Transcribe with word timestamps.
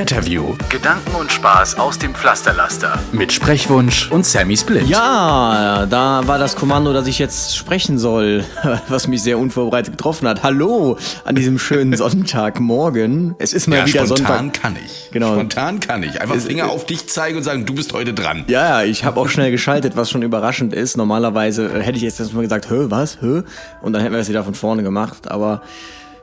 Retterview 0.00 0.54
Gedanken 0.68 1.14
und 1.14 1.32
Spaß 1.32 1.78
aus 1.78 1.98
dem 1.98 2.14
Pflasterlaster. 2.14 2.98
mit 3.12 3.32
Sprechwunsch 3.32 4.10
und 4.10 4.26
Sammy 4.26 4.54
Split. 4.54 4.86
Ja, 4.86 5.86
da 5.88 6.20
war 6.26 6.38
das 6.38 6.54
Kommando, 6.54 6.92
dass 6.92 7.06
ich 7.06 7.18
jetzt 7.18 7.56
sprechen 7.56 7.98
soll, 7.98 8.44
was 8.88 9.08
mich 9.08 9.22
sehr 9.22 9.38
unvorbereitet 9.38 9.92
getroffen 9.96 10.28
hat. 10.28 10.42
Hallo 10.42 10.98
an 11.24 11.34
diesem 11.34 11.58
schönen 11.58 11.96
Sonntagmorgen. 11.96 13.36
Es 13.38 13.54
ist 13.54 13.68
mal 13.68 13.78
Ja, 13.78 13.86
wieder 13.86 14.04
spontan 14.04 14.36
Sonntag. 14.36 14.62
kann 14.62 14.76
ich. 14.84 15.08
Genau. 15.12 15.32
Spontan 15.32 15.80
kann 15.80 16.02
ich. 16.02 16.20
Einfach 16.20 16.36
Finger 16.36 16.68
auf 16.68 16.84
dich 16.84 17.08
zeigen 17.08 17.38
und 17.38 17.44
sagen, 17.44 17.64
du 17.64 17.74
bist 17.74 17.94
heute 17.94 18.12
dran. 18.12 18.44
Ja, 18.48 18.82
ja, 18.82 18.86
ich 18.86 19.02
habe 19.04 19.18
auch 19.18 19.30
schnell 19.30 19.50
geschaltet, 19.50 19.96
was 19.96 20.10
schon 20.10 20.20
überraschend 20.20 20.74
ist. 20.74 20.98
Normalerweise 20.98 21.68
äh, 21.68 21.80
hätte 21.80 21.96
ich 21.96 22.02
jetzt 22.02 22.20
erstmal 22.20 22.42
gesagt, 22.42 22.68
hö, 22.68 22.90
was, 22.90 23.22
hö? 23.22 23.44
Und 23.80 23.94
dann 23.94 24.02
hätten 24.02 24.12
wir 24.12 24.18
das 24.18 24.28
wieder 24.28 24.44
von 24.44 24.54
vorne 24.54 24.82
gemacht. 24.82 25.30
Aber 25.30 25.62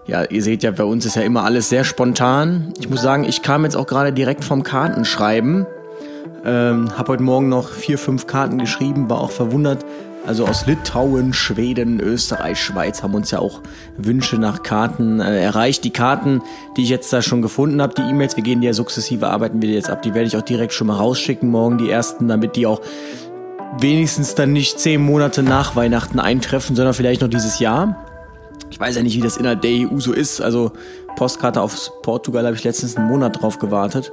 ja, 0.05 0.23
ihr 0.23 0.43
seht 0.43 0.63
ja, 0.63 0.71
bei 0.71 0.83
uns 0.83 1.05
ist 1.05 1.15
ja 1.15 1.21
immer 1.21 1.43
alles 1.43 1.69
sehr 1.69 1.83
spontan. 1.83 2.73
Ich 2.79 2.89
muss 2.89 3.01
sagen, 3.01 3.23
ich 3.23 3.41
kam 3.41 3.63
jetzt 3.63 3.75
auch 3.75 3.87
gerade 3.87 4.11
direkt 4.11 4.43
vom 4.43 4.63
Kartenschreiben. 4.63 5.65
Ähm, 6.45 6.97
habe 6.97 7.13
heute 7.13 7.23
Morgen 7.23 7.47
noch 7.47 7.69
vier, 7.69 7.97
fünf 7.97 8.27
Karten 8.27 8.57
geschrieben, 8.57 9.09
war 9.09 9.21
auch 9.21 9.31
verwundert. 9.31 9.85
Also 10.25 10.45
aus 10.45 10.65
Litauen, 10.65 11.33
Schweden, 11.33 11.99
Österreich, 11.99 12.61
Schweiz 12.61 13.03
haben 13.03 13.13
uns 13.13 13.31
ja 13.31 13.39
auch 13.39 13.61
Wünsche 13.97 14.37
nach 14.37 14.63
Karten 14.63 15.19
äh, 15.19 15.41
erreicht. 15.41 15.83
Die 15.83 15.89
Karten, 15.91 16.41
die 16.77 16.83
ich 16.83 16.89
jetzt 16.89 17.11
da 17.11 17.21
schon 17.21 17.41
gefunden 17.41 17.81
habe, 17.81 17.93
die 17.93 18.01
E-Mails, 18.01 18.35
wir 18.35 18.43
gehen 18.43 18.61
die 18.61 18.67
ja 18.67 18.73
sukzessive, 18.73 19.27
arbeiten 19.27 19.61
wir 19.61 19.69
die 19.69 19.75
jetzt 19.75 19.89
ab. 19.89 20.01
Die 20.01 20.13
werde 20.13 20.27
ich 20.27 20.37
auch 20.37 20.41
direkt 20.41 20.73
schon 20.73 20.87
mal 20.87 20.95
rausschicken 20.95 21.49
morgen, 21.49 21.77
die 21.77 21.89
ersten, 21.89 22.27
damit 22.27 22.55
die 22.55 22.67
auch 22.67 22.81
wenigstens 23.79 24.35
dann 24.35 24.53
nicht 24.53 24.79
zehn 24.79 25.01
Monate 25.01 25.43
nach 25.43 25.75
Weihnachten 25.75 26.19
eintreffen, 26.19 26.75
sondern 26.75 26.93
vielleicht 26.93 27.21
noch 27.21 27.29
dieses 27.29 27.59
Jahr. 27.59 28.02
Ich 28.73 28.79
weiß 28.79 28.95
ja 28.95 29.03
nicht, 29.03 29.15
wie 29.15 29.21
das 29.21 29.37
innerhalb 29.37 29.61
der 29.61 29.87
EU 29.87 29.99
so 29.99 30.13
ist. 30.13 30.41
Also 30.41 30.71
Postkarte 31.15 31.61
aus 31.61 31.91
Portugal 32.01 32.43
habe 32.47 32.55
ich 32.55 32.63
letztens 32.63 32.97
einen 32.97 33.07
Monat 33.07 33.39
drauf 33.39 33.59
gewartet. 33.59 34.11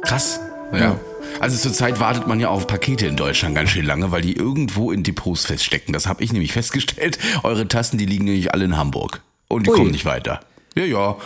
Krass. 0.00 0.40
Ja. 0.72 0.98
Also 1.40 1.58
zurzeit 1.58 2.00
wartet 2.00 2.26
man 2.26 2.40
ja 2.40 2.48
auf 2.48 2.66
Pakete 2.66 3.06
in 3.06 3.16
Deutschland 3.16 3.54
ganz 3.54 3.68
schön 3.68 3.84
lange, 3.84 4.10
weil 4.10 4.22
die 4.22 4.32
irgendwo 4.34 4.92
in 4.92 5.02
Depots 5.02 5.44
feststecken. 5.44 5.92
Das 5.92 6.06
habe 6.06 6.24
ich 6.24 6.32
nämlich 6.32 6.54
festgestellt. 6.54 7.18
Eure 7.42 7.68
Tassen, 7.68 7.98
die 7.98 8.06
liegen 8.06 8.24
nämlich 8.24 8.54
alle 8.54 8.64
in 8.64 8.78
Hamburg. 8.78 9.20
Und 9.48 9.66
die 9.66 9.70
Ui. 9.70 9.76
kommen 9.76 9.90
nicht 9.90 10.06
weiter. 10.06 10.40
Ja, 10.74 10.84
ja. 10.84 11.16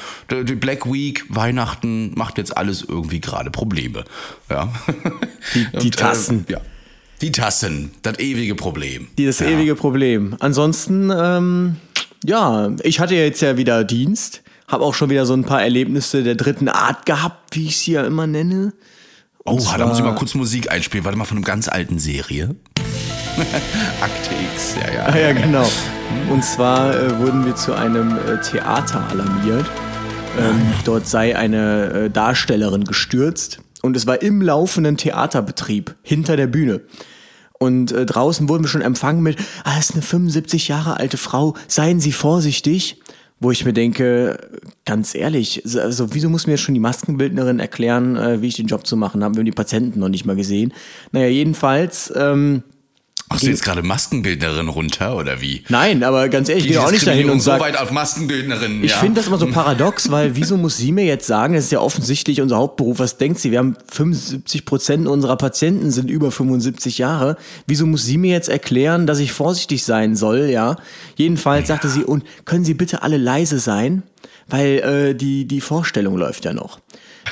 Die 0.43 0.57
Black 0.57 0.93
Week, 0.93 1.25
Weihnachten 1.29 2.15
macht 2.17 2.37
jetzt 2.37 2.57
alles 2.57 2.83
irgendwie 2.83 3.21
gerade 3.21 3.53
Probleme. 3.53 4.03
Ja. 4.51 4.73
Die- 5.55 5.67
die 5.79 5.87
Und, 5.87 5.97
Tassen. 5.97 6.47
Äh, 6.49 6.53
ja. 6.55 6.61
Die 7.21 7.31
Tassen, 7.31 7.93
das 8.03 8.19
ewige 8.19 8.57
Problem. 8.57 9.07
Die 9.17 9.25
das 9.25 9.39
ja. 9.39 9.47
ewige 9.47 9.77
Problem. 9.77 10.35
Ansonsten, 10.41 11.13
ähm, 11.17 11.77
ja, 12.27 12.71
ich 12.83 13.01
hatte 13.01 13.15
ja 13.15 13.23
jetzt 13.23 13.41
ja 13.41 13.57
wieder 13.57 13.85
Dienst, 13.85 14.43
habe 14.69 14.85
auch 14.85 14.95
schon 14.95 15.11
wieder 15.11 15.27
so 15.27 15.35
ein 15.35 15.45
paar 15.45 15.63
Erlebnisse 15.63 16.23
der 16.23 16.35
dritten 16.35 16.69
Art 16.69 17.07
gehabt, 17.07 17.55
wie 17.57 17.67
ich 17.67 17.79
sie 17.79 17.93
ja 17.93 18.05
immer 18.05 18.27
nenne. 18.27 18.73
Oh, 19.45 19.53
Und 19.53 19.79
da 19.79 19.87
muss 19.87 19.99
ich 19.99 20.05
mal 20.05 20.15
kurz 20.17 20.35
Musik 20.35 20.73
einspielen. 20.73 21.05
Warte 21.05 21.17
mal 21.17 21.25
von 21.25 21.37
einer 21.37 21.47
ganz 21.47 21.69
alten 21.69 22.01
Serie. 22.01 22.57
Akte 24.01 24.35
X, 24.55 24.75
ja, 24.75 24.95
ja. 24.95 25.07
Ah 25.07 25.19
ja, 25.19 25.33
genau. 25.33 25.69
Und 26.29 26.45
zwar 26.45 26.99
äh, 26.99 27.19
wurden 27.19 27.45
wir 27.45 27.55
zu 27.55 27.75
einem 27.75 28.17
äh, 28.17 28.41
Theater 28.41 29.07
alarmiert. 29.09 29.67
Ähm, 30.39 30.61
dort 30.85 31.07
sei 31.07 31.37
eine 31.37 31.93
äh, 31.93 32.11
Darstellerin 32.11 32.85
gestürzt 32.85 33.61
und 33.83 33.97
es 33.97 34.07
war 34.07 34.21
im 34.21 34.43
laufenden 34.43 34.97
Theaterbetrieb 34.97 35.95
hinter 36.03 36.37
der 36.37 36.47
Bühne. 36.47 36.81
Und 37.59 37.93
äh, 37.93 38.07
draußen 38.07 38.49
wurden 38.49 38.65
wir 38.65 38.69
schon 38.69 38.83
empfangen 38.83 39.23
mit, 39.23 39.39
ah, 39.65 39.77
das 39.77 39.91
ist 39.91 39.95
eine 39.95 40.03
75 40.03 40.69
Jahre 40.69 40.99
alte 40.99 41.17
Frau, 41.17 41.55
seien 41.69 42.01
Sie 42.01 42.13
vorsichtig. 42.13 43.01
Wo 43.39 43.51
ich 43.51 43.67
mir 43.67 43.75
denke, 43.75 44.39
ganz 44.87 45.15
ehrlich, 45.15 45.63
also 45.79 46.15
wieso 46.15 46.31
muss 46.31 46.47
mir 46.47 46.57
schon 46.57 46.73
die 46.73 46.81
Maskenbildnerin 46.81 47.61
erklären, 47.61 48.17
äh, 48.17 48.41
wie 48.41 48.47
ich 48.47 48.57
den 48.57 48.67
Job 48.67 48.87
zu 48.87 48.97
machen 48.97 49.23
habe? 49.23 49.35
Wir 49.35 49.41
haben 49.41 49.45
die 49.45 49.53
Patienten 49.53 50.01
noch 50.01 50.09
nicht 50.09 50.25
mal 50.25 50.37
gesehen. 50.37 50.73
Naja, 51.13 51.27
jedenfalls, 51.27 52.11
ähm, 52.17 52.63
Machst 53.29 53.43
du 53.43 53.49
jetzt 53.49 53.65
gerade 53.65 53.83
Maskenbildnerin 53.83 54.69
runter 54.69 55.17
oder 55.17 55.41
wie? 55.41 55.65
nein, 55.69 56.05
aber 56.05 56.29
ganz 56.29 56.49
ehrlich, 56.49 56.67
ich 56.67 56.73
gehe 56.73 56.81
auch 56.81 56.93
nicht 56.93 57.07
dahin 57.07 57.29
und 57.29 57.41
so 57.41 57.47
sage, 57.51 57.65
weit 57.65 57.77
auf 57.77 57.91
Maskenbildnerin. 57.91 58.85
Ich 58.85 58.93
ja. 58.93 58.99
finde 58.99 59.21
das 59.21 59.27
immer 59.27 59.39
so 59.39 59.47
paradox, 59.53 60.11
weil 60.13 60.37
wieso 60.37 60.57
muss 60.57 60.77
sie 60.77 60.93
mir 60.93 61.05
jetzt 61.05 61.27
sagen, 61.27 61.55
das 61.55 61.65
ist 61.65 61.73
ja 61.73 61.81
offensichtlich 61.81 62.41
unser 62.41 62.59
Hauptberuf, 62.59 63.01
was 63.01 63.19
denkt 63.19 63.41
sie? 63.41 63.51
Wir 63.51 63.59
haben 63.59 63.77
75 63.91 64.65
Prozent 64.65 65.09
unserer 65.09 65.37
Patienten 65.37 65.91
sind 65.91 66.09
über 66.09 66.31
75 66.31 66.99
Jahre. 66.99 67.37
Wieso 67.67 67.87
muss 67.87 68.05
sie 68.05 68.17
mir 68.17 68.33
jetzt 68.33 68.49
erklären, 68.49 69.09
dass 69.09 69.19
ich 69.19 69.33
vorsichtig 69.33 69.85
sein 69.85 70.15
soll, 70.15 70.49
ja? 70.51 70.77
Jedenfalls 71.17 71.67
sagte 71.67 71.89
sie, 71.89 72.05
und 72.05 72.25
können 72.45 72.65
Sie 72.65 72.75
bitte 72.75 73.03
alle 73.03 73.17
leise 73.17 73.59
sein? 73.59 74.05
Weil 74.49 74.79
äh, 74.79 75.15
die, 75.15 75.47
die 75.47 75.61
Vorstellung 75.61 76.17
läuft 76.17 76.45
ja 76.45 76.53
noch. 76.53 76.79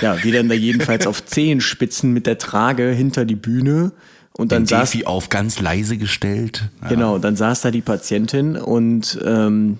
Ja, 0.01 0.23
wir 0.25 0.33
dann 0.33 0.49
da 0.49 0.55
jedenfalls 0.55 1.07
auf 1.07 1.25
Zehenspitzen 1.27 2.13
mit 2.13 2.27
der 2.27 2.39
Trage 2.39 2.91
hinter 2.91 3.25
die 3.25 3.37
Bühne 3.37 3.93
und 4.37 4.53
dann 4.53 4.63
Den 4.63 4.67
saß 4.69 4.91
Defi 4.91 5.05
auf 5.07 5.29
ganz 5.29 5.61
leise 5.61 5.97
gestellt. 5.97 6.71
Ja. 6.83 6.89
Genau, 6.89 7.19
dann 7.19 7.37
saß 7.37 7.63
da 7.63 7.71
die 7.71 7.83
Patientin 7.83 8.57
und 8.57 9.19
ähm, 9.25 9.79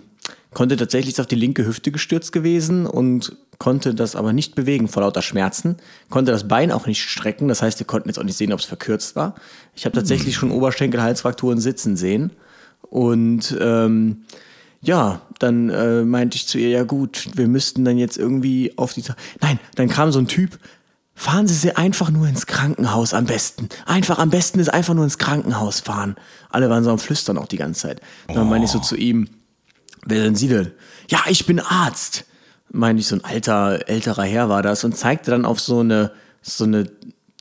konnte 0.53 0.77
tatsächlich 0.77 1.15
ist 1.15 1.21
auf 1.21 1.27
die 1.27 1.35
linke 1.35 1.67
Hüfte 1.67 1.91
gestürzt 1.91 2.33
gewesen 2.33 2.87
und 2.87 3.37
konnte 3.59 3.95
das 3.95 4.17
aber 4.17 4.33
nicht 4.33 4.55
bewegen 4.55 4.89
vor 4.89 5.03
lauter 5.03 5.23
Schmerzen, 5.23 5.77
konnte 6.11 6.33
das 6.33 6.49
Bein 6.49 6.73
auch 6.73 6.87
nicht 6.87 7.03
strecken, 7.03 7.49
das 7.49 7.63
heißt, 7.63 7.79
wir 7.79 7.87
konnten 7.87 8.09
jetzt 8.09 8.19
auch 8.19 8.25
nicht 8.25 8.37
sehen, 8.37 8.53
ob 8.53 8.61
es 8.61 8.65
verkürzt 8.65 9.17
war. 9.17 9.35
Ich 9.75 9.85
habe 9.85 9.95
tatsächlich 9.95 10.35
schon 10.37 10.51
Oberschenkel-Halsfrakturen 10.51 11.61
sitzen 11.61 11.97
sehen 11.97 12.31
und 12.83 13.57
ähm, 13.61 14.25
ja, 14.83 15.23
dann 15.39 15.71
äh, 15.71 16.03
meinte 16.03 16.37
ich 16.37 16.47
zu 16.47 16.59
ihr, 16.59 16.69
ja 16.69 16.85
gut, 16.85 17.29
wir 17.35 17.49
müssten 17.49 17.85
dann 17.85 17.97
jetzt 17.97 18.19
irgendwie 18.19 18.77
auf 18.77 18.93
die... 18.93 19.03
Nein, 19.41 19.59
dann 19.77 19.89
kam 19.89 20.13
so 20.13 20.19
ein 20.19 20.29
Typ, 20.29 20.59
fahren 21.15 21.47
Sie 21.47 21.55
sie 21.55 21.77
einfach 21.77 22.11
nur 22.11 22.27
ins 22.27 22.47
Krankenhaus 22.47 23.15
am 23.15 23.27
besten. 23.27 23.69
Einfach 23.87 24.19
am 24.19 24.31
besten 24.31 24.59
ist 24.59 24.69
einfach 24.69 24.95
nur 24.95 25.05
ins 25.05 25.19
Krankenhaus 25.19 25.81
fahren. 25.81 26.17
Alle 26.51 26.69
waren 26.71 26.85
so 26.85 26.91
am 26.91 26.99
Flüstern 26.99 27.39
auch 27.39 27.47
die 27.47 27.57
ganze 27.57 27.83
Zeit. 27.83 28.01
Dann 28.29 28.49
meine 28.49 28.65
ich 28.65 28.71
so 28.71 28.81
zu 28.81 28.97
ihm, 28.97 29.29
wer 30.05 30.23
sind 30.23 30.37
Sie 30.37 30.49
denn? 30.49 30.73
Ja, 31.09 31.21
ich 31.29 31.47
bin 31.47 31.61
Arzt. 31.61 32.25
Meine 32.71 32.99
ich, 32.99 33.07
so 33.07 33.17
ein 33.17 33.25
alter, 33.25 33.89
älterer 33.89 34.25
Herr 34.25 34.49
war 34.49 34.63
das 34.63 34.83
und 34.83 34.97
zeigte 34.97 35.31
dann 35.31 35.45
auf 35.45 35.61
so 35.61 35.81
eine, 35.81 36.11
so 36.43 36.65
eine 36.65 36.91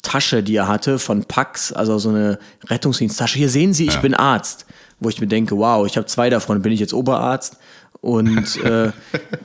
Tasche, 0.04 0.44
die 0.44 0.56
er 0.56 0.68
hatte 0.68 1.00
von 1.00 1.24
Pax, 1.24 1.72
also 1.72 1.98
so 1.98 2.10
eine 2.10 2.38
Rettungsdiensttasche. 2.66 3.40
Hier 3.40 3.50
sehen 3.50 3.74
Sie, 3.74 3.88
ich 3.88 4.00
bin 4.00 4.14
Arzt. 4.14 4.66
Wo 5.00 5.10
ich 5.10 5.20
mir 5.20 5.28
denke, 5.28 5.58
wow, 5.58 5.86
ich 5.88 5.98
habe 5.98 6.06
zwei 6.06 6.30
davon, 6.30 6.62
bin 6.62 6.72
ich 6.72 6.80
jetzt 6.80 6.94
Oberarzt? 6.94 7.58
Und 8.03 8.62
äh, 8.66 8.91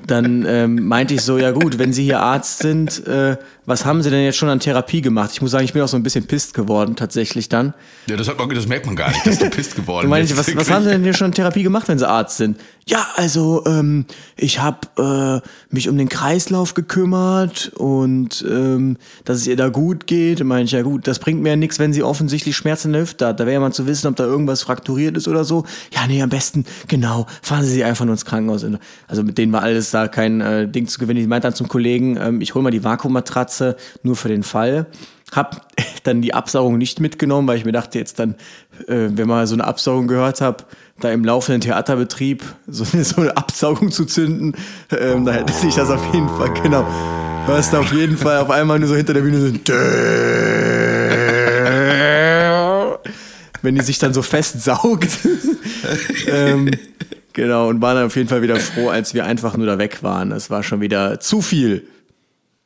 dann 0.09 0.45
ähm, 0.45 0.89
meinte 0.89 1.15
ich 1.15 1.23
so, 1.23 1.39
ja 1.39 1.53
gut, 1.53 1.79
wenn 1.79 1.93
Sie 1.93 2.03
hier 2.03 2.19
Arzt 2.19 2.59
sind, 2.59 3.07
äh, 3.07 3.37
was 3.67 3.85
haben 3.85 4.03
Sie 4.03 4.11
denn 4.11 4.25
jetzt 4.25 4.37
schon 4.37 4.49
an 4.49 4.59
Therapie 4.59 5.01
gemacht? 5.01 5.31
Ich 5.33 5.41
muss 5.41 5.53
sagen, 5.53 5.65
ich 5.65 5.75
bin 5.75 5.83
auch 5.83 5.89
so 5.89 5.97
ein 5.97 6.03
bisschen 6.03 6.27
pisst 6.27 6.55
geworden 6.55 6.97
tatsächlich 6.97 7.49
dann. 7.49 7.73
Ja, 8.09 8.17
das, 8.17 8.27
man, 8.37 8.49
das 8.49 8.67
merkt 8.67 8.87
man 8.87 8.97
gar 8.97 9.11
nicht, 9.11 9.25
dass 9.25 9.39
du 9.39 9.49
pisst 9.49 9.77
geworden 9.77 10.11
bist. 10.11 10.37
was, 10.37 10.57
was 10.57 10.71
haben 10.71 10.83
Sie 10.83 10.91
denn 10.91 11.05
hier 11.05 11.15
schon 11.15 11.27
an 11.27 11.33
Therapie 11.35 11.63
gemacht, 11.63 11.87
wenn 11.87 12.01
Sie 12.01 12.09
Arzt 12.09 12.37
sind? 12.37 12.59
Ja, 12.89 13.07
also 13.17 13.65
ähm, 13.67 14.07
ich 14.39 14.61
habe 14.61 15.43
äh, 15.45 15.47
mich 15.69 15.91
um 15.91 15.99
den 15.99 16.09
Kreislauf 16.09 16.73
gekümmert 16.73 17.71
und 17.77 18.43
ähm, 18.49 18.97
dass 19.27 19.37
es 19.37 19.47
ihr 19.47 19.57
da 19.57 19.69
gut 19.69 20.07
geht. 20.07 20.43
Meine 20.43 20.65
ich, 20.65 20.73
ja 20.73 20.81
gut, 20.81 21.07
das 21.07 21.19
bringt 21.19 21.43
mir 21.43 21.51
ja 21.51 21.57
nichts, 21.57 21.79
wenn 21.79 21.93
sie 21.93 22.03
offensichtlich 22.03 22.57
Schmerzen 22.57 22.89
in 22.89 22.93
der 22.95 23.03
Hüfte 23.03 23.27
hat. 23.27 23.41
Da 23.41 23.45
wäre 23.45 23.53
ja 23.53 23.61
mal 23.61 23.75
zu 23.75 23.87
wissen, 23.87 24.07
ob 24.07 24.17
da 24.17 24.25
irgendwas 24.25 24.63
frakturiert 24.63 25.19
ist 25.19 25.29
oder 25.29 25.45
so. 25.45 25.65
Ja, 25.93 26.07
nee, 26.07 26.23
am 26.23 26.31
besten, 26.31 26.65
genau, 26.89 27.27
fahren 27.43 27.63
Sie 27.63 27.73
sie 27.73 27.85
einfach 27.85 28.07
nur 28.07 28.15
ins 28.15 28.25
Krankenhaus. 28.25 28.48
Also 28.51 29.23
mit 29.23 29.39
denen 29.39 29.53
war 29.53 29.63
alles 29.63 29.91
da 29.91 30.09
kein 30.09 30.41
äh, 30.41 30.69
Ding 30.69 30.87
zu 30.87 30.99
gewinnen. 30.99 31.21
Ich 31.21 31.29
meinte 31.29 31.47
dann 31.47 31.55
zum 31.55 31.69
Kollegen, 31.69 32.17
ähm, 32.17 32.41
ich 32.41 32.55
hole 32.55 32.63
mal 32.63 32.71
die 32.71 32.85
Vakuummatratze 32.85 33.77
nur 34.03 34.17
für 34.17 34.29
den 34.29 34.43
Fall. 34.43 34.87
Hab 35.33 35.69
dann 36.05 36.23
die 36.23 36.35
Absaugung 36.35 36.79
nicht 36.79 37.01
mitgenommen, 37.01 37.49
weil 37.49 37.59
ich 37.59 37.65
mir 37.65 37.73
dachte, 37.73 37.99
jetzt 37.99 38.19
dann, 38.19 38.35
äh, 38.87 39.09
wenn 39.11 39.29
man 39.29 39.47
so 39.47 39.55
eine 39.55 39.65
Absaugung 39.65 40.09
gehört 40.09 40.41
habe, 40.41 40.65
da 41.01 41.11
im 41.11 41.25
laufenden 41.25 41.61
Theaterbetrieb 41.61 42.43
so 42.67 42.85
eine, 42.93 43.05
so 43.05 43.21
eine 43.21 43.37
Absaugung 43.37 43.91
zu 43.91 44.05
zünden, 44.05 44.55
ähm, 44.91 45.25
da 45.25 45.33
hätte 45.33 45.53
sich 45.53 45.75
das 45.75 45.91
auf 45.91 46.15
jeden 46.15 46.29
Fall, 46.29 46.53
genau, 46.63 46.87
hörst 47.47 47.73
du 47.73 47.79
auf 47.79 47.93
jeden 47.93 48.17
Fall 48.17 48.39
auf 48.39 48.51
einmal 48.51 48.79
nur 48.79 48.89
so 48.89 48.97
hinter 48.97 49.15
der 49.15 49.23
Bühne 49.23 49.41
so, 49.41 49.49
wenn 53.63 53.75
die 53.75 53.83
sich 53.83 53.99
dann 53.99 54.15
so 54.15 54.23
festsaugt. 54.23 55.19
ähm, 56.27 56.71
Genau, 57.39 57.69
und 57.69 57.81
waren 57.81 57.95
dann 57.95 58.07
auf 58.07 58.17
jeden 58.17 58.29
Fall 58.29 58.43
wieder 58.43 58.57
froh, 58.57 58.89
als 58.89 59.15
wir 59.15 59.25
einfach 59.25 59.57
nur 59.57 59.65
da 59.65 59.79
weg 59.79 60.03
waren. 60.03 60.33
Es 60.33 60.51
war 60.51 60.65
schon 60.65 60.81
wieder 60.81 61.21
zu 61.21 61.41
viel. 61.41 61.87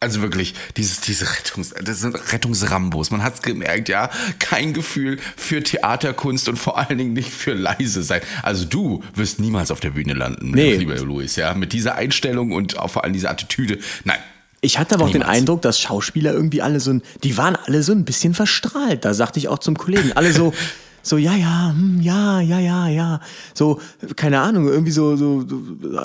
Also 0.01 0.23
wirklich, 0.23 0.55
dieses, 0.79 1.03
diese 1.03 1.27
Rettungs, 1.27 1.75
das 1.85 2.01
sind 2.01 2.17
Rettungsrambos. 2.33 3.11
Man 3.11 3.23
hat 3.23 3.35
es 3.35 3.43
gemerkt, 3.43 3.91
ja, 3.91 4.09
kein 4.39 4.73
Gefühl 4.73 5.19
für 5.37 5.63
Theaterkunst 5.63 6.49
und 6.49 6.57
vor 6.59 6.79
allen 6.79 6.97
Dingen 6.97 7.13
nicht 7.13 7.29
für 7.31 7.53
leise 7.53 8.03
sein. 8.03 8.23
Also 8.43 8.65
du 8.65 9.03
wirst 9.15 9.41
niemals 9.41 9.71
auf 9.71 9.81
der 9.81 9.91
Bühne 9.91 10.15
landen, 10.15 10.53
Nee. 10.53 10.77
lieber 10.77 10.97
Luis, 10.97 11.37
ja, 11.37 11.53
mit 11.53 11.75
dieser 11.75 11.97
Einstellung 11.97 12.53
und 12.53 12.79
auch 12.79 12.89
vor 12.89 13.05
allem 13.05 13.13
dieser 13.13 13.31
Attitüde. 13.31 13.79
Nein. 14.05 14.19
Ich 14.63 14.79
hatte 14.79 14.95
aber 14.95 15.05
auch 15.05 15.11
den 15.11 15.21
Niemals. 15.21 15.39
Eindruck, 15.39 15.61
dass 15.61 15.79
Schauspieler 15.79 16.33
irgendwie 16.33 16.63
alle 16.63 16.81
so 16.81 16.93
ein, 16.93 17.03
die 17.23 17.37
waren 17.37 17.57
alle 17.67 17.83
so 17.83 17.93
ein 17.93 18.07
bisschen 18.07 18.33
verstrahlt. 18.33 19.05
Da 19.05 19.13
sagte 19.13 19.39
ich 19.39 19.49
auch 19.49 19.59
zum 19.59 19.77
Kollegen, 19.77 20.13
alle 20.15 20.33
so, 20.33 20.55
so, 21.03 21.17
ja, 21.17 21.35
ja, 21.35 21.71
hm, 21.71 22.01
ja, 22.01 22.41
ja, 22.41 22.61
ja, 22.61 22.89
ja. 22.89 23.21
So, 23.55 23.81
keine 24.15 24.41
Ahnung, 24.41 24.69
irgendwie 24.69 24.93
so, 24.93 25.17
so, 25.17 25.45
so, 25.47 25.57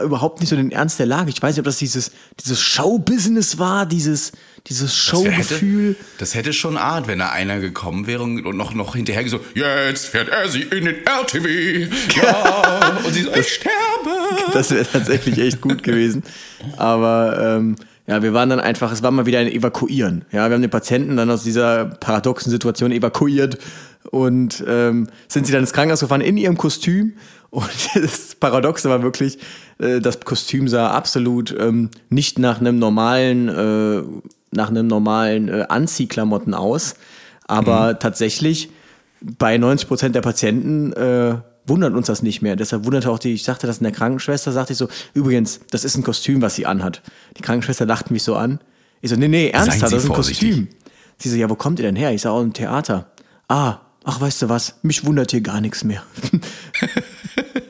überhaupt 0.01 0.39
nicht 0.39 0.49
so 0.49 0.55
den 0.55 0.71
Ernst 0.71 0.97
der 0.97 1.05
Lage. 1.05 1.29
Ich 1.29 1.41
weiß 1.41 1.55
nicht, 1.55 1.59
ob 1.59 1.65
das 1.65 1.77
dieses, 1.77 2.11
dieses 2.39 2.59
Showbusiness 2.59 3.59
war, 3.59 3.85
dieses, 3.85 4.31
dieses 4.67 4.91
Das 4.91 4.97
Showgefühl. 4.97 5.89
Hätte, 5.89 6.05
das 6.17 6.33
hätte 6.33 6.51
schon 6.51 6.77
Art, 6.77 7.07
wenn 7.07 7.19
da 7.19 7.29
einer 7.29 7.59
gekommen 7.59 8.07
wäre 8.07 8.23
und 8.23 8.43
noch, 8.57 8.73
noch 8.73 8.95
hinterher 8.95 9.23
gesagt, 9.23 9.43
jetzt 9.55 10.07
fährt 10.07 10.29
er 10.29 10.49
sie 10.49 10.63
in 10.63 10.85
den 10.85 11.05
RTW. 11.05 11.87
Ja. 12.15 12.97
und 13.05 13.13
sie 13.13 13.21
so, 13.21 13.33
ich 13.35 13.47
sterbe. 13.47 14.51
Das 14.53 14.71
wäre 14.71 14.85
tatsächlich 14.91 15.37
echt 15.37 15.61
gut 15.61 15.83
gewesen. 15.83 16.23
Aber 16.77 17.57
ähm, 17.57 17.75
ja, 18.07 18.23
wir 18.23 18.33
waren 18.33 18.49
dann 18.49 18.59
einfach, 18.59 18.91
es 18.91 19.03
war 19.03 19.11
mal 19.11 19.25
wieder 19.25 19.39
ein 19.39 19.51
Evakuieren. 19.51 20.25
Ja, 20.31 20.47
wir 20.49 20.55
haben 20.55 20.61
den 20.61 20.71
Patienten 20.71 21.17
dann 21.17 21.29
aus 21.29 21.43
dieser 21.43 21.85
paradoxen 21.85 22.49
Situation 22.49 22.91
evakuiert 22.91 23.57
und 24.11 24.63
ähm, 24.67 25.07
sind 25.27 25.45
sie 25.45 25.51
dann 25.51 25.61
ins 25.61 25.73
Krankenhaus 25.73 25.99
gefahren 25.99 26.21
in 26.21 26.37
ihrem 26.37 26.57
Kostüm. 26.57 27.13
Und 27.49 27.69
das 27.95 28.35
Paradoxe 28.35 28.89
war 28.89 29.01
wirklich, 29.03 29.39
äh, 29.79 29.99
das 29.99 30.19
Kostüm 30.21 30.67
sah 30.67 30.91
absolut 30.91 31.55
ähm, 31.57 31.89
nicht 32.09 32.39
nach 32.39 32.59
einem 32.59 32.79
normalen, 32.79 33.49
äh, 33.49 34.03
nach 34.51 34.69
einem 34.69 34.87
normalen 34.87 35.49
äh, 35.49 35.65
Anziehklamotten 35.69 36.53
aus. 36.53 36.95
Aber 37.47 37.99
tatsächlich 37.99 38.69
bei 39.21 39.57
90 39.57 39.87
Prozent 39.87 40.15
der 40.15 40.21
Patienten 40.21 40.93
äh, 40.93 41.35
wundert 41.65 41.93
uns 41.93 42.07
das 42.07 42.21
nicht 42.21 42.41
mehr. 42.41 42.55
Deshalb 42.55 42.85
wunderte 42.85 43.09
auch 43.09 43.19
die, 43.19 43.33
ich 43.33 43.43
sagte 43.43 43.67
das 43.67 43.79
in 43.79 43.83
der 43.83 43.93
Krankenschwester, 43.93 44.51
sagte 44.51 44.73
ich 44.73 44.79
so, 44.79 44.87
übrigens, 45.13 45.59
das 45.71 45.83
ist 45.83 45.97
ein 45.97 46.03
Kostüm, 46.03 46.41
was 46.41 46.55
sie 46.55 46.65
anhat. 46.65 47.01
Die 47.37 47.41
Krankenschwester 47.41 47.85
lachte 47.85 48.13
mich 48.13 48.23
so 48.23 48.35
an. 48.35 48.59
Ich 49.01 49.09
so, 49.09 49.15
nee, 49.15 49.27
nee, 49.27 49.49
ernsthaft, 49.49 49.83
das 49.83 49.93
ist 49.93 50.09
ein 50.09 50.15
vorsichtig. 50.15 50.49
Kostüm. 50.49 50.67
Sie 51.17 51.29
so, 51.29 51.35
ja, 51.35 51.49
wo 51.49 51.55
kommt 51.55 51.79
ihr 51.79 51.83
denn 51.83 51.95
her? 51.95 52.11
Ich 52.13 52.21
sag, 52.21 52.31
aus 52.31 52.43
dem 52.43 52.53
Theater. 52.53 53.07
Ah, 53.47 53.79
ach, 54.07 54.21
weißt 54.21 54.43
du 54.43 54.49
was, 54.49 54.75
mich 54.81 55.05
wundert 55.05 55.31
hier 55.31 55.41
gar 55.41 55.61
nichts 55.61 55.83
mehr. 55.83 56.01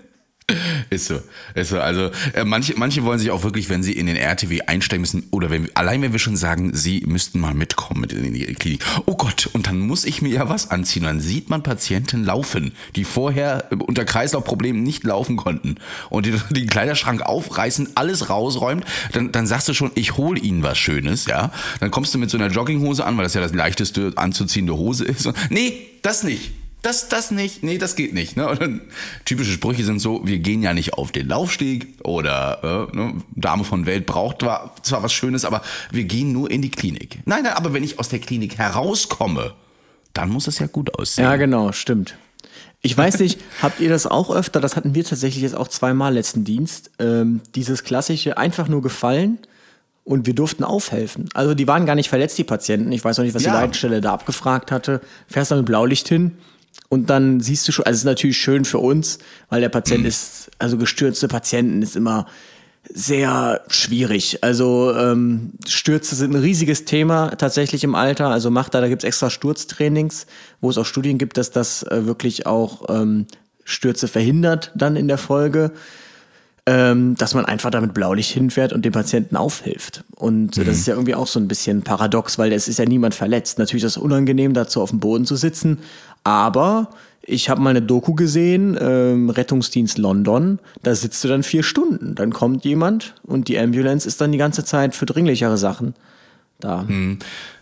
Ist 0.89 1.07
so, 1.07 1.19
ist 1.53 1.69
so. 1.69 1.79
Also 1.79 2.11
äh, 2.33 2.45
manche, 2.45 2.73
manche 2.77 3.03
wollen 3.03 3.19
sich 3.19 3.31
auch 3.31 3.43
wirklich, 3.43 3.69
wenn 3.69 3.83
sie 3.83 3.91
in 3.91 4.05
den 4.05 4.15
RTW 4.15 4.61
einsteigen 4.61 5.01
müssen, 5.01 5.27
oder 5.31 5.49
wenn 5.49 5.69
allein 5.75 6.01
wenn 6.01 6.13
wir 6.13 6.19
schon 6.19 6.37
sagen, 6.37 6.73
sie 6.73 7.03
müssten 7.05 7.39
mal 7.39 7.53
mitkommen 7.53 8.01
mit 8.01 8.13
in 8.13 8.33
die 8.33 8.45
Klinik. 8.53 8.83
Oh 9.05 9.15
Gott, 9.15 9.49
und 9.51 9.67
dann 9.67 9.79
muss 9.79 10.05
ich 10.05 10.21
mir 10.21 10.29
ja 10.29 10.49
was 10.49 10.71
anziehen. 10.71 11.03
Dann 11.03 11.19
sieht 11.19 11.49
man 11.49 11.61
Patienten 11.61 12.23
laufen, 12.23 12.71
die 12.95 13.03
vorher 13.03 13.67
äh, 13.71 13.75
unter 13.75 14.05
Kreislaufproblemen 14.05 14.81
nicht 14.81 15.03
laufen 15.03 15.35
konnten. 15.35 15.75
Und 16.09 16.25
die, 16.25 16.31
den 16.51 16.67
Kleiderschrank 16.67 17.21
aufreißen, 17.21 17.89
alles 17.95 18.29
rausräumt, 18.29 18.85
dann, 19.11 19.31
dann 19.31 19.45
sagst 19.45 19.67
du 19.67 19.73
schon, 19.73 19.91
ich 19.95 20.15
hol 20.15 20.41
ihnen 20.41 20.63
was 20.63 20.77
Schönes, 20.77 21.25
ja. 21.25 21.51
Dann 21.81 21.91
kommst 21.91 22.13
du 22.13 22.17
mit 22.17 22.29
so 22.29 22.37
einer 22.37 22.47
Jogginghose 22.47 23.05
an, 23.05 23.17
weil 23.17 23.23
das 23.23 23.33
ja 23.33 23.41
das 23.41 23.53
leichteste 23.53 24.13
anzuziehende 24.15 24.77
Hose 24.77 25.03
ist. 25.03 25.27
Und, 25.27 25.35
nee, 25.49 25.87
das 26.01 26.23
nicht. 26.23 26.51
Das, 26.83 27.09
das 27.09 27.31
nicht, 27.31 27.63
nee, 27.63 27.77
das 27.77 27.95
geht 27.95 28.13
nicht. 28.13 28.37
Ne? 28.37 28.47
Und 28.47 28.61
dann, 28.61 28.81
typische 29.25 29.51
Sprüche 29.51 29.83
sind 29.83 29.99
so, 29.99 30.25
wir 30.25 30.37
gehen 30.39 30.61
ja 30.61 30.73
nicht 30.73 30.93
auf 30.93 31.11
den 31.11 31.27
Laufsteg 31.27 31.87
oder 32.03 32.89
äh, 32.93 32.95
ne, 32.95 33.13
Dame 33.35 33.63
von 33.63 33.85
Welt 33.85 34.05
braucht 34.05 34.41
zwar, 34.41 34.75
zwar 34.83 35.03
was 35.03 35.11
Schönes, 35.11 35.43
aber 35.43 35.61
wir 35.91 36.03
gehen 36.03 36.31
nur 36.31 36.49
in 36.51 36.61
die 36.61 36.69
Klinik. 36.71 37.19
Nein, 37.25 37.43
nein, 37.43 37.53
aber 37.53 37.73
wenn 37.73 37.83
ich 37.83 37.99
aus 37.99 38.09
der 38.09 38.19
Klinik 38.19 38.57
herauskomme, 38.57 39.53
dann 40.13 40.29
muss 40.29 40.47
es 40.47 40.59
ja 40.59 40.67
gut 40.67 40.97
aussehen. 40.97 41.25
Ja, 41.25 41.35
genau, 41.35 41.71
stimmt. 41.71 42.15
Ich 42.81 42.95
weiß 42.95 43.19
nicht, 43.19 43.39
habt 43.61 43.79
ihr 43.79 43.89
das 43.89 44.05
auch 44.05 44.29
öfter? 44.29 44.61
Das 44.61 44.75
hatten 44.75 44.93
wir 44.93 45.03
tatsächlich 45.03 45.41
jetzt 45.43 45.55
auch 45.57 45.67
zweimal 45.67 46.13
letzten 46.13 46.43
Dienst. 46.45 46.91
Ähm, 46.99 47.41
dieses 47.55 47.83
klassische 47.83 48.37
einfach 48.37 48.67
nur 48.67 48.83
gefallen 48.83 49.39
und 50.03 50.25
wir 50.27 50.35
durften 50.35 50.63
aufhelfen. 50.63 51.27
Also 51.33 51.53
die 51.55 51.67
waren 51.67 51.85
gar 51.87 51.95
nicht 51.95 52.07
verletzt, 52.09 52.37
die 52.37 52.43
Patienten. 52.43 52.91
Ich 52.91 53.03
weiß 53.03 53.17
noch 53.17 53.25
nicht, 53.25 53.33
was 53.33 53.43
Ja. 53.43 53.51
die 53.55 53.65
Leitstelle 53.65 53.99
da 53.99 54.13
abgefragt 54.13 54.71
hatte. 54.71 55.01
Fährst 55.27 55.51
dann 55.51 55.57
mit 55.57 55.65
Blaulicht 55.67 56.07
hin 56.07 56.37
und 56.89 57.09
dann 57.09 57.41
siehst 57.41 57.67
du 57.67 57.71
schon, 57.71 57.85
also 57.85 57.95
es 57.95 58.01
ist 58.01 58.05
natürlich 58.05 58.37
schön 58.37 58.65
für 58.65 58.79
uns, 58.79 59.19
weil 59.49 59.61
der 59.61 59.69
Patient 59.69 60.05
ist, 60.05 60.49
also 60.57 60.77
gestürzte 60.77 61.27
Patienten 61.27 61.81
ist 61.81 61.95
immer 61.95 62.27
sehr 62.93 63.61
schwierig. 63.67 64.43
Also 64.43 64.93
ähm, 64.95 65.51
Stürze 65.67 66.15
sind 66.15 66.33
ein 66.33 66.41
riesiges 66.41 66.85
Thema 66.85 67.31
tatsächlich 67.31 67.83
im 67.83 67.95
Alter. 67.95 68.29
Also 68.29 68.49
macht 68.49 68.73
da, 68.73 68.81
da 68.81 68.87
gibt's 68.87 69.03
extra 69.03 69.29
Sturztrainings, 69.29 70.25
wo 70.61 70.69
es 70.69 70.77
auch 70.77 70.85
Studien 70.85 71.17
gibt, 71.17 71.37
dass 71.37 71.51
das 71.51 71.83
äh, 71.83 72.05
wirklich 72.05 72.45
auch 72.45 72.85
ähm, 72.89 73.27
Stürze 73.65 74.07
verhindert 74.07 74.71
dann 74.75 74.95
in 74.95 75.07
der 75.07 75.17
Folge. 75.17 75.71
Ähm, 76.69 77.15
dass 77.15 77.33
man 77.33 77.45
einfach 77.45 77.71
damit 77.71 77.93
Blaulicht 77.93 78.31
hinfährt 78.31 78.73
und 78.73 78.83
dem 78.83 78.91
Patienten 78.91 79.37
aufhilft. 79.37 80.03
Und 80.15 80.57
äh, 80.57 80.65
das 80.65 80.75
ist 80.79 80.87
ja 80.87 80.95
irgendwie 80.95 81.15
auch 81.15 81.27
so 81.27 81.39
ein 81.39 81.47
bisschen 81.47 81.81
paradox, 81.81 82.37
weil 82.37 82.51
es 82.51 82.67
ist 82.67 82.77
ja 82.77 82.83
niemand 82.83 83.15
verletzt. 83.15 83.57
Natürlich 83.57 83.85
ist 83.85 83.95
es 83.95 83.97
unangenehm, 83.97 84.53
dazu 84.53 84.81
auf 84.81 84.89
dem 84.89 84.99
Boden 84.99 85.25
zu 85.25 85.37
sitzen, 85.37 85.79
aber 86.27 86.89
ich 87.29 87.49
habe 87.49 87.59
mal 87.61 87.71
eine 87.71 87.81
Doku 87.81 88.13
gesehen, 88.13 88.77
ähm, 88.79 89.29
Rettungsdienst 89.29 89.97
London, 89.97 90.59
da 90.83 90.95
sitzt 90.95 91.23
du 91.23 91.27
dann 91.27 91.43
vier 91.43 91.63
Stunden. 91.63 92.15
Dann 92.15 92.31
kommt 92.31 92.63
jemand 92.63 93.15
und 93.23 93.47
die 93.49 93.57
Ambulance 93.59 94.07
ist 94.07 94.21
dann 94.21 94.31
die 94.31 94.37
ganze 94.37 94.63
Zeit 94.63 94.95
für 94.95 95.05
dringlichere 95.05 95.57
Sachen 95.57 95.93
da. 96.59 96.85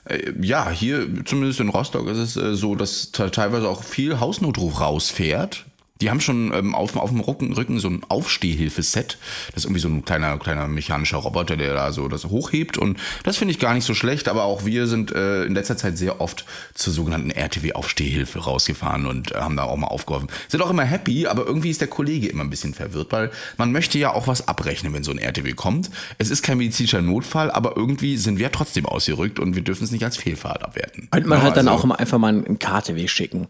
Äh, 0.06 0.32
Ja, 0.42 0.70
hier 0.70 1.08
zumindest 1.26 1.60
in 1.60 1.70
Rostock 1.70 2.08
ist 2.08 2.18
es 2.20 2.38
äh, 2.38 2.54
so, 2.56 2.76
dass 2.76 3.12
te- 3.12 3.32
teilweise 3.32 3.68
auch 3.68 3.84
viel 3.84 4.20
Hausnotruf 4.20 4.80
rausfährt. 4.80 5.66
Die 6.02 6.10
haben 6.10 6.20
schon 6.20 6.54
ähm, 6.54 6.76
auf, 6.76 6.96
auf 6.98 7.10
dem 7.10 7.22
Rücken, 7.22 7.54
Rücken 7.54 7.80
so 7.80 7.88
ein 7.88 8.02
Aufstehhilfeset. 8.10 9.18
Das 9.48 9.58
ist 9.58 9.66
irgendwie 9.66 9.80
so 9.80 9.88
ein 9.88 10.04
kleiner, 10.04 10.38
kleiner 10.38 10.68
mechanischer 10.68 11.18
Roboter, 11.18 11.56
der 11.56 11.74
da 11.74 11.94
so 11.94 12.10
das 12.10 12.26
hochhebt. 12.26 12.78
Und 12.78 13.00
das 13.24 13.38
finde 13.38 13.54
ich 13.54 13.60
gar 13.60 13.74
nicht 13.74 13.86
so 13.86 13.94
schlecht. 13.94 14.28
Aber 14.28 14.44
auch 14.44 14.66
wir 14.66 14.88
sind 14.88 15.14
äh, 15.14 15.46
in 15.46 15.54
letzter 15.54 15.78
Zeit 15.78 15.98
sehr 15.98 16.20
oft 16.20 16.46
zur 16.74 16.92
sogenannten 16.92 17.32
RTW-Aufstehhilfe 17.32 18.40
rausgefahren 18.40 19.06
und 19.06 19.32
äh, 19.32 19.36
haben 19.36 19.56
da 19.56 19.64
auch 19.64 19.78
mal 19.78 19.88
aufgeholfen. 19.88 20.30
Sind 20.50 20.62
auch 20.62 20.70
immer 20.70 20.84
happy, 20.84 21.28
aber 21.28 21.46
irgendwie 21.46 21.70
ist 21.70 21.80
der 21.80 21.88
Kollege 21.88 22.28
immer 22.28 22.44
ein 22.44 22.50
bisschen 22.50 22.74
verwirrt, 22.74 23.14
weil 23.14 23.32
man 23.58 23.72
möchte 23.72 23.98
ja 23.98 24.12
auch 24.12 24.28
was 24.28 24.50
abrechnen, 24.50 24.94
wenn 24.94 25.04
so 25.04 25.12
ein 25.12 25.18
RTW 25.18 25.54
kommt. 25.54 25.90
Es 26.18 26.30
ist 26.30 26.44
kein 26.44 26.58
medizinischer 26.58 27.02
Notfall, 27.02 27.52
aber 27.52 27.78
irgendwie 27.78 28.18
sind 28.18 28.38
wir 28.38 28.52
trotzdem 28.52 28.86
ausgerückt 28.86 29.40
und 29.40 29.56
wir 29.56 29.64
dürfen 29.64 29.86
es 29.86 29.92
nicht 29.92 30.04
als 30.04 30.18
Fehlfahrt 30.18 30.62
abwerten. 30.62 31.08
Könnte 31.10 31.30
man 31.30 31.38
Ja, 31.40 31.44
halt 31.46 31.56
dann 31.56 31.70
also 31.70 31.80
auch 31.80 31.84
immer 31.86 32.00
einfach 32.00 32.18
mal 32.18 32.30
einen 32.30 32.60
KTW 32.60 33.08
schicken. 33.08 33.48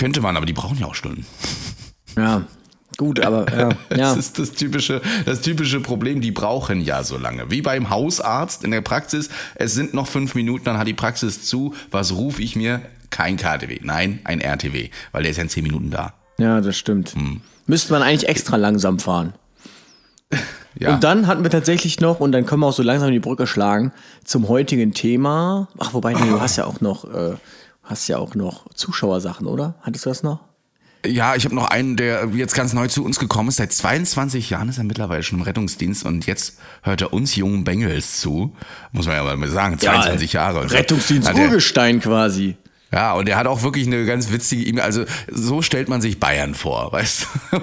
Könnte 0.00 0.22
man, 0.22 0.34
aber 0.34 0.46
die 0.46 0.54
brauchen 0.54 0.78
ja 0.78 0.86
auch 0.86 0.94
Stunden. 0.94 1.26
Ja, 2.16 2.46
gut, 2.96 3.20
aber 3.20 3.46
ja, 3.52 3.68
ja. 3.90 3.96
Das 3.96 4.16
ist 4.16 4.38
das 4.38 4.52
typische, 4.52 5.02
das 5.26 5.42
typische 5.42 5.80
Problem, 5.80 6.22
die 6.22 6.30
brauchen 6.30 6.80
ja 6.80 7.04
so 7.04 7.18
lange. 7.18 7.50
Wie 7.50 7.60
beim 7.60 7.90
Hausarzt 7.90 8.64
in 8.64 8.70
der 8.70 8.80
Praxis, 8.80 9.28
es 9.56 9.74
sind 9.74 9.92
noch 9.92 10.06
fünf 10.08 10.34
Minuten, 10.34 10.64
dann 10.64 10.78
hat 10.78 10.86
die 10.86 10.94
Praxis 10.94 11.44
zu. 11.44 11.74
Was 11.90 12.14
rufe 12.14 12.40
ich 12.40 12.56
mir? 12.56 12.80
Kein 13.10 13.36
KTW, 13.36 13.80
nein, 13.82 14.20
ein 14.24 14.40
RTW, 14.40 14.88
weil 15.12 15.22
der 15.22 15.32
ist 15.32 15.36
ja 15.36 15.42
in 15.42 15.50
zehn 15.50 15.64
Minuten 15.64 15.90
da. 15.90 16.14
Ja, 16.38 16.62
das 16.62 16.78
stimmt. 16.78 17.14
Müsste 17.66 17.92
man 17.92 18.00
eigentlich 18.00 18.26
extra 18.26 18.56
langsam 18.56 19.00
fahren. 19.00 19.34
Ja. 20.78 20.94
Und 20.94 21.04
dann 21.04 21.26
hatten 21.26 21.42
wir 21.42 21.50
tatsächlich 21.50 22.00
noch, 22.00 22.20
und 22.20 22.32
dann 22.32 22.46
können 22.46 22.62
wir 22.62 22.68
auch 22.68 22.72
so 22.72 22.82
langsam 22.82 23.10
die 23.10 23.20
Brücke 23.20 23.46
schlagen, 23.46 23.92
zum 24.24 24.48
heutigen 24.48 24.94
Thema. 24.94 25.68
Ach, 25.78 25.92
wobei, 25.92 26.14
nee, 26.14 26.30
du 26.30 26.40
hast 26.40 26.56
ja 26.56 26.64
auch 26.64 26.80
noch, 26.80 27.04
äh, 27.04 27.34
hast 27.90 28.08
ja 28.08 28.18
auch 28.18 28.34
noch 28.34 28.72
Zuschauersachen, 28.74 29.46
oder? 29.46 29.74
Hattest 29.82 30.06
du 30.06 30.10
das 30.10 30.22
noch? 30.22 30.40
Ja, 31.06 31.34
ich 31.34 31.46
habe 31.46 31.54
noch 31.54 31.68
einen, 31.70 31.96
der 31.96 32.26
jetzt 32.34 32.54
ganz 32.54 32.74
neu 32.74 32.86
zu 32.86 33.02
uns 33.04 33.18
gekommen 33.18 33.48
ist. 33.48 33.56
Seit 33.56 33.72
22 33.72 34.50
Jahren 34.50 34.68
ist 34.68 34.76
er 34.76 34.84
mittlerweile 34.84 35.22
schon 35.22 35.38
im 35.38 35.44
Rettungsdienst 35.44 36.04
und 36.04 36.26
jetzt 36.26 36.58
hört 36.82 37.00
er 37.00 37.12
uns 37.14 37.34
jungen 37.36 37.64
Bengels 37.64 38.20
zu. 38.20 38.54
Muss 38.92 39.06
man 39.06 39.16
ja 39.16 39.36
mal 39.36 39.48
sagen, 39.48 39.78
22 39.78 40.34
Jahre. 40.34 40.60
Und 40.60 40.68
so. 40.70 40.76
Rettungsdienst 40.76 41.28
Hat 41.28 41.38
er- 41.38 41.44
Urgestein 41.48 42.00
quasi. 42.00 42.56
Ja, 42.92 43.12
und 43.12 43.28
er 43.28 43.36
hat 43.36 43.46
auch 43.46 43.62
wirklich 43.62 43.86
eine 43.86 44.04
ganz 44.04 44.32
witzige 44.32 44.64
E-Mail. 44.64 44.82
Also 44.82 45.04
so 45.30 45.62
stellt 45.62 45.88
man 45.88 46.00
sich 46.00 46.18
Bayern 46.18 46.54
vor, 46.54 46.92
weißt 46.92 47.26
du? 47.52 47.60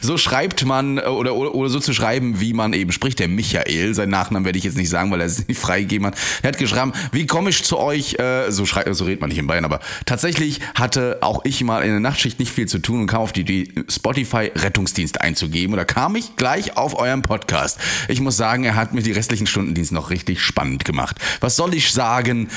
So 0.00 0.16
schreibt 0.16 0.64
man 0.64 0.98
äh, 0.98 1.02
oder, 1.02 1.34
oder, 1.34 1.54
oder 1.54 1.68
so 1.68 1.80
zu 1.80 1.92
schreiben, 1.92 2.40
wie 2.40 2.52
man 2.52 2.72
eben 2.72 2.92
spricht. 2.92 3.18
Der 3.18 3.28
Michael, 3.28 3.94
seinen 3.94 4.10
Nachnamen 4.10 4.44
werde 4.44 4.58
ich 4.58 4.64
jetzt 4.64 4.76
nicht 4.76 4.88
sagen, 4.88 5.10
weil 5.10 5.20
er 5.20 5.26
es 5.26 5.48
nicht 5.48 5.58
freigegeben 5.58 6.06
hat. 6.06 6.16
Er 6.42 6.48
hat 6.48 6.58
geschrieben, 6.58 6.92
wie 7.10 7.26
komme 7.26 7.50
ich 7.50 7.64
zu 7.64 7.78
euch? 7.78 8.18
Äh, 8.18 8.50
so, 8.50 8.66
schrei 8.66 8.92
so 8.92 9.04
redet 9.04 9.20
man 9.20 9.28
nicht 9.28 9.38
in 9.38 9.48
Bayern, 9.48 9.64
aber 9.64 9.80
tatsächlich 10.06 10.60
hatte 10.74 11.18
auch 11.22 11.44
ich 11.44 11.62
mal 11.64 11.82
in 11.82 11.90
der 11.90 12.00
Nachtschicht 12.00 12.38
nicht 12.38 12.52
viel 12.52 12.66
zu 12.66 12.78
tun 12.78 13.00
und 13.00 13.06
kam 13.08 13.22
auf 13.22 13.32
die 13.32 13.40
Idee, 13.40 13.68
Spotify 13.88 14.52
Rettungsdienst 14.54 15.20
einzugeben. 15.20 15.72
Und 15.72 15.78
da 15.78 15.84
kam 15.84 16.14
ich 16.14 16.36
gleich 16.36 16.76
auf 16.76 16.96
euren 16.96 17.22
Podcast. 17.22 17.78
Ich 18.06 18.20
muss 18.20 18.36
sagen, 18.36 18.62
er 18.62 18.76
hat 18.76 18.94
mir 18.94 19.02
die 19.02 19.12
restlichen 19.12 19.46
Stundendienste 19.46 19.94
noch 19.94 20.10
richtig 20.10 20.40
spannend 20.40 20.84
gemacht. 20.84 21.16
Was 21.40 21.56
soll 21.56 21.74
ich 21.74 21.90
sagen? 21.90 22.48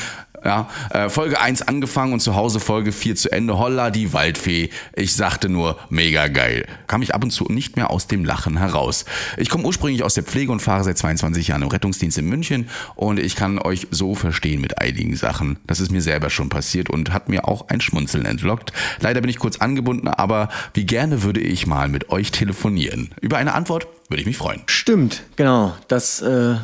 Ja, 0.43 0.69
äh, 0.89 1.10
Folge 1.10 1.39
1 1.39 1.62
angefangen 1.63 2.13
und 2.13 2.19
zu 2.19 2.36
Hause 2.36 2.60
Folge 2.60 2.91
4 2.91 3.15
zu 3.15 3.31
Ende. 3.31 3.60
Holla, 3.60 3.91
die 3.91 4.12
Waldfee. 4.12 4.69
Ich 4.95 5.15
sagte 5.15 5.50
nur, 5.50 5.77
mega 5.89 6.27
geil. 6.29 6.65
Kam 6.88 7.03
ich 7.03 7.13
ab 7.13 7.24
und 7.24 7.29
zu 7.29 7.45
nicht 7.45 7.75
mehr 7.75 7.91
aus 7.91 8.07
dem 8.07 8.25
Lachen 8.25 8.57
heraus. 8.57 9.05
Ich 9.38 9.50
komme 9.50 9.65
ursprünglich 9.65 10.03
aus 10.03 10.15
der 10.15 10.24
Pflege 10.24 10.51
und 10.51 10.60
fahre 10.60 10.83
seit 10.83 10.98
22 10.98 11.50
Jahren 11.50 11.62
im 11.62 11.67
Rettungsdienst 11.67 12.17
in 12.17 12.25
München 12.25 12.69
und 12.95 13.19
ich 13.19 13.36
kann 13.36 13.60
euch 13.60 13.88
so 13.91 14.15
verstehen 14.15 14.62
mit 14.62 14.79
einigen 14.79 15.15
Sachen. 15.15 15.57
Das 15.67 15.79
ist 15.79 15.91
mir 15.91 16.01
selber 16.01 16.31
schon 16.31 16.50
passiert 16.50 16.89
und 16.89 17.13
hat 17.13 17.29
mir 17.29 17.48
auch 17.48 17.67
ein 17.69 17.81
Schmunzeln 17.81 18.25
entlockt. 18.25 18.74
Leider 19.00 19.21
bin 19.21 19.29
ich 19.29 19.38
kurz 19.38 19.57
angebunden, 19.57 20.07
aber 20.07 20.50
wie 20.74 20.86
gerne 20.86 21.21
würde 21.21 21.39
ich 21.39 21.67
mal 21.67 21.88
mit 21.88 22.10
euch 22.10 22.31
telefonieren. 22.31 23.13
Über 23.21 23.38
eine 23.38 23.53
Antwort 23.53 23.88
würde 24.10 24.21
ich 24.21 24.27
mich 24.27 24.38
freuen. 24.38 24.62
Stimmt, 24.65 25.24
genau. 25.36 25.75
Das, 25.88 26.21
äh, 26.21 26.55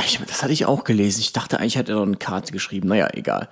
ich, 0.00 0.18
das 0.26 0.42
hatte 0.42 0.52
ich 0.52 0.66
auch 0.66 0.84
gelesen. 0.84 1.20
Ich 1.20 1.32
dachte 1.32 1.58
eigentlich, 1.58 1.76
hätte 1.76 1.92
er 1.92 1.96
noch 1.96 2.06
eine 2.06 2.16
Karte 2.16 2.52
geschrieben. 2.52 2.88
Naja, 2.88 3.08
egal. 3.12 3.48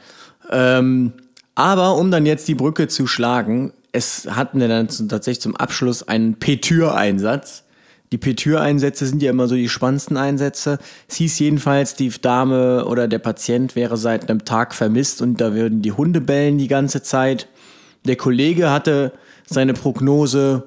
Ähm, 0.51 1.13
aber 1.55 1.97
um 1.97 2.11
dann 2.11 2.25
jetzt 2.27 2.49
die 2.49 2.55
Brücke 2.55 2.89
zu 2.89 3.07
schlagen, 3.07 3.73
es 3.93 4.27
hatten 4.31 4.61
wir 4.61 4.69
dann 4.69 4.89
tatsächlich 4.89 5.41
zum 5.41 5.57
Abschluss 5.57 6.07
einen 6.07 6.39
Petür-Einsatz. 6.39 7.65
Die 8.13 8.19
Petür-Einsätze 8.19 9.07
sind 9.07 9.23
ja 9.23 9.31
immer 9.31 9.47
so 9.47 9.55
die 9.55 9.69
spannendsten 9.69 10.17
Einsätze. 10.17 10.79
Es 11.09 11.17
hieß 11.17 11.39
jedenfalls, 11.39 11.95
die 11.95 12.09
Dame 12.09 12.85
oder 12.87 13.07
der 13.07 13.19
Patient 13.19 13.77
wäre 13.77 13.97
seit 13.97 14.29
einem 14.29 14.45
Tag 14.45 14.75
vermisst 14.75 15.23
und 15.23 15.41
da 15.41 15.55
würden 15.55 15.83
die 15.83 15.93
Hunde 15.93 16.21
bellen 16.21 16.59
die 16.59 16.69
ganze 16.69 17.03
Zeit. 17.03 17.49
Der 18.05 18.17
Kollege 18.17 18.71
hatte 18.71 19.13
seine 19.47 19.75
Prognose 19.75 20.65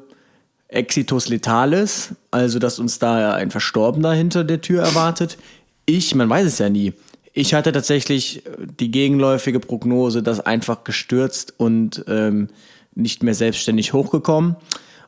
Exitus 0.69 1.27
Letalis, 1.29 2.11
also 2.31 2.59
dass 2.59 2.79
uns 2.79 2.97
da 2.97 3.33
ein 3.33 3.51
Verstorbener 3.51 4.13
hinter 4.13 4.43
der 4.43 4.61
Tür 4.61 4.83
erwartet. 4.83 5.37
Ich, 5.85 6.15
man 6.15 6.29
weiß 6.29 6.45
es 6.45 6.59
ja 6.59 6.69
nie. 6.69 6.93
Ich 7.33 7.53
hatte 7.53 7.71
tatsächlich 7.71 8.43
die 8.79 8.91
gegenläufige 8.91 9.59
Prognose, 9.59 10.21
dass 10.21 10.39
einfach 10.39 10.83
gestürzt 10.83 11.53
und 11.57 12.05
ähm, 12.07 12.49
nicht 12.95 13.23
mehr 13.23 13.33
selbstständig 13.33 13.93
hochgekommen. 13.93 14.55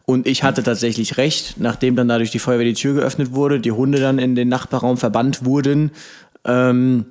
Und 0.05 0.27
ich 0.27 0.43
hatte 0.43 0.63
tatsächlich 0.63 1.17
recht, 1.17 1.55
nachdem 1.57 1.95
dann 1.95 2.07
dadurch 2.07 2.31
die 2.31 2.39
Feuerwehr 2.39 2.65
die 2.65 2.73
Tür 2.73 2.95
geöffnet 2.95 3.33
wurde, 3.33 3.59
die 3.59 3.71
Hunde 3.71 3.99
dann 3.99 4.19
in 4.19 4.35
den 4.35 4.49
Nachbarraum 4.49 4.97
verbannt 4.97 5.45
wurden, 5.45 5.91
ähm, 6.45 7.05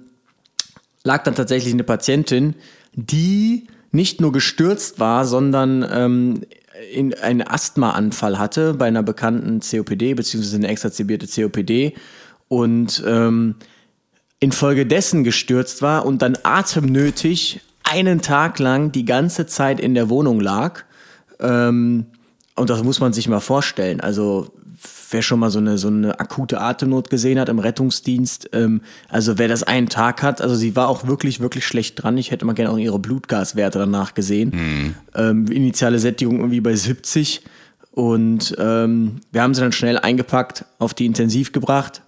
lag 1.02 1.22
dann 1.24 1.34
tatsächlich 1.34 1.72
eine 1.72 1.84
Patientin, 1.84 2.54
die 2.92 3.66
nicht 3.90 4.20
nur 4.20 4.32
gestürzt 4.32 5.00
war, 5.00 5.24
sondern 5.24 5.86
ähm, 5.88 6.40
in 6.92 7.14
einen 7.14 7.42
Asthmaanfall 7.42 8.38
hatte 8.38 8.74
bei 8.74 8.86
einer 8.86 9.02
bekannten 9.02 9.60
COPD, 9.60 10.14
beziehungsweise 10.14 10.56
eine 10.56 10.68
exazebierte 10.68 11.26
COPD 11.26 11.94
und 12.48 13.02
ähm, 13.06 13.56
infolgedessen 14.40 15.24
gestürzt 15.24 15.82
war 15.82 16.04
und 16.04 16.22
dann 16.22 16.36
atemnötig 16.42 17.60
einen 17.82 18.20
Tag 18.20 18.58
lang 18.58 18.92
die 18.92 19.04
ganze 19.04 19.46
Zeit 19.46 19.80
in 19.80 19.94
der 19.94 20.08
Wohnung 20.08 20.40
lag. 20.40 20.82
Ähm, 21.40 22.06
und 22.56 22.70
das 22.70 22.82
muss 22.82 23.00
man 23.00 23.12
sich 23.12 23.28
mal 23.28 23.40
vorstellen. 23.40 24.00
Also 24.00 24.52
wer 25.10 25.22
schon 25.22 25.38
mal 25.38 25.50
so 25.50 25.58
eine, 25.58 25.78
so 25.78 25.88
eine 25.88 26.18
akute 26.20 26.60
Atemnot 26.60 27.10
gesehen 27.10 27.38
hat 27.38 27.48
im 27.48 27.58
Rettungsdienst, 27.58 28.50
ähm, 28.52 28.82
also 29.08 29.38
wer 29.38 29.48
das 29.48 29.62
einen 29.62 29.88
Tag 29.88 30.22
hat, 30.22 30.40
also 30.40 30.54
sie 30.54 30.76
war 30.76 30.88
auch 30.88 31.06
wirklich, 31.06 31.40
wirklich 31.40 31.66
schlecht 31.66 32.02
dran. 32.02 32.18
Ich 32.18 32.30
hätte 32.30 32.44
mal 32.44 32.52
gerne 32.52 32.70
auch 32.70 32.78
ihre 32.78 32.98
Blutgaswerte 32.98 33.78
danach 33.78 34.14
gesehen. 34.14 34.50
Mhm. 34.54 34.94
Ähm, 35.14 35.46
initiale 35.46 35.98
Sättigung 35.98 36.38
irgendwie 36.38 36.60
bei 36.60 36.74
70. 36.74 37.42
Und 37.92 38.56
ähm, 38.58 39.20
wir 39.30 39.42
haben 39.42 39.54
sie 39.54 39.60
dann 39.60 39.72
schnell 39.72 39.98
eingepackt, 39.98 40.64
auf 40.78 40.94
die 40.94 41.06
Intensiv 41.06 41.52
gebracht. 41.52 42.02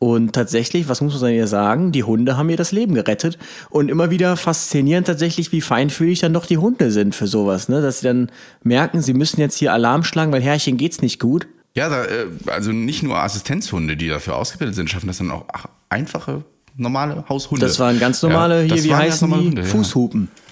Und 0.00 0.32
tatsächlich, 0.32 0.88
was 0.88 1.00
muss 1.00 1.20
man 1.20 1.32
ihr 1.32 1.48
sagen, 1.48 1.90
die 1.90 2.04
Hunde 2.04 2.36
haben 2.36 2.48
ihr 2.50 2.56
das 2.56 2.70
Leben 2.70 2.94
gerettet. 2.94 3.36
Und 3.68 3.90
immer 3.90 4.10
wieder 4.10 4.36
faszinierend 4.36 5.08
tatsächlich, 5.08 5.50
wie 5.50 5.60
feinfühlig 5.60 6.20
dann 6.20 6.32
doch 6.32 6.46
die 6.46 6.58
Hunde 6.58 6.92
sind 6.92 7.16
für 7.16 7.26
sowas. 7.26 7.68
Ne? 7.68 7.82
Dass 7.82 8.00
sie 8.00 8.06
dann 8.06 8.30
merken, 8.62 9.02
sie 9.02 9.12
müssen 9.12 9.40
jetzt 9.40 9.56
hier 9.56 9.72
Alarm 9.72 10.04
schlagen, 10.04 10.30
weil 10.30 10.42
Herrchen 10.42 10.76
geht's 10.76 11.02
nicht 11.02 11.18
gut. 11.18 11.48
Ja, 11.74 11.88
da, 11.88 12.04
äh, 12.04 12.26
also 12.46 12.70
nicht 12.70 13.02
nur 13.02 13.18
Assistenzhunde, 13.18 13.96
die 13.96 14.08
dafür 14.08 14.36
ausgebildet 14.36 14.76
sind, 14.76 14.88
schaffen 14.88 15.08
das 15.08 15.18
dann 15.18 15.32
auch 15.32 15.44
einfache, 15.88 16.44
normale 16.76 17.24
Haushunde. 17.28 17.66
Das 17.66 17.78
waren 17.80 17.98
ganz 17.98 18.22
normale, 18.22 18.66
ja, 18.66 18.74
hier, 18.74 18.84
wie 18.84 18.94
heißen 18.94 19.28
die? 19.28 19.36
Hunde, 19.36 19.64
Fußhupen. 19.64 20.28
Ja. 20.32 20.47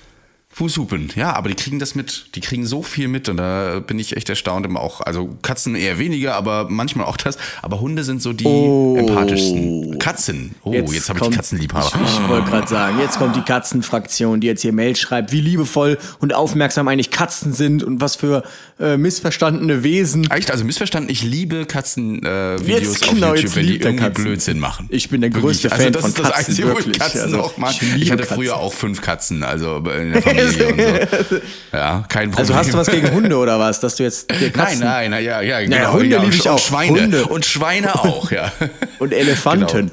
Fußhupen, 0.56 1.12
ja, 1.16 1.34
aber 1.34 1.50
die 1.50 1.54
kriegen 1.54 1.78
das 1.78 1.94
mit, 1.94 2.34
die 2.34 2.40
kriegen 2.40 2.64
so 2.64 2.82
viel 2.82 3.08
mit 3.08 3.28
und 3.28 3.36
da 3.36 3.80
bin 3.80 3.98
ich 3.98 4.16
echt 4.16 4.30
erstaunt 4.30 4.64
immer 4.64 4.80
auch. 4.80 5.02
Also 5.02 5.36
Katzen 5.42 5.74
eher 5.74 5.98
weniger, 5.98 6.34
aber 6.34 6.70
manchmal 6.70 7.04
auch 7.04 7.18
das. 7.18 7.36
Aber 7.60 7.78
Hunde 7.80 8.04
sind 8.04 8.22
so 8.22 8.32
die 8.32 8.46
oh. 8.46 8.96
empathischsten. 8.96 9.98
Katzen, 9.98 10.54
oh, 10.64 10.72
jetzt, 10.72 10.94
jetzt 10.94 11.08
habe 11.10 11.18
ich 11.18 11.28
die 11.28 11.36
Katzenliebhaber. 11.36 11.92
Ich, 12.02 12.20
ich 12.20 12.28
wollte 12.30 12.50
gerade 12.50 12.68
sagen, 12.68 12.98
jetzt 13.00 13.18
kommt 13.18 13.36
die 13.36 13.42
Katzenfraktion, 13.42 14.40
die 14.40 14.46
jetzt 14.46 14.62
hier 14.62 14.72
Mail 14.72 14.96
schreibt, 14.96 15.30
wie 15.30 15.42
liebevoll 15.42 15.98
und 16.20 16.32
aufmerksam 16.32 16.88
eigentlich 16.88 17.10
Katzen 17.10 17.52
sind 17.52 17.84
und 17.84 18.00
was 18.00 18.16
für 18.16 18.42
äh, 18.80 18.96
missverstandene 18.96 19.82
Wesen. 19.82 20.30
Echt, 20.30 20.50
also 20.50 20.64
missverstanden, 20.64 21.10
ich 21.10 21.22
liebe 21.22 21.66
Katzenvideos 21.66 23.02
äh, 23.02 23.10
genau, 23.10 23.32
auf 23.32 23.36
YouTube, 23.36 23.56
wenn 23.56 23.66
die 23.66 23.76
irgendwie 23.76 23.96
Katzen. 24.04 24.24
Blödsinn 24.24 24.58
machen. 24.58 24.86
Ich 24.88 25.10
bin 25.10 25.20
der 25.20 25.28
größte 25.28 25.70
wirklich. 25.70 25.84
Fan 25.84 25.94
also, 25.96 26.00
von 26.00 26.14
Katzen. 26.14 26.22
Das 26.22 26.30
ist 26.30 26.48
das 26.48 26.48
Einzige, 26.48 26.68
wirklich. 26.68 26.98
Katzen 26.98 27.20
also, 27.20 27.40
auch 27.42 27.58
mag. 27.58 27.74
Ich, 27.78 27.94
ich 27.96 28.10
hatte 28.10 28.22
Katzen. 28.22 28.36
früher 28.36 28.56
auch 28.56 28.72
fünf 28.72 29.02
Katzen, 29.02 29.42
also 29.42 29.76
in 29.76 30.12
der 30.14 30.22
Familie. 30.22 30.45
So. 30.50 31.36
Ja, 31.72 32.04
kein 32.08 32.30
Problem. 32.30 32.38
Also 32.38 32.54
hast 32.54 32.72
du 32.72 32.78
was 32.78 32.88
gegen 32.88 33.10
Hunde 33.12 33.36
oder 33.36 33.58
was, 33.58 33.80
dass 33.80 33.96
du 33.96 34.02
jetzt 34.02 34.30
Nein, 34.30 34.78
nein, 34.78 35.10
na, 35.10 35.18
ja, 35.18 35.40
ja, 35.40 35.60
genau. 35.60 35.76
Ja, 35.76 35.92
Hunde 35.92 36.06
ja, 36.06 36.22
liebe 36.22 36.34
ich 36.34 36.48
auch. 36.48 36.58
Schweine 36.58 37.02
Hunde. 37.02 37.24
und 37.26 37.44
Schweine 37.44 37.94
auch, 37.94 38.30
ja. 38.30 38.52
Und 38.98 39.12
Elefanten. 39.12 39.66
Genau. 39.66 39.90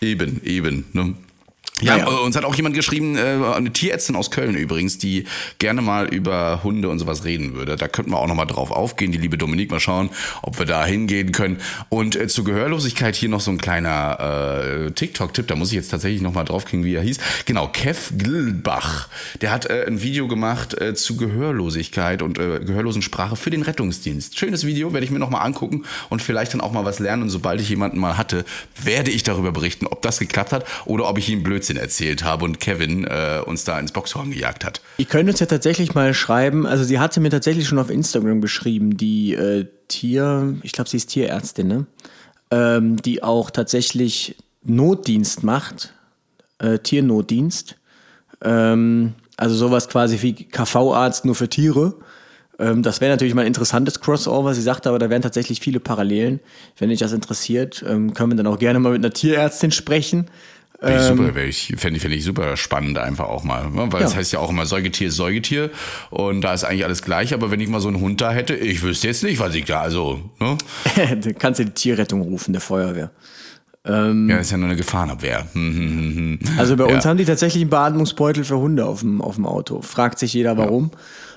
Eben, 0.00 0.40
eben. 0.44 0.86
Ne? 0.92 1.14
Ja, 1.80 1.96
Naja. 1.96 2.08
äh, 2.10 2.20
uns 2.24 2.36
hat 2.36 2.44
auch 2.44 2.54
jemand 2.54 2.74
geschrieben, 2.74 3.16
äh, 3.16 3.20
eine 3.54 3.72
Tierärztin 3.72 4.16
aus 4.16 4.30
Köln 4.30 4.54
übrigens, 4.54 4.98
die 4.98 5.24
gerne 5.58 5.82
mal 5.82 6.06
über 6.12 6.62
Hunde 6.62 6.88
und 6.88 6.98
sowas 6.98 7.24
reden 7.24 7.54
würde. 7.54 7.76
Da 7.76 7.88
könnten 7.88 8.10
wir 8.12 8.18
auch 8.18 8.26
nochmal 8.26 8.46
drauf 8.46 8.70
aufgehen, 8.70 9.12
die 9.12 9.18
liebe 9.18 9.38
Dominique, 9.38 9.70
mal 9.70 9.80
schauen, 9.80 10.10
ob 10.42 10.58
wir 10.58 10.66
da 10.66 10.84
hingehen 10.84 11.32
können. 11.32 11.58
Und 11.88 12.16
äh, 12.16 12.28
zur 12.28 12.44
Gehörlosigkeit 12.44 13.16
hier 13.16 13.28
noch 13.28 13.40
so 13.40 13.50
ein 13.50 13.58
kleiner 13.58 14.86
äh, 14.86 14.90
TikTok-Tipp, 14.92 15.46
da 15.48 15.56
muss 15.56 15.68
ich 15.68 15.74
jetzt 15.74 15.88
tatsächlich 15.90 16.22
nochmal 16.22 16.44
draufkriegen, 16.44 16.84
wie 16.84 16.94
er 16.94 17.02
hieß. 17.02 17.18
Genau, 17.46 17.68
Kev 17.68 18.12
Glbach, 18.16 19.08
der 19.40 19.50
hat 19.50 19.66
äh, 19.66 19.84
ein 19.86 20.02
Video 20.02 20.28
gemacht 20.28 20.80
äh, 20.80 20.94
zu 20.94 21.16
Gehörlosigkeit 21.16 22.22
und 22.22 22.38
äh, 22.38 22.60
Gehörlosensprache 22.60 23.36
für 23.36 23.50
den 23.50 23.62
Rettungsdienst. 23.62 24.38
Schönes 24.38 24.66
Video, 24.66 24.92
werde 24.92 25.04
ich 25.04 25.10
mir 25.10 25.18
nochmal 25.18 25.46
angucken 25.46 25.84
und 26.08 26.20
vielleicht 26.22 26.54
dann 26.54 26.60
auch 26.60 26.72
mal 26.72 26.84
was 26.84 26.98
lernen. 26.98 27.22
Und 27.22 27.30
sobald 27.30 27.60
ich 27.60 27.68
jemanden 27.68 27.98
mal 27.98 28.16
hatte, 28.16 28.44
werde 28.82 29.10
ich 29.10 29.22
darüber 29.22 29.52
berichten, 29.52 29.86
ob 29.86 30.02
das 30.02 30.18
geklappt 30.18 30.52
hat 30.52 30.64
oder 30.84 31.08
ob 31.08 31.18
ich 31.18 31.28
ihm 31.28 31.42
Blödsinn 31.42 31.69
erzählt 31.76 32.24
habe 32.24 32.44
und 32.44 32.60
Kevin 32.60 33.04
äh, 33.04 33.40
uns 33.44 33.64
da 33.64 33.78
ins 33.78 33.92
Boxhorn 33.92 34.30
gejagt 34.30 34.64
hat. 34.64 34.80
Ihr 34.98 35.04
könnt 35.04 35.28
uns 35.28 35.40
ja 35.40 35.46
tatsächlich 35.46 35.94
mal 35.94 36.14
schreiben, 36.14 36.66
also 36.66 36.84
sie 36.84 36.98
hatte 36.98 37.20
mir 37.20 37.30
tatsächlich 37.30 37.68
schon 37.68 37.78
auf 37.78 37.90
Instagram 37.90 38.40
geschrieben, 38.40 38.96
die 38.96 39.34
äh, 39.34 39.66
Tier, 39.88 40.56
ich 40.62 40.72
glaube, 40.72 40.88
sie 40.88 40.98
ist 40.98 41.08
Tierärztin, 41.08 41.66
ne? 41.66 41.86
Ähm, 42.52 42.96
die 42.96 43.22
auch 43.22 43.50
tatsächlich 43.50 44.36
Notdienst 44.62 45.42
macht, 45.42 45.94
äh, 46.58 46.78
Tiernotdienst. 46.78 47.76
Ähm, 48.42 49.14
also 49.36 49.54
sowas 49.54 49.88
quasi 49.88 50.20
wie 50.22 50.34
KV-Arzt 50.34 51.24
nur 51.24 51.34
für 51.34 51.48
Tiere. 51.48 51.94
Ähm, 52.58 52.82
das 52.82 53.00
wäre 53.00 53.10
natürlich 53.10 53.34
mal 53.34 53.42
ein 53.42 53.46
interessantes 53.46 54.00
Crossover. 54.00 54.54
Sie 54.54 54.62
sagte 54.62 54.90
aber, 54.90 54.98
da 54.98 55.10
wären 55.10 55.22
tatsächlich 55.22 55.60
viele 55.60 55.80
Parallelen. 55.80 56.40
Wenn 56.78 56.90
dich 56.90 57.00
das 57.00 57.12
interessiert, 57.12 57.84
ähm, 57.88 58.14
können 58.14 58.32
wir 58.32 58.36
dann 58.36 58.46
auch 58.46 58.58
gerne 58.58 58.78
mal 58.78 58.92
mit 58.92 59.02
einer 59.02 59.12
Tierärztin 59.12 59.72
sprechen. 59.72 60.26
Fände 60.80 60.96
ich 61.00 61.06
super, 61.06 61.34
wär 61.34 61.44
ich, 61.46 61.74
fände 61.76 61.98
ich, 62.14 62.24
super 62.24 62.56
spannend 62.56 62.96
einfach 62.98 63.28
auch 63.28 63.44
mal. 63.44 63.68
ne? 63.70 63.88
Weil 63.92 64.02
es 64.04 64.12
Ja. 64.12 64.16
heißt 64.18 64.32
ja 64.32 64.38
auch 64.38 64.48
immer 64.50 64.64
Säugetier 64.64 65.08
ist 65.08 65.16
Säugetier 65.16 65.70
und 66.10 66.40
da 66.40 66.54
ist 66.54 66.64
eigentlich 66.64 66.84
alles 66.84 67.02
gleich, 67.02 67.34
aber 67.34 67.50
wenn 67.50 67.60
ich 67.60 67.68
mal 67.68 67.80
so 67.80 67.88
einen 67.88 68.00
Hund 68.00 68.20
da 68.22 68.32
hätte, 68.32 68.54
ich 68.56 68.82
wüsste 68.82 69.08
jetzt 69.08 69.22
nicht, 69.22 69.38
was 69.40 69.54
ich 69.54 69.66
da, 69.66 69.82
also, 69.82 70.20
ne? 70.40 70.56
du 71.20 71.34
kannst 71.34 71.58
ja 71.60 71.66
die 71.66 71.72
Tierrettung 71.72 72.22
rufen, 72.22 72.52
der 72.52 72.62
Feuerwehr. 72.62 73.10
Ja, 73.82 74.36
ist 74.36 74.50
ja 74.50 74.58
nur 74.58 74.66
eine 74.68 74.76
Gefahrenabwehr. 74.76 75.46
Hm, 75.54 75.74
hm, 75.74 76.16
hm. 76.16 76.58
Also 76.58 76.76
bei 76.76 76.84
uns 76.84 77.04
Ja. 77.04 77.10
haben 77.10 77.16
die 77.16 77.24
tatsächlich 77.24 77.62
einen 77.62 77.70
Beatmungsbeutel 77.70 78.44
für 78.44 78.58
Hunde 78.58 78.84
auf 78.84 79.00
dem, 79.00 79.22
auf 79.22 79.36
dem 79.36 79.46
Auto. 79.46 79.80
Fragt 79.80 80.18
sich 80.18 80.34
jeder 80.34 80.58
warum. 80.58 80.90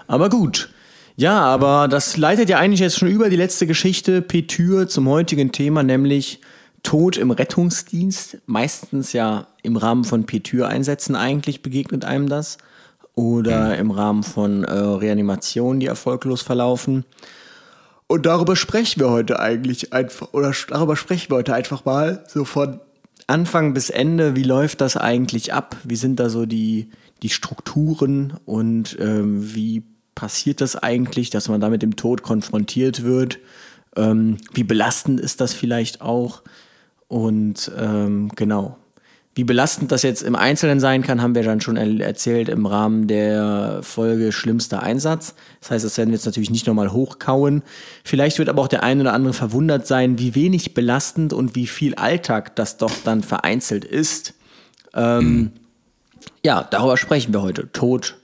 Aber 0.08 0.28
gut. 0.30 0.70
Ja, 1.16 1.40
aber 1.40 1.88
das 1.88 2.18
leitet 2.18 2.50
ja 2.50 2.58
eigentlich 2.60 2.82
jetzt 2.82 3.00
schon 3.00 3.08
über 3.08 3.30
die 3.30 3.38
letzte 3.38 3.66
Geschichte 3.66 4.22
Petür 4.22 4.90
zum 4.90 5.08
heutigen 5.08 5.54
Thema, 5.54 5.84
nämlich 5.84 6.42
Tod 6.84 7.18
im 7.18 7.32
Rettungsdienst. 7.32 8.38
Meistens 8.46 9.13
ja 9.13 9.48
im 9.63 9.78
Rahmen 9.78 10.04
von 10.04 10.25
Petür-Einsätzen 10.25 11.16
eigentlich 11.16 11.62
begegnet 11.62 12.06
einem 12.06 12.30
das. 12.30 12.58
Oder 13.16 13.78
im 13.78 13.92
Rahmen 13.92 14.24
von 14.24 14.63
äh, 14.63 14.74
Reanimationen, 14.74 15.80
die 15.80 15.86
erfolglos 15.86 16.42
verlaufen. 16.42 17.06
Und 18.08 18.25
darüber 18.25 18.56
sprechen 18.56 19.00
wir 19.00 19.10
heute 19.10 19.40
eigentlich 19.40 19.94
einfach, 19.94 20.34
oder 20.34 20.54
darüber 20.68 20.96
sprechen 20.96 21.32
wir 21.32 21.38
heute 21.38 21.54
einfach 21.54 21.86
mal, 21.86 22.24
so 22.28 22.46
von 22.46 22.80
Anfang 23.28 23.74
bis 23.74 23.90
Ende, 23.90 24.36
wie 24.36 24.44
läuft 24.44 24.82
das 24.82 24.98
eigentlich 24.98 25.54
ab? 25.54 25.78
Wie 25.84 25.96
sind 25.96 26.20
da 26.20 26.30
so 26.30 26.46
die, 26.46 26.90
die 27.22 27.30
Strukturen 27.30 28.34
und 28.46 28.98
ähm, 29.00 29.56
wie 29.56 29.84
passiert 30.16 30.62
das 30.62 30.75
eigentlich, 30.75 31.30
dass 31.30 31.50
man 31.50 31.62
da 31.62 31.70
mit 31.70 31.82
dem 31.82 31.96
Tod 31.96 32.22
konfrontiert 32.22 33.04
wird? 33.04 33.40
Ähm, 33.96 34.38
wie 34.54 34.63
belastend 34.63 35.20
ist 35.20 35.42
das 35.42 35.54
vielleicht 35.54 36.02
auch? 36.02 36.44
Und 37.13 37.72
ähm, 37.77 38.32
genau, 38.36 38.75
Wie 39.36 39.43
belastend 39.43 39.91
das 39.91 40.03
jetzt 40.03 40.22
im 40.22 40.36
Einzelnen 40.36 40.79
sein 40.79 41.01
kann, 41.01 41.22
haben 41.22 41.34
wir 41.34 41.41
dann 41.41 41.60
schon 41.60 41.75
erzählt 41.75 42.50
im 42.50 42.67
Rahmen 42.67 43.08
der 43.08 43.79
Folge 43.82 44.32
Schlimmster 44.32 44.84
Einsatz. 44.84 45.34
Das 45.60 45.72
heißt, 45.72 45.86
das 45.86 45.98
werden 45.98 46.10
wir 46.10 46.17
jetzt 46.17 46.27
natürlich 46.27 46.51
nicht 46.51 46.67
nochmal 46.67 46.91
hochkauen. 46.91 47.63
Vielleicht 48.03 48.38
wird 48.38 48.48
aber 48.48 48.62
auch 48.62 48.67
der 48.67 48.84
eine 48.84 49.01
oder 49.01 49.13
andere 49.13 49.34
verwundert 49.34 49.88
sein, 49.88 50.20
wie 50.20 50.36
wenig 50.36 50.75
belastend 50.75 51.34
und 51.34 51.55
wie 51.55 51.65
viel 51.65 51.96
Alltag 51.96 52.55
das 52.55 52.77
doch 52.77 52.93
dann 53.03 53.24
vereinzelt 53.24 53.86
ist. 53.86 54.36
Ähm, 54.93 55.25
mhm. 55.25 55.51
Ja, 56.46 56.63
darüber 56.70 56.98
sprechen 56.98 57.34
wir 57.34 57.41
heute. 57.41 57.72
Tod 57.72 58.17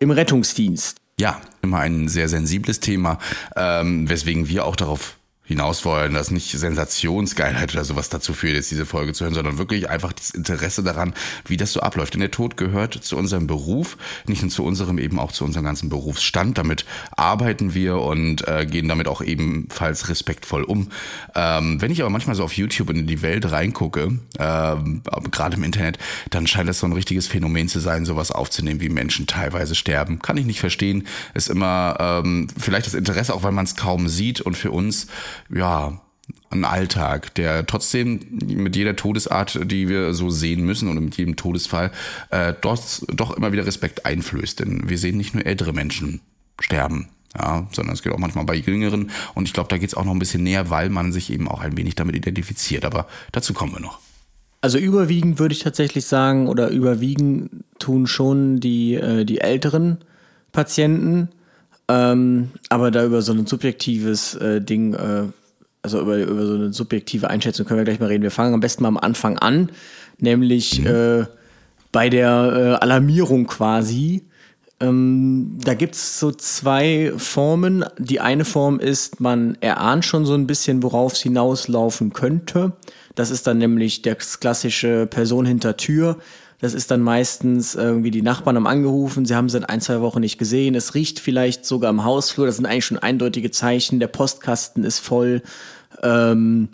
im 0.00 0.10
Rettungsdienst. 0.10 0.98
Ja, 1.18 1.40
immer 1.62 1.78
ein 1.78 2.08
sehr 2.08 2.28
sensibles 2.28 2.80
Thema, 2.80 3.18
ähm, 3.56 4.06
weswegen 4.10 4.48
wir 4.48 4.66
auch 4.66 4.76
darauf 4.76 5.16
hinaus 5.52 5.84
wollen, 5.84 6.14
dass 6.14 6.30
nicht 6.30 6.50
Sensationsgeilheit 6.50 7.72
oder 7.72 7.84
sowas 7.84 8.08
dazu 8.08 8.34
führt, 8.34 8.54
jetzt 8.54 8.70
diese 8.70 8.86
Folge 8.86 9.12
zu 9.12 9.24
hören, 9.24 9.34
sondern 9.34 9.58
wirklich 9.58 9.88
einfach 9.88 10.12
das 10.12 10.30
Interesse 10.30 10.82
daran, 10.82 11.14
wie 11.46 11.56
das 11.56 11.72
so 11.72 11.80
abläuft. 11.80 12.14
Denn 12.14 12.20
der 12.20 12.30
Tod 12.30 12.56
gehört 12.56 12.94
zu 12.94 13.16
unserem 13.16 13.46
Beruf, 13.46 13.96
nicht 14.26 14.42
nur 14.42 14.50
zu 14.50 14.64
unserem, 14.64 14.98
eben 14.98 15.18
auch 15.18 15.32
zu 15.32 15.44
unserem 15.44 15.64
ganzen 15.64 15.88
Berufsstand. 15.88 16.58
Damit 16.58 16.84
arbeiten 17.16 17.74
wir 17.74 17.98
und 17.98 18.46
äh, 18.48 18.66
gehen 18.66 18.88
damit 18.88 19.08
auch 19.08 19.22
ebenfalls 19.22 20.08
respektvoll 20.08 20.64
um. 20.64 20.88
Ähm, 21.34 21.80
wenn 21.80 21.90
ich 21.90 22.00
aber 22.00 22.10
manchmal 22.10 22.36
so 22.36 22.44
auf 22.44 22.54
YouTube 22.54 22.90
in 22.90 23.06
die 23.06 23.22
Welt 23.22 23.50
reingucke, 23.50 24.18
ähm, 24.38 25.02
gerade 25.30 25.56
im 25.56 25.64
Internet, 25.64 25.98
dann 26.30 26.46
scheint 26.46 26.68
das 26.68 26.78
so 26.78 26.86
ein 26.86 26.92
richtiges 26.92 27.26
Phänomen 27.26 27.68
zu 27.68 27.80
sein, 27.80 28.04
sowas 28.04 28.30
aufzunehmen, 28.30 28.80
wie 28.80 28.88
Menschen 28.88 29.26
teilweise 29.26 29.74
sterben. 29.74 30.20
Kann 30.20 30.36
ich 30.36 30.46
nicht 30.46 30.60
verstehen. 30.60 31.06
Ist 31.34 31.48
immer 31.48 31.96
ähm, 32.00 32.48
vielleicht 32.58 32.86
das 32.86 32.94
Interesse, 32.94 33.34
auch 33.34 33.42
weil 33.42 33.52
man 33.52 33.64
es 33.64 33.76
kaum 33.76 34.08
sieht 34.08 34.40
und 34.40 34.56
für 34.56 34.70
uns 34.70 35.06
ja, 35.48 36.00
ein 36.50 36.64
Alltag, 36.64 37.34
der 37.34 37.66
trotzdem 37.66 38.20
mit 38.46 38.76
jeder 38.76 38.94
Todesart, 38.94 39.58
die 39.70 39.88
wir 39.88 40.14
so 40.14 40.30
sehen 40.30 40.64
müssen 40.64 40.88
oder 40.88 41.00
mit 41.00 41.16
jedem 41.16 41.36
Todesfall, 41.36 41.90
äh, 42.30 42.54
doch, 42.60 42.80
doch 43.08 43.36
immer 43.36 43.52
wieder 43.52 43.66
Respekt 43.66 44.06
einflößt. 44.06 44.60
Denn 44.60 44.88
wir 44.88 44.98
sehen 44.98 45.16
nicht 45.16 45.34
nur 45.34 45.46
ältere 45.46 45.72
Menschen 45.72 46.20
sterben, 46.60 47.08
ja, 47.36 47.66
sondern 47.72 47.94
es 47.94 48.02
geht 48.02 48.12
auch 48.12 48.18
manchmal 48.18 48.44
bei 48.44 48.54
jüngeren. 48.54 49.10
Und 49.34 49.46
ich 49.46 49.54
glaube, 49.54 49.68
da 49.68 49.78
geht 49.78 49.88
es 49.88 49.94
auch 49.94 50.04
noch 50.04 50.12
ein 50.12 50.18
bisschen 50.18 50.42
näher, 50.42 50.70
weil 50.70 50.90
man 50.90 51.12
sich 51.12 51.32
eben 51.32 51.48
auch 51.48 51.60
ein 51.60 51.76
wenig 51.76 51.94
damit 51.94 52.14
identifiziert. 52.16 52.84
Aber 52.84 53.08
dazu 53.32 53.54
kommen 53.54 53.72
wir 53.72 53.80
noch. 53.80 53.98
Also 54.60 54.78
überwiegend 54.78 55.38
würde 55.38 55.54
ich 55.54 55.60
tatsächlich 55.60 56.04
sagen, 56.04 56.46
oder 56.48 56.68
überwiegend 56.68 57.50
tun 57.78 58.06
schon 58.06 58.60
die, 58.60 58.94
äh, 58.94 59.24
die 59.24 59.40
älteren 59.40 59.98
Patienten. 60.52 61.30
Ähm, 61.92 62.50
aber 62.68 62.90
da 62.90 63.04
über 63.04 63.22
so 63.22 63.32
ein 63.32 63.46
subjektives 63.46 64.34
äh, 64.36 64.60
Ding 64.60 64.94
äh, 64.94 65.24
also 65.82 66.00
über, 66.00 66.16
über 66.16 66.46
so 66.46 66.54
eine 66.54 66.72
subjektive 66.72 67.28
Einschätzung 67.28 67.66
können 67.66 67.78
wir 67.78 67.84
gleich 67.84 68.00
mal 68.00 68.06
reden. 68.06 68.22
Wir 68.22 68.30
fangen 68.30 68.54
am 68.54 68.60
besten 68.60 68.82
mal 68.82 68.88
am 68.88 68.96
Anfang 68.96 69.38
an, 69.38 69.70
nämlich 70.18 70.80
mhm. 70.80 70.86
äh, 70.86 71.24
bei 71.90 72.08
der 72.08 72.78
äh, 72.80 72.82
Alarmierung 72.82 73.46
quasi. 73.46 74.22
Ähm, 74.80 75.58
da 75.62 75.74
gibt 75.74 75.94
es 75.96 76.18
so 76.18 76.30
zwei 76.30 77.12
Formen. 77.16 77.84
Die 77.98 78.20
eine 78.20 78.44
Form 78.44 78.78
ist, 78.80 79.20
man 79.20 79.58
erahnt 79.60 80.04
schon 80.04 80.24
so 80.24 80.34
ein 80.34 80.46
bisschen, 80.46 80.82
worauf 80.82 81.14
es 81.14 81.20
hinauslaufen 81.20 82.12
könnte. 82.12 82.72
Das 83.14 83.30
ist 83.30 83.46
dann 83.46 83.58
nämlich 83.58 84.02
das 84.02 84.40
klassische 84.40 85.06
Person 85.06 85.44
hinter 85.44 85.76
Tür. 85.76 86.16
Das 86.62 86.74
ist 86.74 86.92
dann 86.92 87.00
meistens 87.00 87.74
irgendwie 87.74 88.12
die 88.12 88.22
Nachbarn 88.22 88.54
haben 88.54 88.68
angerufen, 88.68 89.26
sie 89.26 89.34
haben 89.34 89.48
sie 89.48 89.58
in 89.58 89.64
ein, 89.64 89.80
zwei 89.80 90.00
Wochen 90.00 90.20
nicht 90.20 90.38
gesehen. 90.38 90.76
Es 90.76 90.94
riecht 90.94 91.18
vielleicht 91.18 91.66
sogar 91.66 91.90
im 91.90 92.04
Hausflur. 92.04 92.46
Das 92.46 92.54
sind 92.54 92.66
eigentlich 92.66 92.86
schon 92.86 92.98
eindeutige 92.98 93.50
Zeichen. 93.50 93.98
Der 93.98 94.06
Postkasten 94.06 94.84
ist 94.84 95.00
voll. 95.00 95.42
Ähm, 96.04 96.68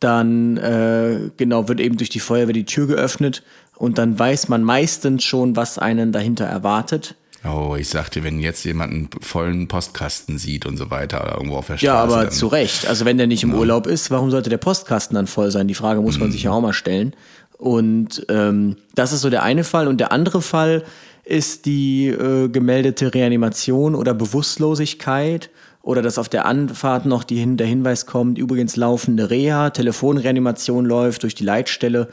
dann 0.00 0.56
äh, 0.56 1.30
genau 1.36 1.68
wird 1.68 1.78
eben 1.78 1.96
durch 1.96 2.10
die 2.10 2.18
Feuerwehr 2.18 2.52
die 2.52 2.64
Tür 2.64 2.88
geöffnet 2.88 3.44
und 3.76 3.96
dann 3.98 4.18
weiß 4.18 4.48
man 4.48 4.64
meistens 4.64 5.22
schon, 5.22 5.54
was 5.54 5.78
einen 5.78 6.10
dahinter 6.10 6.44
erwartet. 6.44 7.14
Oh, 7.44 7.76
ich 7.78 7.88
sagte, 7.88 8.24
wenn 8.24 8.40
jetzt 8.40 8.64
jemand 8.64 8.92
einen 8.92 9.08
vollen 9.20 9.68
Postkasten 9.68 10.38
sieht 10.38 10.66
und 10.66 10.76
so 10.76 10.90
weiter 10.90 11.36
irgendwo 11.36 11.58
auf 11.58 11.68
der 11.68 11.78
Straße. 11.78 11.86
Ja, 11.86 12.02
aber 12.02 12.30
zu 12.30 12.48
Recht. 12.48 12.88
Also 12.88 13.04
wenn 13.04 13.18
der 13.18 13.28
nicht 13.28 13.44
im 13.44 13.52
ja. 13.52 13.56
Urlaub 13.56 13.86
ist, 13.86 14.10
warum 14.10 14.32
sollte 14.32 14.50
der 14.50 14.58
Postkasten 14.58 15.14
dann 15.14 15.28
voll 15.28 15.52
sein? 15.52 15.68
Die 15.68 15.74
Frage 15.74 16.00
muss 16.00 16.18
man 16.18 16.28
mhm. 16.28 16.32
sich 16.32 16.42
ja 16.42 16.50
auch 16.50 16.60
mal 16.60 16.72
stellen. 16.72 17.14
Und 17.58 18.24
ähm, 18.28 18.76
das 18.94 19.12
ist 19.12 19.20
so 19.20 19.30
der 19.30 19.42
eine 19.42 19.64
Fall. 19.64 19.88
Und 19.88 19.98
der 19.98 20.12
andere 20.12 20.40
Fall 20.40 20.84
ist 21.24 21.66
die 21.66 22.06
äh, 22.06 22.48
gemeldete 22.48 23.12
Reanimation 23.12 23.94
oder 23.94 24.14
Bewusstlosigkeit 24.14 25.50
oder 25.82 26.00
dass 26.00 26.18
auf 26.18 26.28
der 26.28 26.46
Anfahrt 26.46 27.04
noch 27.04 27.24
die, 27.24 27.56
der 27.56 27.66
Hinweis 27.66 28.06
kommt, 28.06 28.38
übrigens 28.38 28.76
laufende 28.76 29.30
Reha, 29.30 29.70
Telefonreanimation 29.70 30.84
läuft 30.84 31.22
durch 31.22 31.34
die 31.34 31.44
Leitstelle. 31.44 32.08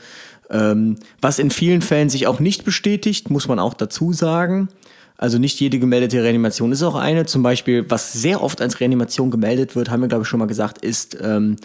Ähm, 0.49 0.97
was 1.21 1.39
in 1.39 1.49
vielen 1.49 1.81
Fällen 1.81 2.09
sich 2.09 2.27
auch 2.27 2.39
nicht 2.39 2.65
bestätigt, 2.65 3.29
muss 3.29 3.47
man 3.47 3.59
auch 3.59 3.73
dazu 3.73 4.13
sagen. 4.13 4.69
Also 5.17 5.37
nicht 5.37 5.59
jede 5.59 5.79
gemeldete 5.79 6.21
Reanimation 6.23 6.71
ist 6.71 6.83
auch 6.83 6.95
eine. 6.95 7.25
Zum 7.25 7.41
Beispiel, 7.41 7.85
was 7.89 8.11
sehr 8.11 8.43
oft 8.43 8.61
als 8.61 8.79
Reanimation 8.81 9.31
gemeldet 9.31 9.75
wird, 9.75 9.89
haben 9.89 10.01
wir 10.01 10.09
glaube 10.09 10.23
ich 10.23 10.27
schon 10.27 10.39
mal 10.39 10.45
gesagt, 10.45 10.83
ist 10.83 11.17
ähm, 11.21 11.55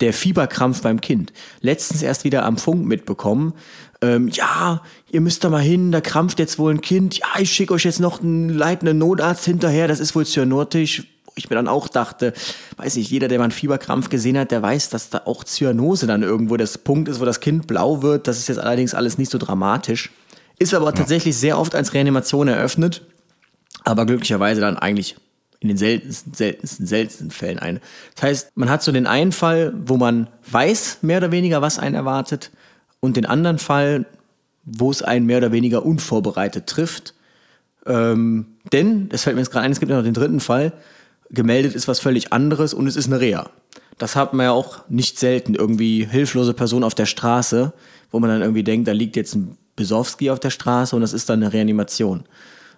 der 0.00 0.12
Fieberkrampf 0.12 0.82
beim 0.82 1.00
Kind. 1.00 1.32
Letztens 1.60 2.02
erst 2.02 2.24
wieder 2.24 2.44
am 2.44 2.58
Funk 2.58 2.86
mitbekommen. 2.86 3.54
Ähm, 4.02 4.28
ja, 4.28 4.82
ihr 5.10 5.20
müsst 5.20 5.42
da 5.42 5.48
mal 5.48 5.62
hin, 5.62 5.92
da 5.92 6.00
krampft 6.00 6.38
jetzt 6.38 6.58
wohl 6.58 6.72
ein 6.72 6.80
Kind. 6.82 7.18
Ja, 7.18 7.26
ich 7.38 7.52
schicke 7.52 7.74
euch 7.74 7.84
jetzt 7.84 8.00
noch 8.00 8.20
einen 8.20 8.50
leitenden 8.50 8.98
Notarzt 8.98 9.44
hinterher, 9.44 9.88
das 9.88 10.00
ist 10.00 10.14
wohl 10.14 10.26
cyanotisch. 10.26 11.04
Ich 11.38 11.50
mir 11.50 11.56
dann 11.56 11.68
auch 11.68 11.88
dachte, 11.88 12.32
weiß 12.78 12.96
nicht, 12.96 13.10
jeder, 13.10 13.28
der 13.28 13.38
mal 13.38 13.44
einen 13.44 13.52
Fieberkrampf 13.52 14.08
gesehen 14.08 14.38
hat, 14.38 14.50
der 14.50 14.62
weiß, 14.62 14.88
dass 14.88 15.10
da 15.10 15.22
auch 15.26 15.44
Zyanose 15.44 16.06
dann 16.06 16.22
irgendwo 16.22 16.56
das 16.56 16.78
Punkt 16.78 17.08
ist, 17.08 17.20
wo 17.20 17.26
das 17.26 17.40
Kind 17.40 17.66
blau 17.66 18.02
wird. 18.02 18.26
Das 18.26 18.38
ist 18.38 18.48
jetzt 18.48 18.58
allerdings 18.58 18.94
alles 18.94 19.18
nicht 19.18 19.30
so 19.30 19.36
dramatisch. 19.36 20.10
Ist 20.58 20.72
aber 20.72 20.86
ja. 20.86 20.92
tatsächlich 20.92 21.36
sehr 21.36 21.58
oft 21.58 21.74
als 21.74 21.92
Reanimation 21.92 22.48
eröffnet. 22.48 23.02
Aber 23.84 24.06
glücklicherweise 24.06 24.62
dann 24.62 24.78
eigentlich 24.78 25.16
in 25.60 25.68
den 25.68 25.76
seltensten, 25.76 26.34
seltensten, 26.34 26.86
seltensten 26.86 27.30
Fällen 27.30 27.58
eine. 27.58 27.80
Das 28.14 28.22
heißt, 28.22 28.56
man 28.56 28.70
hat 28.70 28.82
so 28.82 28.92
den 28.92 29.06
einen 29.06 29.32
Fall, 29.32 29.72
wo 29.86 29.96
man 29.96 30.28
weiß 30.50 30.98
mehr 31.02 31.18
oder 31.18 31.30
weniger, 31.30 31.62
was 31.62 31.78
einen 31.78 31.94
erwartet, 31.94 32.50
und 33.00 33.16
den 33.16 33.26
anderen 33.26 33.58
Fall, 33.58 34.06
wo 34.64 34.90
es 34.90 35.02
einen 35.02 35.26
mehr 35.26 35.38
oder 35.38 35.52
weniger 35.52 35.84
unvorbereitet 35.84 36.66
trifft. 36.66 37.14
Ähm, 37.86 38.46
denn, 38.72 39.08
das 39.08 39.22
fällt 39.22 39.36
mir 39.36 39.42
jetzt 39.42 39.50
gerade 39.50 39.64
ein, 39.64 39.72
es 39.72 39.80
gibt 39.80 39.90
ja 39.90 39.96
noch 39.96 40.04
den 40.04 40.14
dritten 40.14 40.40
Fall, 40.40 40.72
gemeldet 41.30 41.74
ist 41.74 41.88
was 41.88 42.00
völlig 42.00 42.32
anderes 42.32 42.74
und 42.74 42.86
es 42.86 42.96
ist 42.96 43.06
eine 43.06 43.20
Reha. 43.20 43.50
Das 43.98 44.16
hat 44.16 44.34
man 44.34 44.44
ja 44.44 44.52
auch 44.52 44.88
nicht 44.88 45.18
selten, 45.18 45.54
irgendwie 45.54 46.04
hilflose 46.04 46.52
Person 46.52 46.84
auf 46.84 46.94
der 46.94 47.06
Straße, 47.06 47.72
wo 48.10 48.18
man 48.18 48.30
dann 48.30 48.42
irgendwie 48.42 48.64
denkt, 48.64 48.88
da 48.88 48.92
liegt 48.92 49.16
jetzt 49.16 49.34
ein 49.34 49.56
Besowski 49.76 50.30
auf 50.30 50.40
der 50.40 50.50
Straße 50.50 50.96
und 50.96 51.02
das 51.02 51.12
ist 51.12 51.28
dann 51.28 51.42
eine 51.42 51.52
Reanimation 51.52 52.24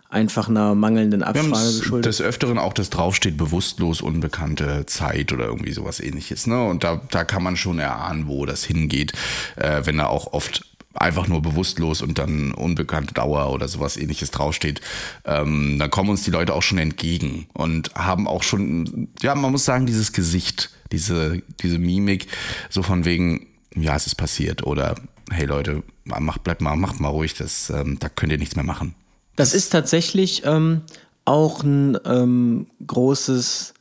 einfach 0.08 0.48
einer 0.48 0.74
mangelnden 0.74 1.22
Abfrage 1.22 1.78
geschuldet. 1.78 2.06
Des 2.06 2.20
Öfteren 2.20 2.58
auch 2.58 2.72
das 2.72 2.90
draufsteht, 2.90 3.36
bewusstlos 3.36 4.00
unbekannte 4.00 4.86
Zeit 4.86 5.32
oder 5.32 5.46
irgendwie 5.46 5.72
sowas 5.72 6.00
ähnliches. 6.00 6.46
Ne? 6.46 6.64
Und 6.64 6.84
da, 6.84 7.00
da 7.10 7.24
kann 7.24 7.42
man 7.42 7.56
schon 7.56 7.78
erahnen, 7.78 8.26
wo 8.26 8.46
das 8.46 8.64
hingeht, 8.64 9.12
äh, 9.56 9.82
wenn 9.84 9.98
da 9.98 10.06
auch 10.06 10.32
oft 10.32 10.64
einfach 10.94 11.28
nur 11.28 11.42
bewusstlos 11.42 12.02
und 12.02 12.18
dann 12.18 12.52
unbekannte 12.52 13.14
Dauer 13.14 13.52
oder 13.52 13.68
sowas 13.68 13.96
ähnliches 13.96 14.30
draufsteht, 14.30 14.80
ähm, 15.24 15.78
dann 15.78 15.90
kommen 15.90 16.10
uns 16.10 16.24
die 16.24 16.30
Leute 16.30 16.54
auch 16.54 16.62
schon 16.62 16.78
entgegen 16.78 17.46
und 17.52 17.94
haben 17.94 18.26
auch 18.26 18.42
schon, 18.42 19.08
ja, 19.22 19.34
man 19.34 19.52
muss 19.52 19.64
sagen, 19.64 19.86
dieses 19.86 20.12
Gesicht, 20.12 20.70
diese, 20.90 21.42
diese 21.62 21.78
Mimik, 21.78 22.26
so 22.70 22.82
von 22.82 23.04
wegen, 23.04 23.46
ja, 23.74 23.94
es 23.94 24.06
ist 24.06 24.16
passiert 24.16 24.64
oder 24.64 24.96
hey 25.30 25.44
Leute, 25.44 25.82
macht, 26.04 26.42
bleibt 26.42 26.62
mal, 26.62 26.74
macht 26.76 27.00
mal 27.00 27.08
ruhig, 27.08 27.34
das, 27.34 27.70
ähm, 27.70 27.98
da 28.00 28.08
könnt 28.08 28.32
ihr 28.32 28.38
nichts 28.38 28.56
mehr 28.56 28.64
machen. 28.64 28.94
Das 29.38 29.54
ist 29.54 29.70
tatsächlich 29.70 30.42
ähm, 30.44 30.80
auch 31.24 31.62
ein 31.62 31.96
ähm, 32.04 32.66
großes, 32.84 33.72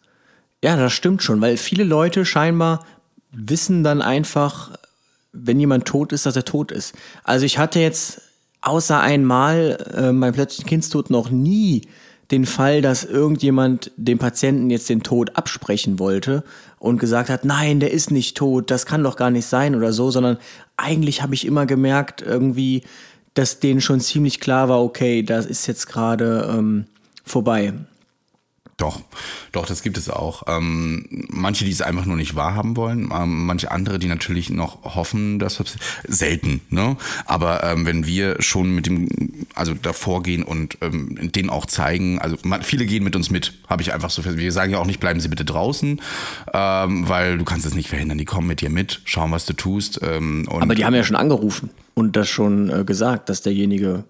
ja, 0.64 0.78
das 0.78 0.94
stimmt 0.94 1.24
schon, 1.24 1.42
weil 1.42 1.58
viele 1.58 1.84
Leute 1.84 2.26
scheinbar 2.26 2.86
wissen 3.32 3.84
dann 3.84 4.04
einfach, 4.04 4.70
wenn 5.32 5.60
jemand 5.60 5.86
tot 5.86 6.14
ist, 6.14 6.28
dass 6.28 6.36
er 6.36 6.46
tot 6.46 6.72
ist. 6.72 6.94
Also 7.24 7.48
ich 7.48 7.58
hatte 7.58 7.80
jetzt 7.80 8.22
außer 8.62 9.02
einmal 9.02 9.84
äh, 9.96 10.14
beim 10.14 10.32
plötzlichen 10.32 10.70
Kindstod 10.70 11.10
noch 11.10 11.32
nie 11.32 11.88
den 12.30 12.46
Fall, 12.46 12.84
dass 12.84 13.04
irgendjemand 13.04 13.92
dem 13.98 14.20
Patienten 14.20 14.70
jetzt 14.70 14.90
den 14.90 15.02
Tod 15.02 15.38
absprechen 15.38 15.98
wollte 15.98 16.44
und 16.78 17.00
gesagt 17.00 17.30
hat, 17.30 17.46
nein, 17.46 17.80
der 17.80 17.90
ist 17.90 18.12
nicht 18.12 18.38
tot, 18.38 18.70
das 18.70 18.86
kann 18.86 19.02
doch 19.02 19.16
gar 19.16 19.32
nicht 19.32 19.48
sein 19.48 19.74
oder 19.74 19.92
so, 19.92 20.12
sondern 20.12 20.38
eigentlich 20.76 21.24
habe 21.24 21.34
ich 21.34 21.46
immer 21.48 21.66
gemerkt, 21.66 22.22
irgendwie, 22.22 22.84
dass 23.38 23.60
denen 23.60 23.82
schon 23.82 24.00
ziemlich 24.00 24.40
klar 24.40 24.68
war, 24.68 24.82
okay, 24.84 25.22
das 25.22 25.46
ist 25.46 25.68
jetzt 25.68 25.86
gerade 25.88 26.50
ähm, 26.52 26.86
vorbei. 27.24 27.74
Doch, 28.78 29.02
doch, 29.54 29.66
das 29.66 29.82
gibt 29.82 29.98
es 29.98 30.08
auch. 30.08 30.44
Ähm, 30.48 31.04
manche, 31.30 31.66
die 31.66 31.72
es 31.72 31.82
einfach 31.82 32.06
nur 32.06 32.16
nicht 32.16 32.36
wahrhaben 32.36 32.76
wollen, 32.76 33.10
ähm, 33.12 33.48
manche 33.48 33.72
andere, 33.72 33.98
die 33.98 34.06
natürlich 34.06 34.52
noch 34.52 34.84
hoffen, 34.84 35.40
dass 35.40 35.64
selten, 36.08 36.62
ne? 36.70 36.96
Aber 37.26 37.64
ähm, 37.64 37.88
wenn 37.88 38.06
wir 38.06 38.40
schon 38.40 38.76
mit 38.76 38.86
dem, 38.86 39.10
also 39.56 39.74
davor 39.74 40.22
gehen 40.22 40.44
und 40.44 40.78
ähm, 40.82 41.32
denen 41.32 41.50
auch 41.50 41.66
zeigen, 41.66 42.20
also 42.20 42.38
man, 42.44 42.62
viele 42.62 42.86
gehen 42.86 43.04
mit 43.04 43.16
uns 43.16 43.32
mit, 43.32 43.54
habe 43.68 43.82
ich 43.82 43.94
einfach 43.94 44.12
so 44.12 44.22
fest. 44.22 44.38
Wir 44.38 44.52
sagen 44.52 44.74
ja 44.74 44.78
auch 44.78 44.86
nicht, 44.86 45.00
bleiben 45.00 45.20
Sie 45.20 45.28
bitte 45.28 45.44
draußen, 45.44 46.00
ähm, 46.54 47.10
weil 47.10 47.40
du 47.40 47.46
kannst 47.46 47.66
es 47.66 47.74
nicht 47.74 47.90
verhindern. 47.90 48.20
Die 48.20 48.26
kommen 48.26 48.46
mit 48.46 48.62
dir 48.62 48.70
mit, 48.70 49.02
schauen, 49.06 49.32
was 49.32 49.48
du 49.48 49.54
tust. 49.54 50.02
Ähm, 50.04 50.48
und 50.48 50.62
Aber 50.62 50.76
die 50.76 50.86
haben 50.86 50.94
ja 50.94 51.04
schon 51.04 51.16
angerufen 51.16 51.72
und 51.96 52.16
das 52.16 52.30
schon 52.30 52.70
äh, 52.70 52.84
gesagt, 52.84 53.30
dass 53.30 53.42
derjenige 53.42 54.04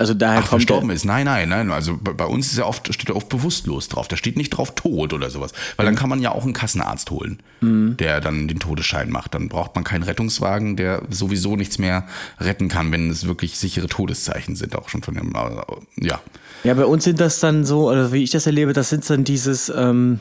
also 0.00 0.14
daher 0.14 0.38
Ach, 0.38 0.48
kommt 0.48 0.62
verstorben 0.62 0.88
der, 0.88 0.96
ist. 0.96 1.04
Nein, 1.04 1.26
nein, 1.26 1.50
nein. 1.50 1.70
Also 1.70 1.98
bei, 2.02 2.14
bei 2.14 2.24
uns 2.24 2.46
ist 2.46 2.56
ja 2.56 2.64
oft, 2.64 2.92
steht 2.94 3.10
ja 3.10 3.14
oft 3.14 3.28
bewusstlos 3.28 3.88
drauf. 3.88 4.08
Da 4.08 4.16
steht 4.16 4.38
nicht 4.38 4.48
drauf 4.48 4.74
tot 4.74 5.12
oder 5.12 5.28
sowas. 5.28 5.52
Weil 5.76 5.84
dann 5.84 5.94
kann 5.94 6.08
man 6.08 6.22
ja 6.22 6.32
auch 6.32 6.44
einen 6.44 6.54
Kassenarzt 6.54 7.10
holen, 7.10 7.42
der 7.60 8.22
dann 8.22 8.48
den 8.48 8.58
Todesschein 8.58 9.10
macht. 9.10 9.34
Dann 9.34 9.50
braucht 9.50 9.74
man 9.74 9.84
keinen 9.84 10.02
Rettungswagen, 10.02 10.76
der 10.76 11.02
sowieso 11.10 11.54
nichts 11.54 11.76
mehr 11.76 12.06
retten 12.40 12.68
kann, 12.68 12.90
wenn 12.92 13.10
es 13.10 13.26
wirklich 13.26 13.58
sichere 13.58 13.88
Todeszeichen 13.88 14.56
sind, 14.56 14.74
auch 14.74 14.88
schon 14.88 15.02
von 15.02 15.14
dem, 15.14 15.34
äh, 15.34 16.06
ja. 16.06 16.18
Ja, 16.64 16.72
bei 16.72 16.86
uns 16.86 17.04
sind 17.04 17.20
das 17.20 17.38
dann 17.40 17.66
so, 17.66 17.90
oder 17.90 18.10
wie 18.10 18.22
ich 18.22 18.30
das 18.30 18.46
erlebe, 18.46 18.72
das 18.72 18.88
sind 18.88 19.08
dann 19.10 19.24
dieses, 19.24 19.70
ähm, 19.74 20.18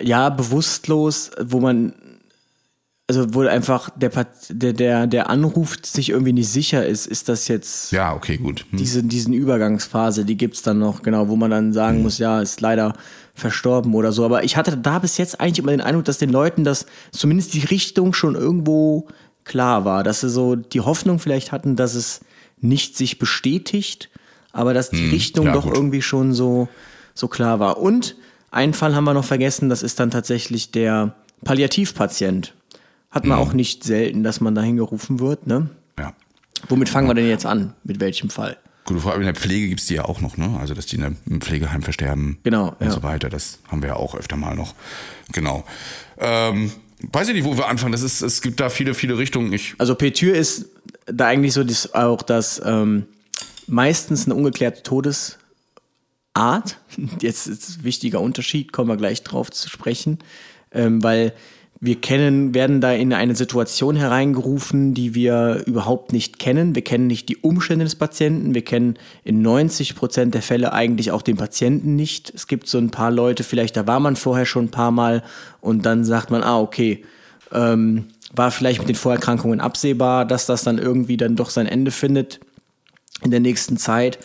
ja, 0.00 0.30
bewusstlos, 0.30 1.32
wo 1.40 1.58
man, 1.58 1.94
also 3.08 3.34
wo 3.34 3.40
einfach 3.40 3.88
der, 3.96 4.10
der, 4.50 4.72
der, 4.74 5.06
der 5.06 5.30
anruft, 5.30 5.86
sich 5.86 6.10
irgendwie 6.10 6.34
nicht 6.34 6.50
sicher 6.50 6.86
ist, 6.86 7.06
ist 7.06 7.30
das 7.30 7.48
jetzt 7.48 7.90
Ja, 7.90 8.14
okay, 8.14 8.36
gut. 8.36 8.66
Hm. 8.70 8.78
diese, 8.78 9.02
diesen 9.02 9.32
Übergangsphase, 9.32 10.26
die 10.26 10.36
gibt's 10.36 10.60
dann 10.60 10.78
noch, 10.78 11.02
genau, 11.02 11.28
wo 11.28 11.36
man 11.36 11.50
dann 11.50 11.72
sagen 11.72 12.02
muss, 12.02 12.18
ja, 12.18 12.40
ist 12.40 12.60
leider 12.60 12.94
verstorben 13.34 13.94
oder 13.94 14.12
so. 14.12 14.26
Aber 14.26 14.44
ich 14.44 14.56
hatte 14.58 14.76
da 14.76 14.98
bis 14.98 15.16
jetzt 15.16 15.40
eigentlich 15.40 15.60
immer 15.60 15.70
den 15.70 15.80
Eindruck, 15.80 16.04
dass 16.04 16.18
den 16.18 16.28
Leuten 16.28 16.64
das 16.64 16.84
zumindest 17.10 17.54
die 17.54 17.64
Richtung 17.64 18.12
schon 18.12 18.34
irgendwo 18.34 19.08
klar 19.44 19.86
war, 19.86 20.04
dass 20.04 20.20
sie 20.20 20.28
so 20.28 20.54
die 20.54 20.82
Hoffnung 20.82 21.18
vielleicht 21.18 21.50
hatten, 21.50 21.76
dass 21.76 21.94
es 21.94 22.20
nicht 22.60 22.94
sich 22.96 23.18
bestätigt, 23.18 24.10
aber 24.52 24.74
dass 24.74 24.90
die 24.90 25.08
Richtung 25.08 25.46
ja, 25.46 25.52
doch 25.52 25.64
gut. 25.64 25.74
irgendwie 25.74 26.02
schon 26.02 26.34
so, 26.34 26.68
so 27.14 27.28
klar 27.28 27.58
war. 27.58 27.78
Und 27.78 28.16
einen 28.50 28.74
Fall 28.74 28.94
haben 28.94 29.04
wir 29.04 29.14
noch 29.14 29.24
vergessen, 29.24 29.70
das 29.70 29.82
ist 29.82 29.98
dann 29.98 30.10
tatsächlich 30.10 30.72
der 30.72 31.14
Palliativpatient. 31.44 32.52
Hat 33.18 33.26
man 33.26 33.38
auch 33.38 33.52
nicht 33.52 33.82
selten, 33.82 34.22
dass 34.22 34.40
man 34.40 34.54
da 34.54 34.62
hingerufen 34.62 35.18
wird, 35.18 35.46
ne? 35.46 35.70
Ja. 35.98 36.14
Womit 36.68 36.88
fangen 36.88 37.08
wir 37.08 37.14
denn 37.14 37.28
jetzt 37.28 37.46
an? 37.46 37.74
Mit 37.82 37.98
welchem 37.98 38.30
Fall? 38.30 38.56
Gut, 38.84 39.00
vor 39.00 39.10
allem 39.12 39.22
in 39.22 39.26
der 39.26 39.34
Pflege 39.34 39.68
gibt's 39.68 39.86
die 39.86 39.94
ja 39.94 40.04
auch 40.04 40.20
noch, 40.20 40.36
ne? 40.36 40.56
Also, 40.60 40.72
dass 40.72 40.86
die 40.86 40.96
in 40.96 41.16
im 41.28 41.40
Pflegeheim 41.40 41.82
versterben. 41.82 42.38
Genau, 42.44 42.76
Und 42.78 42.86
ja. 42.86 42.90
so 42.92 43.02
weiter. 43.02 43.28
Das 43.28 43.58
haben 43.68 43.82
wir 43.82 43.88
ja 43.88 43.96
auch 43.96 44.14
öfter 44.14 44.36
mal 44.36 44.54
noch. 44.54 44.74
Genau. 45.32 45.64
Ähm, 46.16 46.72
weiß 47.12 47.28
ich 47.28 47.34
nicht, 47.34 47.44
wo 47.44 47.56
wir 47.56 47.68
anfangen. 47.68 47.92
Das 47.92 48.02
ist, 48.02 48.22
es 48.22 48.40
gibt 48.40 48.60
da 48.60 48.70
viele, 48.70 48.94
viele 48.94 49.18
Richtungen. 49.18 49.52
Ich, 49.52 49.74
Also 49.78 49.94
Petür 49.94 50.34
ist 50.34 50.66
da 51.06 51.26
eigentlich 51.26 51.54
so 51.54 51.64
das, 51.64 51.92
auch 51.92 52.22
das 52.22 52.62
ähm, 52.64 53.06
meistens 53.66 54.26
eine 54.26 54.34
ungeklärte 54.36 54.82
Todesart. 54.82 55.38
Jetzt 57.20 57.46
ist 57.46 57.80
ein 57.80 57.84
wichtiger 57.84 58.20
Unterschied, 58.20 58.72
kommen 58.72 58.88
wir 58.88 58.96
gleich 58.96 59.22
drauf 59.22 59.50
zu 59.50 59.68
sprechen, 59.68 60.18
ähm, 60.72 61.02
weil 61.02 61.34
wir 61.80 62.00
kennen, 62.00 62.54
werden 62.54 62.80
da 62.80 62.92
in 62.92 63.12
eine 63.12 63.36
Situation 63.36 63.94
hereingerufen, 63.94 64.94
die 64.94 65.14
wir 65.14 65.62
überhaupt 65.66 66.12
nicht 66.12 66.40
kennen. 66.40 66.74
Wir 66.74 66.82
kennen 66.82 67.06
nicht 67.06 67.28
die 67.28 67.36
Umstände 67.36 67.84
des 67.84 67.94
Patienten. 67.94 68.52
Wir 68.54 68.64
kennen 68.64 68.94
in 69.22 69.42
90 69.42 69.94
Prozent 69.94 70.34
der 70.34 70.42
Fälle 70.42 70.72
eigentlich 70.72 71.12
auch 71.12 71.22
den 71.22 71.36
Patienten 71.36 71.94
nicht. 71.94 72.32
Es 72.34 72.48
gibt 72.48 72.68
so 72.68 72.78
ein 72.78 72.90
paar 72.90 73.12
Leute, 73.12 73.44
vielleicht 73.44 73.76
da 73.76 73.86
war 73.86 74.00
man 74.00 74.16
vorher 74.16 74.44
schon 74.44 74.66
ein 74.66 74.70
paar 74.70 74.90
Mal 74.90 75.22
und 75.60 75.86
dann 75.86 76.04
sagt 76.04 76.30
man, 76.30 76.42
ah, 76.42 76.58
okay, 76.58 77.04
ähm, 77.52 78.06
war 78.34 78.50
vielleicht 78.50 78.80
mit 78.80 78.88
den 78.88 78.96
Vorerkrankungen 78.96 79.60
absehbar, 79.60 80.24
dass 80.24 80.46
das 80.46 80.64
dann 80.64 80.78
irgendwie 80.78 81.16
dann 81.16 81.36
doch 81.36 81.50
sein 81.50 81.66
Ende 81.66 81.92
findet 81.92 82.40
in 83.22 83.30
der 83.30 83.40
nächsten 83.40 83.76
Zeit. 83.76 84.18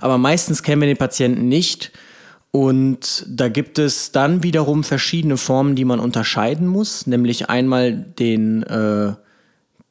Aber 0.00 0.18
meistens 0.18 0.64
kennen 0.64 0.82
wir 0.82 0.88
den 0.88 0.96
Patienten 0.96 1.48
nicht. 1.48 1.92
Und 2.56 3.26
da 3.28 3.50
gibt 3.50 3.78
es 3.78 4.12
dann 4.12 4.42
wiederum 4.42 4.82
verschiedene 4.82 5.36
Formen, 5.36 5.76
die 5.76 5.84
man 5.84 6.00
unterscheiden 6.00 6.66
muss. 6.66 7.06
Nämlich 7.06 7.50
einmal 7.50 7.92
den, 7.92 8.62
äh, 8.62 9.12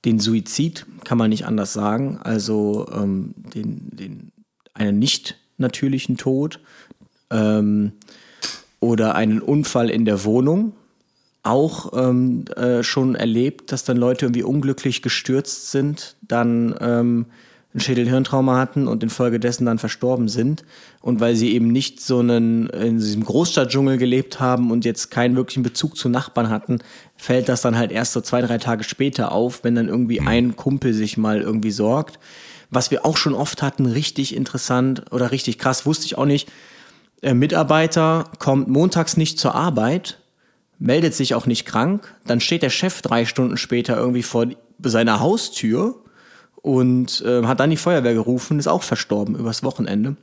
den 0.04 0.20
Suizid, 0.20 0.88
kann 1.04 1.20
man 1.20 1.30
nicht 1.30 1.46
anders 1.46 1.74
sagen. 1.74 2.18
Also 2.24 2.88
ähm, 2.92 3.36
den, 3.54 3.90
den, 3.92 4.32
einen 4.74 4.98
nicht 4.98 5.38
natürlichen 5.60 6.18
Tod 6.18 6.60
ähm, 7.30 7.92
oder 8.80 9.14
einen 9.14 9.44
Unfall 9.44 9.92
in 9.92 10.04
der 10.04 10.24
Wohnung 10.24 10.74
auch 11.44 11.94
ähm, 11.96 12.46
äh, 12.56 12.82
schon 12.82 13.14
erlebt, 13.14 13.74
dass 13.74 13.84
dann 13.84 13.98
Leute 13.98 14.26
irgendwie 14.26 14.42
unglücklich 14.42 15.04
gestürzt 15.04 15.70
sind, 15.70 16.16
dann 16.24 16.74
ähm, 16.82 17.28
ein 17.76 17.82
Schädelhirntrauma 17.82 18.58
hatten 18.58 18.88
und 18.88 19.04
infolgedessen 19.04 19.66
dann 19.66 19.80
verstorben 19.80 20.30
sind. 20.30 20.64
Und 21.02 21.20
weil 21.20 21.36
sie 21.36 21.54
eben 21.54 21.68
nicht 21.68 22.02
so 22.02 22.20
einen 22.20 22.68
in 22.68 22.98
diesem 22.98 23.26
Großstadtdschungel 23.26 23.98
gelebt 23.98 24.40
haben 24.40 24.72
und 24.72 24.86
jetzt 24.86 25.12
keinen 25.12 25.36
wirklichen 25.36 25.62
Bezug 25.62 25.98
zu 25.98 26.08
Nachbarn 26.08 26.50
hatten, 26.50 26.80
fällt 27.18 27.50
das 27.50 27.62
dann 27.62 27.78
halt 27.78 27.92
erst 27.92 28.14
so 28.14 28.22
zwei, 28.22 28.42
drei 28.42 28.60
Tage 28.60 28.86
später 28.86 29.34
auf, 29.34 29.66
wenn 29.66 29.76
dann 29.76 29.90
irgendwie 29.90 30.22
ein 30.22 30.56
Kumpel 30.56 30.94
sich 30.94 31.18
mal 31.18 31.42
irgendwie 31.42 31.72
sorgt. 31.72 32.18
Was 32.70 32.92
wir 32.92 33.06
auch 33.06 33.18
schon 33.18 33.34
oft 33.34 33.62
hatten, 33.62 33.86
richtig 33.86 34.36
interessant 34.36 35.12
oder 35.12 35.32
richtig 35.32 35.60
krass, 35.60 35.86
wusste 35.86 36.06
ich 36.06 36.18
auch 36.18 36.26
nicht. 36.26 36.50
Der 37.24 37.36
Mitarbeiter 37.36 38.32
kommt 38.40 38.70
montags 38.70 39.18
nicht 39.18 39.38
zur 39.38 39.54
Arbeit, 39.54 40.20
meldet 40.80 41.14
sich 41.14 41.36
auch 41.36 41.46
nicht 41.46 41.66
krank, 41.66 42.16
dann 42.26 42.40
steht 42.40 42.64
der 42.64 42.70
Chef 42.70 43.02
drei 43.02 43.26
Stunden 43.26 43.58
später 43.58 43.98
irgendwie 43.98 44.24
vor 44.24 44.48
seiner 44.82 45.20
Haustür 45.20 46.05
und 46.66 47.22
äh, 47.22 47.44
hat 47.44 47.60
dann 47.60 47.70
die 47.70 47.78
Feuerwehr 47.78 48.16
gerufen, 48.16 48.58
ist 48.58 48.66
auch 48.66 48.82
verstorben 48.82 49.36
übers 49.36 49.62
Wochenende. 49.62 50.16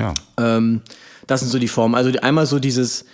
ja. 0.00 0.14
Ähm, 0.38 0.80
das 1.26 1.40
sind 1.40 1.50
so 1.50 1.58
die 1.58 1.68
Formen. 1.68 1.94
Also 1.94 2.18
einmal 2.20 2.46
so 2.46 2.58
dieses, 2.58 3.04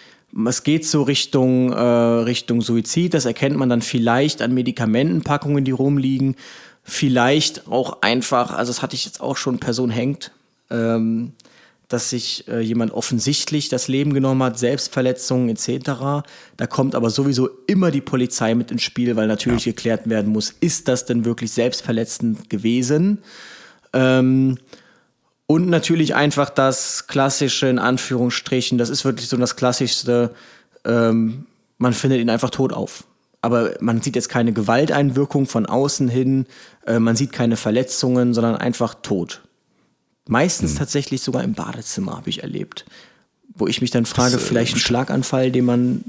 es 0.47 0.63
geht 0.63 0.87
so 0.87 1.03
Richtung, 1.03 1.73
äh, 1.73 1.81
Richtung 1.81 2.61
Suizid, 2.61 3.15
das 3.15 3.25
erkennt 3.25 3.57
man 3.57 3.69
dann 3.69 3.83
vielleicht 3.83 4.43
an 4.43 4.55
Medikamentenpackungen, 4.55 5.65
die 5.65 5.73
rumliegen. 5.73 6.37
Vielleicht 6.85 7.67
auch 7.67 8.01
einfach, 8.03 8.53
also 8.53 8.71
das 8.71 8.81
hatte 8.81 8.95
ich 8.95 9.07
jetzt 9.07 9.21
auch 9.21 9.37
schon, 9.37 9.59
Person 9.59 9.91
hängt, 9.91 10.31
ähm, 10.71 11.33
dass 11.93 12.11
sich 12.11 12.49
äh, 12.49 12.61
jemand 12.61 12.93
offensichtlich 12.93 13.69
das 13.69 13.89
Leben 13.89 14.15
genommen 14.15 14.43
hat, 14.43 14.59
Selbstverletzungen 14.59 15.51
etc. 15.51 16.25
Da 16.57 16.67
kommt 16.67 16.95
aber 16.95 17.11
sowieso 17.11 17.51
immer 17.67 17.91
die 17.91 18.01
Polizei 18.01 18.55
mit 18.55 18.71
ins 18.71 18.83
Spiel, 18.83 19.17
weil 19.17 19.27
natürlich 19.27 19.65
geklärt 19.65 20.09
werden 20.09 20.33
muss, 20.33 20.55
ist 20.61 20.89
das 20.89 21.05
denn 21.05 21.25
wirklich 21.25 21.53
selbstverletzend 21.53 22.49
gewesen? 22.49 23.19
Ähm, 23.93 24.59
und 25.47 25.69
natürlich 25.69 26.15
einfach 26.15 26.49
das 26.49 27.07
klassische, 27.09 27.67
in 27.67 27.79
Anführungsstrichen, 27.79 28.79
das 28.79 28.89
ist 28.89 29.05
wirklich 29.05 29.29
so 29.29 29.37
das 29.37 29.57
klassischste, 29.57 30.31
ähm, 30.87 31.47
man 31.77 31.93
findet 31.93 32.21
ihn 32.21 32.31
einfach 32.31 32.51
tot 32.51 32.73
auf. 32.73 33.05
Aber 33.43 33.73
man 33.81 34.01
sieht 34.01 34.17
jetzt 34.17 34.29
keine 34.29 34.53
Gewalteinwirkung 34.53 35.47
von 35.47 35.67
außen 35.67 36.09
hin, 36.09 36.47
äh, 36.87 36.99
man 36.99 37.17
sieht 37.17 37.33
keine 37.33 37.57
Verletzungen, 37.57 38.33
sondern 38.33 38.57
einfach 38.57 38.95
tot. 39.03 39.43
Meistens 40.29 40.77
tatsächlich 40.77 41.21
sogar 41.23 41.43
im 41.43 41.55
Badezimmer, 41.55 42.17
habe 42.17 42.31
ich 42.31 42.43
erlebt. 42.43 42.85
Wo 43.55 43.67
ich 43.67 43.81
mich 43.81 43.91
dann 43.91 44.07
frage, 44.07 44.33
Das, 44.33 44.45
äh, 44.45 44.47
vielleicht 44.47 44.77
ein 44.77 44.81
Schlaganfall, 44.81 45.51
den 45.51 45.65
man 45.65 46.05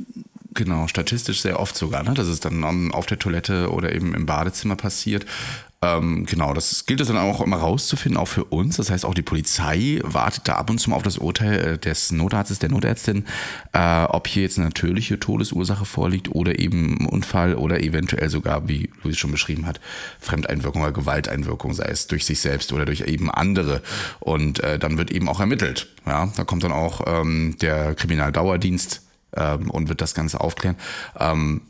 Genau, 0.53 0.87
statistisch 0.87 1.41
sehr 1.41 1.59
oft 1.59 1.75
sogar, 1.75 2.03
ne? 2.03 2.13
dass 2.13 2.27
es 2.27 2.39
dann 2.39 2.91
auf 2.91 3.05
der 3.07 3.17
Toilette 3.17 3.71
oder 3.71 3.93
eben 3.93 4.13
im 4.13 4.25
Badezimmer 4.25 4.75
passiert. 4.75 5.25
Ähm, 5.83 6.25
genau, 6.25 6.53
das 6.53 6.85
gilt 6.85 7.01
es 7.01 7.07
dann 7.07 7.17
auch 7.17 7.41
immer 7.41 7.57
rauszufinden, 7.57 8.17
auch 8.17 8.27
für 8.27 8.45
uns. 8.45 8.77
Das 8.77 8.89
heißt, 8.89 9.05
auch 9.05 9.13
die 9.13 9.21
Polizei 9.21 9.99
wartet 10.03 10.47
da 10.47 10.55
ab 10.55 10.69
und 10.69 10.79
zu 10.79 10.89
mal 10.89 10.95
auf 10.95 11.03
das 11.03 11.17
Urteil 11.17 11.59
äh, 11.59 11.77
des 11.77 12.11
Notarztes, 12.11 12.59
der 12.59 12.69
Notärztin, 12.69 13.25
äh, 13.73 14.03
ob 14.05 14.27
hier 14.27 14.43
jetzt 14.43 14.57
eine 14.57 14.67
natürliche 14.67 15.19
Todesursache 15.19 15.85
vorliegt 15.85 16.29
oder 16.31 16.57
eben 16.59 16.97
ein 17.01 17.05
Unfall 17.07 17.55
oder 17.55 17.81
eventuell 17.81 18.29
sogar, 18.29 18.67
wie 18.69 18.89
Luis 19.03 19.17
schon 19.17 19.31
beschrieben 19.31 19.65
hat, 19.65 19.81
Fremdeinwirkung 20.19 20.83
oder 20.83 20.93
Gewalteinwirkung, 20.93 21.73
sei 21.73 21.85
es 21.85 22.07
durch 22.07 22.25
sich 22.25 22.39
selbst 22.39 22.71
oder 22.71 22.85
durch 22.85 23.01
eben 23.01 23.29
andere. 23.29 23.81
Und 24.19 24.61
äh, 24.61 24.79
dann 24.79 24.97
wird 24.97 25.11
eben 25.11 25.27
auch 25.27 25.41
ermittelt. 25.41 25.89
Ja, 26.05 26.31
da 26.37 26.43
kommt 26.45 26.63
dann 26.63 26.71
auch 26.71 27.01
ähm, 27.05 27.57
der 27.61 27.95
Kriminaldauerdienst 27.95 29.01
ähm, 29.35 29.69
und 29.69 29.89
wird 29.89 30.01
das 30.01 30.13
Ganze 30.13 30.39
aufklären. 30.39 30.77
Ähm, 31.19 31.61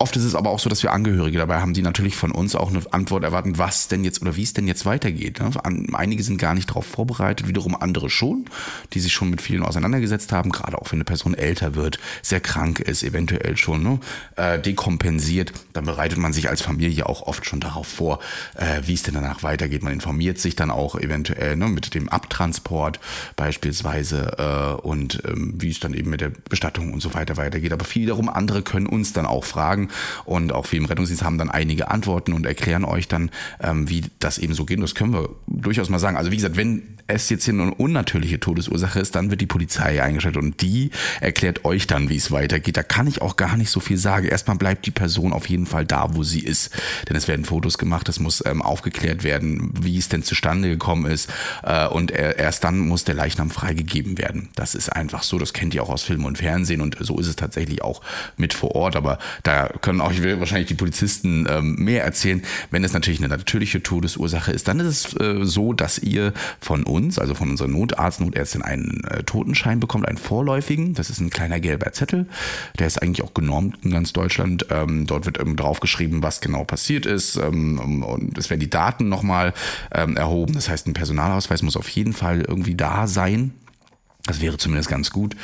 Oft 0.00 0.16
ist 0.16 0.24
es 0.24 0.34
aber 0.34 0.50
auch 0.50 0.58
so, 0.58 0.68
dass 0.68 0.82
wir 0.82 0.92
Angehörige 0.92 1.38
dabei 1.38 1.60
haben, 1.60 1.72
die 1.72 1.80
natürlich 1.80 2.16
von 2.16 2.32
uns 2.32 2.56
auch 2.56 2.68
eine 2.68 2.82
Antwort 2.92 3.22
erwarten, 3.22 3.58
was 3.58 3.86
denn 3.86 4.02
jetzt 4.02 4.20
oder 4.22 4.34
wie 4.34 4.42
es 4.42 4.52
denn 4.52 4.66
jetzt 4.66 4.84
weitergeht. 4.84 5.38
Ne? 5.38 5.52
Einige 5.92 6.24
sind 6.24 6.36
gar 6.36 6.52
nicht 6.54 6.68
darauf 6.68 6.84
vorbereitet, 6.84 7.46
wiederum 7.46 7.76
andere 7.80 8.10
schon, 8.10 8.46
die 8.92 8.98
sich 8.98 9.12
schon 9.12 9.30
mit 9.30 9.40
vielen 9.40 9.62
auseinandergesetzt 9.62 10.32
haben, 10.32 10.50
gerade 10.50 10.78
auch 10.78 10.90
wenn 10.90 10.96
eine 10.96 11.04
Person 11.04 11.34
älter 11.34 11.76
wird, 11.76 12.00
sehr 12.22 12.40
krank 12.40 12.80
ist, 12.80 13.04
eventuell 13.04 13.56
schon 13.56 13.84
ne? 13.84 14.00
äh, 14.34 14.58
dekompensiert, 14.58 15.52
dann 15.74 15.84
bereitet 15.84 16.18
man 16.18 16.32
sich 16.32 16.48
als 16.48 16.60
Familie 16.60 17.06
auch 17.06 17.22
oft 17.22 17.46
schon 17.46 17.60
darauf 17.60 17.86
vor, 17.86 18.18
äh, 18.56 18.82
wie 18.84 18.94
es 18.94 19.04
denn 19.04 19.14
danach 19.14 19.44
weitergeht. 19.44 19.84
Man 19.84 19.92
informiert 19.92 20.38
sich 20.40 20.56
dann 20.56 20.72
auch 20.72 20.96
eventuell 20.96 21.54
ne, 21.54 21.68
mit 21.68 21.94
dem 21.94 22.08
Abtransport 22.08 22.98
beispielsweise 23.36 24.36
äh, 24.38 24.82
und 24.82 25.22
ähm, 25.24 25.54
wie 25.56 25.70
es 25.70 25.78
dann 25.78 25.94
eben 25.94 26.10
mit 26.10 26.20
der 26.20 26.30
Bestattung 26.30 26.92
und 26.92 27.00
so 27.00 27.14
weiter 27.14 27.36
weitergeht. 27.36 27.72
Aber 27.72 27.86
wiederum 27.94 28.28
andere 28.28 28.62
können 28.62 28.86
uns 28.86 29.12
dann 29.12 29.24
auch 29.24 29.44
fragen, 29.44 29.83
Fragen 29.84 29.88
und 30.24 30.52
auch 30.52 30.70
wir 30.72 30.78
im 30.78 30.84
Rettungsdienst 30.86 31.22
haben 31.22 31.38
dann 31.38 31.50
einige 31.50 31.90
Antworten 31.90 32.32
und 32.32 32.46
erklären 32.46 32.84
euch 32.84 33.08
dann, 33.08 33.30
ähm, 33.62 33.88
wie 33.88 34.04
das 34.18 34.38
eben 34.38 34.54
so 34.54 34.64
geht. 34.64 34.78
Und 34.78 34.82
das 34.82 34.94
können 34.94 35.12
wir 35.12 35.28
durchaus 35.46 35.88
mal 35.88 35.98
sagen. 35.98 36.16
Also 36.16 36.30
wie 36.30 36.36
gesagt, 36.36 36.56
wenn 36.56 36.94
es 37.06 37.28
jetzt 37.28 37.44
hier 37.44 37.54
eine 37.54 37.74
unnatürliche 37.74 38.40
Todesursache 38.40 38.98
ist, 38.98 39.14
dann 39.14 39.30
wird 39.30 39.40
die 39.40 39.46
Polizei 39.46 40.02
eingeschaltet 40.02 40.42
und 40.42 40.60
die 40.62 40.90
erklärt 41.20 41.64
euch 41.64 41.86
dann, 41.86 42.08
wie 42.08 42.16
es 42.16 42.30
weitergeht. 42.30 42.76
Da 42.76 42.82
kann 42.82 43.06
ich 43.06 43.20
auch 43.20 43.36
gar 43.36 43.56
nicht 43.56 43.70
so 43.70 43.80
viel 43.80 43.98
sagen. 43.98 44.26
Erstmal 44.26 44.56
bleibt 44.56 44.86
die 44.86 44.90
Person 44.90 45.32
auf 45.32 45.48
jeden 45.48 45.66
Fall 45.66 45.84
da, 45.84 46.14
wo 46.14 46.22
sie 46.22 46.40
ist. 46.40 46.70
Denn 47.08 47.16
es 47.16 47.28
werden 47.28 47.44
Fotos 47.44 47.78
gemacht, 47.78 48.08
es 48.08 48.20
muss 48.20 48.42
ähm, 48.46 48.62
aufgeklärt 48.62 49.22
werden, 49.22 49.70
wie 49.80 49.98
es 49.98 50.08
denn 50.08 50.22
zustande 50.22 50.68
gekommen 50.68 51.06
ist. 51.10 51.30
Äh, 51.62 51.88
und 51.88 52.10
erst 52.10 52.64
dann 52.64 52.78
muss 52.78 53.04
der 53.04 53.14
Leichnam 53.14 53.50
freigegeben 53.50 54.16
werden. 54.18 54.48
Das 54.54 54.74
ist 54.74 54.88
einfach 54.90 55.22
so. 55.22 55.38
Das 55.38 55.52
kennt 55.52 55.74
ihr 55.74 55.82
auch 55.82 55.90
aus 55.90 56.02
Film 56.02 56.24
und 56.24 56.38
Fernsehen 56.38 56.80
und 56.80 56.96
so 57.00 57.18
ist 57.18 57.26
es 57.26 57.36
tatsächlich 57.36 57.82
auch 57.82 58.00
mit 58.36 58.54
vor 58.54 58.74
Ort. 58.74 58.96
Aber 58.96 59.18
da 59.42 59.70
können 59.80 60.00
auch 60.00 60.12
ich 60.12 60.22
will 60.22 60.38
wahrscheinlich 60.38 60.68
die 60.68 60.74
Polizisten 60.74 61.46
ähm, 61.48 61.76
mehr 61.76 62.04
erzählen. 62.04 62.42
Wenn 62.70 62.84
es 62.84 62.92
natürlich 62.92 63.20
eine 63.20 63.28
natürliche 63.28 63.82
Todesursache 63.82 64.52
ist, 64.52 64.68
dann 64.68 64.80
ist 64.80 64.86
es 64.86 65.20
äh, 65.20 65.44
so, 65.44 65.72
dass 65.72 65.98
ihr 65.98 66.32
von 66.60 66.84
uns, 66.84 67.18
also 67.18 67.34
von 67.34 67.50
unserer 67.50 67.68
Notarzt, 67.68 68.20
Notärztin, 68.20 68.62
einen 68.62 69.04
äh, 69.04 69.22
Totenschein 69.24 69.80
bekommt, 69.80 70.06
einen 70.08 70.18
vorläufigen. 70.18 70.94
Das 70.94 71.10
ist 71.10 71.20
ein 71.20 71.30
kleiner 71.30 71.60
gelber 71.60 71.92
Zettel. 71.92 72.26
Der 72.78 72.86
ist 72.86 73.02
eigentlich 73.02 73.22
auch 73.22 73.34
genormt 73.34 73.78
in 73.82 73.90
ganz 73.90 74.12
Deutschland. 74.12 74.66
Ähm, 74.70 75.06
dort 75.06 75.26
wird 75.26 75.40
eben 75.40 75.56
drauf 75.56 75.80
geschrieben, 75.80 76.22
was 76.22 76.40
genau 76.40 76.64
passiert 76.64 77.06
ist. 77.06 77.36
Ähm, 77.36 78.02
und 78.02 78.38
es 78.38 78.50
werden 78.50 78.60
die 78.60 78.70
Daten 78.70 79.08
nochmal 79.08 79.52
ähm, 79.92 80.16
erhoben. 80.16 80.54
Das 80.54 80.68
heißt, 80.68 80.86
ein 80.86 80.94
Personalausweis 80.94 81.62
muss 81.62 81.76
auf 81.76 81.88
jeden 81.88 82.12
Fall 82.12 82.42
irgendwie 82.42 82.74
da 82.74 83.06
sein. 83.06 83.52
Das 84.26 84.40
wäre 84.40 84.56
zumindest 84.56 84.88
ganz 84.88 85.10
gut. 85.10 85.36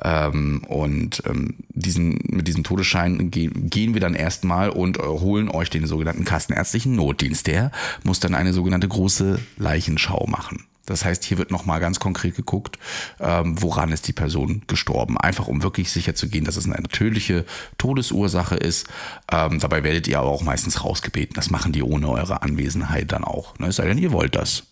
Ähm, 0.00 0.62
und 0.68 1.22
ähm, 1.26 1.56
diesen, 1.70 2.20
mit 2.28 2.46
diesem 2.46 2.62
Todesschein 2.62 3.30
gehen 3.30 3.94
wir 3.94 4.00
dann 4.00 4.14
erstmal 4.14 4.70
und 4.70 4.98
holen 4.98 5.48
euch 5.48 5.70
den 5.70 5.86
sogenannten 5.86 6.24
kassenärztlichen 6.24 6.94
Notdienst. 6.94 7.48
Der 7.48 7.72
muss 8.04 8.20
dann 8.20 8.34
eine 8.34 8.52
sogenannte 8.52 8.86
große 8.86 9.40
Leichenschau 9.56 10.26
machen. 10.28 10.64
Das 10.86 11.04
heißt, 11.04 11.24
hier 11.24 11.36
wird 11.36 11.50
nochmal 11.50 11.80
ganz 11.80 12.00
konkret 12.00 12.34
geguckt, 12.36 12.78
ähm, 13.20 13.60
woran 13.60 13.92
ist 13.92 14.08
die 14.08 14.14
Person 14.14 14.62
gestorben. 14.68 15.18
Einfach 15.18 15.46
um 15.46 15.62
wirklich 15.62 15.90
sicher 15.90 16.14
zu 16.14 16.28
gehen, 16.28 16.44
dass 16.44 16.56
es 16.56 16.64
eine 16.64 16.80
natürliche 16.80 17.44
Todesursache 17.76 18.54
ist. 18.54 18.86
dabei 19.26 19.82
werdet 19.82 20.08
ihr 20.08 20.18
aber 20.18 20.30
auch 20.30 20.42
meistens 20.42 20.84
rausgebeten. 20.84 21.34
Das 21.34 21.50
machen 21.50 21.72
die 21.72 21.82
ohne 21.82 22.08
eure 22.08 22.40
Anwesenheit 22.40 23.12
dann 23.12 23.24
auch. 23.24 23.58
Ne? 23.58 23.66
Es 23.66 23.76
sei 23.76 23.86
denn, 23.86 23.98
ihr 23.98 24.12
wollt 24.12 24.34
das 24.34 24.62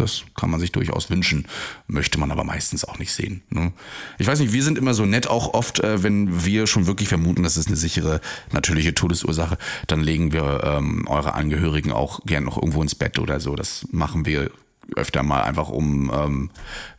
das 0.00 0.24
kann 0.36 0.50
man 0.50 0.60
sich 0.60 0.72
durchaus 0.72 1.10
wünschen, 1.10 1.46
möchte 1.86 2.18
man 2.18 2.30
aber 2.30 2.44
meistens 2.44 2.84
auch 2.84 2.98
nicht 2.98 3.12
sehen. 3.12 3.42
Ne? 3.50 3.72
Ich 4.18 4.26
weiß 4.26 4.40
nicht, 4.40 4.52
wir 4.52 4.62
sind 4.62 4.78
immer 4.78 4.94
so 4.94 5.06
nett, 5.06 5.26
auch 5.26 5.54
oft, 5.54 5.80
äh, 5.80 6.02
wenn 6.02 6.44
wir 6.44 6.66
schon 6.66 6.86
wirklich 6.86 7.08
vermuten, 7.08 7.42
das 7.42 7.56
ist 7.56 7.68
eine 7.68 7.76
sichere, 7.76 8.20
natürliche 8.52 8.94
Todesursache, 8.94 9.58
dann 9.86 10.00
legen 10.00 10.32
wir 10.32 10.62
ähm, 10.64 11.06
eure 11.08 11.34
Angehörigen 11.34 11.92
auch 11.92 12.20
gern 12.24 12.44
noch 12.44 12.56
irgendwo 12.56 12.82
ins 12.82 12.94
Bett 12.94 13.18
oder 13.18 13.40
so. 13.40 13.56
Das 13.56 13.86
machen 13.90 14.26
wir 14.26 14.50
öfter 14.94 15.22
mal 15.22 15.42
einfach 15.42 15.68
um, 15.68 16.12
ähm, 16.14 16.50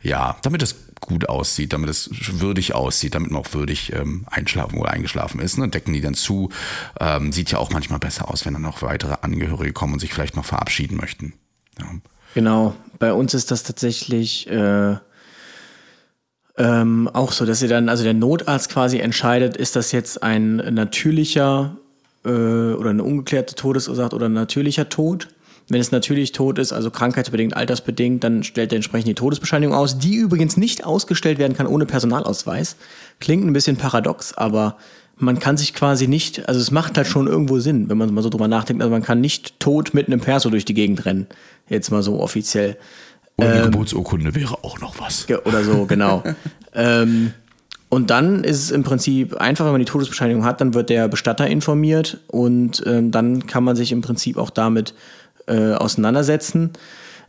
ja, 0.02 0.36
damit 0.42 0.62
es 0.62 0.76
gut 1.00 1.28
aussieht, 1.28 1.72
damit 1.72 1.88
es 1.88 2.10
würdig 2.12 2.74
aussieht, 2.74 3.14
damit 3.14 3.30
man 3.30 3.40
auch 3.40 3.54
würdig 3.54 3.92
ähm, 3.94 4.26
einschlafen 4.30 4.78
oder 4.78 4.90
eingeschlafen 4.90 5.40
ist. 5.40 5.56
Ne? 5.58 5.68
Decken 5.68 5.94
die 5.94 6.00
dann 6.00 6.14
zu. 6.14 6.50
Ähm, 7.00 7.32
sieht 7.32 7.50
ja 7.50 7.58
auch 7.58 7.70
manchmal 7.70 7.98
besser 7.98 8.30
aus, 8.30 8.44
wenn 8.44 8.52
dann 8.52 8.62
noch 8.62 8.82
weitere 8.82 9.16
Angehörige 9.22 9.72
kommen 9.72 9.94
und 9.94 10.00
sich 10.00 10.12
vielleicht 10.12 10.36
noch 10.36 10.44
verabschieden 10.44 10.96
möchten. 10.96 11.34
Ja. 11.78 11.86
Genau, 12.34 12.76
bei 12.98 13.12
uns 13.12 13.34
ist 13.34 13.50
das 13.50 13.62
tatsächlich 13.62 14.48
äh, 14.50 14.96
ähm, 16.56 17.08
auch 17.12 17.32
so, 17.32 17.46
dass 17.46 17.62
ihr 17.62 17.68
dann, 17.68 17.88
also 17.88 18.02
der 18.02 18.14
Notarzt 18.14 18.70
quasi 18.70 18.98
entscheidet, 18.98 19.56
ist 19.56 19.76
das 19.76 19.92
jetzt 19.92 20.22
ein 20.22 20.56
natürlicher 20.56 21.76
äh, 22.24 22.28
oder 22.28 22.90
eine 22.90 23.04
ungeklärte 23.04 23.54
Todesursache 23.54 24.14
oder 24.14 24.26
ein 24.26 24.32
natürlicher 24.32 24.88
Tod. 24.88 25.28
Wenn 25.70 25.80
es 25.80 25.92
natürlich 25.92 26.32
tot 26.32 26.58
ist, 26.58 26.72
also 26.72 26.90
krankheitsbedingt, 26.90 27.54
altersbedingt, 27.54 28.24
dann 28.24 28.42
stellt 28.42 28.72
er 28.72 28.76
entsprechend 28.76 29.08
die 29.08 29.14
Todesbescheinigung 29.14 29.76
aus, 29.76 29.98
die 29.98 30.16
übrigens 30.16 30.56
nicht 30.56 30.84
ausgestellt 30.84 31.38
werden 31.38 31.54
kann 31.56 31.66
ohne 31.66 31.84
Personalausweis. 31.84 32.76
Klingt 33.20 33.46
ein 33.46 33.52
bisschen 33.52 33.76
paradox, 33.76 34.32
aber 34.32 34.78
man 35.18 35.38
kann 35.38 35.56
sich 35.56 35.74
quasi 35.74 36.06
nicht, 36.06 36.48
also 36.48 36.60
es 36.60 36.70
macht 36.70 36.96
halt 36.96 37.06
schon 37.06 37.26
irgendwo 37.26 37.58
Sinn, 37.58 37.88
wenn 37.88 37.98
man 37.98 38.12
mal 38.12 38.22
so 38.22 38.28
drüber 38.28 38.48
nachdenkt, 38.48 38.82
also 38.82 38.90
man 38.90 39.02
kann 39.02 39.20
nicht 39.20 39.58
tot 39.60 39.94
mit 39.94 40.06
einem 40.06 40.20
Perso 40.20 40.50
durch 40.50 40.64
die 40.64 40.74
Gegend 40.74 41.04
rennen. 41.04 41.26
Jetzt 41.68 41.90
mal 41.90 42.02
so 42.02 42.20
offiziell. 42.20 42.76
Oder 43.36 43.48
eine 43.48 43.58
ähm, 43.58 43.64
Geburtsurkunde 43.70 44.34
wäre 44.34 44.64
auch 44.64 44.80
noch 44.80 44.98
was. 45.00 45.26
Oder 45.44 45.64
so, 45.64 45.86
genau. 45.86 46.22
ähm, 46.74 47.32
und 47.88 48.10
dann 48.10 48.44
ist 48.44 48.62
es 48.62 48.70
im 48.70 48.82
Prinzip 48.82 49.36
einfach, 49.36 49.64
wenn 49.64 49.72
man 49.72 49.80
die 49.80 49.86
Todesbescheinigung 49.86 50.44
hat, 50.44 50.60
dann 50.60 50.74
wird 50.74 50.90
der 50.90 51.08
Bestatter 51.08 51.46
informiert 51.46 52.18
und 52.26 52.82
ähm, 52.86 53.10
dann 53.10 53.46
kann 53.46 53.64
man 53.64 53.76
sich 53.76 53.92
im 53.92 54.02
Prinzip 54.02 54.36
auch 54.36 54.50
damit 54.50 54.94
äh, 55.46 55.72
auseinandersetzen 55.72 56.72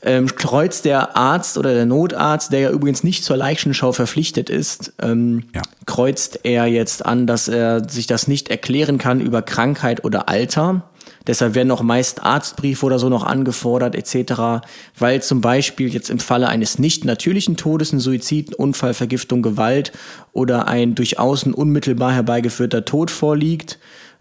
ähm, 0.01 0.27
kreuzt 0.35 0.85
der 0.85 1.17
Arzt 1.17 1.57
oder 1.57 1.73
der 1.73 1.85
Notarzt, 1.85 2.51
der 2.51 2.59
ja 2.59 2.69
übrigens 2.71 3.03
nicht 3.03 3.23
zur 3.23 3.37
Leichenschau 3.37 3.91
verpflichtet 3.91 4.49
ist, 4.49 4.93
ähm, 5.01 5.43
ja. 5.53 5.61
kreuzt 5.85 6.41
er 6.43 6.67
jetzt 6.67 7.05
an, 7.05 7.27
dass 7.27 7.47
er 7.47 7.87
sich 7.89 8.07
das 8.07 8.27
nicht 8.27 8.49
erklären 8.49 8.97
kann 8.97 9.19
über 9.19 9.41
Krankheit 9.41 10.05
oder 10.05 10.29
Alter. 10.29 10.83
Deshalb 11.27 11.53
werden 11.53 11.69
auch 11.71 11.81
meist 11.81 12.23
Arztbriefe 12.23 12.85
oder 12.85 12.97
so 12.97 13.09
noch 13.09 13.23
angefordert 13.23 13.93
etc., 13.93 14.65
weil 14.97 15.21
zum 15.21 15.41
Beispiel 15.41 15.89
jetzt 15.89 16.09
im 16.09 16.19
Falle 16.19 16.47
eines 16.47 16.79
nicht 16.79 17.05
natürlichen 17.05 17.57
Todes, 17.57 17.91
ein 17.91 17.99
Suizid, 17.99 18.55
Unfall, 18.55 18.93
Vergiftung, 18.93 19.41
Gewalt 19.41 19.91
oder 20.31 20.67
ein 20.67 20.95
durch 20.95 21.19
Außen 21.19 21.53
unmittelbar 21.53 22.13
herbeigeführter 22.13 22.85
Tod 22.85 23.11
vorliegt 23.11 23.79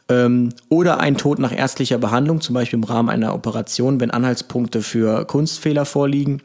ähm, 0.08 0.50
oder 0.68 1.00
ein 1.00 1.16
Tod 1.16 1.38
nach 1.38 1.52
ärztlicher 1.52 1.98
Behandlung, 1.98 2.40
zum 2.40 2.54
Beispiel 2.54 2.78
im 2.78 2.84
Rahmen 2.84 3.08
einer 3.08 3.34
Operation, 3.34 4.00
wenn 4.00 4.10
Anhaltspunkte 4.10 4.82
für 4.82 5.24
Kunstfehler 5.26 5.84
vorliegen. 5.84 6.42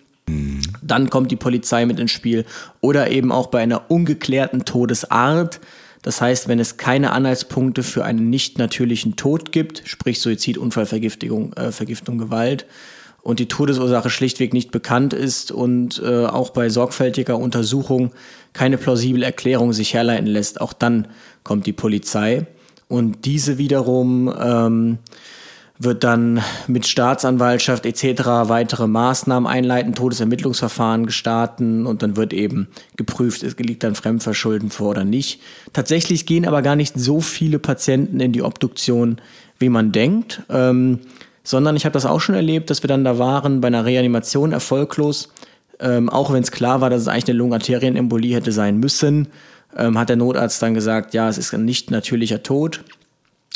Dann 0.81 1.09
kommt 1.09 1.31
die 1.31 1.35
Polizei 1.35 1.85
mit 1.85 1.99
ins 1.99 2.11
Spiel 2.11 2.45
oder 2.81 3.11
eben 3.11 3.31
auch 3.31 3.47
bei 3.47 3.59
einer 3.61 3.91
ungeklärten 3.91 4.65
Todesart. 4.65 5.59
Das 6.01 6.21
heißt, 6.21 6.47
wenn 6.47 6.59
es 6.59 6.77
keine 6.77 7.11
Anhaltspunkte 7.11 7.83
für 7.83 8.03
einen 8.03 8.29
nicht 8.29 8.57
natürlichen 8.57 9.15
Tod 9.15 9.51
gibt, 9.51 9.83
sprich 9.85 10.21
Suizid, 10.21 10.57
Unfall, 10.57 10.85
Vergiftung, 10.85 11.53
äh, 11.53 11.71
Vergiftung, 11.71 12.17
Gewalt, 12.17 12.65
und 13.21 13.39
die 13.39 13.47
Todesursache 13.47 14.09
schlichtweg 14.09 14.53
nicht 14.53 14.71
bekannt 14.71 15.13
ist 15.13 15.51
und 15.51 16.01
äh, 16.03 16.25
auch 16.25 16.49
bei 16.49 16.67
sorgfältiger 16.67 17.37
Untersuchung 17.37 18.11
keine 18.51 18.77
plausible 18.77 19.23
Erklärung 19.23 19.71
sich 19.71 19.93
herleiten 19.93 20.27
lässt, 20.27 20.59
auch 20.59 20.73
dann 20.73 21.07
kommt 21.43 21.65
die 21.65 21.71
Polizei. 21.71 22.45
Und 22.93 23.25
diese 23.25 23.57
wiederum 23.57 24.31
ähm, 24.39 24.99
wird 25.79 26.03
dann 26.03 26.43
mit 26.67 26.85
Staatsanwaltschaft 26.85 27.87
etc. 27.87 28.23
weitere 28.49 28.85
Maßnahmen 28.85 29.49
einleiten, 29.49 29.95
Todesermittlungsverfahren 29.95 31.07
gestarten 31.07 31.87
und 31.87 32.03
dann 32.03 32.15
wird 32.17 32.33
eben 32.33 32.67
geprüft, 32.95 33.41
es 33.41 33.57
liegt 33.57 33.83
dann 33.83 33.95
Fremdverschulden 33.95 34.69
vor 34.69 34.89
oder 34.89 35.05
nicht. 35.05 35.41
Tatsächlich 35.73 36.27
gehen 36.27 36.47
aber 36.47 36.61
gar 36.61 36.75
nicht 36.75 36.93
so 36.95 37.19
viele 37.19 37.57
Patienten 37.57 38.19
in 38.19 38.31
die 38.31 38.43
Obduktion, 38.43 39.17
wie 39.57 39.69
man 39.69 39.91
denkt, 39.91 40.43
ähm, 40.51 40.99
sondern 41.43 41.75
ich 41.75 41.85
habe 41.85 41.93
das 41.93 42.05
auch 42.05 42.21
schon 42.21 42.35
erlebt, 42.35 42.69
dass 42.69 42.83
wir 42.83 42.89
dann 42.89 43.03
da 43.03 43.17
waren 43.17 43.59
bei 43.59 43.69
einer 43.69 43.85
Reanimation 43.85 44.51
erfolglos, 44.51 45.29
ähm, 45.79 46.11
auch 46.11 46.31
wenn 46.31 46.43
es 46.43 46.51
klar 46.51 46.79
war, 46.79 46.91
dass 46.91 47.01
es 47.01 47.07
eigentlich 47.07 47.29
eine 47.29 47.39
Lungenarterienembolie 47.39 48.35
hätte 48.35 48.51
sein 48.51 48.77
müssen 48.77 49.29
ähm, 49.77 49.97
hat 49.97 50.09
der 50.09 50.15
Notarzt 50.15 50.61
dann 50.61 50.73
gesagt, 50.73 51.13
ja, 51.13 51.29
es 51.29 51.37
ist 51.37 51.53
ein 51.53 51.65
nicht 51.65 51.91
natürlicher 51.91 52.43
Tod, 52.43 52.83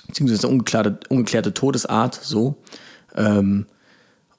beziehungsweise 0.07 0.47
ungeklärte, 0.47 0.99
ungeklärte 1.09 1.53
Todesart, 1.53 2.15
so. 2.15 2.55
Ähm, 3.15 3.65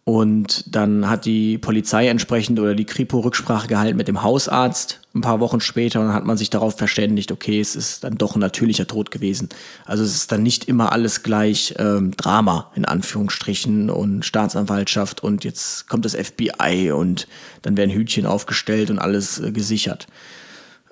und 0.08 0.74
dann 0.74 1.10
hat 1.10 1.26
die 1.26 1.58
Polizei 1.58 2.08
entsprechend 2.08 2.58
oder 2.58 2.74
die 2.74 2.86
Kripo 2.86 3.18
Rücksprache 3.18 3.68
gehalten 3.68 3.98
mit 3.98 4.08
dem 4.08 4.22
Hausarzt 4.22 5.00
ein 5.14 5.20
paar 5.20 5.38
Wochen 5.40 5.60
später 5.60 6.00
und 6.00 6.06
dann 6.06 6.14
hat 6.14 6.24
man 6.24 6.38
sich 6.38 6.48
darauf 6.48 6.78
verständigt, 6.78 7.30
okay, 7.30 7.60
es 7.60 7.76
ist 7.76 8.04
dann 8.04 8.16
doch 8.16 8.34
ein 8.34 8.40
natürlicher 8.40 8.86
Tod 8.86 9.10
gewesen. 9.10 9.50
Also 9.84 10.04
es 10.04 10.14
ist 10.14 10.32
dann 10.32 10.42
nicht 10.42 10.64
immer 10.64 10.92
alles 10.92 11.22
gleich 11.22 11.74
ähm, 11.76 12.12
Drama 12.16 12.72
in 12.74 12.86
Anführungsstrichen 12.86 13.90
und 13.90 14.24
Staatsanwaltschaft 14.24 15.22
und 15.22 15.44
jetzt 15.44 15.90
kommt 15.90 16.06
das 16.06 16.14
FBI 16.14 16.90
und 16.90 17.28
dann 17.60 17.76
werden 17.76 17.90
Hütchen 17.90 18.24
aufgestellt 18.24 18.88
und 18.88 18.98
alles 18.98 19.38
äh, 19.40 19.52
gesichert. 19.52 20.06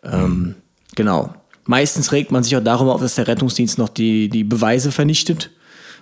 Ähm, 0.03 0.57
Genau. 0.97 1.33
meistens 1.65 2.11
regt 2.13 2.31
man 2.33 2.43
sich 2.43 2.57
auch 2.57 2.63
darüber 2.65 2.95
auf, 2.95 3.01
dass 3.01 3.15
der 3.15 3.29
Rettungsdienst 3.29 3.79
noch 3.79 3.89
die, 3.89 4.29
die 4.29 4.45
Beweise 4.45 4.91
vernichtet, 4.93 5.51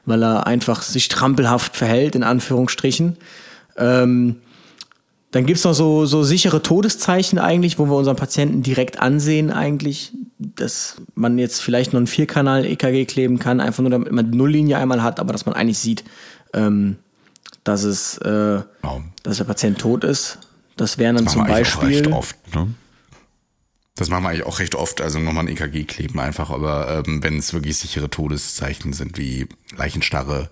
weil 0.07 0.23
er 0.23 0.47
einfach 0.47 0.83
sich 0.83 1.09
trampelhaft 1.09 1.77
verhält, 1.77 2.15
in 2.15 2.23
Anführungsstrichen. 2.23 3.17
Ähm, 3.77 4.37
dann 5.31 5.47
gibt's 5.47 5.65
noch 5.65 5.73
so, 5.75 6.07
so 6.07 6.23
sichere 6.23 6.63
Todeszeichen 6.63 7.39
eigentlich, 7.41 7.79
wo 7.79 7.87
wir 7.87 7.95
unseren 7.97 8.15
Patienten 8.17 8.63
direkt 8.63 9.01
ansehen 9.01 9.51
eigentlich, 9.51 10.13
dass 10.39 10.97
man 11.17 11.39
jetzt 11.39 11.61
vielleicht 11.61 11.93
noch 11.93 11.99
einen 11.99 12.07
Vierkanal-EKG 12.07 13.05
kleben 13.07 13.39
kann, 13.41 13.61
einfach 13.61 13.83
nur 13.83 13.91
damit 13.91 14.13
man 14.13 14.31
die 14.31 14.37
Nulllinie 14.39 14.79
einmal 14.79 15.03
hat, 15.03 15.19
aber 15.19 15.33
dass 15.33 15.45
man 15.47 15.55
eigentlich 15.57 15.79
sieht, 15.79 16.05
ähm, 16.53 16.97
dass 17.65 17.83
es, 17.83 18.19
äh, 18.19 18.61
Wow. 18.83 19.01
dass 19.25 19.39
der 19.39 19.45
Patient 19.45 19.79
tot 19.79 20.05
ist. 20.05 20.39
Das 20.77 20.99
wären 20.99 21.17
dann 21.17 21.25
Das 21.25 21.35
zum 21.35 21.47
Beispiel. 21.47 22.13
oft, 22.13 22.37
ne? 22.55 22.69
Das 23.97 24.11
machen 24.11 24.25
wir 24.25 24.31
eigentlich 24.31 24.45
auch 24.45 24.59
recht 24.59 24.75
oft, 24.75 25.01
also 25.01 25.21
nochmal 25.21 25.45
ein 25.45 25.49
EKG 25.53 25.85
kleben 25.85 26.19
einfach, 26.19 26.51
aber 26.51 27.05
ähm, 27.07 27.23
wenn 27.23 27.39
es 27.39 27.53
wirklich 27.55 27.77
sichere 27.77 28.11
Todeszeichen 28.11 28.93
sind, 28.93 29.17
wie 29.19 29.47
Leichenstarre 29.77 30.51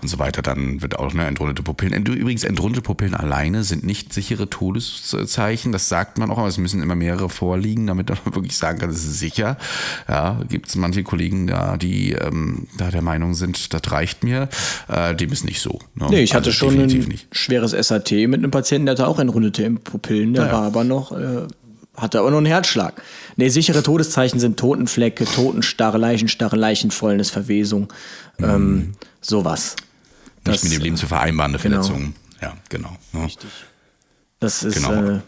und 0.00 0.06
so 0.06 0.20
weiter, 0.20 0.42
dann 0.42 0.80
wird 0.80 0.96
auch 1.00 1.12
eine 1.12 1.26
entrundete 1.26 1.64
Pupillen. 1.64 2.06
Übrigens, 2.06 2.44
entrundete 2.44 2.82
Pupillen 2.82 3.14
alleine 3.16 3.64
sind 3.64 3.82
nicht 3.82 4.12
sichere 4.12 4.48
Todeszeichen, 4.48 5.72
das 5.72 5.88
sagt 5.88 6.18
man 6.18 6.30
auch, 6.30 6.38
aber 6.38 6.46
es 6.46 6.56
müssen 6.56 6.82
immer 6.82 6.94
mehrere 6.94 7.28
vorliegen, 7.28 7.88
damit 7.88 8.10
man 8.10 8.18
wirklich 8.36 8.56
sagen 8.56 8.78
kann, 8.78 8.90
es 8.90 8.98
ist 9.04 9.18
sicher. 9.18 9.56
Ja, 10.06 10.40
gibt 10.48 10.68
es 10.68 10.76
manche 10.76 11.02
Kollegen 11.02 11.48
da, 11.48 11.76
die 11.76 12.12
ähm, 12.12 12.68
da 12.78 12.92
der 12.92 13.02
Meinung 13.02 13.34
sind, 13.34 13.74
das 13.74 13.82
reicht 13.90 14.22
mir, 14.22 14.48
äh, 14.86 15.16
dem 15.16 15.32
ist 15.32 15.44
nicht 15.44 15.60
so. 15.60 15.80
Ne? 15.96 16.06
Nee, 16.10 16.22
ich 16.22 16.32
hatte 16.32 16.50
Also 16.50 16.58
schon 16.58 16.74
definitiv 16.76 17.06
ein 17.06 17.08
nicht. 17.08 17.36
schweres 17.36 17.72
SAT 17.72 18.12
mit 18.12 18.34
einem 18.34 18.52
Patienten, 18.52 18.86
der 18.86 18.92
hatte 18.92 19.08
auch 19.08 19.18
entrundete 19.18 19.68
Pupillen, 19.72 20.32
der 20.32 20.44
Ja, 20.44 20.48
ja. 20.48 20.54
war 20.58 20.62
aber 20.66 20.84
noch, 20.84 21.10
äh, 21.10 21.48
hatte 21.96 22.18
aber 22.18 22.30
noch 22.30 22.38
einen 22.38 22.46
Herzschlag. 22.46 23.02
Nee, 23.36 23.48
sichere 23.48 23.82
Todeszeichen 23.82 24.40
sind 24.40 24.58
Totenflecke, 24.58 25.24
Totenstarre, 25.24 25.98
Leichenstarre, 25.98 26.56
Leichenfäulnis, 26.56 27.30
Verwesung, 27.30 27.92
ähm, 28.38 28.92
sowas. 29.20 29.76
Mhm. 30.44 30.52
Nicht 30.52 30.64
mit 30.64 30.72
dem 30.72 30.82
Leben 30.82 30.96
zu 30.96 31.06
vereinbarende 31.06 31.58
genau. 31.58 31.82
Verletzungen. 31.82 32.14
Ja, 32.42 32.54
genau. 32.68 32.96
Ne? 33.12 33.28
Das 34.40 34.62
ist, 34.62 34.76
Genau. 34.76 35.14
äh, 35.16 35.20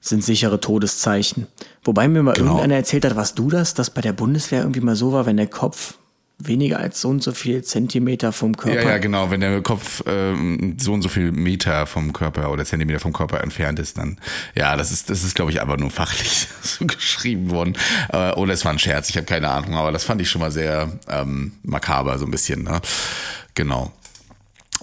sind 0.00 0.22
sichere 0.24 0.60
Todeszeichen. 0.60 1.46
Wobei 1.84 2.06
mir 2.08 2.22
mal 2.22 2.32
Genau. 2.34 2.50
irgendeiner 2.52 2.76
erzählt 2.76 3.04
hat, 3.04 3.16
was 3.16 3.34
du 3.34 3.48
das, 3.50 3.74
dass 3.74 3.90
bei 3.90 4.00
der 4.00 4.12
Bundeswehr 4.12 4.60
irgendwie 4.60 4.80
mal 4.80 4.96
so 4.96 5.12
war, 5.12 5.26
wenn 5.26 5.36
der 5.36 5.46
Kopf 5.48 5.94
weniger 6.38 6.78
als 6.78 7.00
so 7.00 7.08
und 7.08 7.22
so 7.22 7.32
viel 7.32 7.62
Zentimeter 7.62 8.32
vom 8.32 8.56
Körper. 8.56 8.82
Ja, 8.82 8.90
ja, 8.90 8.98
genau. 8.98 9.30
Wenn 9.30 9.40
der 9.40 9.62
Kopf 9.62 10.02
ähm, 10.06 10.76
so 10.78 10.92
und 10.92 11.02
so 11.02 11.08
viel 11.08 11.30
Meter 11.32 11.86
vom 11.86 12.12
Körper 12.12 12.50
oder 12.50 12.64
Zentimeter 12.64 13.00
vom 13.00 13.12
Körper 13.12 13.42
entfernt 13.42 13.78
ist, 13.78 13.98
dann 13.98 14.18
ja, 14.54 14.76
das 14.76 14.90
ist, 14.90 15.10
das 15.10 15.24
ist, 15.24 15.34
glaube 15.34 15.50
ich, 15.50 15.60
einfach 15.60 15.76
nur 15.76 15.90
fachlich 15.90 16.48
so 16.62 16.86
geschrieben 16.86 17.50
worden. 17.50 17.76
Äh, 18.10 18.32
oder 18.32 18.52
es 18.52 18.64
war 18.64 18.72
ein 18.72 18.78
Scherz, 18.78 19.08
ich 19.08 19.16
habe 19.16 19.26
keine 19.26 19.50
Ahnung, 19.50 19.74
aber 19.74 19.92
das 19.92 20.04
fand 20.04 20.20
ich 20.20 20.30
schon 20.30 20.40
mal 20.40 20.50
sehr 20.50 20.92
ähm, 21.08 21.52
makaber, 21.62 22.18
so 22.18 22.24
ein 22.24 22.30
bisschen. 22.30 22.64
Ne? 22.64 22.80
Genau. 23.54 23.92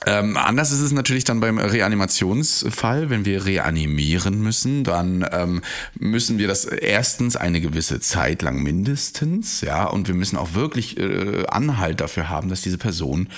Ähm, 0.06 0.38
anders 0.38 0.72
ist 0.72 0.80
es 0.80 0.92
natürlich 0.92 1.24
dann 1.24 1.40
beim 1.40 1.58
Reanimationsfall, 1.58 3.10
wenn 3.10 3.26
wir 3.26 3.46
reanimieren 3.46 4.42
müssen, 4.42 4.84
dann 4.84 5.26
ähm, 5.32 5.62
müssen 5.98 6.38
wir 6.38 6.48
das 6.48 6.66
erstens 6.66 7.36
eine 7.36 7.60
gewisse 7.60 8.00
Zeit 8.00 8.42
lang 8.42 8.64
mindestens, 8.64 9.62
ja, 9.62 9.86
und 9.86 10.08
wir 10.08 10.16
müssen 10.16 10.38
auch 10.38 10.54
wirklich 10.54 10.98
äh, 10.98 11.46
Anhalt 11.48 12.02
dafür 12.02 12.30
haben, 12.30 12.50
dass 12.50 12.62
diese 12.62 12.78
Person 12.78 13.30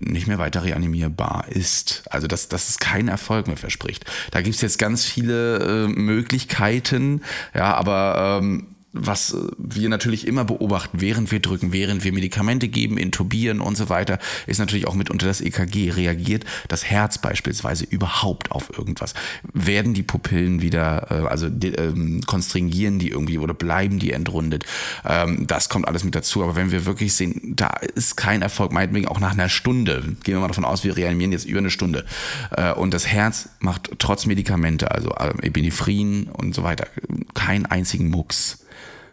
nicht 0.00 0.26
mehr 0.26 0.38
weiter 0.38 0.64
reanimierbar 0.64 1.46
ist. 1.48 2.02
Also 2.10 2.26
dass, 2.26 2.48
dass 2.48 2.68
es 2.68 2.78
keinen 2.78 3.08
Erfolg 3.08 3.46
mehr 3.46 3.56
verspricht. 3.56 4.04
Da 4.30 4.40
gibt's 4.40 4.60
jetzt 4.60 4.78
ganz 4.78 5.04
viele 5.04 5.58
äh, 5.58 5.88
Möglichkeiten, 5.88 7.22
ja, 7.54 7.74
aber 7.74 8.40
ähm, 8.42 8.66
was 8.98 9.32
äh, 9.32 9.36
wir 9.56 9.88
natürlich 9.88 10.26
immer 10.26 10.44
beobachten, 10.44 11.00
während 11.00 11.30
wir 11.30 11.40
drücken, 11.40 11.72
während 11.72 12.04
wir 12.04 12.12
Medikamente 12.12 12.68
geben, 12.68 12.98
intubieren 12.98 13.60
und 13.60 13.76
so 13.76 13.88
weiter, 13.88 14.18
ist 14.46 14.58
natürlich 14.58 14.86
auch 14.86 14.94
mitunter 14.94 15.26
das 15.26 15.40
EKG. 15.40 15.90
Reagiert 15.90 16.44
das 16.68 16.84
Herz 16.84 17.18
beispielsweise 17.18 17.84
überhaupt 17.84 18.52
auf 18.52 18.76
irgendwas? 18.76 19.14
Werden 19.52 19.94
die 19.94 20.02
Pupillen 20.02 20.60
wieder, 20.62 21.06
äh, 21.10 21.28
also 21.28 21.46
ähm, 21.46 22.20
konstringieren 22.26 22.98
die 22.98 23.08
irgendwie 23.08 23.38
oder 23.38 23.54
bleiben 23.54 23.98
die 23.98 24.12
entrundet? 24.12 24.64
Ähm, 25.04 25.46
das 25.46 25.68
kommt 25.68 25.88
alles 25.88 26.04
mit 26.04 26.14
dazu. 26.14 26.42
Aber 26.42 26.56
wenn 26.56 26.70
wir 26.70 26.84
wirklich 26.84 27.14
sehen, 27.14 27.54
da 27.56 27.68
ist 27.94 28.16
kein 28.16 28.42
Erfolg, 28.42 28.72
meinetwegen 28.72 29.08
auch 29.08 29.20
nach 29.20 29.32
einer 29.32 29.48
Stunde, 29.48 30.02
gehen 30.24 30.34
wir 30.34 30.40
mal 30.40 30.48
davon 30.48 30.64
aus, 30.64 30.84
wir 30.84 30.96
reanimieren 30.96 31.32
jetzt 31.32 31.46
über 31.46 31.58
eine 31.58 31.70
Stunde 31.70 32.04
äh, 32.50 32.72
und 32.72 32.92
das 32.92 33.06
Herz 33.06 33.48
macht 33.60 33.90
trotz 33.98 34.26
Medikamente, 34.26 34.90
also 34.90 35.10
äh, 35.10 35.30
Epinephrine 35.42 36.26
und 36.32 36.54
so 36.54 36.62
weiter, 36.62 36.86
keinen 37.34 37.66
einzigen 37.66 38.10
Mucks 38.10 38.58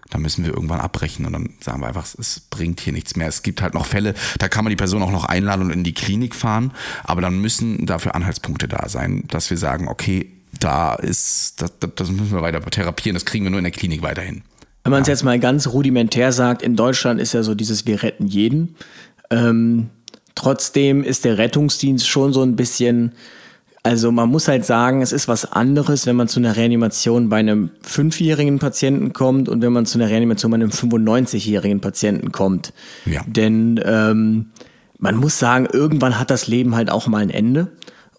dann 0.09 0.21
müssen 0.21 0.45
wir 0.45 0.53
irgendwann 0.53 0.79
abbrechen 0.79 1.25
und 1.25 1.33
dann 1.33 1.49
sagen 1.59 1.81
wir 1.81 1.87
einfach, 1.87 2.05
es 2.17 2.39
bringt 2.49 2.79
hier 2.79 2.93
nichts 2.93 3.15
mehr. 3.15 3.27
Es 3.27 3.43
gibt 3.43 3.61
halt 3.61 3.73
noch 3.73 3.85
Fälle, 3.85 4.13
da 4.39 4.47
kann 4.47 4.63
man 4.63 4.69
die 4.69 4.75
Person 4.75 5.01
auch 5.01 5.11
noch 5.11 5.25
einladen 5.25 5.63
und 5.63 5.71
in 5.71 5.83
die 5.83 5.93
Klinik 5.93 6.35
fahren, 6.35 6.71
aber 7.03 7.21
dann 7.21 7.39
müssen 7.39 7.85
dafür 7.85 8.15
Anhaltspunkte 8.15 8.67
da 8.67 8.87
sein, 8.87 9.23
dass 9.27 9.49
wir 9.49 9.57
sagen, 9.57 9.87
okay, 9.87 10.31
da 10.59 10.95
ist, 10.95 11.61
das, 11.61 11.73
das 11.95 12.11
müssen 12.11 12.31
wir 12.31 12.41
weiter 12.41 12.61
therapieren, 12.61 13.15
das 13.15 13.25
kriegen 13.25 13.43
wir 13.45 13.51
nur 13.51 13.59
in 13.59 13.65
der 13.65 13.71
Klinik 13.71 14.01
weiterhin. 14.01 14.43
Wenn 14.83 14.91
man 14.91 15.01
es 15.01 15.07
jetzt 15.07 15.23
mal 15.23 15.39
ganz 15.39 15.67
rudimentär 15.67 16.31
sagt, 16.31 16.61
in 16.61 16.75
Deutschland 16.75 17.19
ist 17.19 17.33
ja 17.33 17.41
so 17.41 17.55
dieses 17.55 17.87
Wir 17.87 18.03
retten 18.03 18.27
jeden. 18.27 18.75
Ähm, 19.31 19.89
trotzdem 20.35 21.03
ist 21.03 21.25
der 21.25 21.39
Rettungsdienst 21.39 22.07
schon 22.07 22.33
so 22.33 22.43
ein 22.43 22.55
bisschen, 22.55 23.13
also 23.85 24.11
man 24.11 24.29
muss 24.29 24.47
halt 24.47 24.65
sagen, 24.65 25.03
es 25.03 25.11
ist 25.11 25.27
was 25.27 25.51
anderes, 25.51 26.07
wenn 26.07 26.15
man 26.15 26.27
zu 26.27 26.39
einer 26.39 26.55
Reanimation 26.55 27.29
bei 27.29 27.37
einem 27.37 27.69
fünfjährigen 27.83 28.57
Patienten 28.57 29.13
kommt 29.13 29.47
und 29.47 29.61
wenn 29.61 29.73
man 29.73 29.85
zu 29.85 29.99
einer 29.99 30.09
Reanimation 30.09 30.49
bei 30.49 30.55
einem 30.55 30.71
95-jährigen 30.71 31.81
Patienten 31.81 32.31
kommt. 32.31 32.73
Ja. 33.05 33.21
Denn 33.27 33.79
ähm, 33.85 34.47
man 34.97 35.15
muss 35.17 35.37
sagen, 35.37 35.67
irgendwann 35.71 36.17
hat 36.17 36.31
das 36.31 36.47
Leben 36.47 36.75
halt 36.75 36.89
auch 36.89 37.05
mal 37.05 37.21
ein 37.21 37.29
Ende. 37.29 37.67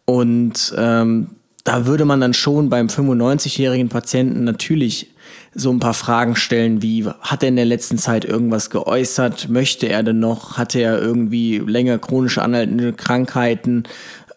Und 0.05 0.73
ähm, 0.79 1.31
da 1.65 1.85
würde 1.85 2.05
man 2.05 2.21
dann 2.21 2.33
schon 2.33 2.69
beim 2.69 2.87
95-jährigen 2.87 3.89
Patienten 3.89 4.45
natürlich 4.45 5.17
so 5.53 5.73
ein 5.73 5.81
paar 5.81 5.95
Fragen 5.95 6.37
stellen, 6.37 6.83
wie 6.83 7.07
hat 7.07 7.43
er 7.43 7.49
in 7.49 7.57
der 7.57 7.65
letzten 7.65 7.99
Zeit 7.99 8.25
irgendwas 8.25 8.71
geäußert? 8.71 9.49
Möchte 9.49 9.89
er 9.89 10.03
denn 10.03 10.21
noch? 10.21 10.59
Hatte 10.59 10.79
er 10.79 11.01
irgendwie 11.01 11.59
länger 11.59 11.99
chronische 11.99 12.43
anhaltende 12.43 12.93
Krankheiten? 12.93 13.83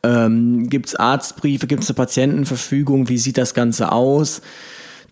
Ähm, 0.03 0.69
gibt 0.69 0.87
es 0.87 0.95
Arztbriefe? 0.95 1.67
Gibt 1.67 1.83
es 1.83 1.89
eine 1.89 1.95
Patientenverfügung? 1.95 3.09
Wie 3.09 3.17
sieht 3.17 3.37
das 3.37 3.53
Ganze 3.53 3.91
aus? 3.91 4.41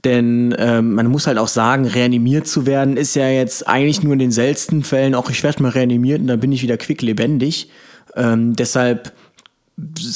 Denn 0.04 0.56
ähm, 0.58 0.94
man 0.94 1.08
muss 1.08 1.28
halt 1.28 1.38
auch 1.38 1.48
sagen, 1.48 1.86
reanimiert 1.86 2.48
zu 2.48 2.66
werden 2.66 2.98
ist 2.98 3.16
ja 3.16 3.28
jetzt 3.28 3.68
eigentlich 3.68 4.04
nur 4.04 4.14
in 4.14 4.20
den 4.20 4.32
seltensten 4.32 4.84
Fällen, 4.84 5.16
auch 5.16 5.30
ich 5.30 5.44
werde 5.44 5.64
mal 5.64 5.72
reanimiert 5.72 6.22
und 6.22 6.28
dann 6.28 6.40
bin 6.40 6.52
ich 6.52 6.62
wieder 6.62 6.78
quicklebendig. 6.78 7.70
Ähm, 8.16 8.56
deshalb 8.56 9.12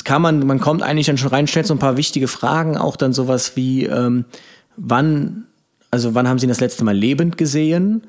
kann 0.04 0.22
man, 0.22 0.46
man 0.46 0.60
kommt 0.60 0.82
eigentlich 0.82 1.08
dann 1.08 1.18
schon 1.18 1.30
rein, 1.30 1.48
stellt 1.48 1.68
so 1.68 1.74
ein 1.74 1.80
paar 1.80 1.98
wichtige 1.98 2.28
Fragen, 2.28 2.78
auch 2.78 2.96
dann 2.96 3.14
sowas 3.14 3.56
wie, 3.56 3.86
ähm, 3.86 4.26
wann, 4.76 5.46
also 5.92 6.16
wann 6.16 6.28
haben 6.28 6.40
Sie 6.40 6.46
ihn 6.46 6.50
das 6.50 6.62
letzte 6.62 6.84
Mal 6.84 6.96
lebend 6.96 7.38
gesehen? 7.38 8.04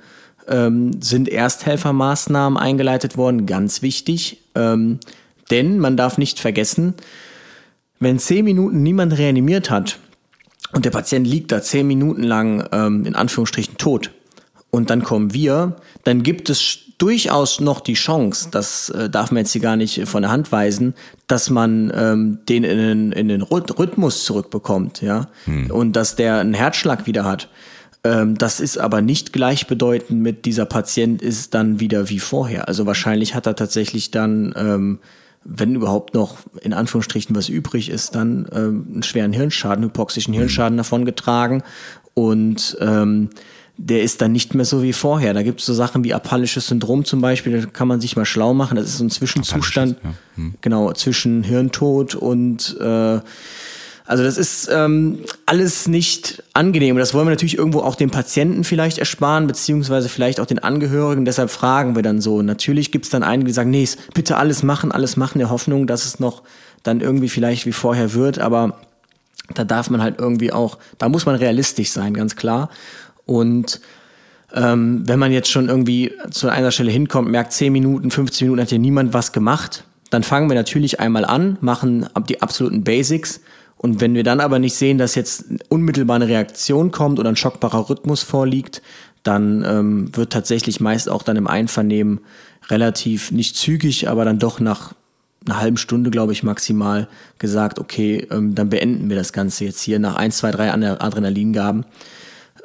Ähm, 0.48 1.02
sind 1.02 1.28
Ersthelfermaßnahmen 1.28 2.58
eingeleitet 2.58 3.16
worden? 3.16 3.46
Ganz 3.46 3.82
wichtig. 3.82 4.38
Ähm, 4.54 4.98
denn 5.50 5.78
man 5.78 5.96
darf 5.96 6.18
nicht 6.18 6.38
vergessen, 6.38 6.94
wenn 8.00 8.18
zehn 8.18 8.44
Minuten 8.44 8.82
niemand 8.82 9.16
reanimiert 9.16 9.70
hat 9.70 9.98
und 10.72 10.84
der 10.84 10.90
Patient 10.90 11.26
liegt 11.26 11.52
da 11.52 11.62
zehn 11.62 11.86
Minuten 11.86 12.22
lang 12.22 12.68
ähm, 12.72 13.04
in 13.04 13.14
Anführungsstrichen 13.14 13.76
tot 13.78 14.10
und 14.70 14.90
dann 14.90 15.02
kommen 15.02 15.34
wir, 15.34 15.76
dann 16.04 16.22
gibt 16.22 16.50
es 16.50 16.78
durchaus 16.98 17.60
noch 17.60 17.80
die 17.80 17.94
Chance, 17.94 18.48
das 18.52 18.88
äh, 18.90 19.10
darf 19.10 19.32
man 19.32 19.38
jetzt 19.38 19.52
hier 19.52 19.60
gar 19.60 19.76
nicht 19.76 20.06
von 20.08 20.22
der 20.22 20.30
Hand 20.30 20.52
weisen, 20.52 20.94
dass 21.26 21.50
man 21.50 21.92
ähm, 21.94 22.38
den 22.48 22.62
in 22.62 22.78
den, 22.78 23.12
in 23.12 23.28
den 23.28 23.42
Rhyth- 23.42 23.76
Rhythmus 23.76 24.24
zurückbekommt, 24.24 25.02
ja, 25.02 25.28
und 25.70 25.96
dass 25.96 26.14
der 26.14 26.38
einen 26.38 26.54
Herzschlag 26.54 27.06
wieder 27.06 27.24
hat. 27.24 27.48
Ähm, 28.04 28.38
das 28.38 28.60
ist 28.60 28.78
aber 28.78 29.02
nicht 29.02 29.32
gleichbedeutend 29.32 30.20
mit 30.20 30.44
dieser 30.44 30.64
Patient 30.64 31.22
ist 31.22 31.54
dann 31.54 31.80
wieder 31.80 32.08
wie 32.08 32.18
vorher. 32.18 32.68
Also 32.68 32.86
wahrscheinlich 32.86 33.34
hat 33.34 33.46
er 33.46 33.56
tatsächlich 33.56 34.10
dann, 34.10 34.54
ähm, 34.56 34.98
wenn 35.44 35.74
überhaupt 35.74 36.14
noch 36.14 36.38
in 36.60 36.72
Anführungsstrichen 36.72 37.34
was 37.34 37.48
übrig 37.48 37.90
ist, 37.90 38.14
dann 38.14 38.48
ähm, 38.52 38.86
einen 38.92 39.02
schweren 39.02 39.32
Hirnschaden, 39.32 39.84
hypoxischen 39.84 40.34
Hirnschaden 40.34 40.76
davon 40.76 41.04
getragen 41.04 41.62
und 42.14 42.76
ähm, 42.80 43.30
der 43.78 44.02
ist 44.02 44.20
dann 44.20 44.32
nicht 44.32 44.54
mehr 44.54 44.64
so 44.64 44.82
wie 44.82 44.92
vorher. 44.92 45.34
Da 45.34 45.42
gibt 45.42 45.60
es 45.60 45.66
so 45.66 45.74
Sachen 45.74 46.04
wie 46.04 46.14
apallisches 46.14 46.68
Syndrom 46.68 47.04
zum 47.04 47.20
Beispiel, 47.20 47.60
da 47.60 47.66
kann 47.66 47.88
man 47.88 48.00
sich 48.00 48.16
mal 48.16 48.24
schlau 48.26 48.54
machen. 48.54 48.76
Das 48.76 48.86
ist 48.86 48.98
so 48.98 49.04
ein 49.04 49.10
Zwischenzustand, 49.10 49.96
Apallisches, 49.98 50.54
genau, 50.60 50.92
zwischen 50.92 51.42
Hirntod 51.42 52.14
und 52.14 52.76
äh, 52.80 53.20
also 54.04 54.24
das 54.24 54.36
ist 54.36 54.68
ähm, 54.72 55.20
alles 55.46 55.86
nicht 55.88 56.42
angenehm. 56.54 56.96
Und 56.96 57.00
das 57.00 57.14
wollen 57.14 57.26
wir 57.26 57.30
natürlich 57.30 57.56
irgendwo 57.56 57.80
auch 57.80 57.94
den 57.94 58.10
Patienten 58.10 58.64
vielleicht 58.64 58.98
ersparen, 58.98 59.46
beziehungsweise 59.46 60.08
vielleicht 60.08 60.40
auch 60.40 60.46
den 60.46 60.58
Angehörigen. 60.58 61.24
Deshalb 61.24 61.50
fragen 61.50 61.94
wir 61.94 62.02
dann 62.02 62.20
so. 62.20 62.42
Natürlich 62.42 62.90
gibt 62.90 63.04
es 63.04 63.10
dann 63.10 63.22
einige, 63.22 63.48
die 63.48 63.52
sagen, 63.52 63.70
nee, 63.70 63.88
bitte 64.14 64.36
alles 64.36 64.62
machen, 64.62 64.92
alles 64.92 65.16
machen, 65.16 65.38
der 65.38 65.50
Hoffnung, 65.50 65.86
dass 65.86 66.04
es 66.04 66.18
noch 66.20 66.42
dann 66.82 67.00
irgendwie 67.00 67.28
vielleicht 67.28 67.64
wie 67.64 67.72
vorher 67.72 68.12
wird. 68.14 68.38
Aber 68.38 68.80
da 69.54 69.64
darf 69.64 69.88
man 69.88 70.02
halt 70.02 70.18
irgendwie 70.18 70.52
auch, 70.52 70.78
da 70.98 71.08
muss 71.08 71.26
man 71.26 71.36
realistisch 71.36 71.90
sein, 71.90 72.14
ganz 72.14 72.36
klar. 72.36 72.70
Und 73.24 73.80
Ähm, 74.54 75.04
wenn 75.06 75.18
man 75.18 75.32
jetzt 75.32 75.50
schon 75.50 75.70
irgendwie 75.70 76.12
zu 76.30 76.50
einer 76.50 76.72
Stelle 76.72 76.90
hinkommt, 76.90 77.30
merkt 77.30 77.54
10 77.54 77.72
Minuten, 77.72 78.10
15 78.10 78.46
Minuten 78.46 78.60
hat 78.60 78.68
hier 78.68 78.78
niemand 78.78 79.14
was 79.14 79.32
gemacht, 79.32 79.84
dann 80.10 80.22
fangen 80.22 80.50
wir 80.50 80.54
natürlich 80.54 81.00
einmal 81.00 81.24
an, 81.24 81.56
machen 81.62 82.06
die 82.28 82.42
absoluten 82.42 82.84
Basics. 82.84 83.40
Und 83.82 84.00
wenn 84.00 84.14
wir 84.14 84.22
dann 84.22 84.40
aber 84.40 84.58
nicht 84.58 84.74
sehen, 84.74 84.96
dass 84.96 85.16
jetzt 85.16 85.44
unmittelbar 85.68 86.16
eine 86.16 86.28
Reaktion 86.28 86.92
kommt 86.92 87.18
oder 87.18 87.28
ein 87.28 87.36
schockbarer 87.36 87.90
Rhythmus 87.90 88.22
vorliegt, 88.22 88.80
dann 89.24 89.64
ähm, 89.66 90.16
wird 90.16 90.32
tatsächlich 90.32 90.80
meist 90.80 91.08
auch 91.08 91.22
dann 91.22 91.36
im 91.36 91.48
Einvernehmen 91.48 92.20
relativ 92.68 93.32
nicht 93.32 93.56
zügig, 93.56 94.08
aber 94.08 94.24
dann 94.24 94.38
doch 94.38 94.60
nach 94.60 94.94
einer 95.44 95.60
halben 95.60 95.76
Stunde, 95.76 96.10
glaube 96.10 96.32
ich, 96.32 96.44
maximal 96.44 97.08
gesagt, 97.38 97.80
okay, 97.80 98.26
ähm, 98.30 98.54
dann 98.54 98.70
beenden 98.70 99.08
wir 99.08 99.16
das 99.16 99.32
Ganze 99.32 99.64
jetzt 99.64 99.80
hier 99.80 99.98
nach 99.98 100.14
1, 100.14 100.38
2, 100.38 100.50
3 100.52 100.72
Adrenalingaben. 101.00 101.84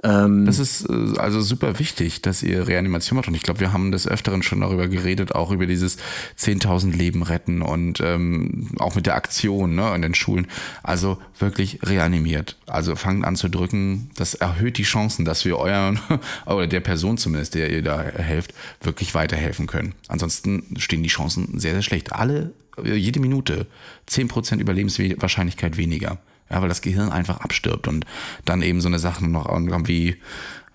Ähm, 0.04 0.46
das 0.46 0.60
ist 0.60 0.88
äh, 0.90 1.18
also 1.18 1.42
super 1.42 1.80
wichtig, 1.80 2.22
dass 2.22 2.44
ihr 2.44 2.68
Reanimation 2.68 3.18
macht. 3.18 3.28
Und 3.28 3.34
ich 3.34 3.44
glaube, 3.44 3.60
wir 3.60 3.74
haben 3.74 3.92
des 3.92 4.08
Öfteren 4.08 4.44
schon 4.44 4.62
darüber 4.62 4.88
geredet, 4.88 5.34
auch 5.34 5.52
über 5.52 5.66
dieses 5.66 5.98
10.000 6.40 6.96
Leben 6.96 7.24
retten 7.24 7.62
und 7.62 8.00
ähm, 8.02 8.70
auch 8.78 8.96
mit 8.96 9.08
der 9.08 9.16
Aktion 9.16 9.76
ne, 9.76 9.94
in 9.96 10.02
den 10.02 10.14
Schulen. 10.14 10.48
Also 10.84 11.18
wirklich 11.40 11.80
reanimiert. 11.84 12.58
Also 12.68 12.96
fangt 12.96 13.26
an 13.26 13.36
zu 13.36 13.50
drücken. 13.50 14.12
Das 14.16 14.36
erhöht 14.36 14.78
die 14.78 14.84
Chancen, 14.84 15.26
dass 15.26 15.46
wir 15.46 15.58
euren, 15.58 16.00
oder 16.46 16.68
der 16.68 16.82
Person 16.82 17.18
zumindest, 17.18 17.56
der 17.56 17.72
ihr 17.72 17.82
da 17.82 18.02
helft, 18.02 18.54
wirklich 18.82 19.16
weiterhelfen 19.16 19.66
können. 19.66 19.94
Ansonsten 20.08 20.76
stehen 20.78 21.04
die 21.04 21.10
Chancen 21.10 21.60
sehr, 21.60 21.74
sehr 21.74 21.82
schlecht. 21.82 22.14
Alle, 22.14 22.54
jede 22.84 23.20
Minute 23.20 23.66
10% 24.08 24.60
Überlebenswahrscheinlichkeit 24.60 25.78
weniger. 25.78 26.20
Ja, 26.50 26.62
weil 26.62 26.70
das 26.70 26.82
Gehirn 26.82 27.12
einfach 27.12 27.42
abstirbt 27.42 27.88
und 27.88 28.06
dann 28.46 28.62
eben 28.62 28.80
so 28.80 28.88
eine 28.88 29.00
Sachen 29.00 29.32
noch 29.32 29.48
wie 29.88 30.16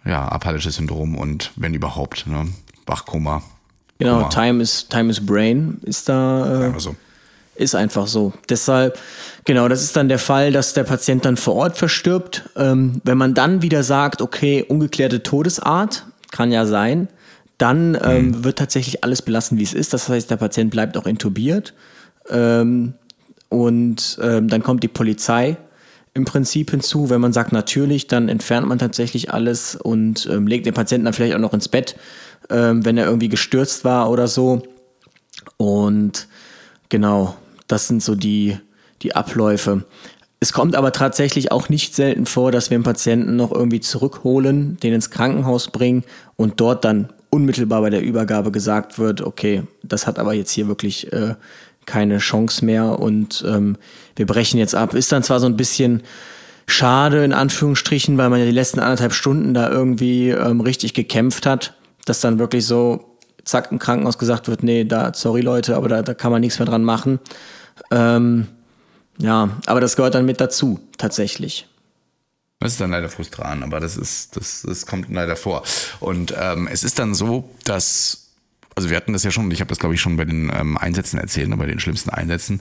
ja, 0.04 0.28
apathisches 0.28 0.76
Syndrom 0.76 1.16
und 1.16 1.52
wenn 1.56 1.74
überhaupt, 1.74 2.26
ne, 2.26 2.48
Wachkoma. 2.86 3.42
Genau, 3.98 4.18
Koma. 4.18 4.28
Time 4.28 4.62
is, 4.62 4.88
Time 4.88 5.10
is 5.10 5.24
Brain 5.24 5.78
ist 5.82 6.08
da. 6.08 6.68
Äh, 6.68 6.80
so. 6.80 6.96
Ist 7.54 7.74
einfach 7.74 8.06
so. 8.06 8.32
Deshalb, 8.48 8.98
genau, 9.44 9.68
das 9.68 9.82
ist 9.82 9.94
dann 9.94 10.08
der 10.08 10.18
Fall, 10.18 10.52
dass 10.52 10.72
der 10.72 10.84
Patient 10.84 11.24
dann 11.24 11.36
vor 11.36 11.54
Ort 11.54 11.76
verstirbt. 11.76 12.48
Ähm, 12.56 13.00
wenn 13.04 13.18
man 13.18 13.34
dann 13.34 13.62
wieder 13.62 13.82
sagt, 13.82 14.22
okay, 14.22 14.64
ungeklärte 14.66 15.22
Todesart, 15.22 16.06
kann 16.30 16.50
ja 16.50 16.64
sein, 16.64 17.08
dann 17.58 17.96
ähm, 18.02 18.28
mhm. 18.28 18.44
wird 18.44 18.58
tatsächlich 18.58 19.04
alles 19.04 19.20
belassen, 19.22 19.58
wie 19.58 19.62
es 19.62 19.74
ist. 19.74 19.92
Das 19.92 20.08
heißt, 20.08 20.30
der 20.30 20.36
Patient 20.36 20.70
bleibt 20.70 20.96
auch 20.96 21.06
intubiert. 21.06 21.74
Ähm, 22.30 22.94
und 23.53 24.18
ähm, 24.22 24.48
dann 24.48 24.62
kommt 24.62 24.82
die 24.82 24.88
Polizei 24.88 25.59
im 26.14 26.24
Prinzip 26.24 26.70
hinzu. 26.70 27.11
Wenn 27.11 27.20
man 27.20 27.34
sagt 27.34 27.53
natürlich, 27.53 28.07
dann 28.07 28.30
entfernt 28.30 28.66
man 28.66 28.78
tatsächlich 28.78 29.32
alles 29.32 29.76
und 29.76 30.26
ähm, 30.32 30.46
legt 30.46 30.64
den 30.64 30.72
Patienten 30.72 31.05
dann 31.05 31.12
vielleicht 31.12 31.34
auch 31.34 31.38
noch 31.38 31.53
ins 31.53 31.68
Bett, 31.68 31.96
ähm, 32.48 32.84
wenn 32.86 32.96
er 32.96 33.05
irgendwie 33.05 33.28
gestürzt 33.28 33.84
war 33.84 34.11
oder 34.11 34.26
so. 34.26 34.62
Und 35.59 36.28
genau, 36.88 37.36
das 37.68 37.88
sind 37.88 38.03
so 38.03 38.14
die, 38.14 38.57
die 39.03 39.14
Abläufe. 39.14 39.84
Es 40.40 40.55
kommt 40.55 40.74
aber 40.74 40.92
tatsächlich 40.92 41.53
auch 41.53 41.68
nicht 41.68 41.94
selten 41.94 42.24
vor, 42.24 42.53
dass 42.53 42.70
wir 42.70 42.76
einen 42.76 42.84
Patienten 42.84 43.36
noch 43.36 43.53
irgendwie 43.53 43.80
zurückholen, 43.80 44.78
den 44.82 44.94
ins 44.94 45.11
Krankenhaus 45.11 45.68
bringen 45.68 46.05
und 46.36 46.59
dort 46.59 46.86
dann 46.86 47.12
unmittelbar 47.28 47.82
bei 47.82 47.90
der 47.90 48.03
Übergabe 48.03 48.50
gesagt 48.50 48.98
wird, 48.98 49.20
okay, 49.20 49.62
das 49.82 50.07
hat 50.07 50.18
aber 50.18 50.32
jetzt 50.32 50.50
hier 50.50 50.68
wirklich 50.68 51.12
äh, 51.12 51.34
keine 51.86 52.18
Chance 52.18 52.64
mehr 52.64 52.98
und 52.98 53.44
ähm, 53.46 53.76
wir 54.16 54.26
brechen 54.26 54.58
jetzt 54.58 54.74
ab. 54.74 54.94
Ist 54.94 55.12
dann 55.12 55.22
zwar 55.22 55.40
so 55.40 55.46
ein 55.46 55.56
bisschen 55.56 56.02
schade 56.66 57.24
in 57.24 57.32
Anführungsstrichen, 57.32 58.16
weil 58.18 58.30
man 58.30 58.40
ja 58.40 58.46
die 58.46 58.52
letzten 58.52 58.80
anderthalb 58.80 59.12
Stunden 59.12 59.54
da 59.54 59.70
irgendwie 59.70 60.30
ähm, 60.30 60.60
richtig 60.60 60.94
gekämpft 60.94 61.46
hat, 61.46 61.74
dass 62.04 62.20
dann 62.20 62.38
wirklich 62.38 62.66
so 62.66 63.16
zack 63.44 63.72
im 63.72 63.78
Krankenhaus 63.78 64.18
gesagt 64.18 64.48
wird, 64.48 64.62
nee, 64.62 64.84
da 64.84 65.12
sorry 65.14 65.40
Leute, 65.40 65.76
aber 65.76 65.88
da, 65.88 66.02
da 66.02 66.14
kann 66.14 66.30
man 66.30 66.40
nichts 66.40 66.58
mehr 66.58 66.66
dran 66.66 66.84
machen. 66.84 67.18
Ähm, 67.90 68.46
ja, 69.18 69.50
aber 69.66 69.80
das 69.80 69.96
gehört 69.96 70.14
dann 70.14 70.24
mit 70.24 70.40
dazu 70.40 70.80
tatsächlich. 70.98 71.66
Das 72.60 72.72
ist 72.72 72.80
dann 72.80 72.92
leider 72.92 73.08
frustrant, 73.08 73.64
aber 73.64 73.80
das 73.80 73.96
ist, 73.96 74.36
das, 74.36 74.62
das 74.62 74.86
kommt 74.86 75.10
leider 75.10 75.34
vor. 75.34 75.64
Und 75.98 76.32
ähm, 76.38 76.68
es 76.70 76.84
ist 76.84 76.98
dann 77.00 77.12
so, 77.14 77.50
dass 77.64 78.21
also 78.74 78.90
wir 78.90 78.96
hatten 78.96 79.12
das 79.12 79.22
ja 79.22 79.30
schon, 79.30 79.50
ich 79.50 79.60
habe 79.60 79.68
das 79.68 79.78
glaube 79.78 79.94
ich 79.94 80.00
schon 80.00 80.16
bei 80.16 80.24
den 80.24 80.50
ähm, 80.54 80.76
Einsätzen 80.76 81.18
erzählt, 81.18 81.48
ne, 81.48 81.56
bei 81.56 81.66
den 81.66 81.80
schlimmsten 81.80 82.10
Einsätzen, 82.10 82.60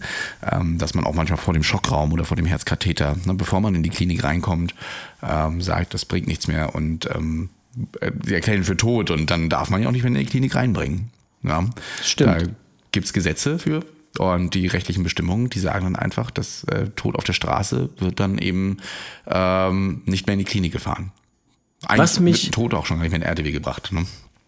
ähm, 0.50 0.78
dass 0.78 0.94
man 0.94 1.06
auch 1.06 1.14
manchmal 1.14 1.38
vor 1.38 1.54
dem 1.54 1.64
Schockraum 1.64 2.12
oder 2.14 2.26
vor 2.26 2.38
dem 2.38 2.46
Herzkatheter, 2.46 3.18
ne, 3.26 3.34
bevor 3.34 3.62
man 3.62 3.76
in 3.76 3.84
die 3.84 3.90
Klinik 3.90 4.24
reinkommt, 4.24 4.76
ähm, 5.24 5.62
sagt, 5.62 5.94
das 5.94 6.06
bringt 6.06 6.28
nichts 6.28 6.48
mehr 6.48 6.76
und 6.76 7.10
ähm, 7.14 7.50
die 8.26 8.34
erklären 8.34 8.64
für 8.64 8.76
tot 8.76 9.12
und 9.12 9.32
dann 9.32 9.50
darf 9.50 9.70
man 9.70 9.82
ja 9.82 9.88
auch 9.88 9.94
nicht 9.94 10.04
mehr 10.04 10.12
in 10.12 10.18
die 10.18 10.26
Klinik 10.26 10.56
reinbringen. 10.56 11.10
Ja. 11.44 11.66
Stimmt. 12.04 12.42
Da 12.42 12.48
gibt's 12.92 13.14
Gesetze 13.14 13.58
für 13.60 13.86
und 14.18 14.54
die 14.54 14.68
rechtlichen 14.68 15.04
Bestimmungen, 15.04 15.50
die 15.50 15.60
sagen 15.60 15.86
dann 15.86 15.96
einfach, 15.96 16.32
dass 16.32 16.66
äh, 16.66 16.90
Tod 16.96 17.16
auf 17.16 17.24
der 17.24 17.34
Straße 17.34 17.90
wird 17.98 18.20
dann 18.20 18.38
eben 18.38 18.78
ähm, 19.28 20.02
nicht 20.06 20.28
mehr 20.28 20.34
in 20.34 20.40
die 20.40 20.46
Klinik 20.46 20.74
gefahren. 20.74 21.12
Eigentlich 21.88 22.00
Was 22.00 22.20
mich 22.20 22.52
Tod 22.52 22.74
auch 22.74 22.86
schon 22.86 22.98
gar 22.98 23.04
nicht 23.04 23.12
mehr 23.12 23.22
in 23.22 23.26
RTW 23.26 23.52
gebracht. 23.52 23.92
Ne? 23.92 24.06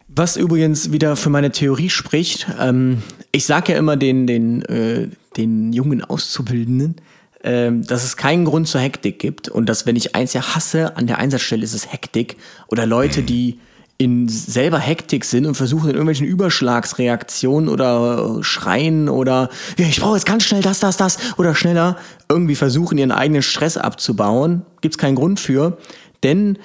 Was 0.08 0.38
übrigens 0.38 0.92
wieder 0.92 1.16
für 1.16 1.30
meine 1.30 1.52
Theorie 1.52 1.90
spricht, 1.90 2.48
ähm, 2.60 3.02
ich 3.32 3.46
sage 3.46 3.74
ja 3.74 3.80
immer 3.80 3.98
den, 3.98 4.28
den, 4.28 4.62
äh, 4.64 5.08
den 5.38 5.74
jungen 5.74 6.04
Auszubildenden, 6.04 6.96
ähm, 7.44 7.84
dass 7.84 8.04
es 8.04 8.16
keinen 8.16 8.46
Grund 8.46 8.68
zur 8.68 8.82
Hektik 8.82 9.20
gibt 9.20 9.50
und 9.50 9.68
dass, 9.68 9.86
wenn 9.86 9.96
ich 9.96 10.16
eins 10.16 10.34
ja 10.34 10.56
hasse, 10.56 10.98
an 10.98 11.08
der 11.08 11.18
Einsatzstelle 11.18 11.64
ist 11.64 11.74
es 11.74 11.92
Hektik 11.92 12.38
oder 12.68 12.86
Leute, 12.86 13.24
die 13.24 13.60
in 13.98 14.28
selber 14.28 14.80
Hektik 14.80 15.24
sind 15.24 15.46
und 15.46 15.56
versuchen 15.56 15.86
in 15.86 15.96
irgendwelchen 15.96 16.28
Überschlagsreaktionen 16.28 17.70
oder 17.70 18.44
Schreien 18.44 19.08
oder 19.08 19.50
ja, 19.78 19.86
ich 19.86 20.00
brauche 20.00 20.16
jetzt 20.16 20.26
ganz 20.26 20.44
schnell 20.44 20.62
das, 20.62 20.80
das, 20.80 20.98
das 20.98 21.18
oder 21.38 21.56
schneller 21.56 21.98
irgendwie 22.28 22.56
versuchen, 22.56 22.98
ihren 22.98 23.12
eigenen 23.12 23.44
Stress 23.44 23.78
abzubauen, 23.78 24.64
gibt 24.82 24.96
es 24.96 24.98
keinen 24.98 25.16
Grund 25.16 25.40
für, 25.40 25.78
denn 26.24 26.58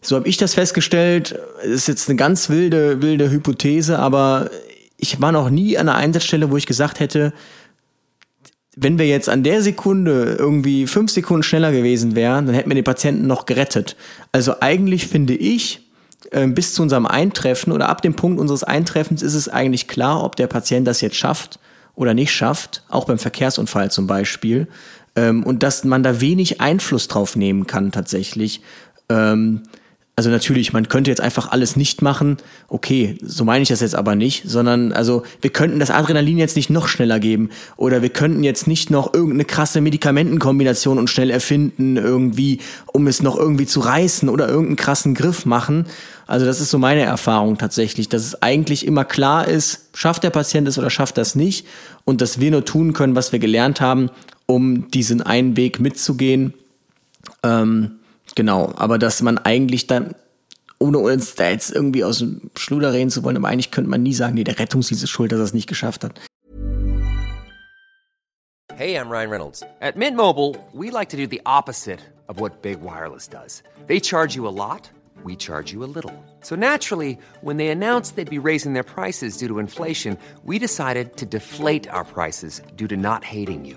so 0.00 0.16
habe 0.16 0.28
ich 0.28 0.36
das 0.36 0.54
festgestellt. 0.54 1.38
Ist 1.62 1.88
jetzt 1.88 2.08
eine 2.08 2.16
ganz 2.16 2.48
wilde, 2.48 3.02
wilde 3.02 3.30
Hypothese, 3.30 3.98
aber 3.98 4.50
ich 4.96 5.20
war 5.20 5.32
noch 5.32 5.50
nie 5.50 5.76
an 5.78 5.88
einer 5.88 5.98
Einsatzstelle, 5.98 6.50
wo 6.50 6.56
ich 6.56 6.66
gesagt 6.66 7.00
hätte, 7.00 7.32
wenn 8.76 8.98
wir 8.98 9.06
jetzt 9.06 9.28
an 9.28 9.42
der 9.42 9.62
Sekunde 9.62 10.36
irgendwie 10.38 10.86
fünf 10.86 11.10
Sekunden 11.10 11.42
schneller 11.42 11.72
gewesen 11.72 12.14
wären, 12.14 12.46
dann 12.46 12.54
hätten 12.54 12.70
wir 12.70 12.74
den 12.74 12.84
Patienten 12.84 13.26
noch 13.26 13.44
gerettet. 13.44 13.96
Also 14.32 14.60
eigentlich 14.60 15.06
finde 15.06 15.34
ich, 15.34 15.80
äh, 16.30 16.46
bis 16.46 16.74
zu 16.74 16.82
unserem 16.82 17.06
Eintreffen 17.06 17.72
oder 17.72 17.88
ab 17.88 18.02
dem 18.02 18.14
Punkt 18.14 18.40
unseres 18.40 18.62
Eintreffens 18.62 19.22
ist 19.22 19.34
es 19.34 19.48
eigentlich 19.48 19.88
klar, 19.88 20.22
ob 20.22 20.36
der 20.36 20.46
Patient 20.46 20.86
das 20.86 21.00
jetzt 21.00 21.16
schafft 21.16 21.58
oder 21.94 22.14
nicht 22.14 22.32
schafft, 22.32 22.84
auch 22.88 23.06
beim 23.06 23.18
Verkehrsunfall 23.18 23.90
zum 23.90 24.06
Beispiel. 24.06 24.68
Ähm, 25.16 25.42
und 25.42 25.62
dass 25.62 25.84
man 25.84 26.02
da 26.02 26.20
wenig 26.20 26.60
Einfluss 26.60 27.08
drauf 27.08 27.36
nehmen 27.36 27.66
kann 27.66 27.90
tatsächlich. 27.90 28.62
Ähm, 29.08 29.62
also 30.20 30.28
natürlich, 30.28 30.74
man 30.74 30.86
könnte 30.86 31.10
jetzt 31.10 31.22
einfach 31.22 31.50
alles 31.50 31.76
nicht 31.76 32.02
machen. 32.02 32.36
Okay, 32.68 33.16
so 33.22 33.46
meine 33.46 33.62
ich 33.62 33.70
das 33.70 33.80
jetzt 33.80 33.94
aber 33.94 34.16
nicht, 34.16 34.42
sondern 34.46 34.92
also 34.92 35.22
wir 35.40 35.48
könnten 35.48 35.78
das 35.78 35.90
Adrenalin 35.90 36.36
jetzt 36.36 36.56
nicht 36.56 36.68
noch 36.68 36.88
schneller 36.88 37.18
geben 37.18 37.48
oder 37.78 38.02
wir 38.02 38.10
könnten 38.10 38.44
jetzt 38.44 38.66
nicht 38.66 38.90
noch 38.90 39.14
irgendeine 39.14 39.46
krasse 39.46 39.80
Medikamentenkombination 39.80 40.98
und 40.98 41.08
schnell 41.08 41.30
erfinden 41.30 41.96
irgendwie, 41.96 42.60
um 42.92 43.06
es 43.06 43.22
noch 43.22 43.38
irgendwie 43.38 43.64
zu 43.64 43.80
reißen 43.80 44.28
oder 44.28 44.46
irgendeinen 44.46 44.76
krassen 44.76 45.14
Griff 45.14 45.46
machen. 45.46 45.86
Also 46.26 46.44
das 46.44 46.60
ist 46.60 46.68
so 46.68 46.76
meine 46.76 47.00
Erfahrung 47.00 47.56
tatsächlich, 47.56 48.10
dass 48.10 48.22
es 48.22 48.42
eigentlich 48.42 48.86
immer 48.86 49.06
klar 49.06 49.48
ist, 49.48 49.88
schafft 49.94 50.22
der 50.22 50.28
Patient 50.28 50.68
es 50.68 50.78
oder 50.78 50.90
schafft 50.90 51.16
das 51.16 51.34
nicht 51.34 51.66
und 52.04 52.20
dass 52.20 52.38
wir 52.40 52.50
nur 52.50 52.66
tun 52.66 52.92
können, 52.92 53.16
was 53.16 53.32
wir 53.32 53.38
gelernt 53.38 53.80
haben, 53.80 54.10
um 54.44 54.90
diesen 54.90 55.22
einen 55.22 55.56
Weg 55.56 55.80
mitzugehen. 55.80 56.52
Ähm, 57.42 57.92
Genau, 58.40 58.72
aber 58.74 58.98
dass 58.98 59.20
man 59.20 59.36
eigentlich 59.36 59.86
dann, 59.86 60.14
ohne 60.78 60.96
uns 60.96 61.34
da 61.34 61.50
jetzt 61.50 61.70
irgendwie 61.70 62.04
aus 62.04 62.20
dem 62.20 62.50
Schluder 62.56 62.94
reden 62.94 63.10
zu 63.10 63.22
wollen, 63.22 63.36
aber 63.36 63.48
eigentlich 63.48 63.70
könnte 63.70 63.90
man 63.90 64.02
nie 64.02 64.14
sagen, 64.14 64.32
nee, 64.32 64.44
der 64.44 64.58
Rettungsdienst 64.58 65.04
ist 65.04 65.10
schuld, 65.10 65.30
dass 65.30 65.40
er 65.40 65.44
es 65.44 65.52
nicht 65.52 65.68
geschafft 65.68 66.04
hat. 66.04 66.18
Hey, 68.74 68.96
I'm 68.96 69.10
Ryan 69.10 69.28
Reynolds. 69.28 69.62
At 69.82 69.96
Mint 69.96 70.16
Mobile, 70.16 70.56
we 70.72 70.90
like 70.90 71.10
to 71.10 71.18
do 71.18 71.26
the 71.26 71.42
opposite 71.44 72.00
of 72.28 72.40
what 72.40 72.62
Big 72.62 72.78
Wireless 72.80 73.28
does. 73.28 73.62
They 73.88 74.00
charge 74.00 74.34
you 74.34 74.48
a 74.48 74.54
lot, 74.56 74.90
we 75.22 75.36
charge 75.36 75.70
you 75.70 75.84
a 75.84 75.90
little. 75.94 76.14
So 76.40 76.56
naturally, 76.56 77.18
when 77.42 77.58
they 77.58 77.68
announced 77.68 78.16
they'd 78.16 78.30
be 78.30 78.38
raising 78.38 78.72
their 78.72 78.82
prices 78.82 79.36
due 79.36 79.48
to 79.48 79.58
inflation, 79.58 80.16
we 80.46 80.58
decided 80.58 81.18
to 81.18 81.26
deflate 81.26 81.92
our 81.92 82.04
prices 82.04 82.62
due 82.74 82.88
to 82.88 82.96
not 82.96 83.22
hating 83.22 83.66
you. 83.66 83.76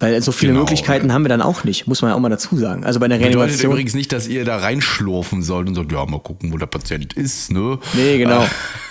Weil 0.00 0.20
so 0.22 0.32
viele 0.32 0.52
Genau. 0.52 0.62
Möglichkeiten 0.64 1.12
haben 1.12 1.22
wir 1.24 1.28
dann 1.28 1.42
auch 1.42 1.62
nicht, 1.62 1.86
muss 1.86 2.00
man 2.02 2.10
ja 2.10 2.16
auch 2.16 2.20
mal 2.20 2.30
dazu 2.30 2.56
sagen. 2.56 2.84
Also 2.84 2.98
bei 3.00 3.06
Bedeutet 3.06 3.26
Reanimation. 3.36 3.70
übrigens 3.72 3.94
nicht, 3.94 4.10
dass 4.12 4.26
ihr 4.26 4.44
da 4.46 4.56
reinschlurfen 4.56 5.42
sollt 5.42 5.68
und 5.68 5.74
sagt, 5.74 5.92
ja, 5.92 6.04
mal 6.06 6.20
gucken, 6.20 6.52
wo 6.52 6.56
der 6.58 6.66
Patient 6.66 7.12
ist, 7.12 7.52
ne? 7.52 7.78
Nee, 7.92 8.16
genau. 8.18 8.44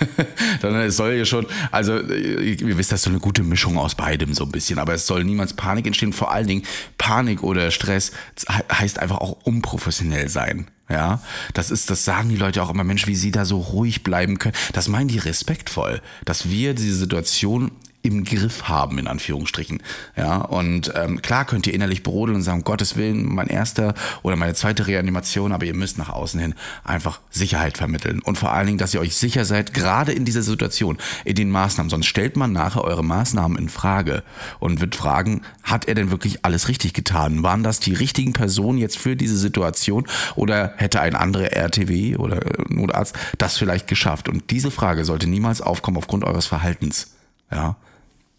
Sondern 0.62 0.82
es 0.82 0.96
soll 0.96 1.14
ja 1.14 1.24
schon, 1.24 1.46
also 1.70 1.98
ihr 1.98 2.78
wisst, 2.78 2.92
das 2.92 3.00
ist 3.00 3.04
so 3.04 3.10
eine 3.10 3.18
gute 3.18 3.42
Mischung 3.42 3.76
aus 3.76 3.94
beidem 3.94 4.34
so 4.34 4.44
ein 4.44 4.52
bisschen, 4.52 4.78
aber 4.78 4.94
es 4.94 5.06
soll 5.06 5.24
niemals 5.24 5.54
Panik 5.54 5.86
entstehen. 5.86 6.12
Vor 6.12 6.30
allen 6.32 6.46
Dingen 6.46 6.62
Panik 6.98 7.42
oder 7.42 7.70
Stress 7.70 8.12
he- 8.48 8.62
heißt 8.72 8.98
einfach 8.98 9.18
auch 9.18 9.32
unprofessionell 9.44 10.28
sein. 10.28 10.68
Ja, 10.88 11.20
das 11.54 11.70
ist, 11.70 11.88
das 11.88 12.04
sagen 12.04 12.30
die 12.30 12.36
Leute 12.36 12.60
auch 12.62 12.68
immer, 12.70 12.82
Mensch, 12.82 13.06
wie 13.06 13.14
sie 13.14 13.30
da 13.30 13.44
so 13.44 13.58
ruhig 13.58 14.02
bleiben 14.02 14.38
können. 14.38 14.56
Das 14.72 14.88
meinen 14.88 15.06
die 15.06 15.18
respektvoll, 15.18 16.00
dass 16.24 16.50
wir 16.50 16.74
diese 16.74 16.96
Situation 16.96 17.70
im 18.02 18.24
Griff 18.24 18.68
haben, 18.68 18.98
in 18.98 19.06
Anführungsstrichen. 19.06 19.82
Ja, 20.16 20.38
und 20.38 20.92
ähm, 20.96 21.20
klar 21.20 21.44
könnt 21.44 21.66
ihr 21.66 21.74
innerlich 21.74 22.02
brodeln 22.02 22.36
und 22.36 22.42
sagen, 22.42 22.60
um 22.60 22.64
Gottes 22.64 22.96
Willen, 22.96 23.26
mein 23.26 23.48
erster 23.48 23.94
oder 24.22 24.36
meine 24.36 24.54
zweite 24.54 24.86
Reanimation, 24.86 25.52
aber 25.52 25.66
ihr 25.66 25.74
müsst 25.74 25.98
nach 25.98 26.08
außen 26.08 26.40
hin 26.40 26.54
einfach 26.82 27.20
Sicherheit 27.30 27.76
vermitteln. 27.76 28.20
Und 28.20 28.38
vor 28.38 28.52
allen 28.52 28.66
Dingen, 28.66 28.78
dass 28.78 28.94
ihr 28.94 29.00
euch 29.00 29.16
sicher 29.16 29.44
seid, 29.44 29.74
gerade 29.74 30.12
in 30.12 30.24
dieser 30.24 30.42
Situation, 30.42 30.96
in 31.24 31.34
den 31.34 31.50
Maßnahmen. 31.50 31.90
Sonst 31.90 32.06
stellt 32.06 32.36
man 32.36 32.52
nachher 32.52 32.84
eure 32.84 33.04
Maßnahmen 33.04 33.58
in 33.58 33.68
Frage 33.68 34.22
und 34.60 34.80
wird 34.80 34.96
fragen, 34.96 35.42
hat 35.62 35.86
er 35.86 35.94
denn 35.94 36.10
wirklich 36.10 36.44
alles 36.44 36.68
richtig 36.68 36.94
getan? 36.94 37.42
Waren 37.42 37.62
das 37.62 37.80
die 37.80 37.92
richtigen 37.92 38.32
Personen 38.32 38.78
jetzt 38.78 38.98
für 38.98 39.14
diese 39.14 39.36
Situation 39.36 40.06
oder 40.36 40.72
hätte 40.76 41.00
ein 41.00 41.14
anderer 41.14 41.52
RTW 41.52 42.16
oder 42.16 42.46
äh, 42.46 42.64
Notarzt 42.68 43.14
das 43.36 43.58
vielleicht 43.58 43.88
geschafft? 43.88 44.28
Und 44.28 44.50
diese 44.50 44.70
Frage 44.70 45.04
sollte 45.04 45.26
niemals 45.26 45.60
aufkommen 45.60 45.98
aufgrund 45.98 46.24
eures 46.24 46.46
Verhaltens. 46.46 47.14
Ja. 47.50 47.76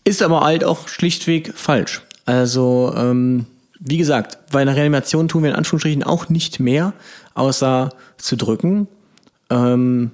Ist 0.04 0.22
aber 0.22 0.42
halt 0.42 0.64
auch 0.64 0.88
schlichtweg 0.88 1.54
falsch. 1.56 2.02
Also, 2.26 2.94
ähm, 2.98 3.46
wie 3.80 3.98
gesagt, 3.98 4.38
bei 4.52 4.62
einer 4.62 4.76
Reanimation 4.76 5.28
tun 5.28 5.44
wir 5.44 5.50
in 5.52 5.56
Anführungsstrichen 5.56 6.04
auch 6.04 6.30
nicht 6.30 6.60
mehr, 6.60 6.94
außer 7.34 7.90
zu 8.18 8.36
drücken, 8.36 8.88
ähm, 9.50 10.12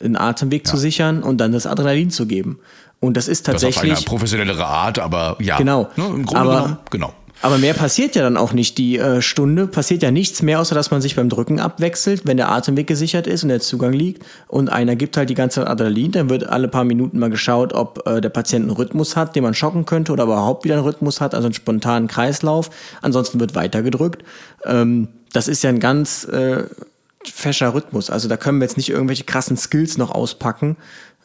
den 0.00 0.16
Atemweg 0.16 0.66
zu 0.66 0.76
sichern 0.76 1.22
und 1.22 1.38
dann 1.38 1.52
das 1.52 1.66
Adrenalin 1.66 2.10
zu 2.10 2.26
geben. 2.26 2.58
Und 3.00 3.16
das 3.16 3.28
ist 3.28 3.46
Das 3.48 3.56
auf 3.56 3.62
eine 3.64 3.72
tatsächlich. 3.74 4.06
professionellere 4.06 4.66
Art, 4.66 4.98
aber 4.98 5.36
ja. 5.40 5.56
Genau. 5.58 5.88
Ne, 5.96 6.06
Im 6.06 6.24
Grunde 6.26 6.40
Aber- 6.40 6.54
genommen, 6.62 6.76
genau. 6.90 7.14
Aber 7.42 7.58
mehr 7.58 7.74
passiert 7.74 8.16
ja 8.16 8.22
dann 8.22 8.36
auch 8.36 8.52
nicht. 8.52 8.78
Die 8.78 8.98
äh, 8.98 9.20
Stunde 9.20 9.66
passiert 9.66 10.02
ja 10.02 10.10
nichts 10.10 10.42
mehr, 10.42 10.60
außer 10.60 10.74
dass 10.74 10.90
man 10.90 11.02
sich 11.02 11.16
beim 11.16 11.28
Drücken 11.28 11.60
abwechselt, 11.60 12.22
wenn 12.24 12.36
der 12.36 12.50
Atemweg 12.50 12.86
gesichert 12.86 13.26
ist 13.26 13.42
und 13.42 13.50
der 13.50 13.60
Zugang 13.60 13.92
liegt. 13.92 14.24
Und 14.48 14.68
einer 14.68 14.96
gibt 14.96 15.16
halt 15.16 15.28
die 15.28 15.34
ganze 15.34 15.60
Zeit 15.60 15.68
Adrenalin. 15.68 16.12
Dann 16.12 16.30
wird 16.30 16.48
alle 16.48 16.68
paar 16.68 16.84
Minuten 16.84 17.18
mal 17.18 17.30
geschaut, 17.30 17.72
ob 17.72 18.06
äh, 18.06 18.20
der 18.20 18.30
Patient 18.30 18.64
einen 18.64 18.76
Rhythmus 18.76 19.16
hat, 19.16 19.36
den 19.36 19.42
man 19.42 19.54
schocken 19.54 19.84
könnte 19.84 20.12
oder 20.12 20.24
überhaupt 20.24 20.64
wieder 20.64 20.74
einen 20.74 20.84
Rhythmus 20.84 21.20
hat, 21.20 21.34
also 21.34 21.46
einen 21.46 21.54
spontanen 21.54 22.08
Kreislauf. 22.08 22.70
Ansonsten 23.02 23.38
wird 23.38 23.54
weiter 23.54 23.82
gedrückt. 23.82 24.24
Ähm, 24.64 25.08
das 25.32 25.48
ist 25.48 25.62
ja 25.62 25.70
ein 25.70 25.80
ganz 25.80 26.24
äh, 26.24 26.64
fescher 27.24 27.74
Rhythmus. 27.74 28.08
Also 28.08 28.28
da 28.28 28.36
können 28.36 28.58
wir 28.58 28.64
jetzt 28.64 28.76
nicht 28.76 28.88
irgendwelche 28.88 29.24
krassen 29.24 29.56
Skills 29.56 29.98
noch 29.98 30.10
auspacken. 30.10 30.76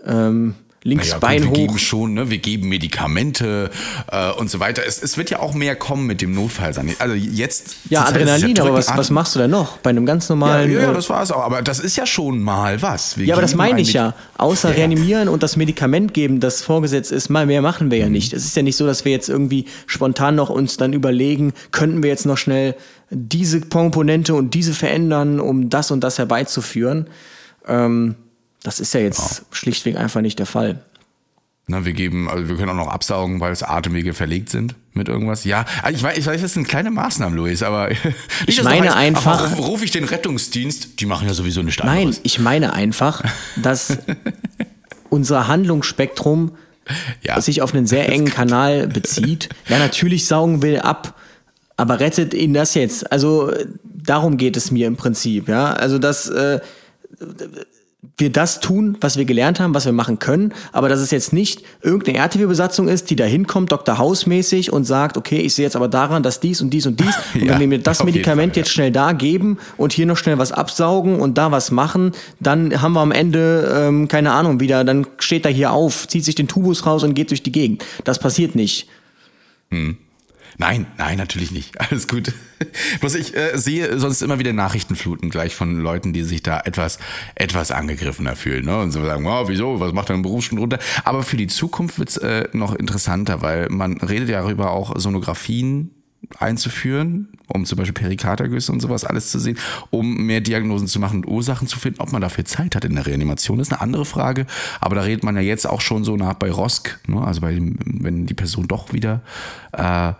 Ähm, 0.05 0.55
links 0.83 1.11
gut, 1.11 1.19
Bein 1.19 1.43
wir 1.43 1.49
hoch. 1.49 1.53
geben 1.53 1.77
schon, 1.77 2.13
ne? 2.15 2.29
wir 2.29 2.39
geben 2.39 2.69
Medikamente 2.69 3.69
äh, 4.11 4.31
und 4.31 4.49
so 4.49 4.59
weiter. 4.59 4.81
Es, 4.85 5.01
es 5.01 5.17
wird 5.17 5.29
ja 5.29 5.39
auch 5.39 5.53
mehr 5.53 5.75
kommen 5.75 6.07
mit 6.07 6.21
dem 6.21 6.33
Notfall. 6.33 6.73
Also 6.99 7.13
jetzt. 7.13 7.75
Ja, 7.89 8.03
es 8.03 8.09
Adrenalin, 8.09 8.57
aber 8.59 8.69
drücken, 8.69 8.87
was, 8.87 8.97
was 8.97 9.09
machst 9.11 9.35
du 9.35 9.39
denn 9.39 9.51
noch? 9.51 9.77
Bei 9.77 9.91
einem 9.91 10.05
ganz 10.05 10.27
Ja, 10.27 10.35
normalen. 10.35 10.71
ja, 10.71 10.89
äh, 10.89 10.93
das 10.93 11.09
war's 11.09 11.31
auch. 11.31 11.41
Aber 11.43 11.61
das 11.61 11.79
ist 11.79 11.95
ja 11.97 12.05
schon 12.05 12.41
mal 12.41 12.81
was. 12.81 13.17
Wir 13.17 13.27
Ja, 13.27 13.35
aber 13.35 13.41
das 13.41 13.53
meine 13.55 13.75
ein 13.75 13.79
ich 13.81 13.93
ja. 13.93 14.15
Außer 14.37 14.69
Ja, 14.69 14.73
ja. 14.73 14.79
reanimieren 14.79 15.29
und 15.29 15.43
das 15.43 15.55
Medikament 15.55 16.13
geben, 16.13 16.39
das 16.39 16.61
vorgesetzt 16.61 17.11
ist, 17.11 17.29
mal 17.29 17.45
mehr 17.45 17.61
machen 17.61 17.91
wir 17.91 17.99
ja 17.99 18.09
nicht. 18.09 18.33
Es 18.33 18.45
ist 18.45 18.55
ja 18.55 18.63
nicht 18.63 18.75
so, 18.75 18.85
dass 18.87 19.05
wir 19.05 19.11
jetzt 19.11 19.29
irgendwie 19.29 19.65
spontan 19.85 20.35
noch 20.35 20.49
uns 20.49 20.77
dann 20.77 20.93
überlegen, 20.93 21.53
könnten 21.71 22.01
wir 22.01 22.09
jetzt 22.09 22.25
noch 22.25 22.37
schnell 22.37 22.75
diese 23.11 23.61
Komponente 23.61 24.33
und 24.33 24.53
diese 24.53 24.73
verändern, 24.73 25.39
um 25.39 25.69
das 25.69 25.91
und 25.91 26.01
das 26.03 26.17
herbeizuführen. 26.17 27.07
Ähm, 27.67 28.15
das 28.63 28.79
ist 28.79 28.93
ja 28.93 28.99
jetzt 28.99 29.43
schlichtweg 29.51 29.95
einfach 29.97 30.21
nicht 30.21 30.39
der 30.39 30.45
Fall. 30.45 30.81
Ne, 31.67 31.85
wir 31.85 31.93
geben, 31.93 32.27
also 32.29 32.49
wir 32.49 32.55
können 32.57 32.69
auch 32.71 32.85
noch 32.85 32.91
absaugen, 32.91 33.39
weil 33.39 33.51
es 33.51 33.63
Atemwege 33.63 34.13
verlegt 34.13 34.49
sind 34.49 34.75
mit 34.93 35.07
irgendwas. 35.07 35.43
Ja, 35.45 35.65
also 35.83 35.95
ich 35.95 36.03
weiß, 36.03 36.17
ich 36.17 36.25
weiß, 36.25 36.41
das 36.41 36.53
sind 36.53 36.67
kleine 36.67 36.91
Maßnahmen, 36.91 37.37
Luis, 37.37 37.63
aber 37.63 37.89
Ich 38.47 38.61
meine 38.63 38.87
heißt, 38.87 38.97
einfach- 38.97 39.45
ach, 39.51 39.57
Ruf, 39.57 39.67
ruf 39.67 39.83
ich 39.83 39.91
den 39.91 40.03
Rettungsdienst, 40.03 40.99
die 40.99 41.05
machen 41.05 41.27
ja 41.27 41.33
sowieso 41.33 41.61
nicht 41.61 41.79
Nein, 41.83 41.99
anderes. 41.99 42.19
ich 42.23 42.39
meine 42.39 42.73
einfach, 42.73 43.23
dass 43.61 43.97
unser 45.09 45.47
Handlungsspektrum 45.47 46.51
Ja. 47.21 47.39
sich 47.39 47.61
auf 47.61 47.73
einen 47.73 47.85
sehr 47.87 48.09
engen 48.09 48.29
Kanal 48.33 48.87
bezieht. 48.87 49.49
Ja, 49.69 49.77
natürlich 49.77 50.25
saugen 50.25 50.61
wir 50.63 50.83
ab, 50.83 51.17
aber 51.77 51.99
rettet 51.99 52.33
ihn 52.33 52.53
das 52.53 52.73
jetzt? 52.73 53.11
Also 53.11 53.53
darum 53.85 54.37
geht 54.37 54.57
es 54.57 54.71
mir 54.71 54.87
im 54.87 54.97
Prinzip. 54.97 55.47
Ja, 55.47 55.71
also 55.73 55.99
dass 55.99 56.27
äh, 56.27 56.59
wir 58.17 58.31
das 58.31 58.59
tun, 58.59 58.97
was 58.99 59.17
wir 59.17 59.25
gelernt 59.25 59.59
haben, 59.59 59.75
was 59.75 59.85
wir 59.85 59.91
machen 59.91 60.17
können, 60.17 60.53
aber 60.71 60.89
dass 60.89 60.99
es 60.99 61.11
jetzt 61.11 61.33
nicht 61.33 61.61
irgendeine 61.81 62.17
RTW-Besatzung 62.17 62.87
ist, 62.87 63.11
die 63.11 63.15
da 63.15 63.25
hinkommt, 63.25 63.71
Dr. 63.71 63.99
House-mäßig 63.99 64.73
und 64.73 64.85
sagt, 64.85 65.17
okay, 65.17 65.37
ich 65.37 65.53
sehe 65.53 65.65
jetzt 65.65 65.75
aber 65.75 65.87
daran, 65.87 66.23
dass 66.23 66.39
dies 66.39 66.61
und 66.61 66.71
dies 66.71 66.87
und 66.87 66.99
dies 66.99 67.13
und 67.35 67.43
Ja, 67.43 67.53
wenn 67.53 67.59
wir 67.59 67.67
mir 67.67 67.79
das 67.79 68.03
Medikament 68.03 68.53
Fall, 68.53 68.57
ja. 68.57 68.61
jetzt 68.63 68.71
schnell 68.71 68.91
da 68.91 69.11
geben 69.11 69.59
und 69.77 69.93
hier 69.93 70.07
noch 70.07 70.17
schnell 70.17 70.39
was 70.39 70.51
absaugen 70.51 71.19
und 71.19 71.37
da 71.37 71.51
was 71.51 71.69
machen, 71.69 72.13
dann 72.39 72.81
haben 72.81 72.93
wir 72.93 73.01
am 73.01 73.11
Ende, 73.11 73.71
ähm, 73.71 74.07
keine 74.07 74.31
Ahnung, 74.31 74.59
wieder, 74.59 74.83
dann 74.83 75.05
steht 75.19 75.45
er 75.45 75.51
hier 75.51 75.71
auf, 75.71 76.07
zieht 76.07 76.25
sich 76.25 76.35
den 76.35 76.47
Tubus 76.47 76.85
raus 76.87 77.03
und 77.03 77.13
geht 77.13 77.29
durch 77.29 77.43
die 77.43 77.51
Gegend. 77.51 77.85
Das 78.03 78.17
passiert 78.17 78.55
nicht. 78.55 78.87
Nein, 80.61 80.85
nein, 80.99 81.17
natürlich 81.17 81.51
nicht. 81.51 81.81
Alles 81.91 82.07
gut. 82.07 82.33
Was 83.01 83.15
ich 83.15 83.35
äh, 83.35 83.57
sehe, 83.57 83.97
sonst 83.97 84.21
immer 84.21 84.37
wieder 84.37 84.53
Nachrichtenfluten 84.53 85.31
gleich 85.31 85.55
von 85.55 85.81
Leuten, 85.81 86.13
die 86.13 86.21
sich 86.21 86.43
da 86.43 86.61
etwas, 86.63 86.99
etwas 87.33 87.71
angegriffener 87.71 88.35
fühlen. 88.35 88.65
Ne? 88.65 88.79
Und 88.79 88.91
so 88.91 89.03
sagen, 89.03 89.25
wow, 89.25 89.49
wieso, 89.49 89.79
was 89.79 89.91
macht 89.91 90.11
dein 90.11 90.21
Berufsstunde 90.21 90.61
runter? 90.61 90.77
Aber 91.03 91.23
für 91.23 91.35
die 91.35 91.47
Zukunft 91.47 91.97
wird's 91.97 92.17
äh, 92.17 92.47
noch 92.53 92.75
interessanter, 92.75 93.41
weil 93.41 93.69
man 93.69 93.97
redet 93.97 94.29
ja 94.29 94.41
darüber 94.41 94.69
auch 94.69 94.99
Sonographien 94.99 95.89
einzuführen, 96.37 97.29
um 97.47 97.65
zum 97.65 97.79
Beispiel 97.79 97.93
Perikatergüsse 97.93 98.71
und 98.71 98.81
sowas 98.81 99.03
alles 99.03 99.31
zu 99.31 99.39
sehen, 99.39 99.57
um 99.89 100.27
mehr 100.27 100.41
Diagnosen 100.41 100.87
zu 100.87 100.99
machen 100.99 101.23
und 101.23 101.27
Ursachen 101.27 101.67
zu 101.67 101.79
finden. 101.79 102.01
Ob 102.01 102.11
man 102.11 102.21
dafür 102.21 102.45
Zeit 102.45 102.75
hat 102.75 102.85
in 102.85 102.93
der 102.93 103.07
Reanimation, 103.07 103.59
ist 103.59 103.71
eine 103.71 103.81
andere 103.81 104.05
Frage. 104.05 104.45
Aber 104.79 104.93
da 104.93 105.01
redet 105.01 105.23
man 105.23 105.35
ja 105.35 105.41
jetzt 105.41 105.67
auch 105.67 105.81
schon 105.81 106.03
so 106.03 106.15
nach 106.17 106.35
bei 106.35 106.51
ROSC, 106.51 106.99
ne? 107.07 107.19
also 107.19 107.41
bei 107.41 107.57
wenn 107.57 108.27
die 108.27 108.35
Person 108.35 108.67
doch 108.67 108.93
wieder 108.93 109.23
äh, 109.73 110.13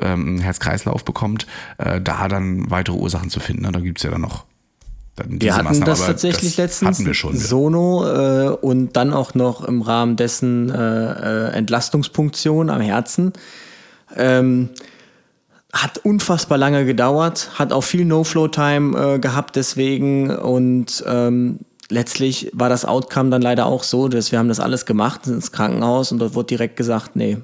ähm, 0.00 0.38
Herz-Kreislauf 0.38 1.04
bekommt, 1.04 1.46
äh, 1.78 2.00
da 2.00 2.28
dann 2.28 2.70
weitere 2.70 2.96
Ursachen 2.96 3.30
zu 3.30 3.40
finden. 3.40 3.62
Ne? 3.62 3.72
Da 3.72 3.80
gibt's 3.80 4.02
ja 4.02 4.10
dann 4.10 4.22
noch 4.22 4.46
Wir 5.16 5.54
hatten 5.54 5.64
Maßnahmen, 5.64 5.86
das 5.86 6.06
tatsächlich 6.06 6.56
das 6.56 6.80
letztens, 6.80 7.04
wir 7.04 7.14
schon. 7.14 7.36
Sono 7.36 8.06
äh, 8.06 8.48
und 8.48 8.96
dann 8.96 9.12
auch 9.12 9.34
noch 9.34 9.64
im 9.64 9.82
Rahmen 9.82 10.16
dessen 10.16 10.70
äh, 10.70 11.48
äh, 11.48 11.52
Entlastungspunktion 11.52 12.70
am 12.70 12.80
Herzen. 12.80 13.32
Ähm, 14.16 14.70
hat 15.72 15.98
unfassbar 15.98 16.58
lange 16.58 16.84
gedauert, 16.84 17.50
hat 17.58 17.72
auch 17.72 17.80
viel 17.80 18.04
No-Flow-Time 18.04 19.14
äh, 19.14 19.18
gehabt 19.18 19.56
deswegen 19.56 20.30
und 20.30 21.02
ähm, 21.06 21.60
letztlich 21.88 22.50
war 22.52 22.68
das 22.68 22.84
Outcome 22.84 23.30
dann 23.30 23.40
leider 23.40 23.64
auch 23.66 23.82
so, 23.82 24.08
dass 24.08 24.32
wir 24.32 24.38
haben 24.38 24.48
das 24.48 24.60
alles 24.60 24.84
gemacht, 24.84 25.24
sind 25.24 25.36
ins 25.36 25.50
Krankenhaus 25.50 26.12
und 26.12 26.18
dort 26.18 26.34
wurde 26.34 26.48
direkt 26.48 26.76
gesagt, 26.76 27.16
nee, 27.16 27.38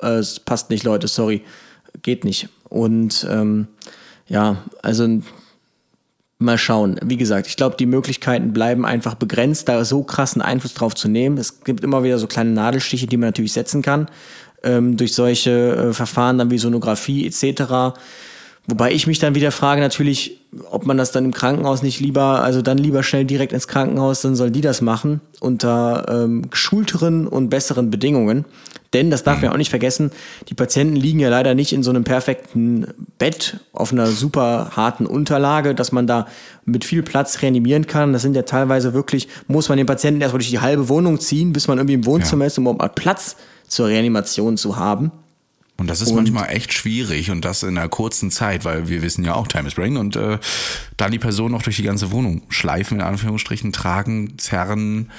äh, 0.00 0.08
es 0.08 0.40
passt 0.40 0.70
nicht, 0.70 0.84
Leute, 0.84 1.06
sorry, 1.06 1.42
geht 2.02 2.24
nicht. 2.24 2.48
Und 2.68 3.26
ähm, 3.30 3.68
ja, 4.28 4.64
also 4.82 5.20
Mal 6.38 6.58
schauen. 6.58 7.00
Wie 7.02 7.16
gesagt, 7.16 7.46
ich 7.46 7.56
glaube, 7.56 7.76
die 7.78 7.86
Möglichkeiten 7.86 8.52
bleiben 8.52 8.84
einfach 8.84 9.14
begrenzt, 9.14 9.70
da 9.70 9.82
so 9.86 10.02
krassen 10.02 10.42
Einfluss 10.42 10.74
drauf 10.74 10.94
zu 10.94 11.08
nehmen. 11.08 11.38
Es 11.38 11.64
gibt 11.64 11.82
immer 11.82 12.02
wieder 12.02 12.18
so 12.18 12.26
kleine 12.26 12.50
Nadelstiche, 12.50 13.06
die 13.06 13.16
man 13.16 13.28
natürlich 13.28 13.54
setzen 13.54 13.80
kann, 13.80 14.06
ähm, 14.62 14.98
durch 14.98 15.14
solche 15.14 15.50
äh, 15.50 15.92
Verfahren 15.94 16.36
dann 16.36 16.50
wie 16.50 16.58
Sonographie 16.58 17.26
etc. 17.26 17.98
Wobei 18.68 18.92
ich 18.92 19.06
mich 19.06 19.18
dann 19.20 19.34
wieder 19.36 19.52
frage 19.52 19.80
natürlich, 19.80 20.40
ob 20.70 20.86
man 20.86 20.96
das 20.96 21.12
dann 21.12 21.24
im 21.24 21.32
Krankenhaus 21.32 21.82
nicht 21.82 22.00
lieber, 22.00 22.42
also 22.42 22.62
dann 22.62 22.78
lieber 22.78 23.02
schnell 23.02 23.24
direkt 23.24 23.52
ins 23.52 23.68
Krankenhaus, 23.68 24.22
dann 24.22 24.34
soll 24.34 24.50
die 24.50 24.60
das 24.60 24.80
machen 24.80 25.20
unter 25.40 26.06
ähm, 26.08 26.50
geschulteren 26.50 27.28
und 27.28 27.48
besseren 27.48 27.90
Bedingungen. 27.90 28.44
Denn, 28.92 29.10
das 29.10 29.24
darf 29.24 29.36
man 29.36 29.44
ja 29.46 29.52
auch 29.52 29.56
nicht 29.58 29.70
vergessen, 29.70 30.10
die 30.48 30.54
Patienten 30.54 30.96
liegen 30.96 31.18
ja 31.20 31.28
leider 31.28 31.54
nicht 31.54 31.72
in 31.72 31.82
so 31.82 31.90
einem 31.90 32.04
perfekten 32.04 32.86
Bett 33.18 33.58
auf 33.72 33.92
einer 33.92 34.06
super 34.06 34.70
harten 34.74 35.06
Unterlage, 35.06 35.74
dass 35.74 35.92
man 35.92 36.06
da 36.06 36.26
mit 36.64 36.84
viel 36.84 37.02
Platz 37.02 37.42
reanimieren 37.42 37.86
kann. 37.86 38.12
Das 38.12 38.22
sind 38.22 38.34
ja 38.34 38.42
teilweise 38.42 38.94
wirklich, 38.94 39.28
muss 39.48 39.68
man 39.68 39.76
den 39.76 39.86
Patienten 39.86 40.20
erstmal 40.22 40.38
durch 40.38 40.50
die 40.50 40.60
halbe 40.60 40.88
Wohnung 40.88 41.20
ziehen, 41.20 41.52
bis 41.52 41.68
man 41.68 41.78
irgendwie 41.78 41.94
im 41.94 42.06
Wohnzimmer 42.06 42.44
Ja. 42.44 42.46
ist, 42.46 42.58
um 42.58 42.64
überhaupt 42.64 42.80
mal 42.80 42.88
Platz 42.88 43.36
zur 43.68 43.88
Reanimation 43.88 44.56
zu 44.56 44.76
haben. 44.76 45.10
Und 45.78 45.88
das 45.88 46.00
ist 46.00 46.12
manchmal 46.14 46.48
echt 46.48 46.72
schwierig 46.72 47.30
und 47.30 47.44
das 47.44 47.62
in 47.62 47.76
einer 47.76 47.88
kurzen 47.88 48.30
Zeit, 48.30 48.64
weil 48.64 48.88
wir 48.88 49.02
wissen 49.02 49.24
ja 49.24 49.34
auch, 49.34 49.46
Time 49.46 49.68
is 49.68 49.74
Brain 49.74 49.98
und 49.98 50.16
äh, 50.16 50.38
dann 50.96 51.12
die 51.12 51.18
Person 51.18 51.52
noch 51.52 51.62
durch 51.62 51.76
die 51.76 51.82
ganze 51.82 52.10
Wohnung 52.12 52.42
schleifen, 52.48 52.98
in 52.98 53.04
Anführungsstrichen, 53.04 53.72
tragen, 53.72 54.38
zerren, 54.38 55.10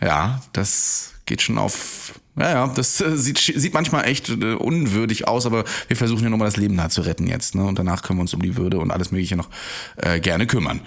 ja, 0.00 0.40
das 0.52 1.14
geht 1.26 1.42
schon 1.42 1.58
auf 1.58 2.20
Ja, 2.36 2.50
ja, 2.50 2.66
das 2.68 3.00
äh, 3.00 3.16
sieht, 3.16 3.38
sieht 3.38 3.74
manchmal 3.74 4.04
echt 4.06 4.28
äh, 4.28 4.54
unwürdig 4.54 5.26
aus, 5.26 5.46
aber 5.46 5.64
wir 5.88 5.96
versuchen 5.96 6.24
ja 6.24 6.30
nochmal 6.30 6.48
das 6.48 6.56
Leben 6.56 6.76
da 6.76 6.88
zu 6.90 7.00
retten 7.00 7.26
jetzt. 7.26 7.54
Ne? 7.54 7.64
Und 7.64 7.78
danach 7.78 8.02
können 8.02 8.18
wir 8.18 8.22
uns 8.22 8.34
um 8.34 8.42
die 8.42 8.56
Würde 8.56 8.78
und 8.78 8.90
alles 8.90 9.10
Mögliche 9.10 9.36
noch 9.36 9.48
äh, 9.96 10.20
gerne 10.20 10.46
kümmern. 10.46 10.80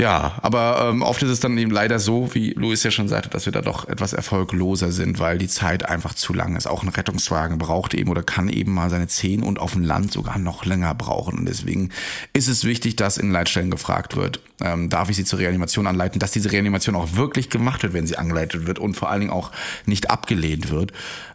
Ja, 0.00 0.38
aber 0.40 0.88
ähm, 0.88 1.02
oft 1.02 1.22
ist 1.22 1.28
es 1.28 1.40
dann 1.40 1.58
eben 1.58 1.70
leider 1.70 1.98
so, 1.98 2.34
wie 2.34 2.54
Luis 2.54 2.82
ja 2.82 2.90
schon 2.90 3.06
sagte, 3.06 3.28
dass 3.28 3.44
wir 3.44 3.52
da 3.52 3.60
doch 3.60 3.86
etwas 3.86 4.14
erfolgloser 4.14 4.92
sind, 4.92 5.18
weil 5.18 5.36
die 5.36 5.46
Zeit 5.46 5.86
einfach 5.86 6.14
zu 6.14 6.32
lang 6.32 6.56
ist. 6.56 6.66
Auch 6.66 6.82
ein 6.82 6.88
Rettungswagen 6.88 7.58
braucht 7.58 7.92
eben 7.92 8.08
oder 8.10 8.22
kann 8.22 8.48
eben 8.48 8.72
mal 8.72 8.88
seine 8.88 9.08
zehn 9.08 9.42
und 9.42 9.58
auf 9.58 9.74
dem 9.74 9.82
Land 9.82 10.10
sogar 10.10 10.38
noch 10.38 10.64
länger 10.64 10.94
brauchen. 10.94 11.40
Und 11.40 11.44
deswegen 11.46 11.90
ist 12.32 12.48
es 12.48 12.64
wichtig, 12.64 12.96
dass 12.96 13.18
in 13.18 13.30
Leitstellen 13.30 13.70
gefragt 13.70 14.16
wird, 14.16 14.40
ähm, 14.62 14.88
darf 14.88 15.10
ich 15.10 15.16
sie 15.16 15.26
zur 15.26 15.38
Reanimation 15.38 15.86
anleiten, 15.86 16.18
dass 16.18 16.30
diese 16.30 16.50
Reanimation 16.50 16.96
auch 16.96 17.16
wirklich 17.16 17.50
gemacht 17.50 17.82
wird, 17.82 17.92
wenn 17.92 18.06
sie 18.06 18.16
angeleitet 18.16 18.66
wird 18.66 18.78
und 18.78 18.94
vor 18.94 19.10
allen 19.10 19.20
Dingen 19.20 19.32
auch 19.32 19.52
nicht 19.84 20.08
abgelehnt 20.08 20.70
wird. 20.70 20.92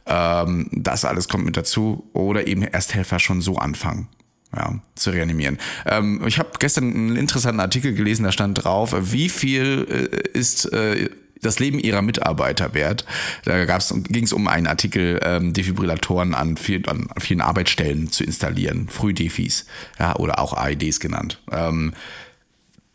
Ähm, 0.08 0.70
das 0.72 1.06
alles 1.06 1.28
kommt 1.28 1.46
mit 1.46 1.56
dazu. 1.56 2.10
Oder 2.14 2.48
eben 2.48 2.64
Ersthelfer 2.64 3.20
schon 3.20 3.42
so 3.42 3.58
anfangen 3.58 4.08
ja, 4.56 4.80
zu 4.96 5.12
reanimieren. 5.12 5.58
Ähm, 5.86 6.24
ich 6.28 6.40
habe 6.40 6.52
gestern 6.60 6.94
einen 6.94 7.16
interessanten 7.16 7.60
Artikel 7.60 7.94
gelesen, 7.94 8.24
da 8.24 8.32
stand 8.32 8.64
drauf, 8.64 8.96
wie 8.98 9.30
viel 9.30 9.88
äh, 9.90 10.38
ist 10.38 10.72
äh, 10.74 11.10
das 11.42 11.60
Leben 11.60 11.80
ihrer 11.80 12.02
Mitarbeiter 12.02 12.74
wert. 12.74 13.06
Da 13.44 13.66
ging 13.66 14.24
es 14.24 14.34
um 14.34 14.48
einen 14.48 14.68
Artikel, 14.68 15.20
ähm, 15.24 15.54
Defibrillatoren 15.54 16.34
an, 16.34 16.58
viel, 16.58 16.88
an 16.88 17.08
vielen 17.20 17.42
Arbeitsstellen 17.42 18.10
zu 18.10 18.24
installieren, 18.24 18.88
Frühdefis, 18.90 19.66
ja, 20.00 20.16
oder 20.16 20.40
auch 20.40 20.54
AEDs 20.54 21.00
genannt. 21.00 21.42
Ähm, 21.52 21.94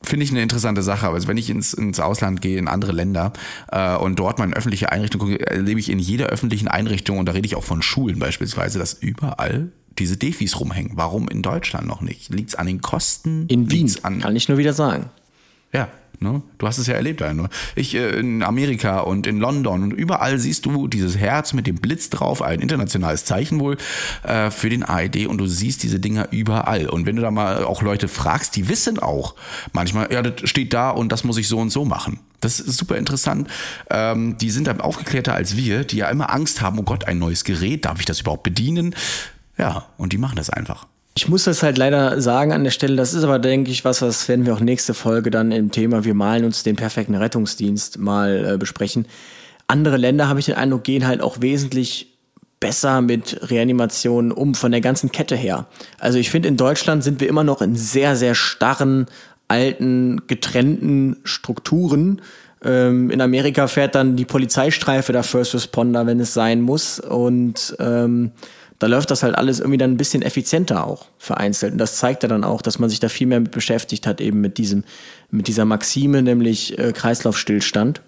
Finde 0.03 0.24
ich 0.24 0.30
eine 0.30 0.40
interessante 0.42 0.80
Sache. 0.80 1.09
Also 1.09 1.28
wenn 1.28 1.36
ich 1.36 1.51
ins, 1.51 1.74
ins 1.74 2.01
Ausland 2.01 2.40
gehe, 2.40 2.59
in 2.59 2.68
andere 2.68 2.92
Länder 2.92 3.34
äh, 3.70 3.96
und 3.96 4.18
dort 4.18 4.40
in 4.40 4.55
öffentliche 4.55 4.90
Einrichtungen 4.90 5.32
gucke, 5.32 5.46
erlebe 5.46 5.78
ich 5.78 5.90
in 5.90 5.98
jeder 5.98 6.26
öffentlichen 6.26 6.68
Einrichtung, 6.68 7.18
und 7.18 7.26
da 7.26 7.32
rede 7.32 7.46
ich 7.46 7.55
auch 7.55 7.64
von 7.64 7.82
Schulen 7.82 8.18
beispielsweise, 8.18 8.78
dass 8.78 8.94
überall 8.94 9.72
diese 10.01 10.16
Defis 10.16 10.59
rumhängen. 10.59 10.92
Warum 10.94 11.28
in 11.28 11.42
Deutschland 11.42 11.86
noch 11.86 12.01
nicht? 12.01 12.32
Liegt 12.34 12.51
es 12.51 12.55
an 12.57 12.66
den 12.66 12.80
Kosten? 12.80 13.46
In 13.48 13.70
Wien, 13.70 13.92
an, 14.03 14.20
kann 14.20 14.34
ich 14.34 14.48
nur 14.48 14.59
wieder 14.59 14.72
sagen. 14.72 15.11
Ja, 15.72 15.88
ne? 16.18 16.42
du 16.59 16.66
hast 16.66 16.78
es 16.78 16.86
ja 16.86 16.94
erlebt. 16.94 17.22
Also. 17.22 17.46
Ich 17.76 17.94
äh, 17.94 18.18
in 18.18 18.42
Amerika 18.42 19.01
und 19.01 19.26
in 19.26 19.38
London 19.38 19.84
und 19.84 19.92
überall 19.92 20.38
siehst 20.38 20.66
du 20.66 20.88
dieses 20.88 21.16
Herz 21.16 21.53
mit 21.53 21.66
dem 21.66 21.76
Blitz 21.76 22.11
drauf, 22.11 22.42
ein 22.42 22.61
internationales 22.61 23.24
Zeichen 23.24 23.61
wohl 23.61 23.76
äh, 24.22 24.51
für 24.51 24.68
den 24.68 24.82
AED 24.82 25.26
und 25.26 25.38
du 25.38 25.46
siehst 25.46 25.82
diese 25.82 26.01
Dinger 26.01 26.28
überall. 26.32 26.88
Und 26.88 27.07
wenn 27.07 27.16
du 27.16 27.22
da 27.22 27.30
mal 27.30 27.64
auch 27.64 27.82
Leute 27.82 28.09
fragst, 28.09 28.57
die 28.57 28.68
wissen 28.68 28.98
auch 28.98 29.34
manchmal, 29.72 30.12
ja, 30.12 30.22
das 30.22 30.48
steht 30.48 30.72
da 30.72 30.90
und 30.90 31.12
das 31.12 31.24
muss 31.24 31.36
ich 31.36 31.48
so 31.48 31.59
und 31.59 31.70
so 31.70 31.84
machen. 31.84 32.20
Das 32.40 32.59
ist 32.59 32.78
super 32.78 32.96
interessant. 32.96 33.48
Ähm, 33.90 34.36
die 34.38 34.51
sind 34.51 34.66
dann 34.66 34.80
aufgeklärter 34.80 35.34
als 35.34 35.57
wir, 35.57 35.84
die 35.84 35.98
ja 35.98 36.09
immer 36.09 36.32
Angst 36.32 36.62
haben, 36.62 36.78
oh 36.78 36.82
Gott, 36.82 37.05
ein 37.05 37.18
neues 37.18 37.44
Gerät, 37.44 37.84
darf 37.84 38.01
ich 38.01 38.07
das 38.07 38.20
überhaupt 38.20 38.42
bedienen? 38.42 38.94
Ja, 39.61 39.85
und 39.99 40.15
die 40.15 40.19
machen 40.19 40.37
das 40.37 40.49
einfach. 40.49 40.87
Ich 41.15 41.29
muss 41.29 41.45
das 41.45 41.63
halt 41.63 41.77
leider 41.77 42.19
sagen 42.23 42.53
an 42.53 42.65
der 42.65 42.71
Stelle, 42.71 42.97
das 42.97 43.13
ist 43.13 43.25
aber, 43.25 43.39
denke 43.39 43.71
ich, 43.71 43.85
was, 43.85 44.01
was 44.01 44.27
werden 44.27 44.47
wir 44.47 44.55
auch 44.55 44.61
nächste 44.61 44.95
Folge 44.95 45.31
dann 45.31 45.53
im 45.53 45.71
Thema 45.71 46.03
Wir 46.05 46.15
malen 46.15 46.47
uns 46.47 46.63
den 46.63 46.77
perfekten 46.77 47.15
Rettungsdienst 47.15 47.99
mal 47.99 48.55
äh, 48.55 48.57
besprechen. 48.57 49.05
Andere 49.67 49.99
Länder, 49.99 50.29
habe 50.29 50.41
ich 50.41 50.47
den 50.47 50.55
Eindruck, 50.55 50.85
gehen 50.85 51.07
halt 51.07 51.21
auch 51.21 51.43
wesentlich 51.43 52.17
besser 52.59 53.03
mit 53.03 53.51
Reanimationen 53.51 54.33
um, 54.33 54.55
von 54.55 54.71
der 54.71 54.81
ganzen 54.81 55.13
Kette 55.13 55.37
her. 55.37 55.67
Also 55.99 56.19
ich 56.19 56.31
finde, 56.31 56.49
in 56.49 56.57
Deutschland 56.57 57.05
sind 57.05 57.21
wir 57.21 57.29
immer 57.29 57.45
noch 57.45 57.61
in 57.61 57.77
sehr, 57.77 58.17
sehr 58.17 58.35
starren, 58.35 59.09
alten, 59.47 60.27
getrennten 60.27 61.19
Strukturen. 61.25 62.23
Ähm, 62.65 63.11
in 63.11 63.21
Amerika 63.21 63.67
fährt 63.67 63.95
dann 63.95 64.17
die 64.17 64.25
Polizeistreife 64.25 65.13
der 65.13 65.23
First 65.23 65.53
Responder, 65.53 66.07
wenn 66.07 66.19
es 66.19 66.33
sein 66.33 66.63
muss. 66.63 66.99
Und 66.99 67.77
ähm, 67.79 68.33
da 68.81 68.87
läuft 68.87 69.11
das 69.11 69.22
halt 69.22 69.37
alles 69.37 69.61
irgendwie 69.61 69.76
dann 69.76 69.93
ein 69.93 69.97
bisschen 69.99 70.22
effizienter 70.22 70.87
auch 70.87 71.07
vereinzelt. 71.18 71.72
Und 71.72 71.78
das 71.78 71.97
zeigt 71.97 72.22
ja 72.22 72.28
dann 72.31 72.45
auch, 72.45 72.62
dass 72.62 72.78
man 72.78 72.89
sich 72.89 72.99
da 72.99 73.11
viel 73.11 73.26
mehr 73.26 73.39
mit 73.39 73.51
beschäftigt 73.53 74.07
hat, 74.07 74.22
eben 74.22 74.41
mit 74.41 74.57
diesem, 74.57 74.85
mit 75.31 75.49
dieser 75.49 75.66
Maxime, 75.66 76.22
nämlich 76.22 76.78
äh, 76.78 76.93
Kreislaufstillstand. 76.93 78.01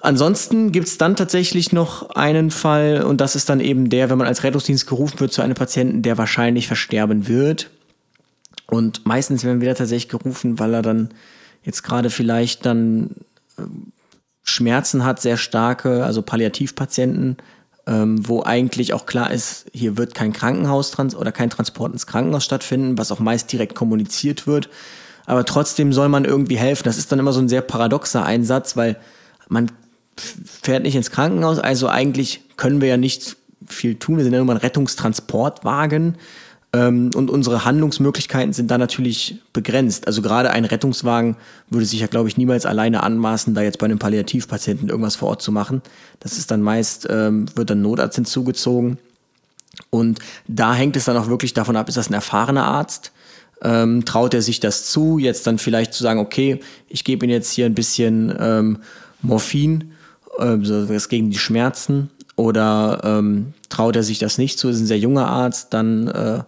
Ansonsten 0.00 0.72
gibt's 0.72 0.98
dann 0.98 1.16
tatsächlich 1.16 1.72
noch 1.72 2.10
einen 2.10 2.50
Fall, 2.50 3.02
und 3.02 3.22
das 3.22 3.34
ist 3.34 3.48
dann 3.48 3.60
eben 3.60 3.88
der, 3.88 4.10
wenn 4.10 4.18
man 4.18 4.26
als 4.26 4.44
Rettungsdienst 4.44 4.86
gerufen 4.86 5.20
wird 5.20 5.32
zu 5.32 5.40
einem 5.40 5.54
Patienten, 5.54 6.02
der 6.02 6.18
wahrscheinlich 6.18 6.66
versterben 6.66 7.26
wird. 7.26 7.70
Und 8.66 9.06
meistens 9.06 9.42
werden 9.42 9.62
wir 9.62 9.70
da 9.70 9.74
tatsächlich 9.74 10.10
gerufen, 10.10 10.58
weil 10.58 10.74
er 10.74 10.82
dann 10.82 11.08
jetzt 11.64 11.82
gerade 11.82 12.10
vielleicht 12.10 12.66
dann 12.66 13.12
äh, 13.56 13.62
Schmerzen 14.42 15.06
hat, 15.06 15.22
sehr 15.22 15.38
starke, 15.38 16.04
also 16.04 16.20
Palliativpatienten, 16.20 17.38
ähm, 17.88 18.28
wo 18.28 18.42
eigentlich 18.42 18.92
auch 18.92 19.06
klar 19.06 19.30
ist, 19.30 19.66
hier 19.72 19.96
wird 19.96 20.14
kein 20.14 20.32
Krankenhaus 20.32 20.96
oder 20.98 21.32
kein 21.32 21.50
Transport 21.50 21.92
ins 21.92 22.06
Krankenhaus 22.06 22.44
stattfinden, 22.44 22.98
was 22.98 23.10
auch 23.10 23.18
meist 23.18 23.50
direkt 23.50 23.74
kommuniziert 23.74 24.46
wird. 24.46 24.68
Aber 25.24 25.44
trotzdem 25.44 25.92
soll 25.92 26.08
man 26.08 26.24
irgendwie 26.24 26.58
helfen. 26.58 26.84
Das 26.84 26.98
ist 26.98 27.10
dann 27.10 27.18
immer 27.18 27.32
so 27.32 27.40
ein 27.40 27.48
sehr 27.48 27.62
paradoxer 27.62 28.24
Einsatz, 28.24 28.76
weil 28.76 28.96
man 29.48 29.70
fährt 30.16 30.82
nicht 30.82 30.96
ins 30.96 31.10
Krankenhaus, 31.10 31.58
also 31.58 31.88
eigentlich 31.88 32.42
können 32.56 32.80
wir 32.80 32.88
ja 32.88 32.96
nicht 32.96 33.36
viel 33.66 33.94
tun. 33.94 34.16
Wir 34.16 34.24
sind 34.24 34.32
ja 34.32 34.42
nur 34.42 34.54
ein 34.54 34.58
Rettungstransportwagen. 34.58 36.16
Ähm, 36.72 37.10
und 37.14 37.30
unsere 37.30 37.64
Handlungsmöglichkeiten 37.64 38.52
sind 38.52 38.70
da 38.70 38.76
natürlich 38.76 39.40
begrenzt. 39.52 40.06
Also 40.06 40.20
gerade 40.20 40.50
ein 40.50 40.64
Rettungswagen 40.64 41.36
würde 41.70 41.86
sich 41.86 42.00
ja, 42.00 42.06
glaube 42.06 42.28
ich, 42.28 42.36
niemals 42.36 42.66
alleine 42.66 43.02
anmaßen, 43.02 43.54
da 43.54 43.62
jetzt 43.62 43.78
bei 43.78 43.86
einem 43.86 43.98
Palliativpatienten 43.98 44.88
irgendwas 44.88 45.16
vor 45.16 45.28
Ort 45.28 45.42
zu 45.42 45.50
machen. 45.50 45.82
Das 46.20 46.36
ist 46.36 46.50
dann 46.50 46.60
meist, 46.60 47.06
ähm, 47.10 47.46
wird 47.54 47.70
dann 47.70 47.80
Notarzt 47.80 48.16
hinzugezogen. 48.16 48.98
Und 49.90 50.18
da 50.46 50.74
hängt 50.74 50.96
es 50.96 51.04
dann 51.04 51.16
auch 51.16 51.28
wirklich 51.28 51.54
davon 51.54 51.76
ab, 51.76 51.88
ist 51.88 51.96
das 51.96 52.10
ein 52.10 52.14
erfahrener 52.14 52.64
Arzt? 52.64 53.12
Ähm, 53.62 54.04
traut 54.04 54.34
er 54.34 54.42
sich 54.42 54.60
das 54.60 54.90
zu, 54.90 55.18
jetzt 55.18 55.46
dann 55.46 55.58
vielleicht 55.58 55.94
zu 55.94 56.02
sagen, 56.02 56.20
okay, 56.20 56.60
ich 56.88 57.02
gebe 57.02 57.26
ihm 57.26 57.30
jetzt 57.30 57.50
hier 57.50 57.66
ein 57.66 57.74
bisschen 57.74 58.34
ähm, 58.38 58.78
Morphin, 59.22 59.92
äh, 60.38 60.58
das 60.58 61.08
gegen 61.08 61.30
die 61.30 61.38
Schmerzen 61.38 62.10
oder 62.38 63.00
ähm, 63.02 63.52
traut 63.68 63.96
er 63.96 64.04
sich 64.04 64.20
das 64.20 64.38
nicht 64.38 64.60
zu, 64.60 64.68
ist 64.68 64.78
ein 64.78 64.86
sehr 64.86 64.98
junger 64.98 65.26
Arzt, 65.26 65.74
dann 65.74 66.06
äh, 66.06 66.42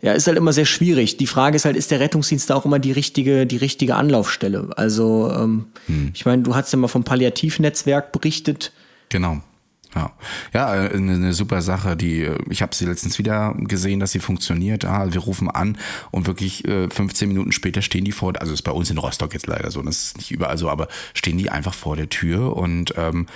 ja, 0.00 0.12
ist 0.12 0.28
halt 0.28 0.36
immer 0.36 0.52
sehr 0.52 0.64
schwierig. 0.64 1.16
Die 1.16 1.26
Frage 1.26 1.56
ist 1.56 1.64
halt, 1.64 1.76
ist 1.76 1.90
der 1.90 1.98
Rettungsdienst 1.98 2.50
da 2.50 2.54
auch 2.54 2.64
immer 2.64 2.78
die 2.78 2.92
richtige, 2.92 3.44
die 3.44 3.56
richtige 3.56 3.96
Anlaufstelle? 3.96 4.70
Also, 4.76 5.32
ähm, 5.34 5.66
hm. 5.86 6.12
ich 6.14 6.24
meine, 6.24 6.42
du 6.42 6.54
hast 6.54 6.72
ja 6.72 6.78
mal 6.78 6.86
vom 6.86 7.02
Palliativnetzwerk 7.02 8.12
berichtet. 8.12 8.72
Genau. 9.08 9.40
Ja, 9.94 10.12
ja 10.52 10.68
eine, 10.68 11.12
eine 11.12 11.32
super 11.32 11.62
Sache. 11.62 11.96
Die 11.96 12.30
ich 12.50 12.62
habe 12.62 12.74
sie 12.74 12.84
letztens 12.84 13.18
wieder 13.18 13.54
gesehen, 13.56 14.00
dass 14.00 14.12
sie 14.12 14.18
funktioniert. 14.18 14.84
Ah, 14.84 15.12
wir 15.12 15.20
rufen 15.20 15.50
an 15.50 15.78
und 16.10 16.26
wirklich 16.26 16.66
äh, 16.66 16.88
15 16.88 17.28
Minuten 17.28 17.52
später 17.52 17.82
stehen 17.82 18.04
die 18.04 18.12
vor. 18.12 18.32
Also 18.38 18.52
ist 18.52 18.62
bei 18.62 18.72
uns 18.72 18.90
in 18.90 18.98
Rostock 18.98 19.32
jetzt 19.34 19.46
leider 19.46 19.70
so. 19.70 19.82
Das 19.82 20.04
ist 20.04 20.16
nicht 20.16 20.30
überall 20.30 20.58
so, 20.58 20.68
aber 20.68 20.88
stehen 21.14 21.38
die 21.38 21.50
einfach 21.50 21.74
vor 21.74 21.96
der 21.96 22.08
Tür 22.08 22.56
und 22.56 22.94
ähm, 22.96 23.26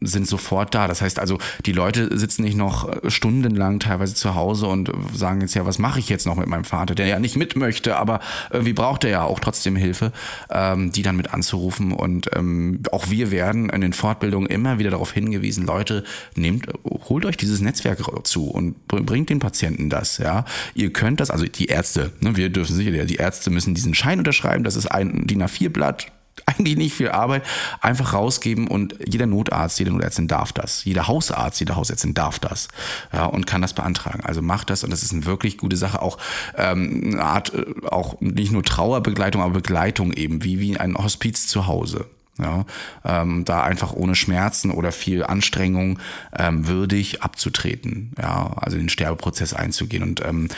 sind 0.00 0.28
sofort 0.28 0.74
da. 0.74 0.88
Das 0.88 1.00
heißt 1.00 1.18
also, 1.18 1.38
die 1.64 1.72
Leute 1.72 2.16
sitzen 2.16 2.42
nicht 2.42 2.56
noch 2.56 2.90
stundenlang 3.08 3.80
teilweise 3.80 4.14
zu 4.14 4.34
Hause 4.34 4.66
und 4.66 4.90
sagen 5.14 5.40
jetzt 5.40 5.54
ja, 5.54 5.64
was 5.66 5.78
mache 5.78 5.98
ich 5.98 6.08
jetzt 6.08 6.26
noch 6.26 6.36
mit 6.36 6.46
meinem 6.48 6.64
Vater, 6.64 6.94
der 6.94 7.06
ja 7.06 7.18
nicht 7.18 7.36
mit 7.36 7.56
möchte, 7.56 7.96
aber 7.96 8.20
irgendwie 8.50 8.72
braucht 8.72 9.04
er 9.04 9.10
ja 9.10 9.22
auch 9.22 9.40
trotzdem 9.40 9.76
Hilfe, 9.76 10.12
ähm, 10.50 10.92
die 10.92 11.02
dann 11.02 11.16
mit 11.16 11.32
anzurufen. 11.32 11.92
Und 11.92 12.30
ähm, 12.34 12.80
auch 12.92 13.10
wir 13.10 13.30
werden 13.30 13.70
in 13.70 13.80
den 13.80 13.92
Fortbildungen 13.92 14.48
immer 14.48 14.78
wieder 14.78 14.90
darauf 14.90 15.12
hingewiesen, 15.12 15.66
Leute, 15.66 16.04
nehmt, 16.34 16.66
holt 16.84 17.24
euch 17.24 17.36
dieses 17.36 17.60
Netzwerk 17.60 17.98
zu 18.26 18.48
und 18.48 18.86
bringt 18.88 19.30
den 19.30 19.38
Patienten 19.38 19.90
das. 19.90 20.18
Ja, 20.18 20.44
ihr 20.74 20.92
könnt 20.92 21.20
das, 21.20 21.30
also 21.30 21.46
die 21.46 21.66
Ärzte, 21.66 22.12
ne, 22.20 22.36
wir 22.36 22.50
dürfen 22.50 22.74
sicher, 22.74 23.04
die 23.04 23.16
Ärzte 23.16 23.50
müssen 23.50 23.74
diesen 23.74 23.94
Schein 23.94 24.18
unterschreiben. 24.18 24.64
Das 24.64 24.76
ist 24.76 24.86
ein 24.86 25.26
DIN 25.26 25.42
A4-Blatt 25.42 26.08
eigentlich 26.46 26.76
nicht 26.76 26.94
viel 26.94 27.10
Arbeit, 27.10 27.44
einfach 27.80 28.14
rausgeben 28.14 28.68
und 28.68 28.96
jeder 29.04 29.26
Notarzt, 29.26 29.78
jede 29.78 29.90
Notärztin 29.90 30.28
darf 30.28 30.52
das. 30.52 30.84
Jeder 30.84 31.08
Hausarzt, 31.08 31.58
jede 31.58 31.76
Hausärztin 31.76 32.14
darf 32.14 32.38
das 32.38 32.68
ja, 33.12 33.26
und 33.26 33.46
kann 33.46 33.62
das 33.62 33.74
beantragen. 33.74 34.20
Also 34.24 34.42
macht 34.42 34.70
das 34.70 34.84
und 34.84 34.90
das 34.90 35.02
ist 35.02 35.12
eine 35.12 35.24
wirklich 35.24 35.58
gute 35.58 35.76
Sache. 35.76 36.00
Auch 36.00 36.18
ähm, 36.56 37.02
eine 37.04 37.22
Art, 37.22 37.52
äh, 37.52 37.64
auch 37.88 38.20
nicht 38.20 38.52
nur 38.52 38.62
Trauerbegleitung, 38.62 39.42
aber 39.42 39.54
Begleitung 39.54 40.12
eben, 40.12 40.44
wie, 40.44 40.60
wie 40.60 40.78
ein 40.78 40.96
Hospiz 40.96 41.48
zu 41.48 41.66
Hause. 41.66 42.06
Ja, 42.38 42.66
ähm, 43.02 43.46
da 43.46 43.62
einfach 43.62 43.94
ohne 43.94 44.14
Schmerzen 44.14 44.70
oder 44.70 44.92
viel 44.92 45.24
Anstrengung 45.24 45.98
ähm, 46.38 46.68
würdig 46.68 47.22
abzutreten, 47.22 48.12
ja, 48.20 48.52
also 48.56 48.76
den 48.76 48.90
Sterbeprozess 48.90 49.54
einzugehen. 49.54 50.02
Und 50.02 50.22
ähm, 50.22 50.48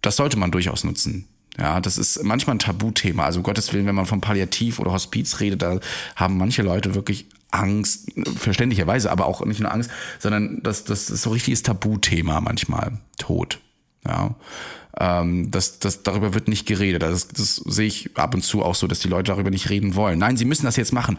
das 0.00 0.14
sollte 0.14 0.38
man 0.38 0.52
durchaus 0.52 0.84
nutzen. 0.84 1.26
Ja, 1.58 1.80
das 1.80 1.98
ist 1.98 2.22
manchmal 2.22 2.56
ein 2.56 2.60
Tabuthema. 2.60 3.24
Also 3.24 3.40
um 3.40 3.42
Gottes 3.42 3.72
Willen, 3.72 3.86
wenn 3.86 3.94
man 3.94 4.06
von 4.06 4.20
Palliativ 4.20 4.78
oder 4.78 4.92
Hospiz 4.92 5.40
redet, 5.40 5.62
da 5.62 5.80
haben 6.14 6.36
manche 6.38 6.62
Leute 6.62 6.94
wirklich 6.94 7.26
Angst, 7.50 8.12
verständlicherweise, 8.36 9.10
aber 9.10 9.26
auch 9.26 9.44
nicht 9.44 9.60
nur 9.60 9.72
Angst, 9.72 9.90
sondern 10.18 10.62
das, 10.62 10.84
das 10.84 11.10
ist 11.10 11.22
so 11.22 11.30
richtiges 11.30 11.62
Tabuthema 11.62 12.40
manchmal. 12.40 12.98
Tod. 13.16 13.58
Ja. 14.06 14.34
Ähm, 15.00 15.50
das, 15.50 15.78
das, 15.78 16.02
darüber 16.02 16.34
wird 16.34 16.48
nicht 16.48 16.66
geredet. 16.66 17.02
Das, 17.02 17.28
das 17.28 17.56
sehe 17.56 17.86
ich 17.86 18.16
ab 18.16 18.34
und 18.34 18.42
zu 18.42 18.62
auch 18.62 18.74
so, 18.74 18.86
dass 18.86 19.00
die 19.00 19.08
Leute 19.08 19.32
darüber 19.32 19.50
nicht 19.50 19.70
reden 19.70 19.94
wollen. 19.94 20.18
Nein, 20.18 20.36
sie 20.36 20.44
müssen 20.44 20.66
das 20.66 20.76
jetzt 20.76 20.92
machen. 20.92 21.18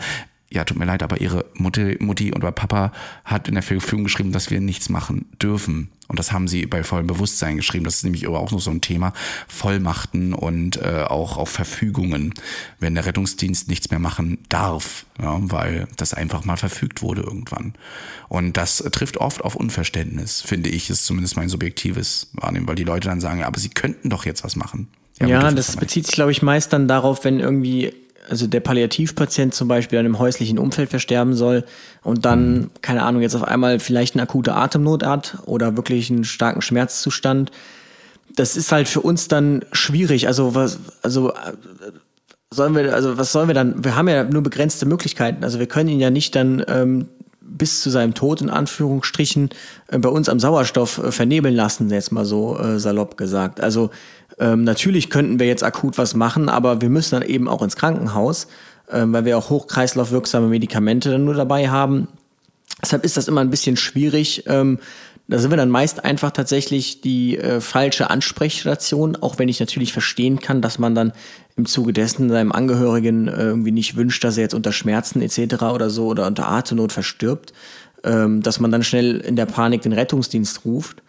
Ja, 0.52 0.64
tut 0.64 0.78
mir 0.78 0.86
leid, 0.86 1.04
aber 1.04 1.22
ihre 1.22 1.46
Mutti, 1.54 1.98
Mutti 2.00 2.34
oder 2.34 2.52
Papa 2.52 2.92
hat 3.24 3.48
in 3.48 3.54
der 3.54 3.64
Verfügung 3.64 4.06
geschrieben, 4.06 4.32
dass 4.32 4.50
wir 4.50 4.60
nichts 4.60 4.90
machen 4.90 5.28
dürfen. 5.42 5.90
Und 6.08 6.18
das 6.18 6.32
haben 6.32 6.48
sie 6.48 6.66
bei 6.66 6.84
vollem 6.84 7.06
Bewusstsein 7.06 7.58
geschrieben. 7.58 7.86
Das 7.86 7.98
ist 7.98 8.04
nämlich 8.04 8.28
aber 8.28 8.40
auch 8.40 8.50
noch 8.50 8.60
so 8.60 8.72
ein 8.72 8.82
Thema. 8.82 9.14
Vollmachten 9.48 10.34
und 10.34 10.78
äh, 10.78 11.04
auch 11.08 11.38
auf 11.38 11.50
Verfügungen, 11.50 12.34
wenn 12.80 12.96
der 12.96 13.06
Rettungsdienst 13.06 13.68
nichts 13.68 13.92
mehr 13.92 14.00
machen 14.00 14.40
darf, 14.50 15.06
ja, 15.22 15.38
weil 15.40 15.88
das 15.98 16.16
einfach 16.16 16.46
mal 16.46 16.58
verfügt 16.58 17.04
wurde 17.04 17.22
irgendwann. 17.22 17.74
Und 18.28 18.58
das 18.58 18.78
trifft 18.92 19.18
oft 19.18 19.42
auf 19.44 19.56
Unverständnis, 19.56 20.42
finde 20.42 20.72
ich, 20.72 20.90
ist 20.90 21.06
zumindest 21.06 21.36
mein 21.36 21.50
subjektives 21.50 22.32
Wahrnehmen, 22.34 22.68
weil 22.68 22.76
die 22.76 22.84
Leute 22.84 23.08
dann 23.08 23.22
sagen, 23.22 23.44
aber 23.44 23.60
sie 23.60 23.70
könnten 23.70 24.10
doch 24.10 24.26
jetzt 24.26 24.44
was 24.44 24.56
machen. 24.56 24.88
Ja, 25.20 25.28
Ja, 25.28 25.52
das 25.52 25.78
bezieht 25.78 26.08
sich, 26.08 26.16
glaube 26.16 26.32
ich, 26.32 26.42
meist 26.42 26.74
dann 26.74 26.88
darauf, 26.88 27.24
wenn 27.24 27.40
irgendwie, 27.40 27.94
also 28.30 28.48
der 28.48 28.60
Palliativpatient 28.60 29.54
zum 29.54 29.68
Beispiel 29.68 30.00
in 30.00 30.06
einem 30.06 30.20
häuslichen 30.20 30.60
Umfeld 30.60 30.90
versterben 30.90 31.34
soll 31.34 31.64
und 32.04 32.26
dann, 32.26 32.72
keine 32.82 33.04
Ahnung, 33.04 33.22
jetzt 33.22 33.36
auf 33.36 33.44
einmal 33.44 33.80
vielleicht 33.80 34.16
eine 34.16 34.24
akute 34.24 34.54
Atemnot 34.54 35.06
hat 35.06 35.38
oder 35.46 35.76
wirklich 35.78 36.10
einen 36.10 36.24
starken 36.24 36.62
Schmerzzustand. 36.62 37.52
Das 38.36 38.56
ist 38.56 38.72
halt 38.72 38.88
für 38.88 39.02
uns 39.02 39.28
dann 39.28 39.66
schwierig. 39.72 40.28
Also 40.28 40.56
was, 40.56 40.80
also 41.02 41.32
äh, 41.32 41.54
sollen 42.52 42.76
wir, 42.76 42.94
also 42.94 43.18
was 43.18 43.32
sollen 43.32 43.48
wir 43.48 43.56
dann? 43.56 43.84
Wir 43.84 43.96
haben 43.96 44.08
ja 44.08 44.24
nur 44.24 44.42
begrenzte 44.42 44.86
Möglichkeiten. 44.86 45.44
Also 45.44 45.60
wir 45.60 45.68
können 45.68 45.90
ihn 45.90 46.00
ja 46.00 46.10
nicht 46.10 46.36
dann 46.36 46.64
ähm, 46.68 47.08
bis 47.42 47.82
zu 47.82 47.90
seinem 47.90 48.14
Tod 48.14 48.42
in 48.42 48.50
Anführungsstrichen 48.50 49.50
äh, 49.88 49.98
bei 49.98 50.10
uns 50.10 50.30
am 50.30 50.40
Sauerstoff 50.40 50.98
äh, 51.00 51.12
vernebeln 51.12 51.56
lassen, 51.56 51.90
jetzt 51.90 52.12
mal 52.12 52.26
so 52.26 52.58
äh, 52.58 52.80
salopp 52.80 53.18
gesagt. 53.18 53.62
Also 53.62 53.90
ähm, 54.40 54.64
natürlich 54.64 55.10
könnten 55.10 55.40
wir 55.40 55.48
jetzt 55.48 55.64
akut 55.64 55.98
was 55.98 56.16
machen, 56.16 56.50
aber 56.50 56.82
wir 56.82 56.90
müssen 56.90 57.20
dann 57.20 57.28
eben 57.28 57.48
auch 57.48 57.62
ins 57.62 57.76
Krankenhaus, 57.76 58.48
ähm, 58.92 59.14
weil 59.14 59.26
wir 59.26 59.38
auch 59.38 59.50
hochkreislaufwirksame 59.50 60.48
Medikamente 60.48 61.12
dann 61.12 61.26
nur 61.26 61.34
dabei 61.34 61.70
haben. 61.70 62.08
Deshalb 62.82 63.04
ist 63.04 63.18
das 63.18 63.28
immer 63.28 63.42
ein 63.42 63.50
bisschen 63.50 63.76
schwierig. 63.76 64.46
Ähm, 64.48 64.80
da 65.28 65.38
sind 65.38 65.52
wir 65.52 65.58
dann 65.58 65.70
meist 65.70 66.04
einfach 66.06 66.32
tatsächlich 66.32 67.02
die 67.02 67.38
äh, 67.38 67.62
falsche 67.62 68.10
Ansprechstation, 68.10 69.16
auch 69.18 69.38
wenn 69.38 69.50
ich 69.50 69.60
natürlich 69.60 69.94
verstehen 69.94 70.40
kann, 70.40 70.62
dass 70.62 70.80
man 70.80 70.96
dann 70.96 71.12
im 71.56 71.68
Zuge 71.68 71.94
dessen 71.94 72.30
seinem 72.30 72.52
Angehörigen 72.52 73.28
äh, 73.28 73.44
irgendwie 73.44 73.72
nicht 73.72 73.96
wünscht, 73.96 74.24
dass 74.24 74.38
er 74.38 74.44
jetzt 74.44 74.56
unter 74.56 74.72
Schmerzen 74.72 75.22
etc. 75.22 75.62
oder 75.64 75.90
so 75.90 76.08
oder 76.08 76.26
unter 76.26 76.48
Atemnot 76.48 76.94
verstirbt, 76.94 77.54
ähm, 78.04 78.42
dass 78.42 78.60
man 78.60 78.72
dann 78.72 78.84
schnell 78.84 79.18
in 79.18 79.36
der 79.36 79.46
Panik 79.46 79.84
den 79.84 79.94
Rettungsdienst 79.94 80.66
ruft. 80.66 81.04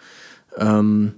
Ähm, 0.59 1.15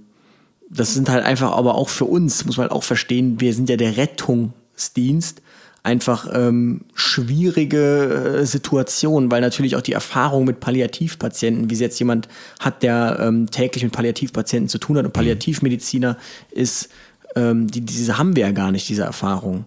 das 0.75 0.93
sind 0.93 1.09
halt 1.09 1.23
einfach, 1.23 1.51
aber 1.51 1.75
auch 1.75 1.89
für 1.89 2.05
uns, 2.05 2.45
muss 2.45 2.57
man 2.57 2.69
auch 2.69 2.83
verstehen, 2.83 3.39
wir 3.39 3.53
sind 3.53 3.69
ja 3.69 3.77
der 3.77 3.97
Rettungsdienst 3.97 5.41
einfach 5.83 6.29
ähm, 6.33 6.81
schwierige 6.93 8.39
äh, 8.39 8.45
Situationen, 8.45 9.29
weil 9.29 9.41
natürlich 9.41 9.75
auch 9.75 9.81
die 9.81 9.91
Erfahrung 9.91 10.45
mit 10.45 10.61
Palliativpatienten, 10.61 11.69
wie 11.69 11.73
es 11.73 11.81
jetzt 11.81 11.99
jemand 11.99 12.29
hat, 12.59 12.83
der 12.83 13.17
ähm, 13.19 13.51
täglich 13.51 13.83
mit 13.83 13.91
Palliativpatienten 13.91 14.69
zu 14.69 14.77
tun 14.77 14.97
hat 14.97 15.05
und 15.05 15.11
Palliativmediziner 15.11 16.17
ist, 16.51 16.89
ähm, 17.35 17.67
die, 17.67 17.81
diese 17.81 18.17
haben 18.17 18.35
wir 18.35 18.45
ja 18.45 18.51
gar 18.51 18.71
nicht, 18.71 18.87
diese 18.87 19.03
Erfahrung. 19.03 19.65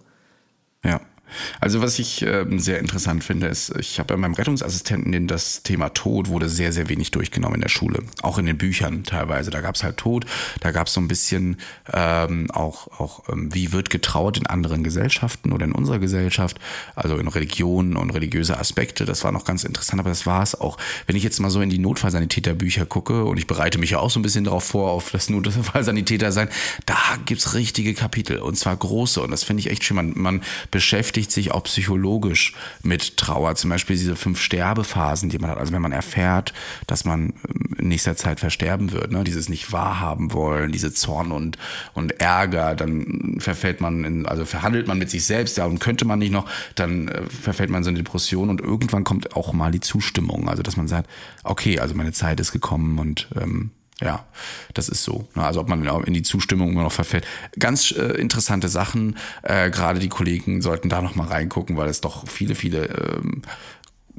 Also 1.59 1.81
was 1.81 1.99
ich 1.99 2.21
ähm, 2.21 2.59
sehr 2.59 2.79
interessant 2.79 3.23
finde, 3.23 3.47
ist, 3.47 3.73
ich 3.79 3.99
habe 3.99 4.13
bei 4.13 4.17
meinem 4.17 4.33
Rettungsassistenten 4.33 5.27
das 5.27 5.63
Thema 5.63 5.89
Tod 5.89 6.29
wurde 6.29 6.49
sehr, 6.49 6.71
sehr 6.73 6.89
wenig 6.89 7.11
durchgenommen 7.11 7.55
in 7.55 7.61
der 7.61 7.69
Schule. 7.69 8.03
Auch 8.21 8.37
in 8.37 8.45
den 8.45 8.57
Büchern 8.57 9.03
teilweise. 9.03 9.51
Da 9.51 9.61
gab 9.61 9.75
es 9.75 9.83
halt 9.83 9.97
Tod, 9.97 10.25
da 10.61 10.71
gab 10.71 10.87
es 10.87 10.93
so 10.93 11.01
ein 11.01 11.07
bisschen 11.07 11.57
ähm, 11.91 12.49
auch, 12.51 12.87
auch 12.99 13.29
ähm, 13.29 13.53
wie 13.53 13.71
wird 13.71 13.89
getraut 13.89 14.37
in 14.37 14.47
anderen 14.47 14.83
Gesellschaften 14.83 15.51
oder 15.51 15.65
in 15.65 15.71
unserer 15.71 15.99
Gesellschaft, 15.99 16.59
also 16.95 17.17
in 17.17 17.27
Religionen 17.27 17.97
und 17.97 18.11
religiöse 18.11 18.57
Aspekte. 18.57 19.05
Das 19.05 19.23
war 19.23 19.31
noch 19.31 19.45
ganz 19.45 19.63
interessant, 19.63 19.99
aber 19.99 20.09
das 20.09 20.25
war 20.25 20.43
es 20.43 20.59
auch. 20.59 20.77
Wenn 21.05 21.15
ich 21.15 21.23
jetzt 21.23 21.39
mal 21.39 21.49
so 21.49 21.61
in 21.61 21.69
die 21.69 21.79
Notfallsanitäterbücher 21.79 22.85
gucke, 22.85 23.25
und 23.25 23.37
ich 23.37 23.47
bereite 23.47 23.77
mich 23.77 23.91
ja 23.91 23.99
auch 23.99 24.09
so 24.09 24.19
ein 24.19 24.23
bisschen 24.23 24.43
darauf 24.43 24.63
vor, 24.63 24.91
auf 24.91 25.11
das 25.11 25.29
Notfallsanitäter 25.29 26.31
sein, 26.31 26.49
da 26.85 26.97
gibt's 27.25 27.53
richtige 27.53 27.93
Kapitel 27.93 28.39
und 28.39 28.57
zwar 28.57 28.75
große. 28.75 29.21
Und 29.21 29.31
das 29.31 29.43
finde 29.43 29.61
ich 29.61 29.69
echt 29.69 29.83
schön. 29.83 29.97
Man, 29.97 30.13
man 30.15 30.43
beschäftigt 30.71 31.16
sich 31.25 31.51
auch 31.51 31.63
psychologisch 31.63 32.53
mit 32.83 33.17
Trauer. 33.17 33.55
Zum 33.55 33.69
Beispiel 33.69 33.95
diese 33.95 34.15
fünf 34.15 34.39
Sterbephasen, 34.39 35.29
die 35.29 35.39
man 35.39 35.49
hat. 35.49 35.57
Also 35.57 35.73
wenn 35.73 35.81
man 35.81 35.91
erfährt, 35.91 36.53
dass 36.85 37.05
man 37.05 37.33
in 37.77 37.89
nächster 37.89 38.15
Zeit 38.15 38.39
versterben 38.39 38.91
wird, 38.91 39.11
ne? 39.11 39.23
dieses 39.23 39.49
nicht 39.49 39.71
wahrhaben 39.71 40.33
wollen, 40.33 40.71
diese 40.71 40.93
Zorn 40.93 41.31
und, 41.31 41.57
und 41.93 42.19
Ärger, 42.19 42.75
dann 42.75 43.37
verfällt 43.39 43.81
man 43.81 44.03
in, 44.03 44.25
also 44.25 44.45
verhandelt 44.45 44.87
man 44.87 44.97
mit 44.97 45.09
sich 45.09 45.25
selbst, 45.25 45.57
ja, 45.57 45.65
und 45.65 45.79
könnte 45.79 46.05
man 46.05 46.19
nicht 46.19 46.31
noch, 46.31 46.49
dann 46.75 47.07
äh, 47.07 47.23
verfällt 47.29 47.69
man 47.69 47.83
so 47.83 47.89
in 47.89 47.95
Depression 47.95 48.49
und 48.49 48.61
irgendwann 48.61 49.03
kommt 49.03 49.35
auch 49.35 49.53
mal 49.53 49.71
die 49.71 49.79
Zustimmung. 49.79 50.49
Also 50.49 50.63
dass 50.63 50.77
man 50.77 50.87
sagt, 50.87 51.09
okay, 51.43 51.79
also 51.79 51.95
meine 51.95 52.11
Zeit 52.11 52.39
ist 52.39 52.51
gekommen 52.51 52.99
und 52.99 53.27
ähm, 53.35 53.71
ja, 54.01 54.25
das 54.73 54.89
ist 54.89 55.03
so. 55.03 55.27
Also 55.33 55.59
ob 55.59 55.69
man 55.69 55.83
in 56.05 56.13
die 56.13 56.21
Zustimmung 56.21 56.71
immer 56.71 56.83
noch 56.83 56.91
verfällt. 56.91 57.25
Ganz 57.57 57.91
äh, 57.91 58.03
interessante 58.19 58.69
Sachen. 58.69 59.17
Äh, 59.41 59.71
Gerade 59.71 59.99
die 59.99 60.09
Kollegen 60.09 60.61
sollten 60.61 60.87
da 60.89 61.01
noch 61.01 61.15
mal 61.15 61.27
reingucken, 61.27 61.77
weil 61.77 61.89
es 61.89 62.01
doch 62.01 62.27
viele, 62.27 62.53
viele 62.53 62.85
ähm, 62.85 63.41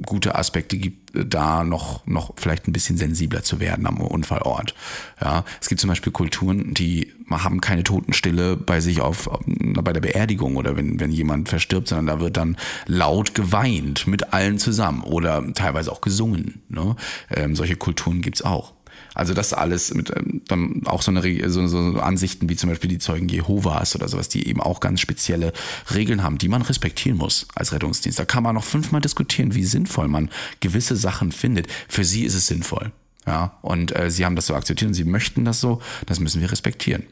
gute 0.05 0.35
Aspekte 0.35 0.77
gibt, 0.77 1.15
äh, 1.15 1.25
da 1.25 1.63
noch, 1.63 2.05
noch 2.05 2.33
vielleicht 2.35 2.67
ein 2.67 2.73
bisschen 2.73 2.97
sensibler 2.97 3.43
zu 3.43 3.59
werden 3.59 3.85
am 3.85 4.01
Unfallort. 4.01 4.73
Ja, 5.21 5.45
es 5.61 5.69
gibt 5.69 5.79
zum 5.81 5.87
Beispiel 5.87 6.11
Kulturen, 6.11 6.73
die 6.73 7.13
haben 7.29 7.61
keine 7.61 7.83
Totenstille 7.83 8.57
bei 8.57 8.81
sich 8.81 9.01
auf, 9.01 9.29
bei 9.45 9.93
der 9.93 10.01
Beerdigung 10.01 10.55
oder 10.55 10.75
wenn, 10.75 10.99
wenn 10.99 11.11
jemand 11.11 11.47
verstirbt, 11.49 11.87
sondern 11.87 12.07
da 12.07 12.19
wird 12.19 12.37
dann 12.37 12.57
laut 12.85 13.35
geweint 13.35 14.07
mit 14.07 14.33
allen 14.33 14.57
zusammen 14.57 15.03
oder 15.03 15.53
teilweise 15.53 15.91
auch 15.91 16.01
gesungen. 16.01 16.61
Ne? 16.69 16.95
Ähm, 17.29 17.55
solche 17.55 17.75
Kulturen 17.75 18.21
gibt's 18.21 18.41
auch. 18.41 18.73
Also 19.19 19.33
das 19.33 19.51
alles 19.51 19.93
mit 19.93 20.15
ähm, 20.15 20.41
dann 20.47 20.83
auch 20.85 21.01
so 21.01 21.11
eine 21.11 21.49
so, 21.49 21.67
so 21.67 21.99
Ansichten 21.99 22.47
wie 22.47 22.55
zum 22.55 22.69
Beispiel 22.69 22.89
die 22.89 22.99
Zeugen 22.99 23.27
Jehovas 23.27 23.93
oder 23.93 24.07
sowas, 24.07 24.29
die 24.29 24.47
eben 24.47 24.61
auch 24.61 24.79
ganz 24.79 25.01
spezielle 25.01 25.51
Regeln 25.93 26.23
haben, 26.23 26.37
die 26.37 26.47
man 26.47 26.61
respektieren 26.61 27.17
muss 27.17 27.45
als 27.53 27.73
Rettungsdienst. 27.73 28.17
Da 28.17 28.23
kann 28.23 28.43
man 28.43 28.55
noch 28.55 28.63
fünfmal 28.63 29.01
diskutieren, 29.01 29.55
wie 29.55 29.65
sinnvoll 29.65 30.07
man 30.07 30.29
gewisse 30.61 30.95
Sachen 30.95 31.33
findet. 31.33 31.67
Für 31.89 32.05
sie 32.05 32.23
ist 32.23 32.33
es 32.33 32.47
sinnvoll. 32.47 32.93
Ja, 33.27 33.57
und 33.61 33.93
äh, 33.93 34.09
sie 34.09 34.23
haben 34.23 34.37
das 34.37 34.47
so 34.47 34.55
akzeptiert 34.55 34.87
und 34.87 34.93
sie 34.93 35.03
möchten 35.03 35.43
das 35.43 35.59
so, 35.59 35.81
das 36.05 36.21
müssen 36.21 36.39
wir 36.39 36.49
respektieren. 36.49 37.03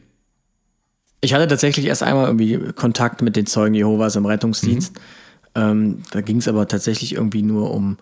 Ich 1.20 1.34
hatte 1.34 1.46
tatsächlich 1.46 1.84
erst 1.84 2.02
einmal 2.02 2.24
irgendwie 2.24 2.72
Kontakt 2.72 3.20
mit 3.20 3.36
den 3.36 3.44
Zeugen 3.44 3.74
Jehovas 3.74 4.16
im 4.16 4.24
Rettungsdienst. 4.24 4.94
Mhm. 4.94 5.62
Ähm, 5.62 6.02
da 6.10 6.22
ging 6.22 6.38
es 6.38 6.48
aber 6.48 6.66
tatsächlich 6.68 7.16
irgendwie 7.16 7.42
nur 7.42 7.70
um, 7.70 7.98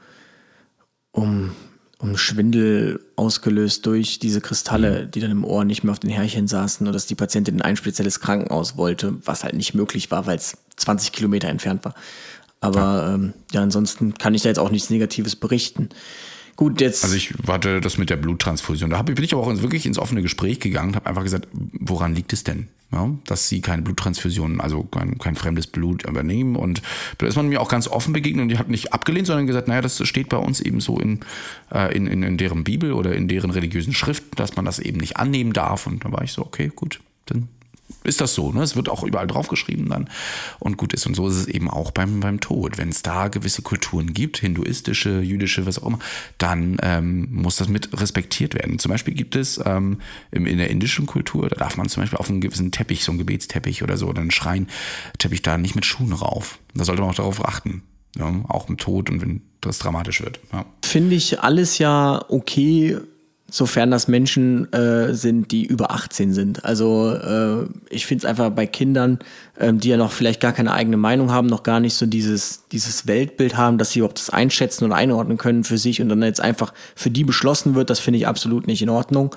um 1.11 1.51
um 1.99 2.19
Schwindel 2.19 3.01
ausgelöst 3.17 3.87
durch 3.87 4.19
diese 4.19 4.41
Kristalle, 4.41 5.07
die 5.07 5.21
dann 5.21 5.31
im 5.31 5.45
Ohr 5.45 5.65
nicht 5.65 5.83
mehr 5.83 5.93
auf 5.93 5.99
den 5.99 6.11
Härchen 6.11 6.47
saßen 6.47 6.87
und 6.87 6.93
dass 6.93 7.07
die 7.07 7.15
Patientin 7.15 7.57
in 7.57 7.63
ein 7.63 7.77
spezielles 7.77 8.21
Krankenhaus 8.21 8.77
wollte, 8.77 9.15
was 9.25 9.45
halt 9.45 9.55
nicht 9.55 9.75
möglich 9.75 10.11
war, 10.11 10.27
weil 10.27 10.37
es 10.37 10.59
20 10.77 11.13
Kilometer 11.13 11.49
entfernt 11.49 11.85
war. 11.85 11.95
Aber 12.61 12.81
ja. 12.81 13.15
Ähm, 13.15 13.33
ja, 13.53 13.63
ansonsten 13.63 14.15
kann 14.15 14.35
ich 14.35 14.43
da 14.43 14.51
jetzt 14.51 14.59
auch 14.59 14.71
nichts 14.71 14.91
Negatives 14.91 15.37
berichten. 15.37 15.89
Gut, 16.57 16.81
jetzt. 16.81 17.05
Also 17.05 17.17
ich 17.17 17.35
warte 17.47 17.81
das 17.81 17.99
mit 17.99 18.11
der 18.11 18.17
Bluttransfusion. 18.17 18.91
Da 18.91 19.03
bin 19.03 19.23
ich 19.23 19.33
aber 19.35 19.43
auch 19.43 19.63
wirklich 19.63 19.87
ins 19.87 19.99
offene 19.99 20.23
Gespräch 20.23 20.59
gegangen 20.59 20.91
und 20.91 20.97
habe 20.97 21.07
einfach 21.07 21.23
gesagt, 21.23 21.49
woran 21.53 22.15
liegt 22.15 22.33
es 22.33 22.45
denn? 22.45 22.69
Ja, 22.97 23.11
dass 23.27 23.51
sie 23.51 23.61
keine 23.61 23.83
Bluttransfusion, 23.83 24.59
also 24.59 24.83
kein, 24.85 25.19
kein 25.19 25.37
fremdes 25.37 25.67
Blut 25.67 26.05
übernehmen. 26.09 26.57
Und 26.57 26.81
da 27.19 27.27
ist 27.27 27.37
man 27.37 27.47
mir 27.47 27.61
auch 27.61 27.69
ganz 27.69 27.89
offen 27.89 28.15
begegnet 28.15 28.45
und 28.45 28.49
die 28.49 28.57
hat 28.57 28.71
nicht 28.71 28.95
abgelehnt, 28.95 29.27
sondern 29.27 29.47
gesagt, 29.47 29.69
naja, 29.69 29.83
das 29.83 30.01
steht 30.09 30.31
bei 30.31 30.39
uns 30.39 30.61
eben 30.61 30.81
so 30.81 30.99
in, 30.99 31.21
äh, 31.71 31.95
in, 31.95 32.07
in, 32.07 32.23
in 32.23 32.39
deren 32.39 32.65
Bibel 32.65 32.95
oder 32.95 33.15
in 33.15 33.29
deren 33.29 33.51
religiösen 33.51 33.93
Schriften, 33.93 34.35
dass 34.37 34.57
man 34.57 34.65
das 34.65 34.79
eben 34.79 34.97
nicht 34.97 35.19
annehmen 35.19 35.53
darf. 35.53 35.87
Und 35.87 36.07
da 36.07 36.13
war 36.13 36.23
ich 36.23 36.33
so, 36.33 36.41
okay, 36.41 36.73
gut, 36.75 37.01
dann 37.27 37.49
ist 38.07 38.21
das 38.21 38.35
so. 38.35 38.53
Ne? 38.53 38.63
Es 38.63 38.77
wird 38.77 38.89
auch 38.89 39.03
überall 39.03 39.27
draufgeschrieben 39.27 39.89
dann 39.89 40.09
und 40.59 40.77
gut 40.77 40.93
ist. 40.95 41.07
Und 41.07 41.15
so 41.15 41.29
ist 41.29 41.37
es 41.37 41.47
eben 41.47 41.69
auch 41.69 41.91
beim, 41.91 42.21
beim 42.21 42.41
Tod. 42.41 42.79
Wenn 42.79 42.89
es 42.89 43.03
da 43.03 43.29
gewisse 43.29 43.63
Kulturen 43.63 44.15
gibt, 44.15 44.39
hinduistische, 44.39 45.21
jüdische, 45.21 45.67
was 45.67 45.79
auch 45.83 45.87
immer, 45.87 45.99
dann 46.39 46.79
ähm, 46.83 47.29
muss 47.31 47.57
das 47.57 47.69
mit 47.69 48.01
respektiert 48.01 48.55
werden. 48.55 48.79
Zum 48.79 48.91
Beispiel 48.91 49.15
gibt 49.15 49.37
es 49.37 49.61
ähm, 49.65 50.01
in 50.31 50.59
der 50.59 50.71
indischen 50.71 51.07
Kultur, 51.07 51.49
da 51.49 51.57
darf 51.57 51.77
man 51.77 51.89
zum 51.89 52.03
Beispiel 52.03 52.19
auf 52.19 52.31
einen 52.31 52.41
gewissen 52.41 52.73
Teppich, 52.73 53.05
so 53.05 53.13
einen 53.13 53.19
Gebetsteppich 53.19 53.83
oder 53.83 53.97
so, 53.97 54.07
oder 54.07 54.21
einen 54.21 54.31
Schreinteppich 54.31 55.43
da 55.43 55.59
nicht 55.59 55.75
mit 55.75 55.85
Schuhen 55.85 56.13
rauf. 56.13 56.59
Da 56.75 56.85
sollte 56.85 57.03
man 57.03 57.11
auch 57.11 57.17
darauf 57.17 57.45
achten. 57.45 57.83
Ja? 58.17 58.33
Auch 58.49 58.69
mit 58.69 58.81
Tod 58.81 59.11
und 59.11 59.21
wenn 59.21 59.43
das 59.61 59.79
dramatisch 59.79 60.23
wird. 60.23 60.41
Ja. 60.53 60.65
Finde 60.83 61.17
ich 61.17 61.41
alles 61.41 61.79
ja 61.79 62.25
okay 62.29 62.99
sofern 63.49 63.93
das 63.93 64.09
Menschen 64.09 64.73
äh, 64.73 65.15
sind, 65.15 65.53
die 65.53 65.65
über 65.65 65.93
18 65.93 66.33
sind. 66.33 66.65
Also 66.65 67.13
äh, 67.13 67.67
ich 67.91 68.05
finde 68.07 68.23
es 68.23 68.25
einfach 68.25 68.51
bei 68.51 68.67
Kindern, 68.67 69.21
äh, 69.55 69.73
die 69.73 69.89
ja 69.89 69.97
noch 69.97 70.11
vielleicht 70.11 70.41
gar 70.41 70.53
keine 70.53 70.73
eigene 70.73 70.97
Meinung 70.97 71.31
haben, 71.31 71.47
noch 71.47 71.63
gar 71.63 71.79
nicht 71.79 71.95
so 71.95 72.07
dieses, 72.07 72.65
dieses 72.73 73.07
Weltbild 73.07 73.57
haben, 73.57 73.79
dass 73.79 73.93
sie 73.93 74.01
überhaupt 74.01 74.19
das 74.19 74.31
einschätzen 74.31 74.85
und 74.85 74.93
einordnen 74.93 75.39
können 75.39 75.63
für 75.63 75.79
sich 75.79 76.03
und 76.03 76.09
dann 76.09 76.23
jetzt 76.23 76.41
einfach 76.41 76.75
für 76.97 77.11
die 77.11 77.23
beschlossen 77.23 77.77
wird, 77.77 77.89
das 77.89 78.01
finde 78.01 78.19
ich 78.19 78.27
absolut 78.27 78.67
nicht 78.67 78.83
in 78.83 78.89
Ordnung. 78.89 79.35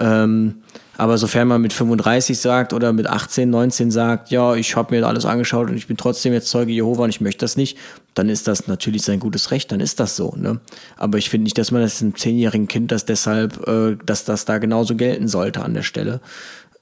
Ähm, 0.00 0.62
aber 0.96 1.16
sofern 1.16 1.48
man 1.48 1.62
mit 1.62 1.72
35 1.72 2.38
sagt 2.38 2.72
oder 2.72 2.92
mit 2.92 3.06
18, 3.06 3.48
19 3.48 3.90
sagt, 3.90 4.30
ja, 4.30 4.54
ich 4.54 4.76
habe 4.76 4.94
mir 4.94 5.06
alles 5.06 5.24
angeschaut 5.24 5.70
und 5.70 5.76
ich 5.76 5.86
bin 5.86 5.96
trotzdem 5.96 6.32
jetzt 6.32 6.48
Zeuge 6.50 6.72
Jehova 6.72 7.04
und 7.04 7.10
ich 7.10 7.20
möchte 7.22 7.38
das 7.44 7.56
nicht, 7.56 7.78
dann 8.14 8.28
ist 8.28 8.48
das 8.48 8.66
natürlich 8.66 9.02
sein 9.02 9.18
gutes 9.20 9.50
Recht, 9.50 9.72
dann 9.72 9.80
ist 9.80 9.98
das 10.00 10.16
so. 10.16 10.34
Ne? 10.36 10.60
Aber 10.98 11.16
ich 11.16 11.30
finde 11.30 11.44
nicht, 11.44 11.56
dass 11.56 11.70
man 11.70 11.80
das 11.82 12.02
einem 12.02 12.16
zehnjährigen 12.16 12.68
Kind 12.68 12.92
das 12.92 13.04
deshalb, 13.06 13.66
äh, 13.66 13.96
dass 14.04 14.24
das 14.24 14.44
da 14.44 14.58
genauso 14.58 14.94
gelten 14.96 15.26
sollte 15.28 15.62
an 15.62 15.72
der 15.74 15.82
Stelle. 15.82 16.20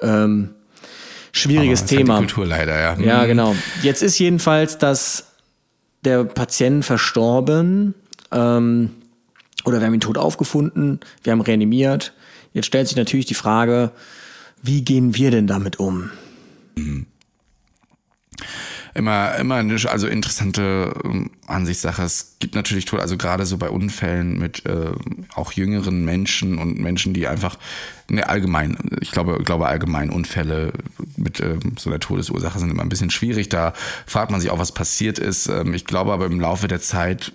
Ähm, 0.00 0.50
schwieriges 1.32 1.82
Aber 1.82 1.90
halt 1.90 1.98
Thema. 1.98 2.14
die 2.20 2.26
Kultur 2.26 2.46
leider, 2.46 2.80
ja. 2.80 2.96
Ja, 2.98 3.20
Hm. 3.22 3.28
genau. 3.28 3.56
Jetzt 3.82 4.02
ist 4.02 4.18
jedenfalls 4.18 4.78
das 4.78 5.26
der 6.04 6.24
Patient 6.24 6.84
verstorben 6.84 7.94
ähm, 8.32 8.90
oder 9.64 9.78
wir 9.80 9.86
haben 9.86 9.94
ihn 9.94 10.00
tot 10.00 10.18
aufgefunden, 10.18 11.00
wir 11.22 11.32
haben 11.32 11.40
reanimiert. 11.40 12.14
Jetzt 12.58 12.66
stellt 12.66 12.88
sich 12.88 12.96
natürlich 12.96 13.26
die 13.26 13.34
Frage, 13.34 13.92
wie 14.64 14.82
gehen 14.82 15.14
wir 15.14 15.30
denn 15.30 15.46
damit 15.46 15.78
um? 15.78 16.10
immer, 18.94 19.36
immer 19.36 19.54
eine 19.54 19.76
also 19.88 20.08
interessante 20.08 20.92
ähm, 21.04 21.30
Ansichtssache. 21.46 22.02
Es 22.02 22.34
gibt 22.40 22.56
natürlich 22.56 22.84
Tod, 22.84 22.98
also 22.98 23.16
gerade 23.16 23.46
so 23.46 23.58
bei 23.58 23.70
Unfällen 23.70 24.40
mit 24.40 24.66
äh, 24.66 24.90
auch 25.36 25.52
jüngeren 25.52 26.04
Menschen 26.04 26.58
und 26.58 26.80
Menschen, 26.80 27.14
die 27.14 27.28
einfach 27.28 27.58
ne, 28.08 28.28
allgemein, 28.28 28.76
ich 29.00 29.12
glaube, 29.12 29.38
glaube 29.44 29.68
allgemein 29.68 30.10
Unfälle 30.10 30.72
mit 31.16 31.38
ähm, 31.38 31.74
so 31.78 31.90
einer 31.90 32.00
Todesursache 32.00 32.58
sind 32.58 32.72
immer 32.72 32.82
ein 32.82 32.88
bisschen 32.88 33.10
schwierig. 33.10 33.48
Da 33.48 33.72
fragt 34.04 34.32
man 34.32 34.40
sich 34.40 34.50
auch, 34.50 34.58
was 34.58 34.72
passiert 34.72 35.20
ist. 35.20 35.46
Ähm, 35.46 35.74
ich 35.74 35.84
glaube 35.84 36.12
aber 36.12 36.26
im 36.26 36.40
Laufe 36.40 36.66
der 36.66 36.80
Zeit 36.80 37.32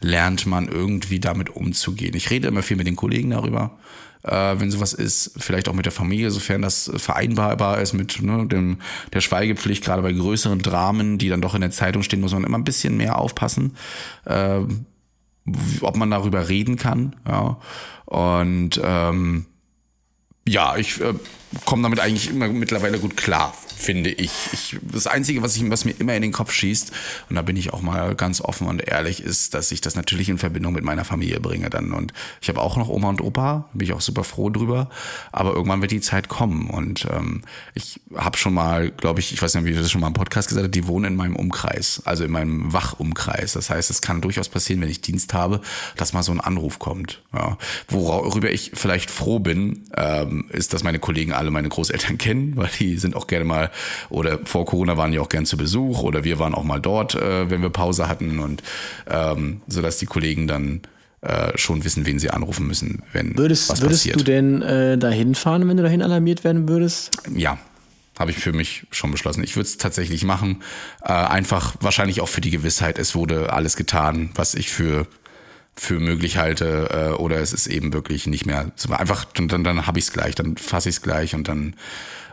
lernt 0.00 0.44
man 0.46 0.66
irgendwie 0.66 1.20
damit 1.20 1.50
umzugehen. 1.50 2.16
Ich 2.16 2.30
rede 2.30 2.48
immer 2.48 2.64
viel 2.64 2.76
mit 2.76 2.88
den 2.88 2.96
Kollegen 2.96 3.30
darüber, 3.30 3.78
äh, 4.22 4.54
wenn 4.58 4.70
sowas 4.70 4.92
ist, 4.92 5.32
vielleicht 5.38 5.68
auch 5.68 5.74
mit 5.74 5.86
der 5.86 5.92
Familie, 5.92 6.30
sofern 6.30 6.62
das 6.62 6.90
vereinbarbar 6.96 7.80
ist 7.80 7.92
mit 7.92 8.22
ne, 8.22 8.46
dem, 8.46 8.78
der 9.12 9.20
Schweigepflicht, 9.20 9.84
gerade 9.84 10.02
bei 10.02 10.12
größeren 10.12 10.60
Dramen, 10.60 11.18
die 11.18 11.28
dann 11.28 11.40
doch 11.40 11.54
in 11.54 11.60
der 11.60 11.70
Zeitung 11.70 12.02
stehen, 12.02 12.20
muss 12.20 12.32
man 12.32 12.44
immer 12.44 12.58
ein 12.58 12.64
bisschen 12.64 12.96
mehr 12.96 13.18
aufpassen, 13.18 13.76
äh, 14.24 14.60
ob 15.80 15.96
man 15.96 16.10
darüber 16.10 16.48
reden 16.48 16.76
kann. 16.76 17.16
Ja. 17.26 17.58
Und 18.04 18.80
ähm, 18.82 19.46
ja, 20.46 20.76
ich 20.76 21.00
äh, 21.00 21.14
komme 21.64 21.82
damit 21.82 22.00
eigentlich 22.00 22.30
immer 22.30 22.48
mittlerweile 22.48 22.98
gut 22.98 23.16
klar, 23.16 23.54
finde 23.76 24.10
ich. 24.10 24.30
ich. 24.52 24.78
Das 24.82 25.06
Einzige, 25.06 25.42
was, 25.42 25.56
ich, 25.56 25.68
was 25.70 25.84
mir 25.84 25.94
immer 25.98 26.14
in 26.14 26.22
den 26.22 26.32
Kopf 26.32 26.52
schießt, 26.52 26.92
und 27.28 27.36
da 27.36 27.42
bin 27.42 27.56
ich 27.56 27.72
auch 27.72 27.82
mal 27.82 28.14
ganz 28.14 28.40
offen 28.40 28.68
und 28.68 28.86
ehrlich, 28.86 29.22
ist, 29.22 29.54
dass 29.54 29.72
ich 29.72 29.80
das 29.80 29.96
natürlich 29.96 30.28
in 30.28 30.38
Verbindung 30.38 30.72
mit 30.72 30.84
meiner 30.84 31.04
Familie 31.04 31.40
bringe 31.40 31.68
dann. 31.70 31.92
Und 31.92 32.12
ich 32.40 32.48
habe 32.48 32.60
auch 32.60 32.76
noch 32.76 32.88
Oma 32.88 33.08
und 33.08 33.20
Opa, 33.20 33.68
bin 33.72 33.86
ich 33.86 33.92
auch 33.92 34.00
super 34.00 34.22
froh 34.22 34.50
drüber. 34.50 34.90
Aber 35.32 35.54
irgendwann 35.54 35.80
wird 35.80 35.90
die 35.90 36.00
Zeit 36.00 36.28
kommen. 36.28 36.70
Und 36.70 37.06
ähm, 37.10 37.42
ich 37.74 38.00
habe 38.14 38.36
schon 38.36 38.54
mal, 38.54 38.90
glaube 38.90 39.20
ich, 39.20 39.32
ich 39.32 39.42
weiß 39.42 39.54
nicht, 39.54 39.64
wie 39.64 39.70
ich 39.70 39.76
das 39.76 39.90
schon 39.90 40.00
mal 40.00 40.08
im 40.08 40.14
Podcast 40.14 40.48
gesagt 40.48 40.64
habe, 40.64 40.70
die 40.70 40.86
wohnen 40.86 41.12
in 41.12 41.16
meinem 41.16 41.36
Umkreis, 41.36 42.02
also 42.04 42.24
in 42.24 42.30
meinem 42.30 42.72
Wachumkreis. 42.72 43.54
Das 43.54 43.70
heißt, 43.70 43.90
es 43.90 44.02
kann 44.02 44.20
durchaus 44.20 44.48
passieren, 44.48 44.80
wenn 44.82 44.90
ich 44.90 45.00
Dienst 45.00 45.34
habe, 45.34 45.60
dass 45.96 46.12
mal 46.12 46.22
so 46.22 46.32
ein 46.32 46.40
Anruf 46.40 46.78
kommt. 46.78 47.22
Ja. 47.34 47.58
Worüber 47.88 48.50
ich 48.50 48.72
vielleicht 48.74 49.10
froh 49.10 49.40
bin, 49.40 49.84
ähm, 49.96 50.44
ist, 50.50 50.72
dass 50.72 50.84
meine 50.84 50.98
Kollegen 50.98 51.32
alle 51.40 51.50
meine 51.50 51.68
Großeltern 51.68 52.18
kennen, 52.18 52.52
weil 52.56 52.70
die 52.78 52.96
sind 52.96 53.16
auch 53.16 53.26
gerne 53.26 53.44
mal, 53.44 53.70
oder 54.08 54.38
vor 54.44 54.64
Corona 54.64 54.96
waren 54.96 55.10
die 55.10 55.18
auch 55.18 55.28
gern 55.28 55.46
zu 55.46 55.56
Besuch 55.56 56.02
oder 56.02 56.22
wir 56.22 56.38
waren 56.38 56.54
auch 56.54 56.64
mal 56.64 56.80
dort, 56.80 57.14
äh, 57.16 57.50
wenn 57.50 57.62
wir 57.62 57.70
Pause 57.70 58.08
hatten 58.08 58.38
und 58.38 58.62
ähm, 59.08 59.62
so 59.66 59.82
dass 59.82 59.98
die 59.98 60.06
Kollegen 60.06 60.46
dann 60.46 60.82
äh, 61.22 61.56
schon 61.58 61.84
wissen, 61.84 62.06
wen 62.06 62.18
sie 62.18 62.30
anrufen 62.30 62.66
müssen, 62.66 63.02
wenn 63.12 63.36
Würdest, 63.36 63.68
was 63.68 63.82
würdest 63.82 64.04
passiert. 64.04 64.20
du 64.20 64.24
denn 64.24 64.62
äh, 64.62 64.96
dahin 64.96 65.34
fahren, 65.34 65.68
wenn 65.68 65.76
du 65.76 65.82
dahin 65.82 66.02
alarmiert 66.02 66.44
werden 66.44 66.68
würdest? 66.68 67.10
Ja, 67.34 67.58
habe 68.18 68.30
ich 68.30 68.38
für 68.38 68.52
mich 68.52 68.86
schon 68.90 69.10
beschlossen. 69.10 69.42
Ich 69.42 69.56
würde 69.56 69.66
es 69.66 69.78
tatsächlich 69.78 70.24
machen. 70.24 70.62
Äh, 71.02 71.12
einfach 71.12 71.74
wahrscheinlich 71.80 72.20
auch 72.20 72.28
für 72.28 72.40
die 72.40 72.50
Gewissheit, 72.50 72.98
es 72.98 73.14
wurde 73.14 73.52
alles 73.52 73.76
getan, 73.76 74.30
was 74.34 74.54
ich 74.54 74.70
für 74.70 75.06
für 75.74 75.98
möglich 75.98 76.36
halte 76.36 76.90
äh, 76.90 77.14
oder 77.14 77.38
es 77.38 77.52
ist 77.52 77.66
eben 77.66 77.92
wirklich 77.92 78.26
nicht 78.26 78.46
mehr 78.46 78.72
so 78.76 78.92
einfach 78.92 79.24
dann 79.24 79.48
dann, 79.48 79.64
dann 79.64 79.86
habe 79.86 79.98
ich 79.98 80.06
es 80.06 80.12
gleich 80.12 80.34
dann 80.34 80.56
fasse 80.56 80.88
ich 80.88 80.96
es 80.96 81.02
gleich 81.02 81.34
und 81.34 81.48
dann 81.48 81.74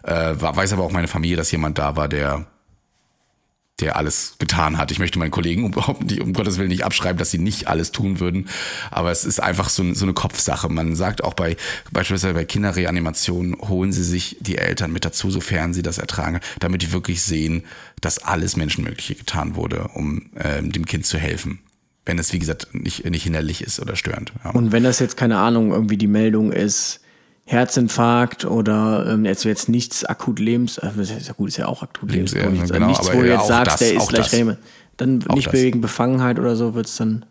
äh, 0.03 0.33
weiß 0.37 0.73
aber 0.73 0.83
auch 0.83 0.91
meine 0.91 1.07
Familie 1.07 1.37
dass 1.37 1.51
jemand 1.51 1.77
da 1.77 1.95
war 1.95 2.07
der 2.07 2.47
der 3.79 3.95
alles 3.95 4.35
getan 4.39 4.77
hat. 4.77 4.91
Ich 4.91 4.97
möchte 4.97 5.19
meinen 5.19 5.31
Kollegen 5.31 5.67
überhaupt 5.67 6.03
nicht, 6.03 6.21
um 6.21 6.33
Gottes 6.33 6.57
Willen 6.57 6.69
nicht 6.69 6.83
abschreiben, 6.83 7.17
dass 7.17 7.31
sie 7.31 7.37
nicht 7.37 7.67
alles 7.67 7.91
tun 7.91 8.19
würden. 8.19 8.49
Aber 8.89 9.11
es 9.11 9.23
ist 9.23 9.39
einfach 9.39 9.69
so, 9.69 9.93
so 9.93 10.05
eine 10.05 10.13
Kopfsache. 10.13 10.67
Man 10.69 10.95
sagt 10.95 11.23
auch 11.23 11.35
bei, 11.35 11.57
beispielsweise 11.91 12.33
bei 12.33 12.45
Kinderreanimationen, 12.45 13.55
holen 13.61 13.93
sie 13.93 14.03
sich 14.03 14.37
die 14.39 14.57
Eltern 14.57 14.91
mit 14.91 15.05
dazu, 15.05 15.29
sofern 15.29 15.73
sie 15.73 15.83
das 15.83 15.99
ertragen, 15.99 16.39
damit 16.59 16.81
die 16.81 16.91
wirklich 16.91 17.21
sehen, 17.21 17.63
dass 18.01 18.19
alles 18.19 18.55
Menschenmögliche 18.55 19.15
getan 19.15 19.55
wurde, 19.55 19.89
um 19.93 20.31
ähm, 20.39 20.71
dem 20.71 20.85
Kind 20.85 21.05
zu 21.05 21.19
helfen. 21.19 21.59
Wenn 22.07 22.17
es, 22.17 22.33
wie 22.33 22.39
gesagt, 22.39 22.69
nicht, 22.73 23.09
nicht 23.09 23.23
hinderlich 23.23 23.61
ist 23.61 23.79
oder 23.79 23.95
störend. 23.95 24.31
Ja. 24.43 24.51
Und 24.51 24.71
wenn 24.71 24.83
das 24.83 24.99
jetzt, 24.99 25.17
keine 25.17 25.37
Ahnung, 25.37 25.71
irgendwie 25.71 25.97
die 25.97 26.07
Meldung 26.07 26.51
ist, 26.51 27.01
Herzinfarkt 27.45 28.43
oder 28.45 29.05
ähm, 29.09 29.23
jetzt, 29.23 29.43
jetzt 29.45 29.69
nichts 29.69 30.03
akut 30.03 30.39
Lebens, 30.39 30.77
äh, 30.79 30.89
ist 30.99 31.27
ja 31.27 31.33
gut, 31.33 31.49
ist 31.49 31.57
ja 31.57 31.67
auch 31.67 31.83
akut 31.83 32.11
Lebens- 32.11 32.33
Lebens, 32.33 32.69
ja, 32.69 32.75
genau, 32.75 32.87
nichts, 32.87 33.07
wo 33.13 33.21
du 33.21 33.27
jetzt 33.27 33.47
sagst, 33.47 33.73
das, 33.73 33.79
der 33.79 33.95
ist 33.95 34.09
gleich. 34.09 34.33
Reme. 34.33 34.57
Dann 34.97 35.23
nicht 35.33 35.53
wegen 35.53 35.79
Befangenheit 35.79 36.39
oder 36.39 36.55
so 36.55 36.73
wird's 36.73 36.97
dann. 36.97 37.25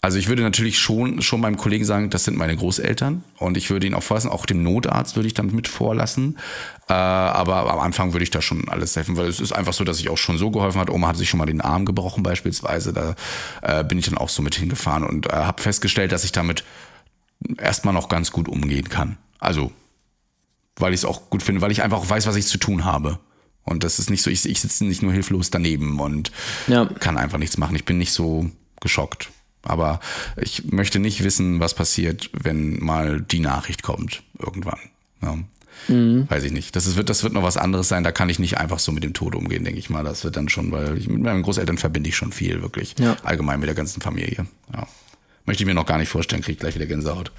Also 0.00 0.16
ich 0.18 0.28
würde 0.28 0.42
natürlich 0.42 0.78
schon, 0.78 1.22
schon 1.22 1.40
meinem 1.40 1.56
Kollegen 1.56 1.84
sagen, 1.84 2.08
das 2.08 2.22
sind 2.24 2.36
meine 2.36 2.56
Großeltern 2.56 3.24
und 3.38 3.56
ich 3.56 3.68
würde 3.68 3.86
ihn 3.88 3.94
auch 3.94 4.02
vorlassen, 4.02 4.30
auch 4.30 4.46
dem 4.46 4.62
Notarzt 4.62 5.16
würde 5.16 5.26
ich 5.26 5.34
dann 5.34 5.52
mit 5.52 5.66
vorlassen. 5.66 6.38
Äh, 6.88 6.92
aber 6.92 7.68
am 7.72 7.80
Anfang 7.80 8.12
würde 8.12 8.22
ich 8.22 8.30
da 8.30 8.40
schon 8.40 8.68
alles 8.68 8.94
helfen, 8.94 9.16
weil 9.16 9.26
es 9.26 9.40
ist 9.40 9.50
einfach 9.50 9.72
so, 9.72 9.82
dass 9.82 9.98
ich 9.98 10.08
auch 10.08 10.16
schon 10.16 10.38
so 10.38 10.52
geholfen 10.52 10.80
hat. 10.80 10.88
Oma 10.90 11.08
hat 11.08 11.16
sich 11.16 11.28
schon 11.28 11.38
mal 11.38 11.46
den 11.46 11.60
Arm 11.60 11.84
gebrochen 11.84 12.22
beispielsweise. 12.22 12.92
Da 12.92 13.16
äh, 13.62 13.82
bin 13.82 13.98
ich 13.98 14.04
dann 14.06 14.18
auch 14.18 14.28
so 14.28 14.40
mit 14.40 14.54
hingefahren 14.54 15.02
und 15.02 15.26
äh, 15.26 15.30
habe 15.32 15.60
festgestellt, 15.60 16.12
dass 16.12 16.22
ich 16.22 16.30
damit 16.30 16.62
erstmal 17.58 17.92
noch 17.94 18.08
ganz 18.08 18.30
gut 18.30 18.48
umgehen 18.48 18.88
kann. 18.88 19.16
Also, 19.40 19.72
weil 20.76 20.94
ich 20.94 21.00
es 21.00 21.04
auch 21.04 21.28
gut 21.28 21.42
finde, 21.42 21.60
weil 21.60 21.72
ich 21.72 21.82
einfach 21.82 21.98
auch 21.98 22.08
weiß, 22.08 22.26
was 22.28 22.36
ich 22.36 22.46
zu 22.46 22.58
tun 22.58 22.84
habe. 22.84 23.18
Und 23.64 23.82
das 23.82 23.98
ist 23.98 24.10
nicht 24.10 24.22
so, 24.22 24.30
ich, 24.30 24.48
ich 24.48 24.60
sitze 24.60 24.84
nicht 24.84 25.02
nur 25.02 25.12
hilflos 25.12 25.50
daneben 25.50 25.98
und 25.98 26.30
Ja. 26.68 26.86
kann 26.86 27.18
einfach 27.18 27.38
nichts 27.38 27.58
machen. 27.58 27.74
Ich 27.74 27.84
bin 27.84 27.98
nicht 27.98 28.12
so 28.12 28.48
geschockt. 28.80 29.30
Aber 29.68 30.00
ich 30.36 30.64
möchte 30.72 30.98
nicht 30.98 31.22
wissen, 31.22 31.60
was 31.60 31.74
passiert, 31.74 32.30
wenn 32.32 32.82
mal 32.82 33.20
die 33.20 33.40
Nachricht 33.40 33.82
kommt 33.82 34.22
irgendwann. 34.38 34.78
Ja. 35.22 35.38
Weiß 35.86 36.44
ich 36.44 36.52
nicht. 36.52 36.74
Das, 36.76 36.86
ist, 36.86 36.96
wird, 36.96 37.08
das 37.08 37.22
wird 37.22 37.32
noch 37.32 37.42
was 37.42 37.56
anderes 37.56 37.88
sein. 37.88 38.04
Da 38.04 38.12
kann 38.12 38.28
ich 38.28 38.38
nicht 38.38 38.58
einfach 38.58 38.78
so 38.78 38.92
mit 38.92 39.04
dem 39.04 39.14
Tod 39.14 39.34
umgehen, 39.34 39.64
denke 39.64 39.78
ich 39.78 39.90
mal. 39.90 40.04
Das 40.04 40.24
wird 40.24 40.36
dann 40.36 40.48
schon, 40.48 40.72
weil 40.72 40.98
ich, 40.98 41.08
mit 41.08 41.22
meinen 41.22 41.42
Großeltern 41.42 41.78
verbinde 41.78 42.08
ich 42.10 42.16
schon 42.16 42.32
viel, 42.32 42.62
wirklich. 42.62 42.94
Ja. 42.98 43.16
Allgemein 43.22 43.60
mit 43.60 43.68
der 43.68 43.74
ganzen 43.74 44.02
Familie. 44.02 44.46
Ja. 44.72 44.86
Möchte 45.46 45.62
ich 45.62 45.66
mir 45.66 45.74
noch 45.74 45.86
gar 45.86 45.98
nicht 45.98 46.08
vorstellen, 46.08 46.42
kriege 46.42 46.58
gleich 46.58 46.74
wieder 46.74 46.86
Gänsehaut. 46.86 47.32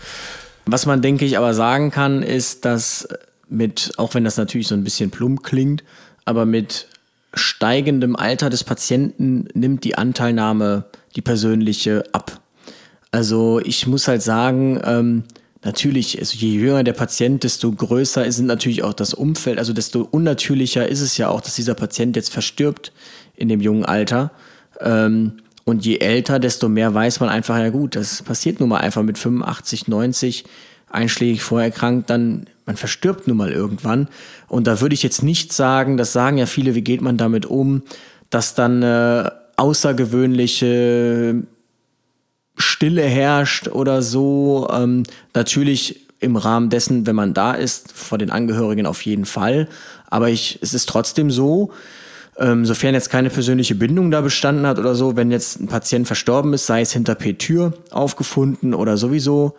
Was 0.65 0.85
man, 0.85 1.01
denke 1.01 1.25
ich, 1.25 1.37
aber 1.37 1.53
sagen 1.53 1.91
kann, 1.91 2.23
ist, 2.23 2.65
dass 2.65 3.07
mit, 3.49 3.91
auch 3.97 4.13
wenn 4.13 4.23
das 4.23 4.37
natürlich 4.37 4.67
so 4.67 4.75
ein 4.75 4.83
bisschen 4.83 5.11
plump 5.11 5.43
klingt, 5.43 5.83
aber 6.25 6.45
mit 6.45 6.87
steigendem 7.33 8.15
Alter 8.15 8.49
des 8.49 8.63
Patienten 8.63 9.47
nimmt 9.53 9.83
die 9.83 9.95
Anteilnahme, 9.95 10.85
die 11.19 11.21
persönliche, 11.21 12.05
ab. 12.13 12.39
Also 13.11 13.59
ich 13.65 13.87
muss 13.87 14.07
halt 14.07 14.21
sagen, 14.21 14.79
ähm, 14.85 15.23
natürlich, 15.65 16.17
also 16.17 16.37
je 16.37 16.53
jünger 16.53 16.85
der 16.85 16.93
Patient, 16.93 17.43
desto 17.43 17.69
größer 17.69 18.25
ist 18.25 18.39
natürlich 18.39 18.83
auch 18.83 18.93
das 18.93 19.13
Umfeld, 19.13 19.59
also 19.59 19.73
desto 19.73 20.07
unnatürlicher 20.09 20.87
ist 20.87 21.01
es 21.01 21.17
ja 21.17 21.27
auch, 21.27 21.41
dass 21.41 21.55
dieser 21.55 21.73
Patient 21.73 22.15
jetzt 22.15 22.31
verstirbt 22.31 22.93
in 23.35 23.49
dem 23.49 23.59
jungen 23.59 23.83
Alter. 23.83 24.31
Ähm, 24.79 25.33
und 25.65 25.85
je 25.85 25.97
älter, 25.97 26.39
desto 26.39 26.69
mehr 26.69 26.93
weiß 26.93 27.19
man 27.19 27.27
einfach, 27.27 27.57
ja 27.57 27.69
gut, 27.69 27.97
das 27.97 28.23
passiert 28.23 28.61
nun 28.61 28.69
mal 28.69 28.77
einfach 28.77 29.03
mit 29.03 29.17
85, 29.17 29.89
90 29.89 30.45
einschlägig 30.89 31.43
vorerkrankt, 31.43 32.09
dann 32.09 32.47
man 32.65 32.77
verstirbt 32.77 33.27
nun 33.27 33.35
mal 33.35 33.51
irgendwann. 33.51 34.07
Und 34.47 34.67
da 34.67 34.79
würde 34.79 34.93
ich 34.95 35.03
jetzt 35.03 35.21
nicht 35.21 35.51
sagen, 35.51 35.97
das 35.97 36.13
sagen 36.13 36.37
ja 36.37 36.45
viele, 36.45 36.75
wie 36.75 36.81
geht 36.81 37.01
man 37.01 37.17
damit 37.17 37.45
um, 37.45 37.83
dass 38.29 38.55
dann 38.55 38.81
äh, 38.81 39.29
außergewöhnliche 39.59 41.43
Stille 42.57 43.03
herrscht 43.03 43.67
oder 43.67 44.01
so. 44.01 44.67
Ähm, 44.71 45.03
natürlich 45.33 46.07
im 46.19 46.35
Rahmen 46.35 46.69
dessen, 46.69 47.05
wenn 47.07 47.15
man 47.15 47.33
da 47.33 47.53
ist, 47.53 47.91
vor 47.93 48.17
den 48.17 48.31
Angehörigen 48.31 48.85
auf 48.85 49.05
jeden 49.05 49.25
Fall. 49.25 49.69
Aber 50.07 50.29
ich, 50.29 50.59
es 50.61 50.73
ist 50.73 50.89
trotzdem 50.89 51.31
so, 51.31 51.71
ähm, 52.37 52.65
sofern 52.65 52.93
jetzt 52.93 53.09
keine 53.09 53.29
persönliche 53.29 53.75
Bindung 53.75 54.11
da 54.11 54.21
bestanden 54.21 54.65
hat 54.65 54.79
oder 54.79 54.95
so, 54.95 55.15
wenn 55.15 55.31
jetzt 55.31 55.59
ein 55.59 55.67
Patient 55.67 56.07
verstorben 56.07 56.53
ist, 56.53 56.65
sei 56.65 56.81
es 56.81 56.91
hinter 56.91 57.15
P-Tür 57.15 57.73
aufgefunden 57.91 58.73
oder 58.73 58.97
sowieso 58.97 59.55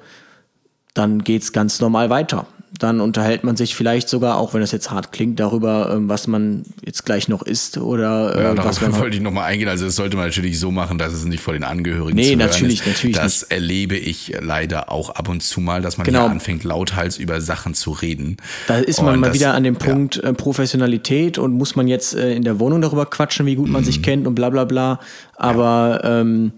dann 0.95 1.23
geht's 1.23 1.53
ganz 1.53 1.81
normal 1.81 2.11
weiter. 2.11 2.47
Dann 2.81 3.01
unterhält 3.01 3.45
man 3.45 3.57
sich 3.57 3.76
vielleicht 3.76 4.09
sogar, 4.09 4.39
auch 4.39 4.55
wenn 4.55 4.61
das 4.62 4.72
jetzt 4.72 4.91
hart 4.91 5.12
klingt, 5.12 5.39
darüber, 5.39 5.93
ähm, 5.95 6.09
was 6.09 6.26
man 6.26 6.64
jetzt 6.85 7.05
gleich 7.07 7.28
noch 7.28 7.43
isst 7.43 7.76
oder 7.78 8.35
äh, 8.35 8.43
Ja, 8.43 8.57
was 8.64 8.81
man 8.81 8.91
darauf 8.91 9.03
wollte 9.05 9.16
ich 9.18 9.22
nochmal 9.22 9.45
eingehen. 9.45 9.68
Also 9.68 9.85
das 9.85 9.97
sollte 9.97 10.16
man 10.16 10.26
natürlich 10.26 10.59
so 10.59 10.70
machen, 10.70 10.99
dass 10.99 11.12
es 11.12 11.24
nicht 11.26 11.43
vor 11.43 11.53
den 11.53 11.62
Angehörigen 11.62 12.16
Nee, 12.16 12.22
zu 12.24 12.28
hören 12.31 12.39
natürlich, 12.39 12.81
ist. 12.81 12.87
natürlich 12.87 13.16
Das 13.16 13.43
erlebe 13.45 13.97
ich 13.97 14.33
leider 14.41 14.91
auch 14.91 15.11
ab 15.11 15.28
und 15.28 15.43
zu 15.43 15.61
mal, 15.61 15.83
dass 15.83 15.99
man 15.99 16.07
Genau. 16.07 16.22
hier 16.22 16.31
anfängt, 16.31 16.64
lauthals 16.64 17.18
über 17.18 17.41
Sachen 17.41 17.74
zu 17.74 17.91
reden. 17.93 18.39
Da 18.66 18.78
ist 18.78 19.03
man 19.03 19.14
Und 19.14 19.20
mal 19.20 19.26
das- 19.28 19.35
wieder 19.37 19.53
an 19.55 19.62
dem 19.62 19.74
ja. 19.74 19.81
Punkt 19.81 20.16
äh, 20.16 20.33
Professionalität 20.33 21.37
und 21.37 21.53
muss 21.53 21.76
man 21.76 21.87
jetzt 21.87 22.14
äh, 22.14 22.33
in 22.35 22.43
der 22.45 22.59
Wohnung 22.61 22.81
darüber 22.81 23.05
quatschen, 23.07 23.45
wie 23.45 23.57
gut 23.57 23.68
man 23.68 23.83
Mhm. 23.83 23.87
sich 23.87 24.03
kennt 24.03 24.26
und 24.26 24.35
bla 24.35 24.49
bla 24.49 24.64
bla. 24.64 25.01
Aber 25.37 26.01
ähm, 26.03 26.53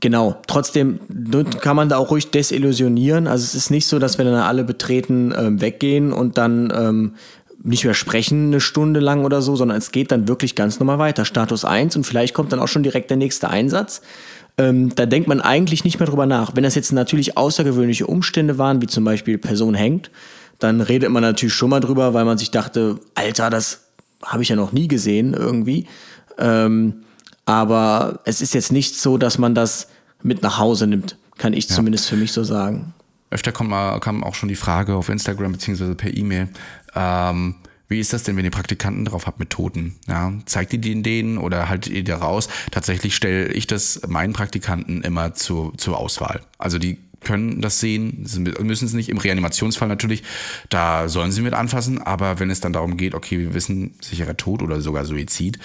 genau, 0.00 0.36
trotzdem 0.46 1.00
kann 1.60 1.76
man 1.76 1.88
da 1.88 1.96
auch 1.96 2.10
ruhig 2.10 2.30
desillusionieren. 2.30 3.26
Also 3.26 3.44
es 3.44 3.54
ist 3.54 3.70
nicht 3.70 3.86
so, 3.86 3.98
dass 3.98 4.18
wir 4.18 4.24
dann 4.24 4.34
alle 4.34 4.64
betreten 4.64 5.34
ähm, 5.36 5.60
weggehen 5.60 6.12
und 6.12 6.38
dann 6.38 6.72
ähm, 6.74 7.14
nicht 7.62 7.84
mehr 7.84 7.94
sprechen 7.94 8.46
eine 8.46 8.60
Stunde 8.60 9.00
lang 9.00 9.24
oder 9.24 9.42
so, 9.42 9.56
sondern 9.56 9.78
es 9.78 9.90
geht 9.90 10.12
dann 10.12 10.28
wirklich 10.28 10.54
ganz 10.54 10.78
normal 10.78 10.98
weiter. 10.98 11.24
Status 11.24 11.64
1 11.64 11.96
und 11.96 12.04
vielleicht 12.04 12.34
kommt 12.34 12.52
dann 12.52 12.60
auch 12.60 12.68
schon 12.68 12.82
direkt 12.82 13.10
der 13.10 13.16
nächste 13.16 13.48
Einsatz. 13.50 14.02
Ähm, 14.58 14.94
da 14.94 15.04
denkt 15.06 15.28
man 15.28 15.40
eigentlich 15.40 15.84
nicht 15.84 15.98
mehr 15.98 16.08
drüber 16.08 16.26
nach. 16.26 16.54
Wenn 16.54 16.62
das 16.62 16.74
jetzt 16.74 16.92
natürlich 16.92 17.36
außergewöhnliche 17.36 18.06
Umstände 18.06 18.58
waren, 18.58 18.80
wie 18.80 18.86
zum 18.86 19.04
Beispiel 19.04 19.36
Person 19.38 19.74
hängt, 19.74 20.10
dann 20.58 20.80
redet 20.80 21.10
man 21.10 21.22
natürlich 21.22 21.54
schon 21.54 21.70
mal 21.70 21.80
drüber, 21.80 22.14
weil 22.14 22.24
man 22.24 22.38
sich 22.38 22.50
dachte, 22.50 22.98
Alter, 23.14 23.50
das 23.50 23.88
habe 24.22 24.42
ich 24.42 24.48
ja 24.48 24.56
noch 24.56 24.72
nie 24.72 24.88
gesehen 24.88 25.34
irgendwie. 25.34 25.86
Ähm, 26.38 27.02
aber 27.46 28.20
es 28.24 28.42
ist 28.42 28.52
jetzt 28.52 28.72
nicht 28.72 28.96
so, 28.96 29.16
dass 29.16 29.38
man 29.38 29.54
das 29.54 29.88
mit 30.22 30.42
nach 30.42 30.58
Hause 30.58 30.86
nimmt, 30.86 31.16
kann 31.38 31.52
ich 31.52 31.68
zumindest 31.68 32.08
für 32.08 32.16
mich 32.16 32.32
so 32.32 32.44
sagen. 32.44 32.92
Öfter 33.30 33.52
kommt 33.52 33.70
mal, 33.70 33.98
kam 34.00 34.22
auch 34.22 34.34
schon 34.34 34.48
die 34.48 34.56
Frage 34.56 34.94
auf 34.94 35.08
Instagram 35.08 35.52
beziehungsweise 35.52 35.94
per 35.94 36.14
E-Mail, 36.14 36.48
ähm, 36.94 37.56
wie 37.88 38.00
ist 38.00 38.12
das 38.12 38.24
denn, 38.24 38.36
wenn 38.36 38.44
ihr 38.44 38.50
Praktikanten 38.50 39.04
drauf 39.04 39.26
habt 39.26 39.38
mit 39.38 39.50
Toten? 39.50 39.94
Ja, 40.08 40.32
zeigt 40.44 40.72
ihr 40.72 40.80
den 40.80 41.04
denen 41.04 41.38
oder 41.38 41.68
haltet 41.68 41.92
ihr 41.92 42.02
die 42.02 42.10
raus? 42.10 42.48
Tatsächlich 42.72 43.14
stelle 43.14 43.52
ich 43.52 43.68
das 43.68 44.00
meinen 44.08 44.32
Praktikanten 44.32 45.02
immer 45.02 45.34
zu, 45.34 45.72
zur 45.76 45.96
Auswahl. 45.96 46.40
Also 46.58 46.78
die 46.78 46.98
können 47.26 47.60
das 47.60 47.80
sehen, 47.80 48.24
müssen 48.62 48.86
es 48.86 48.92
nicht 48.92 49.08
im 49.08 49.18
Reanimationsfall 49.18 49.88
natürlich, 49.88 50.22
da 50.68 51.08
sollen 51.08 51.32
sie 51.32 51.42
mit 51.42 51.54
anfassen, 51.54 52.00
aber 52.00 52.38
wenn 52.38 52.50
es 52.50 52.60
dann 52.60 52.72
darum 52.72 52.96
geht, 52.96 53.14
okay, 53.14 53.38
wir 53.40 53.52
wissen 53.52 53.94
sicherer 54.00 54.36
Tod 54.36 54.62
oder 54.62 54.80
sogar 54.80 55.04
Suizid, 55.04 55.58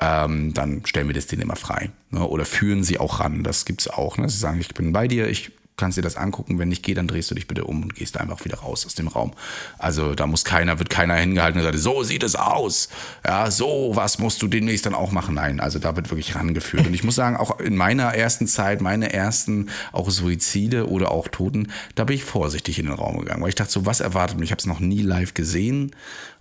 ähm, 0.00 0.52
dann 0.54 0.84
stellen 0.84 1.06
wir 1.06 1.14
das 1.14 1.28
denen 1.28 1.42
immer 1.42 1.54
frei. 1.54 1.90
Ne? 2.10 2.26
Oder 2.26 2.44
führen 2.44 2.82
sie 2.82 2.98
auch 2.98 3.20
ran, 3.20 3.44
das 3.44 3.64
gibt's 3.64 3.86
auch. 3.86 4.18
Ne? 4.18 4.28
Sie 4.28 4.38
sagen, 4.38 4.58
ich 4.60 4.74
bin 4.74 4.92
bei 4.92 5.06
dir, 5.06 5.28
ich 5.28 5.52
kannst 5.76 5.98
dir 5.98 6.02
das 6.02 6.16
angucken, 6.16 6.58
wenn 6.58 6.68
nicht 6.68 6.82
geht, 6.82 6.98
dann 6.98 7.08
drehst 7.08 7.30
du 7.30 7.34
dich 7.34 7.48
bitte 7.48 7.64
um 7.64 7.82
und 7.82 7.94
gehst 7.94 8.18
einfach 8.18 8.44
wieder 8.44 8.58
raus 8.58 8.86
aus 8.86 8.94
dem 8.94 9.08
Raum. 9.08 9.32
Also 9.78 10.14
da 10.14 10.26
muss 10.26 10.44
keiner, 10.44 10.78
wird 10.78 10.90
keiner 10.90 11.14
hingehalten 11.16 11.60
und 11.60 11.64
sagt, 11.64 11.78
so 11.78 12.02
sieht 12.02 12.22
es 12.22 12.36
aus. 12.36 12.88
Ja, 13.26 13.50
so 13.50 13.92
was 13.94 14.18
musst 14.18 14.40
du 14.42 14.48
demnächst 14.48 14.86
dann 14.86 14.94
auch 14.94 15.10
machen. 15.10 15.34
Nein, 15.34 15.60
also 15.60 15.78
da 15.78 15.96
wird 15.96 16.10
wirklich 16.10 16.36
rangeführt. 16.36 16.86
Und 16.86 16.94
ich 16.94 17.02
muss 17.02 17.16
sagen, 17.16 17.36
auch 17.36 17.58
in 17.58 17.76
meiner 17.76 18.14
ersten 18.14 18.46
Zeit, 18.46 18.80
meine 18.80 19.12
ersten 19.12 19.68
auch 19.92 20.10
Suizide 20.10 20.88
oder 20.88 21.10
auch 21.10 21.28
Toten, 21.28 21.72
da 21.96 22.04
bin 22.04 22.16
ich 22.16 22.24
vorsichtig 22.24 22.78
in 22.78 22.86
den 22.86 22.94
Raum 22.94 23.18
gegangen, 23.18 23.42
weil 23.42 23.48
ich 23.48 23.54
dachte 23.56 23.72
so, 23.72 23.84
was 23.84 24.00
erwartet 24.00 24.38
mich? 24.38 24.48
Ich 24.48 24.52
habe 24.52 24.60
es 24.60 24.66
noch 24.66 24.80
nie 24.80 25.02
live 25.02 25.34
gesehen. 25.34 25.90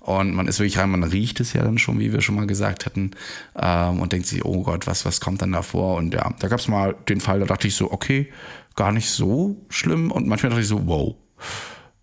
Und 0.03 0.33
man 0.33 0.49
ist 0.49 0.59
wirklich 0.59 0.77
rein, 0.77 0.89
man 0.89 1.03
riecht 1.03 1.39
es 1.39 1.53
ja 1.53 1.63
dann 1.63 1.77
schon, 1.77 1.97
wie 1.97 2.11
wir 2.11 2.19
schon 2.19 2.35
mal 2.35 2.45
gesagt 2.45 2.85
hatten, 2.85 3.11
ähm, 3.57 4.01
und 4.01 4.11
denkt 4.11 4.27
sich, 4.27 4.43
oh 4.43 4.61
Gott, 4.63 4.85
was, 4.85 5.05
was 5.05 5.21
kommt 5.21 5.41
dann 5.41 5.53
da 5.53 5.61
vor? 5.61 5.95
Und 5.95 6.13
ja, 6.13 6.33
da 6.39 6.49
gab 6.49 6.59
es 6.59 6.67
mal 6.67 6.93
den 7.07 7.21
Fall, 7.21 7.39
da 7.39 7.45
dachte 7.45 7.69
ich 7.69 7.75
so, 7.75 7.89
okay, 7.89 8.29
gar 8.75 8.91
nicht 8.91 9.09
so 9.09 9.55
schlimm. 9.69 10.11
Und 10.11 10.27
manchmal 10.27 10.49
dachte 10.49 10.61
ich 10.61 10.67
so, 10.67 10.87
wow, 10.87 11.15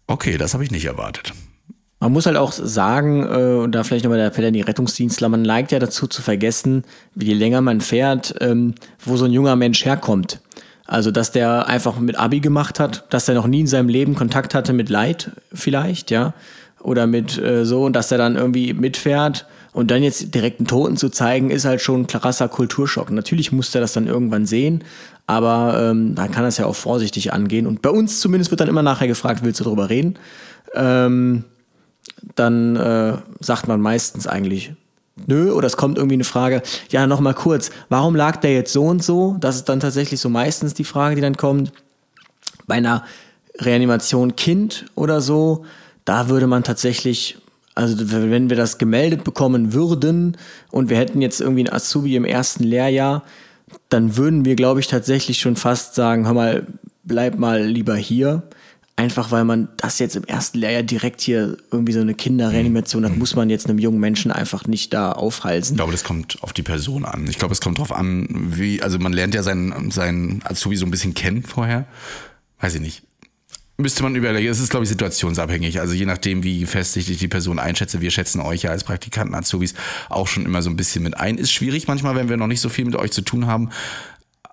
okay, 0.07 0.37
das 0.37 0.55
habe 0.55 0.65
ich 0.65 0.71
nicht 0.71 0.85
erwartet. 0.85 1.33
Man 2.03 2.13
muss 2.13 2.25
halt 2.25 2.39
auch 2.39 2.53
sagen, 2.53 3.25
äh, 3.25 3.63
und 3.63 3.73
da 3.73 3.85
vielleicht 3.85 4.05
nochmal 4.05 4.19
der 4.19 4.29
Appell 4.29 4.47
an 4.47 4.55
die 4.55 4.63
Rettungsdienstler, 4.63 5.29
man 5.29 5.43
neigt 5.43 5.71
ja 5.71 5.79
dazu 5.79 6.07
zu 6.07 6.23
vergessen, 6.23 6.85
wie 7.15 7.27
je 7.27 7.35
länger 7.35 7.61
man 7.61 7.83
fährt, 7.83 8.35
ähm, 8.41 8.75
wo 9.05 9.17
so 9.17 9.27
ein 9.27 9.33
junger 9.33 9.55
Mensch 9.55 9.85
herkommt. 9.85 10.41
Also, 10.87 11.11
dass 11.11 11.31
der 11.31 11.69
einfach 11.69 11.99
mit 11.99 12.19
Abi 12.19 12.41
gemacht 12.41 12.81
hat, 12.81 13.05
dass 13.11 13.29
er 13.29 13.35
noch 13.35 13.47
nie 13.47 13.61
in 13.61 13.67
seinem 13.67 13.89
Leben 13.89 14.15
Kontakt 14.15 14.55
hatte 14.55 14.73
mit 14.73 14.89
Leid, 14.89 15.31
vielleicht, 15.53 16.11
ja. 16.11 16.35
Oder 16.81 17.07
mit 17.07 17.39
äh, 17.39 17.67
so, 17.67 17.85
und 17.85 17.95
dass 17.95 18.11
er 18.11 18.19
dann 18.19 18.37
irgendwie 18.37 18.73
mitfährt 18.73 19.47
und 19.73 19.91
dann 19.91 20.03
jetzt 20.03 20.35
direkt 20.35 20.61
einen 20.61 20.67
Toten 20.67 20.97
zu 20.97 21.11
zeigen, 21.11 21.51
ist 21.51 21.65
halt 21.65 21.81
schon 21.81 22.03
ein 22.03 22.07
krasser 22.07 22.49
Kulturschock. 22.49 23.11
Natürlich 23.11 23.53
muss 23.53 23.75
er 23.75 23.81
das 23.81 23.93
dann 23.93 24.07
irgendwann 24.07 24.47
sehen, 24.47 24.85
aber 25.27 25.91
ähm, 25.91 26.15
dann 26.15 26.31
kann 26.33 26.43
das 26.43 26.59
ja 26.59 26.67
auch 26.67 26.75
vorsichtig 26.75 27.33
angehen. 27.33 27.67
Und 27.67 27.83
bei 27.83 27.91
uns 27.91 28.21
zumindest 28.21 28.51
wird 28.51 28.61
dann 28.61 28.69
immer 28.69 28.83
nachher 28.83 29.07
gefragt, 29.07 29.43
willst 29.45 29.61
du 29.61 29.65
darüber 29.65 29.89
reden? 29.91 30.19
Ähm, 30.75 31.45
dann 32.35 32.77
äh, 32.77 33.17
sagt 33.41 33.69
man 33.69 33.81
meistens 33.81 34.27
eigentlich 34.27 34.73
nö, 35.27 35.53
oder 35.53 35.67
es 35.67 35.77
kommt 35.77 35.99
irgendwie 35.99 36.15
eine 36.15 36.25
Frage, 36.25 36.63
ja, 36.91 37.07
nochmal 37.07 37.35
kurz, 37.35 37.71
warum 37.89 38.15
lag 38.15 38.37
der 38.37 38.53
jetzt 38.53 38.73
so 38.73 38.85
und 38.85 39.03
so? 39.03 39.37
Das 39.41 39.57
ist 39.57 39.69
dann 39.69 39.81
tatsächlich 39.81 40.21
so 40.21 40.29
meistens 40.29 40.75
die 40.75 40.85
Frage, 40.85 41.15
die 41.15 41.21
dann 41.23 41.37
kommt. 41.37 41.73
Bei 42.67 42.77
einer 42.77 43.05
Reanimation 43.59 44.37
Kind 44.37 44.87
oder 44.95 45.21
so, 45.21 45.65
da 46.05 46.29
würde 46.29 46.47
man 46.47 46.65
tatsächlich, 46.65 47.39
also 47.81 47.97
wenn 48.11 48.51
wir 48.51 48.57
das 48.57 48.79
gemeldet 48.79 49.25
bekommen 49.25 49.73
würden 49.73 50.37
und 50.71 50.91
wir 50.91 50.99
hätten 50.99 51.23
jetzt 51.23 51.41
irgendwie 51.41 51.67
einen 51.67 51.75
Azubi 51.75 52.15
im 52.15 52.25
ersten 52.25 52.63
Lehrjahr, 52.65 53.25
dann 53.89 54.17
würden 54.17 54.45
wir, 54.45 54.55
glaube 54.55 54.81
ich, 54.81 54.87
tatsächlich 54.87 55.41
schon 55.41 55.57
fast 55.57 55.95
sagen, 55.95 56.27
hör 56.27 56.35
mal, 56.35 56.67
bleib 57.05 57.39
mal 57.39 57.65
lieber 57.65 57.97
hier. 57.97 58.43
Einfach 58.97 59.31
weil 59.31 59.45
man 59.45 59.69
das 59.79 59.99
jetzt 59.99 60.15
im 60.15 60.25
ersten 60.25 60.59
Lehrjahr 60.59 60.83
direkt 60.83 61.23
hier 61.23 61.57
irgendwie 61.71 61.95
so 61.95 62.01
eine 62.01 62.13
Kinderreanimation 62.13 63.03
hat, 63.07 63.17
muss 63.17 63.35
man 63.35 63.49
jetzt 63.49 63.67
einem 63.67 63.79
jungen 63.79 63.99
Menschen 63.99 64.31
einfach 64.31 64.67
nicht 64.67 64.93
da 64.93 65.13
aufhalsen. 65.13 65.75
Ich 65.75 65.79
glaube, 65.79 65.93
das 65.93 66.05
kommt 66.05 66.43
auf 66.43 66.53
die 66.53 66.63
Person 66.63 67.07
an. 67.07 67.27
Ich 67.27 67.39
glaube, 67.39 67.55
es 67.55 67.63
kommt 67.63 67.79
drauf 67.79 67.93
an, 67.93 68.29
wie, 68.31 68.83
also 68.83 68.99
man 68.99 69.15
lernt 69.15 69.35
ja 69.35 69.43
seinen, 69.43 69.91
seinen 69.91 70.43
Azubi 70.45 70.77
so 70.77 70.85
ein 70.85 70.91
bisschen 70.91 71.15
kennen 71.15 71.45
vorher. 71.45 71.87
Weiß 72.61 72.75
ich 72.75 72.83
nicht. 72.83 73.03
Müsste 73.81 74.03
man 74.03 74.15
überlegen. 74.15 74.49
Es 74.49 74.61
ist, 74.61 74.71
glaube 74.71 74.85
ich, 74.85 74.91
situationsabhängig. 74.91 75.81
Also 75.81 75.95
je 75.95 76.07
nachdem, 76.07 76.43
wie 76.43 76.67
fest 76.67 76.97
ich 76.97 77.07
die 77.19 77.29
Person 77.29 77.59
einschätze. 77.59 78.01
Wir 78.01 78.11
schätzen 78.11 78.41
euch 78.41 78.63
ja 78.63 78.71
als 78.71 78.85
Praktikanten, 78.85 79.35
Azubis 79.35 79.75
auch 80.09 80.29
schon 80.29 80.45
immer 80.45 80.63
so 80.63 80.71
ein 80.71 80.77
bisschen 80.77 81.03
mit 81.03 81.17
ein. 81.19 81.39
Ist 81.39 81.53
schwierig 81.53 81.89
manchmal, 81.89 82.15
wenn 82.15 82.29
wir 82.29 82.37
noch 82.37 82.47
nicht 82.47 82.61
so 82.61 82.69
viel 82.69 82.85
mit 82.85 82.97
euch 82.97 83.13
zu 83.13 83.23
tun 83.23 83.47
haben. 83.47 83.71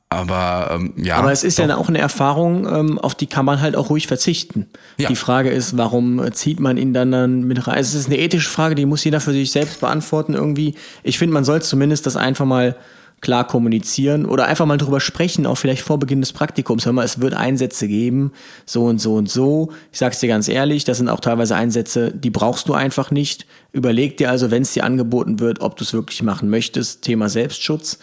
Aber 0.10 0.70
ähm, 0.74 0.94
ja. 0.96 1.18
Aber 1.18 1.34
es 1.34 1.44
ist 1.44 1.58
ja 1.60 1.68
doch. 1.68 1.78
auch 1.78 1.90
eine 1.90 2.00
Erfahrung, 2.00 2.66
ähm, 2.66 2.98
auf 3.00 3.14
die 3.14 3.28
kann 3.28 3.44
man 3.44 3.60
halt 3.60 3.76
auch 3.76 3.90
ruhig 3.90 4.08
verzichten. 4.08 4.68
Ja. 4.98 5.10
Die 5.10 5.18
Frage 5.18 5.50
ist, 5.50 5.76
warum 5.78 6.32
zieht 6.32 6.62
man 6.62 6.78
ihn 6.78 6.94
dann, 6.94 7.12
dann 7.12 7.44
mit 7.44 7.68
rein? 7.68 7.78
Es 7.78 7.94
ist 7.94 8.08
eine 8.08 8.18
ethische 8.18 8.50
Frage, 8.50 8.76
die 8.76 8.86
muss 8.86 9.04
jeder 9.04 9.20
für 9.20 9.34
sich 9.34 9.52
selbst 9.52 9.82
beantworten 9.82 10.34
irgendwie. 10.34 10.76
Ich 11.04 11.18
finde, 11.18 11.34
man 11.34 11.44
soll 11.44 11.62
zumindest 11.62 12.06
das 12.06 12.16
einfach 12.16 12.46
mal 12.46 12.78
klar 13.20 13.48
kommunizieren 13.48 14.26
oder 14.26 14.46
einfach 14.46 14.66
mal 14.66 14.78
drüber 14.78 15.00
sprechen, 15.00 15.48
auch 15.48 15.56
vielleicht 15.56 15.82
vor 15.82 15.98
Beginn 15.98 16.22
des 16.22 16.34
Praktikums. 16.34 16.86
Hör 16.86 16.94
mal, 16.94 17.04
es 17.04 17.20
wird 17.20 17.34
Einsätze 17.34 17.88
geben, 17.88 18.32
so 18.66 18.86
und 18.86 19.00
so 19.00 19.16
und 19.16 19.30
so. 19.30 19.72
Ich 19.92 19.98
sag's 19.98 20.20
dir 20.20 20.28
ganz 20.28 20.48
ehrlich, 20.48 20.84
das 20.84 20.98
sind 20.98 21.10
auch 21.10 21.20
teilweise 21.20 21.56
Einsätze, 21.56 22.12
die 22.12 22.30
brauchst 22.30 22.70
du 22.70 22.74
einfach 22.74 23.10
nicht. 23.10 23.48
Überleg 23.72 24.18
dir 24.18 24.30
also, 24.30 24.52
wenn 24.52 24.62
es 24.62 24.74
dir 24.74 24.84
angeboten 24.84 25.40
wird, 25.40 25.62
ob 25.62 25.78
du 25.78 25.84
es 25.84 25.94
wirklich 25.94 26.22
machen 26.22 26.50
möchtest. 26.50 27.02
Thema 27.02 27.28
Selbstschutz. 27.28 27.98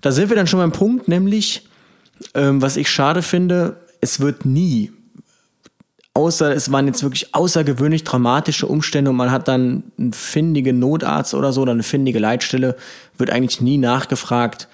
Da 0.00 0.10
sind 0.10 0.30
wir 0.30 0.36
dann 0.36 0.46
schon 0.46 0.60
beim 0.60 0.72
Punkt, 0.72 1.06
nämlich, 1.06 1.68
ähm, 2.34 2.62
was 2.62 2.76
ich 2.76 2.88
schade 2.88 3.22
finde, 3.22 3.76
es 4.00 4.20
wird 4.20 4.46
nie, 4.46 4.92
außer 6.16 6.54
es 6.54 6.72
waren 6.72 6.86
jetzt 6.86 7.02
wirklich 7.02 7.34
außergewöhnlich 7.34 8.02
dramatische 8.02 8.66
Umstände 8.66 9.10
und 9.10 9.16
man 9.16 9.30
hat 9.30 9.48
dann 9.48 9.84
einen 9.98 10.14
findigen 10.14 10.78
Notarzt 10.78 11.34
oder 11.34 11.52
so 11.52 11.60
oder 11.60 11.72
eine 11.72 11.82
findige 11.82 12.18
Leitstelle, 12.18 12.74
wird 13.18 13.28
eigentlich 13.28 13.60
nie 13.60 13.76
nachgefragt, 13.76 14.66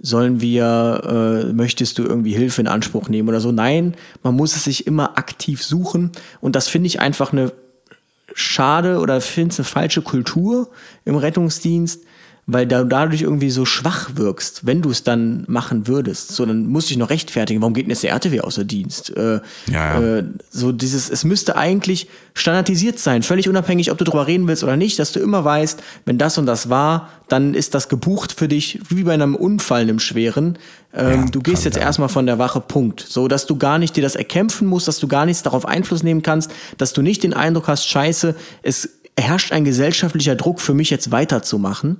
sollen 0.00 0.40
wir, 0.40 1.46
äh, 1.48 1.52
möchtest 1.52 1.98
du 1.98 2.02
irgendwie 2.02 2.32
Hilfe 2.32 2.60
in 2.60 2.66
Anspruch 2.66 3.08
nehmen 3.08 3.28
oder 3.28 3.40
so. 3.40 3.52
Nein, 3.52 3.94
man 4.24 4.34
muss 4.34 4.56
es 4.56 4.64
sich 4.64 4.88
immer 4.88 5.16
aktiv 5.16 5.62
suchen 5.62 6.10
und 6.40 6.56
das 6.56 6.66
finde 6.66 6.88
ich 6.88 6.98
einfach 6.98 7.32
eine 7.32 7.52
schade 8.34 8.98
oder 8.98 9.20
finde 9.20 9.52
es 9.52 9.60
eine 9.60 9.66
falsche 9.66 10.02
Kultur 10.02 10.68
im 11.04 11.14
Rettungsdienst, 11.14 12.02
weil 12.50 12.66
du 12.66 12.86
dadurch 12.86 13.20
irgendwie 13.20 13.50
so 13.50 13.66
schwach 13.66 14.12
wirkst, 14.14 14.64
wenn 14.64 14.80
du 14.80 14.90
es 14.90 15.02
dann 15.02 15.44
machen 15.48 15.86
würdest. 15.86 16.32
So, 16.32 16.46
dann 16.46 16.66
musst 16.66 16.88
du 16.88 16.94
dich 16.94 16.98
noch 16.98 17.10
rechtfertigen. 17.10 17.60
Warum 17.60 17.74
geht 17.74 17.84
denn 17.84 17.90
jetzt 17.90 18.02
der 18.02 18.12
RTW 18.12 18.40
außer 18.40 18.64
Dienst? 18.64 19.14
Äh, 19.14 19.40
Ja, 19.66 20.00
ja. 20.00 20.00
Äh, 20.00 20.24
so 20.50 20.72
dieses, 20.72 21.10
es 21.10 21.24
müsste 21.24 21.56
eigentlich 21.56 22.08
standardisiert 22.32 22.98
sein, 22.98 23.22
völlig 23.22 23.50
unabhängig, 23.50 23.92
ob 23.92 23.98
du 23.98 24.04
drüber 24.04 24.26
reden 24.26 24.48
willst 24.48 24.64
oder 24.64 24.76
nicht, 24.76 24.98
dass 24.98 25.12
du 25.12 25.20
immer 25.20 25.44
weißt, 25.44 25.82
wenn 26.06 26.16
das 26.16 26.38
und 26.38 26.46
das 26.46 26.70
war, 26.70 27.10
dann 27.28 27.52
ist 27.52 27.74
das 27.74 27.90
gebucht 27.90 28.32
für 28.32 28.48
dich, 28.48 28.80
wie 28.88 29.04
bei 29.04 29.12
einem 29.12 29.34
Unfall, 29.34 29.82
einem 29.82 29.98
schweren. 29.98 30.58
Ähm, 30.94 31.24
Ja, 31.24 31.26
du 31.30 31.40
gehst 31.40 31.66
jetzt 31.66 31.76
erstmal 31.76 32.08
von 32.08 32.24
der 32.24 32.38
Wache, 32.38 32.62
Punkt. 32.62 33.04
So, 33.06 33.28
dass 33.28 33.44
du 33.44 33.56
gar 33.56 33.78
nicht 33.78 33.94
dir 33.94 34.02
das 34.02 34.16
erkämpfen 34.16 34.66
musst, 34.66 34.88
dass 34.88 34.98
du 34.98 35.06
gar 35.06 35.26
nichts 35.26 35.42
darauf 35.42 35.66
Einfluss 35.66 36.02
nehmen 36.02 36.22
kannst, 36.22 36.50
dass 36.78 36.94
du 36.94 37.02
nicht 37.02 37.24
den 37.24 37.34
Eindruck 37.34 37.68
hast, 37.68 37.86
scheiße, 37.86 38.34
es 38.62 38.88
herrscht 39.18 39.52
ein 39.52 39.64
gesellschaftlicher 39.64 40.34
Druck 40.34 40.60
für 40.60 40.72
mich 40.72 40.88
jetzt 40.88 41.10
weiterzumachen. 41.10 41.98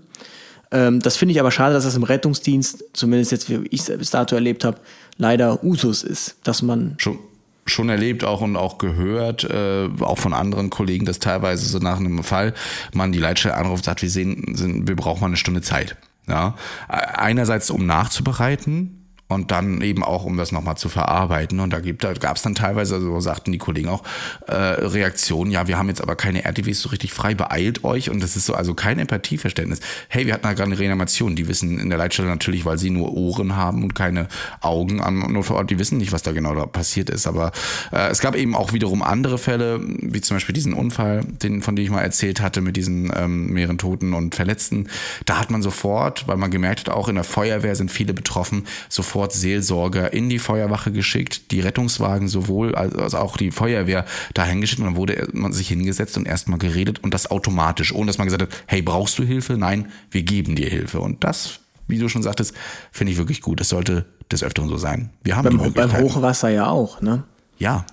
Ähm, 0.71 1.01
das 1.01 1.17
finde 1.17 1.33
ich 1.33 1.41
aber 1.41 1.51
schade, 1.51 1.75
dass 1.75 1.85
das 1.85 1.97
im 1.97 2.03
Rettungsdienst, 2.03 2.85
zumindest 2.93 3.33
jetzt 3.33 3.49
wie 3.49 3.67
ich 3.71 3.89
es 3.89 3.99
bis 3.99 4.11
dato 4.11 4.35
erlebt 4.35 4.65
habe, 4.65 4.79
leider 5.17 5.65
Usus 5.65 6.03
ist, 6.03 6.37
dass 6.45 6.63
man 6.63 6.95
Schon, 6.99 7.19
schon 7.67 7.89
erlebt 7.89 8.25
auch 8.25 8.41
und 8.41 8.57
auch 8.57 8.79
gehört, 8.79 9.45
äh, 9.45 9.89
auch 10.01 10.19
von 10.19 10.33
anderen 10.33 10.71
Kollegen, 10.71 11.05
dass 11.07 11.19
teilweise 11.19 11.67
so 11.67 11.79
nach 11.79 11.99
einem 11.99 12.23
Fall 12.23 12.55
man 12.93 13.13
die 13.13 13.19
Leitstelle 13.19 13.55
anruft, 13.55 13.85
sagt, 13.85 14.03
wir 14.03 14.11
sehen, 14.11 14.55
sind, 14.55 14.89
wir 14.89 14.97
brauchen 14.97 15.21
mal 15.21 15.27
eine 15.29 15.37
Stunde 15.37 15.63
Zeit. 15.63 15.97
Ja, 16.27 16.57
einerseits 16.89 17.71
um 17.71 17.87
nachzubereiten, 17.87 18.98
und 19.29 19.51
dann 19.51 19.83
eben 19.83 20.03
auch, 20.03 20.25
um 20.25 20.37
das 20.39 20.53
nochmal 20.53 20.77
zu 20.77 20.89
verarbeiten. 20.89 21.61
Und 21.61 21.73
da, 21.73 21.81
gibt, 21.81 22.03
da 22.03 22.15
gab 22.15 22.37
es 22.37 22.43
dann 22.43 22.55
teilweise, 22.55 22.99
so 23.01 23.21
sagten 23.21 23.53
die 23.53 23.59
Kollegen 23.59 23.89
auch, 23.89 24.03
äh, 24.47 24.55
Reaktionen, 24.55 25.51
ja, 25.51 25.69
wir 25.69 25.77
haben 25.77 25.89
jetzt 25.89 26.01
aber 26.01 26.17
keine 26.17 26.45
RTWs 26.45 26.81
so 26.81 26.89
richtig 26.89 27.13
frei, 27.13 27.35
beeilt 27.35 27.85
euch. 27.85 28.09
Und 28.09 28.23
das 28.23 28.37
ist 28.37 28.47
so, 28.47 28.55
also 28.55 28.73
kein 28.73 28.99
Empathieverständnis. 28.99 29.81
Hey, 30.09 30.27
wir 30.27 30.33
hatten 30.33 30.45
da 30.45 30.55
gerade 30.55 30.71
eine 30.71 30.79
Reanimation. 30.79 31.37
Die 31.37 31.47
wissen 31.47 31.79
in 31.79 31.91
der 31.91 31.99
Leitstelle 31.99 32.29
natürlich, 32.29 32.65
weil 32.65 32.79
sie 32.79 32.89
nur 32.89 33.13
Ohren 33.13 33.55
haben 33.55 33.85
und 33.85 33.95
keine 33.95 34.29
Augen 34.63 35.03
am 35.03 35.31
Notfallort, 35.33 35.71
die 35.71 35.79
wissen 35.79 35.99
nicht, 35.99 36.13
was 36.13 36.23
da 36.23 36.33
genau 36.33 36.55
da 36.55 36.65
passiert 36.65 37.11
ist. 37.11 37.27
Aber 37.27 37.53
äh, 37.93 38.09
es 38.09 38.21
gab 38.21 38.35
eben 38.35 38.57
auch 38.57 38.73
wiederum 38.73 39.03
andere 39.03 39.37
Fälle, 39.37 39.81
wie 39.83 40.23
zum 40.23 40.37
Beispiel 40.37 40.55
diesen 40.55 40.73
Unfall, 40.73 41.23
den, 41.25 41.61
von 41.61 41.77
dem 41.77 41.85
ich 41.85 41.91
mal 41.91 42.01
erzählt 42.01 42.41
hatte, 42.41 42.63
mit 42.63 42.79
diesen 42.79 43.13
ähm, 43.15 43.53
mehreren 43.53 43.77
Toten 43.77 44.15
und 44.15 44.35
Verletzten. 44.35 44.89
Da 45.27 45.39
hat 45.39 45.51
man 45.51 45.61
sofort, 45.61 46.27
weil 46.29 46.39
man 46.39 46.51
gemerkt 46.51 46.81
hat, 46.81 46.89
auch 46.89 47.09
in 47.09 47.17
der 47.17 47.25
Feuerwehr 47.25 47.77
sind 47.77 47.91
viele 47.91 48.15
betroffen, 48.15 48.67
sofort 48.89 49.18
sofort 49.19 49.33
Seelsorger 49.33 50.13
in 50.13 50.29
die 50.29 50.39
Feuerwache 50.39 50.93
geschickt, 50.93 51.51
die 51.51 51.59
Rettungswagen 51.59 52.29
sowohl 52.29 52.77
als 52.77 53.17
auch 53.17 53.37
die 53.37 53.51
Feuerwehr 53.51 54.05
dahin 54.33 54.61
geschickt 54.61 54.81
und 54.81 54.87
dann 54.87 54.97
wurde 54.97 55.27
man 55.33 55.53
sich 55.53 55.67
hingesetzt 55.67 56.17
und 56.17 56.29
erstmal 56.29 56.61
geredet 56.61 57.03
und 57.03 57.15
das 57.15 57.29
automatisch, 57.29 57.93
ohne 57.93 58.07
dass 58.07 58.19
man 58.19 58.29
gesagt 58.29 58.43
hat, 58.43 58.63
hey, 58.67 58.81
brauchst 58.81 59.19
du 59.19 59.25
Hilfe? 59.25 59.59
Nein, 59.59 59.89
wir 60.13 60.23
geben 60.23 60.55
dir 60.55 60.69
Hilfe. 60.69 61.01
Und 61.01 61.25
das, 61.25 61.59
wie 61.89 61.99
du 61.99 62.09
schon 62.09 62.23
sagtest, 62.23 62.55
finde 62.93 63.13
ich 63.13 63.19
wirklich 63.19 63.43
gut. 63.43 63.59
Das 63.59 63.71
sollte 63.71 64.07
des 64.31 64.45
Öfteren 64.45 64.69
so 64.69 64.77
sein. 64.77 65.11
Wir 65.25 65.35
haben 65.35 65.59
beim, 65.59 65.73
beim 65.73 65.99
Hochwasser 65.99 66.51
ja 66.51 66.69
auch, 66.69 67.01
ne? 67.01 67.25
Ja, 67.59 67.87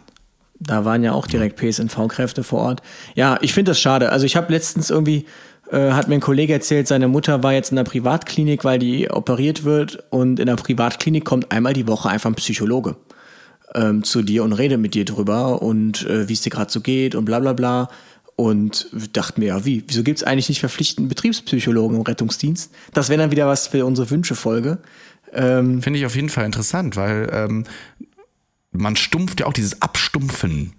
da 0.60 0.86
waren 0.86 1.04
ja 1.04 1.12
auch 1.12 1.28
direkt 1.28 1.60
PSNV-Kräfte 1.60 2.44
vor 2.44 2.60
Ort. 2.62 2.82
Ja, 3.16 3.38
ich 3.42 3.54
finde 3.54 3.72
das 3.72 3.80
schade. 3.80 4.12
Also 4.12 4.26
ich 4.26 4.36
habe 4.36 4.54
letztens 4.54 4.90
irgendwie 4.90 5.26
äh, 5.72 5.92
hat 5.92 6.08
mir 6.08 6.16
ein 6.16 6.22
Kollege 6.22 6.54
erzählt, 6.54 6.88
seine 6.88 7.08
Mutter 7.08 7.44
war 7.44 7.54
jetzt 7.54 7.72
in 7.72 7.76
der 7.76 7.84
Privatklinik, 7.84 8.64
weil 8.64 8.80
die 8.80 9.10
operiert 9.10 9.64
wird 9.64 10.04
und 10.12 10.40
in 10.40 10.46
der 10.46 10.56
Privatklinik 10.56 11.26
kommt 11.26 11.52
einmal 11.52 11.74
die 11.74 11.88
Woche 11.88 12.10
einfach 12.10 12.30
ein 12.30 12.36
Psychologe 12.36 12.96
ähm, 13.74 14.04
zu 14.04 14.22
dir 14.22 14.44
und 14.44 14.54
redet 14.54 14.80
mit 14.80 14.94
dir 14.94 15.06
drüber 15.06 15.62
und 15.62 16.06
äh, 16.08 16.30
wie 16.30 16.34
es 16.34 16.42
dir 16.42 16.50
gerade 16.50 16.72
so 16.72 16.82
geht 16.82 17.16
und 17.16 17.26
bla 17.26 17.40
bla 17.40 17.54
bla. 17.54 17.90
Und 18.38 18.90
dachte 19.14 19.40
mir, 19.40 19.48
ja, 19.48 19.66
wie? 19.66 19.86
Wieso 19.88 20.04
gibt 20.04 20.18
es 20.20 20.24
eigentlich 20.24 20.50
nicht 20.50 20.60
verpflichtenden 20.60 21.08
Betriebspsychologen 21.08 21.96
im 21.96 22.04
Rettungsdienst? 22.04 22.70
Das 22.94 23.08
wäre 23.08 23.22
dann 23.22 23.32
wieder 23.32 23.48
was 23.48 23.68
für 23.68 23.86
unsere 23.86 24.10
Wünschefolge. 24.10 24.80
Ähm, 25.32 25.82
Finde 25.82 26.00
ich 26.00 26.06
auf 26.06 26.16
jeden 26.16 26.28
Fall 26.28 26.46
interessant, 26.46 26.98
weil 26.98 27.30
ähm, 27.32 27.64
man 28.72 28.98
stumpft 28.98 29.40
ja 29.40 29.46
auch 29.46 29.54
dieses 29.54 29.82
Abstumpfen 29.82 30.74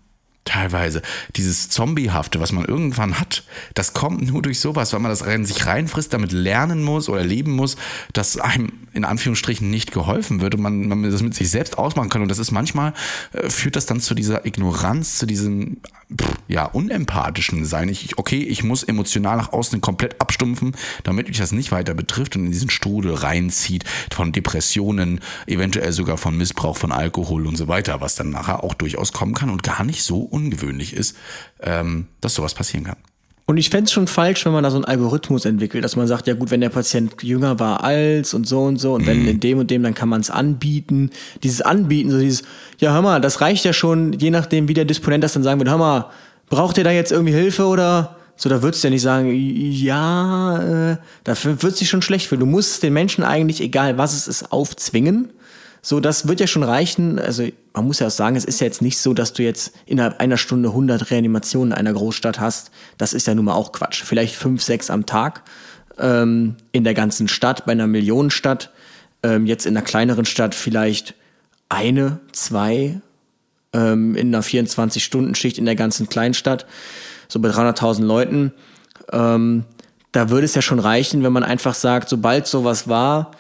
teilweise. 0.46 1.02
Dieses 1.36 1.68
Zombiehafte, 1.68 2.40
was 2.40 2.52
man 2.52 2.64
irgendwann 2.64 3.20
hat, 3.20 3.44
das 3.74 3.92
kommt 3.92 4.30
nur 4.30 4.40
durch 4.40 4.60
sowas, 4.60 4.92
weil 4.92 5.00
man 5.00 5.10
das 5.10 5.26
rein, 5.26 5.44
sich 5.44 5.66
reinfrisst, 5.66 6.14
damit 6.14 6.32
lernen 6.32 6.82
muss 6.82 7.10
oder 7.10 7.22
leben 7.22 7.52
muss, 7.52 7.76
dass 8.14 8.38
einem 8.38 8.72
in 8.94 9.04
Anführungsstrichen 9.04 9.68
nicht 9.68 9.92
geholfen 9.92 10.40
wird 10.40 10.54
und 10.54 10.62
man, 10.62 10.88
man 10.88 11.02
das 11.02 11.22
mit 11.22 11.34
sich 11.34 11.50
selbst 11.50 11.76
ausmachen 11.76 12.08
kann. 12.08 12.22
Und 12.22 12.28
das 12.28 12.38
ist 12.38 12.50
manchmal, 12.50 12.94
äh, 13.32 13.50
führt 13.50 13.76
das 13.76 13.84
dann 13.84 14.00
zu 14.00 14.14
dieser 14.14 14.46
Ignoranz, 14.46 15.18
zu 15.18 15.26
diesem 15.26 15.78
ja, 16.48 16.64
unempathischen 16.64 17.64
Sein. 17.64 17.88
Ich, 17.88 18.18
okay, 18.18 18.38
ich 18.38 18.62
muss 18.62 18.82
emotional 18.82 19.36
nach 19.36 19.52
außen 19.52 19.80
komplett 19.80 20.20
abstumpfen, 20.20 20.76
damit 21.02 21.28
mich 21.28 21.38
das 21.38 21.52
nicht 21.52 21.72
weiter 21.72 21.94
betrifft 21.94 22.36
und 22.36 22.46
in 22.46 22.52
diesen 22.52 22.70
Strudel 22.70 23.14
reinzieht 23.14 23.84
von 24.12 24.32
Depressionen, 24.32 25.20
eventuell 25.46 25.92
sogar 25.92 26.16
von 26.16 26.36
Missbrauch 26.36 26.76
von 26.76 26.92
Alkohol 26.92 27.46
und 27.46 27.56
so 27.56 27.66
weiter, 27.68 28.00
was 28.00 28.14
dann 28.14 28.30
nachher 28.30 28.62
auch 28.62 28.74
durchaus 28.74 29.12
kommen 29.12 29.34
kann 29.34 29.50
und 29.50 29.62
gar 29.62 29.84
nicht 29.84 30.02
so 30.02 30.20
ungewöhnlich 30.20 30.92
ist, 30.92 31.16
ähm, 31.60 32.06
dass 32.20 32.34
sowas 32.34 32.54
passieren 32.54 32.84
kann. 32.84 32.98
Und 33.48 33.58
ich 33.58 33.70
fände 33.70 33.84
es 33.84 33.92
schon 33.92 34.08
falsch, 34.08 34.44
wenn 34.44 34.52
man 34.52 34.64
da 34.64 34.70
so 34.72 34.76
einen 34.76 34.86
Algorithmus 34.86 35.44
entwickelt, 35.44 35.84
dass 35.84 35.94
man 35.94 36.08
sagt, 36.08 36.26
ja 36.26 36.34
gut, 36.34 36.50
wenn 36.50 36.60
der 36.60 36.68
Patient 36.68 37.22
jünger 37.22 37.60
war 37.60 37.84
als 37.84 38.34
und 38.34 38.44
so 38.44 38.64
und 38.64 38.78
so 38.78 38.94
und 38.94 39.06
wenn 39.06 39.22
mhm. 39.22 39.28
in 39.28 39.40
dem 39.40 39.58
und 39.58 39.70
dem, 39.70 39.84
dann 39.84 39.94
kann 39.94 40.08
man 40.08 40.20
es 40.20 40.30
anbieten. 40.30 41.10
Dieses 41.44 41.62
Anbieten, 41.62 42.10
so 42.10 42.18
dieses, 42.18 42.42
ja 42.80 42.92
hör 42.92 43.02
mal, 43.02 43.20
das 43.20 43.40
reicht 43.40 43.64
ja 43.64 43.72
schon, 43.72 44.14
je 44.14 44.30
nachdem, 44.30 44.66
wie 44.66 44.74
der 44.74 44.84
Disponent 44.84 45.22
das 45.22 45.34
dann 45.34 45.44
sagen 45.44 45.60
wird, 45.60 45.70
hör 45.70 45.78
mal, 45.78 46.10
braucht 46.48 46.76
ihr 46.76 46.82
da 46.82 46.90
jetzt 46.90 47.12
irgendwie 47.12 47.34
Hilfe 47.34 47.66
oder 47.66 48.16
so, 48.34 48.48
da 48.48 48.62
würdest 48.62 48.82
du 48.82 48.88
ja 48.88 48.90
nicht 48.90 49.02
sagen, 49.02 49.32
ja, 49.32 50.90
äh, 50.92 50.96
dafür 51.22 51.62
wird 51.62 51.76
sich 51.76 51.88
schon 51.88 52.02
schlecht 52.02 52.26
fühlen. 52.26 52.40
Du 52.40 52.46
musst 52.46 52.82
den 52.82 52.92
Menschen 52.92 53.24
eigentlich, 53.24 53.62
egal 53.62 53.96
was 53.96 54.12
es 54.12 54.28
ist, 54.28 54.52
aufzwingen. 54.52 55.30
So, 55.88 56.00
das 56.00 56.26
wird 56.26 56.40
ja 56.40 56.48
schon 56.48 56.64
reichen. 56.64 57.20
Also 57.20 57.46
man 57.72 57.86
muss 57.86 58.00
ja 58.00 58.08
auch 58.08 58.10
sagen, 58.10 58.34
es 58.34 58.44
ist 58.44 58.60
ja 58.60 58.66
jetzt 58.66 58.82
nicht 58.82 58.98
so, 58.98 59.14
dass 59.14 59.34
du 59.34 59.44
jetzt 59.44 59.72
innerhalb 59.86 60.18
einer 60.18 60.36
Stunde 60.36 60.70
100 60.70 61.12
Reanimationen 61.12 61.70
in 61.70 61.78
einer 61.78 61.92
Großstadt 61.92 62.40
hast. 62.40 62.72
Das 62.98 63.12
ist 63.12 63.28
ja 63.28 63.36
nun 63.36 63.44
mal 63.44 63.54
auch 63.54 63.70
Quatsch. 63.70 64.02
Vielleicht 64.02 64.34
fünf, 64.34 64.64
sechs 64.64 64.90
am 64.90 65.06
Tag 65.06 65.44
ähm, 65.96 66.56
in 66.72 66.82
der 66.82 66.94
ganzen 66.94 67.28
Stadt, 67.28 67.66
bei 67.66 67.70
einer 67.70 67.86
Millionenstadt. 67.86 68.72
Ähm, 69.22 69.46
jetzt 69.46 69.64
in 69.64 69.76
einer 69.76 69.86
kleineren 69.86 70.24
Stadt 70.24 70.56
vielleicht 70.56 71.14
eine, 71.68 72.18
zwei 72.32 73.00
ähm, 73.72 74.16
in 74.16 74.34
einer 74.34 74.42
24-Stunden-Schicht 74.42 75.56
in 75.56 75.66
der 75.66 75.76
ganzen 75.76 76.08
Kleinstadt, 76.08 76.66
so 77.28 77.38
bei 77.38 77.50
300.000 77.50 78.02
Leuten. 78.02 78.52
Ähm, 79.12 79.62
da 80.10 80.30
würde 80.30 80.46
es 80.46 80.56
ja 80.56 80.62
schon 80.62 80.80
reichen, 80.80 81.22
wenn 81.22 81.32
man 81.32 81.44
einfach 81.44 81.74
sagt, 81.74 82.08
sobald 82.08 82.48
sowas 82.48 82.88
war, 82.88 83.30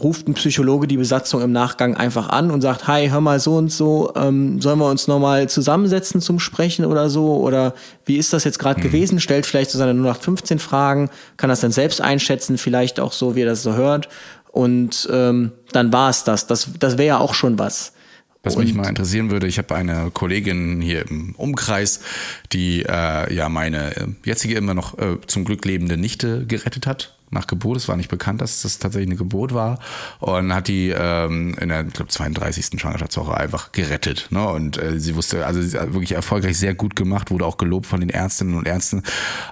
ruft 0.00 0.26
ein 0.26 0.34
Psychologe 0.34 0.88
die 0.88 0.96
Besatzung 0.96 1.40
im 1.40 1.52
Nachgang 1.52 1.96
einfach 1.96 2.28
an 2.28 2.50
und 2.50 2.60
sagt, 2.62 2.88
hi, 2.88 3.08
hör 3.10 3.20
mal 3.20 3.38
so 3.38 3.56
und 3.56 3.70
so, 3.70 4.12
ähm, 4.16 4.60
sollen 4.60 4.78
wir 4.80 4.90
uns 4.90 5.06
nochmal 5.06 5.48
zusammensetzen 5.48 6.20
zum 6.20 6.40
Sprechen 6.40 6.84
oder 6.84 7.08
so? 7.08 7.36
Oder 7.36 7.74
wie 8.04 8.16
ist 8.16 8.32
das 8.32 8.42
jetzt 8.44 8.58
gerade 8.58 8.80
mhm. 8.80 8.84
gewesen? 8.84 9.20
Stellt 9.20 9.46
vielleicht 9.46 9.70
so 9.70 9.78
seine 9.78 9.92
0815 9.92 10.58
Fragen, 10.58 11.10
kann 11.36 11.48
das 11.48 11.60
dann 11.60 11.70
selbst 11.70 12.00
einschätzen, 12.00 12.58
vielleicht 12.58 12.98
auch 12.98 13.12
so, 13.12 13.36
wie 13.36 13.42
er 13.42 13.46
das 13.46 13.62
so 13.62 13.74
hört. 13.74 14.08
Und 14.50 15.08
ähm, 15.12 15.52
dann 15.72 15.92
war 15.92 16.10
es 16.10 16.24
das. 16.24 16.46
Das, 16.46 16.68
das 16.78 16.98
wäre 16.98 17.06
ja 17.06 17.18
auch 17.18 17.34
schon 17.34 17.58
was. 17.58 17.92
Was 18.44 18.56
mich 18.56 18.74
mal 18.74 18.86
interessieren 18.86 19.30
würde, 19.30 19.46
ich 19.46 19.56
habe 19.56 19.74
eine 19.74 20.10
Kollegin 20.12 20.82
hier 20.82 21.08
im 21.08 21.34
Umkreis, 21.36 22.00
die 22.52 22.82
äh, 22.82 23.34
ja 23.34 23.48
meine 23.48 23.96
äh, 23.96 24.06
jetzige 24.24 24.56
immer 24.56 24.74
noch 24.74 24.98
äh, 24.98 25.16
zum 25.26 25.46
Glück 25.46 25.64
lebende 25.64 25.96
Nichte 25.96 26.44
gerettet 26.46 26.86
hat 26.86 27.16
nach 27.30 27.46
Geburt. 27.46 27.76
Es 27.76 27.88
war 27.88 27.96
nicht 27.96 28.10
bekannt, 28.10 28.40
dass 28.40 28.62
das 28.62 28.78
tatsächlich 28.78 29.08
eine 29.08 29.16
Geburt 29.16 29.52
war. 29.52 29.78
Und 30.20 30.54
hat 30.54 30.68
die 30.68 30.90
ähm, 30.90 31.56
in 31.60 31.68
der, 31.68 31.86
ich 31.86 31.92
glaube, 31.92 32.10
32. 32.10 32.80
Schwangerschaftswoche 32.80 33.36
einfach 33.36 33.72
gerettet. 33.72 34.28
Ne? 34.30 34.46
Und 34.46 34.80
äh, 34.80 34.98
sie 34.98 35.16
wusste, 35.16 35.46
also 35.46 35.60
sie 35.60 35.78
hat 35.78 35.92
wirklich 35.92 36.12
erfolgreich 36.12 36.58
sehr 36.58 36.74
gut 36.74 36.96
gemacht, 36.96 37.30
wurde 37.30 37.46
auch 37.46 37.58
gelobt 37.58 37.86
von 37.86 38.00
den 38.00 38.10
Ärztinnen 38.10 38.56
und 38.56 38.66
Ärzten. 38.66 39.02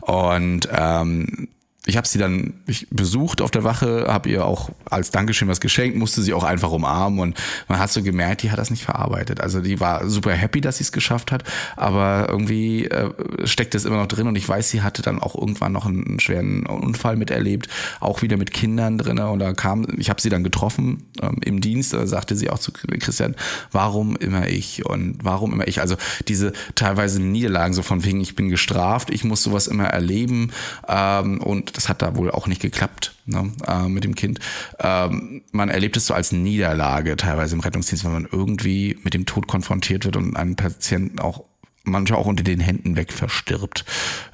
Und 0.02 0.68
ähm, 0.72 1.48
ich 1.84 1.96
habe 1.96 2.06
sie 2.06 2.18
dann 2.18 2.54
besucht 2.90 3.42
auf 3.42 3.50
der 3.50 3.64
Wache, 3.64 4.06
habe 4.06 4.28
ihr 4.28 4.46
auch 4.46 4.70
als 4.88 5.10
Dankeschön 5.10 5.48
was 5.48 5.60
geschenkt, 5.60 5.96
musste 5.98 6.22
sie 6.22 6.32
auch 6.32 6.44
einfach 6.44 6.70
umarmen 6.70 7.18
und 7.18 7.40
man 7.66 7.80
hat 7.80 7.90
so 7.90 8.04
gemerkt, 8.04 8.44
die 8.44 8.52
hat 8.52 8.58
das 8.58 8.70
nicht 8.70 8.84
verarbeitet. 8.84 9.40
Also 9.40 9.60
die 9.60 9.80
war 9.80 10.08
super 10.08 10.32
happy, 10.32 10.60
dass 10.60 10.76
sie 10.76 10.84
es 10.84 10.92
geschafft 10.92 11.32
hat, 11.32 11.42
aber 11.76 12.26
irgendwie 12.28 12.86
äh, 12.86 13.10
steckt 13.46 13.74
es 13.74 13.84
immer 13.84 13.96
noch 13.96 14.06
drin 14.06 14.28
und 14.28 14.36
ich 14.36 14.48
weiß, 14.48 14.70
sie 14.70 14.82
hatte 14.82 15.02
dann 15.02 15.18
auch 15.18 15.34
irgendwann 15.34 15.72
noch 15.72 15.86
einen 15.86 16.20
schweren 16.20 16.66
Unfall 16.66 17.16
miterlebt, 17.16 17.68
auch 17.98 18.22
wieder 18.22 18.36
mit 18.36 18.52
Kindern 18.52 18.96
drin 18.96 19.18
und 19.18 19.40
da 19.40 19.52
kam, 19.52 19.84
ich 19.96 20.08
habe 20.08 20.20
sie 20.20 20.28
dann 20.28 20.44
getroffen 20.44 21.02
ähm, 21.20 21.38
im 21.44 21.60
Dienst, 21.60 21.94
da 21.94 22.06
sagte 22.06 22.36
sie 22.36 22.48
auch 22.50 22.60
zu 22.60 22.70
Christian, 22.72 23.34
warum 23.72 24.14
immer 24.14 24.46
ich 24.46 24.86
und 24.86 25.18
warum 25.22 25.52
immer 25.52 25.66
ich? 25.66 25.80
Also 25.80 25.96
diese 26.28 26.52
teilweise 26.76 27.20
Niederlagen 27.20 27.74
so 27.74 27.82
von 27.82 28.04
wegen, 28.04 28.20
ich 28.20 28.36
bin 28.36 28.50
gestraft, 28.50 29.10
ich 29.10 29.24
muss 29.24 29.42
sowas 29.42 29.66
immer 29.66 29.86
erleben 29.86 30.52
ähm, 30.86 31.40
und 31.40 31.71
das 31.72 31.88
hat 31.88 32.02
da 32.02 32.16
wohl 32.16 32.30
auch 32.30 32.46
nicht 32.46 32.62
geklappt 32.62 33.14
ne, 33.26 33.52
äh, 33.66 33.88
mit 33.88 34.04
dem 34.04 34.14
Kind. 34.14 34.38
Ähm, 34.78 35.42
man 35.52 35.68
erlebt 35.68 35.96
es 35.96 36.06
so 36.06 36.14
als 36.14 36.32
Niederlage 36.32 37.16
teilweise 37.16 37.54
im 37.54 37.60
Rettungsdienst, 37.60 38.04
wenn 38.04 38.12
man 38.12 38.28
irgendwie 38.30 38.98
mit 39.02 39.14
dem 39.14 39.26
Tod 39.26 39.46
konfrontiert 39.48 40.04
wird 40.04 40.16
und 40.16 40.36
einen 40.36 40.56
Patienten 40.56 41.18
auch 41.18 41.44
manchmal 41.84 42.20
auch 42.20 42.26
unter 42.26 42.44
den 42.44 42.60
Händen 42.60 42.96
weg 42.96 43.12
verstirbt. 43.12 43.84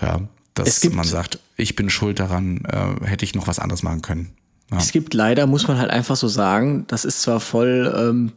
Ja, 0.00 0.20
dass 0.54 0.84
man 0.90 1.04
sagt, 1.04 1.38
ich 1.56 1.76
bin 1.76 1.90
schuld 1.90 2.18
daran, 2.18 2.64
äh, 2.64 3.06
hätte 3.06 3.24
ich 3.24 3.34
noch 3.34 3.46
was 3.46 3.58
anderes 3.58 3.82
machen 3.82 4.02
können. 4.02 4.30
Ja. 4.70 4.78
Es 4.78 4.92
gibt 4.92 5.14
leider, 5.14 5.46
muss 5.46 5.66
man 5.66 5.78
halt 5.78 5.90
einfach 5.90 6.16
so 6.16 6.28
sagen, 6.28 6.84
das 6.88 7.04
ist 7.04 7.22
zwar 7.22 7.40
voll 7.40 7.92
ähm, 7.96 8.32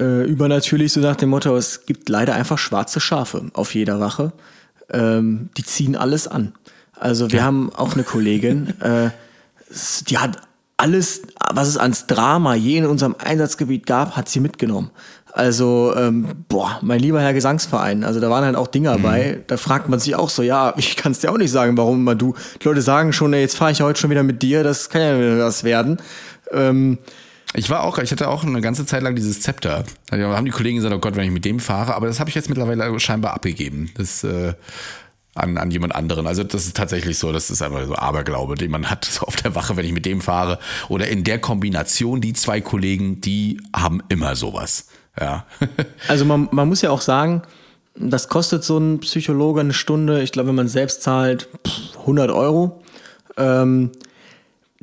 äh, 0.00 0.24
übernatürlich, 0.24 0.92
so 0.92 1.00
nach 1.00 1.16
dem 1.16 1.30
Motto, 1.30 1.56
es 1.56 1.86
gibt 1.86 2.08
leider 2.08 2.34
einfach 2.34 2.58
schwarze 2.58 3.00
Schafe 3.00 3.50
auf 3.52 3.74
jeder 3.74 4.00
Wache. 4.00 4.32
Ähm, 4.90 5.50
die 5.56 5.64
ziehen 5.64 5.96
alles 5.96 6.28
an. 6.28 6.52
Also 7.04 7.30
wir 7.30 7.40
ja. 7.40 7.44
haben 7.44 7.70
auch 7.74 7.92
eine 7.92 8.02
Kollegin, 8.02 8.72
äh, 8.80 9.10
die 10.08 10.16
hat 10.16 10.38
alles, 10.78 11.22
was 11.52 11.68
es 11.68 11.76
ans 11.76 12.06
Drama 12.06 12.54
je 12.54 12.78
in 12.78 12.86
unserem 12.86 13.14
Einsatzgebiet 13.18 13.86
gab, 13.86 14.16
hat 14.16 14.30
sie 14.30 14.40
mitgenommen. 14.40 14.90
Also, 15.30 15.92
ähm, 15.96 16.28
boah, 16.48 16.78
mein 16.80 17.00
lieber 17.00 17.20
Herr 17.20 17.34
Gesangsverein, 17.34 18.04
also 18.04 18.20
da 18.20 18.30
waren 18.30 18.44
halt 18.44 18.56
auch 18.56 18.68
Dinge 18.68 18.88
mhm. 18.88 19.02
dabei, 19.02 19.40
da 19.48 19.58
fragt 19.58 19.88
man 19.90 19.98
sich 20.00 20.16
auch 20.16 20.30
so, 20.30 20.42
ja, 20.42 20.72
ich 20.78 20.96
kann 20.96 21.12
es 21.12 21.18
dir 21.18 21.30
auch 21.30 21.36
nicht 21.36 21.50
sagen, 21.50 21.76
warum 21.76 21.96
immer 22.00 22.14
du. 22.14 22.34
Die 22.62 22.66
Leute 22.66 22.80
sagen 22.80 23.12
schon, 23.12 23.34
ey, 23.34 23.40
jetzt 23.40 23.56
fahre 23.56 23.72
ich 23.72 23.82
heute 23.82 24.00
schon 24.00 24.10
wieder 24.10 24.22
mit 24.22 24.42
dir, 24.42 24.62
das 24.62 24.88
kann 24.88 25.02
ja 25.02 25.18
wieder 25.18 25.44
was 25.44 25.62
werden. 25.62 25.98
Ähm, 26.52 26.98
Ich 27.56 27.68
war 27.68 27.84
auch, 27.84 27.98
ich 27.98 28.10
hatte 28.10 28.28
auch 28.28 28.44
eine 28.44 28.60
ganze 28.62 28.86
Zeit 28.86 29.02
lang 29.02 29.14
dieses 29.14 29.42
Zepter. 29.42 29.84
Da 30.08 30.16
haben 30.16 30.46
die 30.46 30.50
Kollegen 30.52 30.76
gesagt, 30.76 30.94
oh 30.94 30.98
Gott, 30.98 31.16
wenn 31.16 31.24
ich 31.24 31.30
mit 31.30 31.44
dem 31.44 31.60
fahre, 31.60 31.94
aber 31.94 32.06
das 32.06 32.18
habe 32.18 32.30
ich 32.30 32.34
jetzt 32.34 32.48
mittlerweile 32.48 32.98
scheinbar 32.98 33.34
abgegeben. 33.34 33.90
Das 33.96 34.24
äh, 34.24 34.54
an, 35.34 35.58
an 35.58 35.70
jemand 35.70 35.94
anderen. 35.94 36.26
Also 36.26 36.44
das 36.44 36.66
ist 36.66 36.76
tatsächlich 36.76 37.18
so, 37.18 37.32
das 37.32 37.50
ist 37.50 37.62
einfach 37.62 37.86
so 37.86 37.94
Aberglaube, 37.94 38.54
den 38.54 38.70
man 38.70 38.90
hat 38.90 39.04
so 39.10 39.26
auf 39.26 39.36
der 39.36 39.54
Wache, 39.54 39.76
wenn 39.76 39.84
ich 39.84 39.92
mit 39.92 40.06
dem 40.06 40.20
fahre. 40.20 40.58
Oder 40.88 41.08
in 41.08 41.24
der 41.24 41.38
Kombination, 41.38 42.20
die 42.20 42.32
zwei 42.32 42.60
Kollegen, 42.60 43.20
die 43.20 43.60
haben 43.74 44.02
immer 44.08 44.36
sowas. 44.36 44.88
Ja. 45.20 45.46
Also 46.08 46.24
man, 46.24 46.48
man 46.50 46.68
muss 46.68 46.82
ja 46.82 46.90
auch 46.90 47.00
sagen, 47.00 47.42
das 47.96 48.28
kostet 48.28 48.64
so 48.64 48.78
ein 48.78 49.00
Psychologe 49.00 49.60
eine 49.60 49.72
Stunde, 49.72 50.22
ich 50.22 50.32
glaube, 50.32 50.48
wenn 50.48 50.56
man 50.56 50.68
selbst 50.68 51.02
zahlt, 51.02 51.48
100 52.00 52.30
Euro. 52.30 52.82
Ähm, 53.36 53.92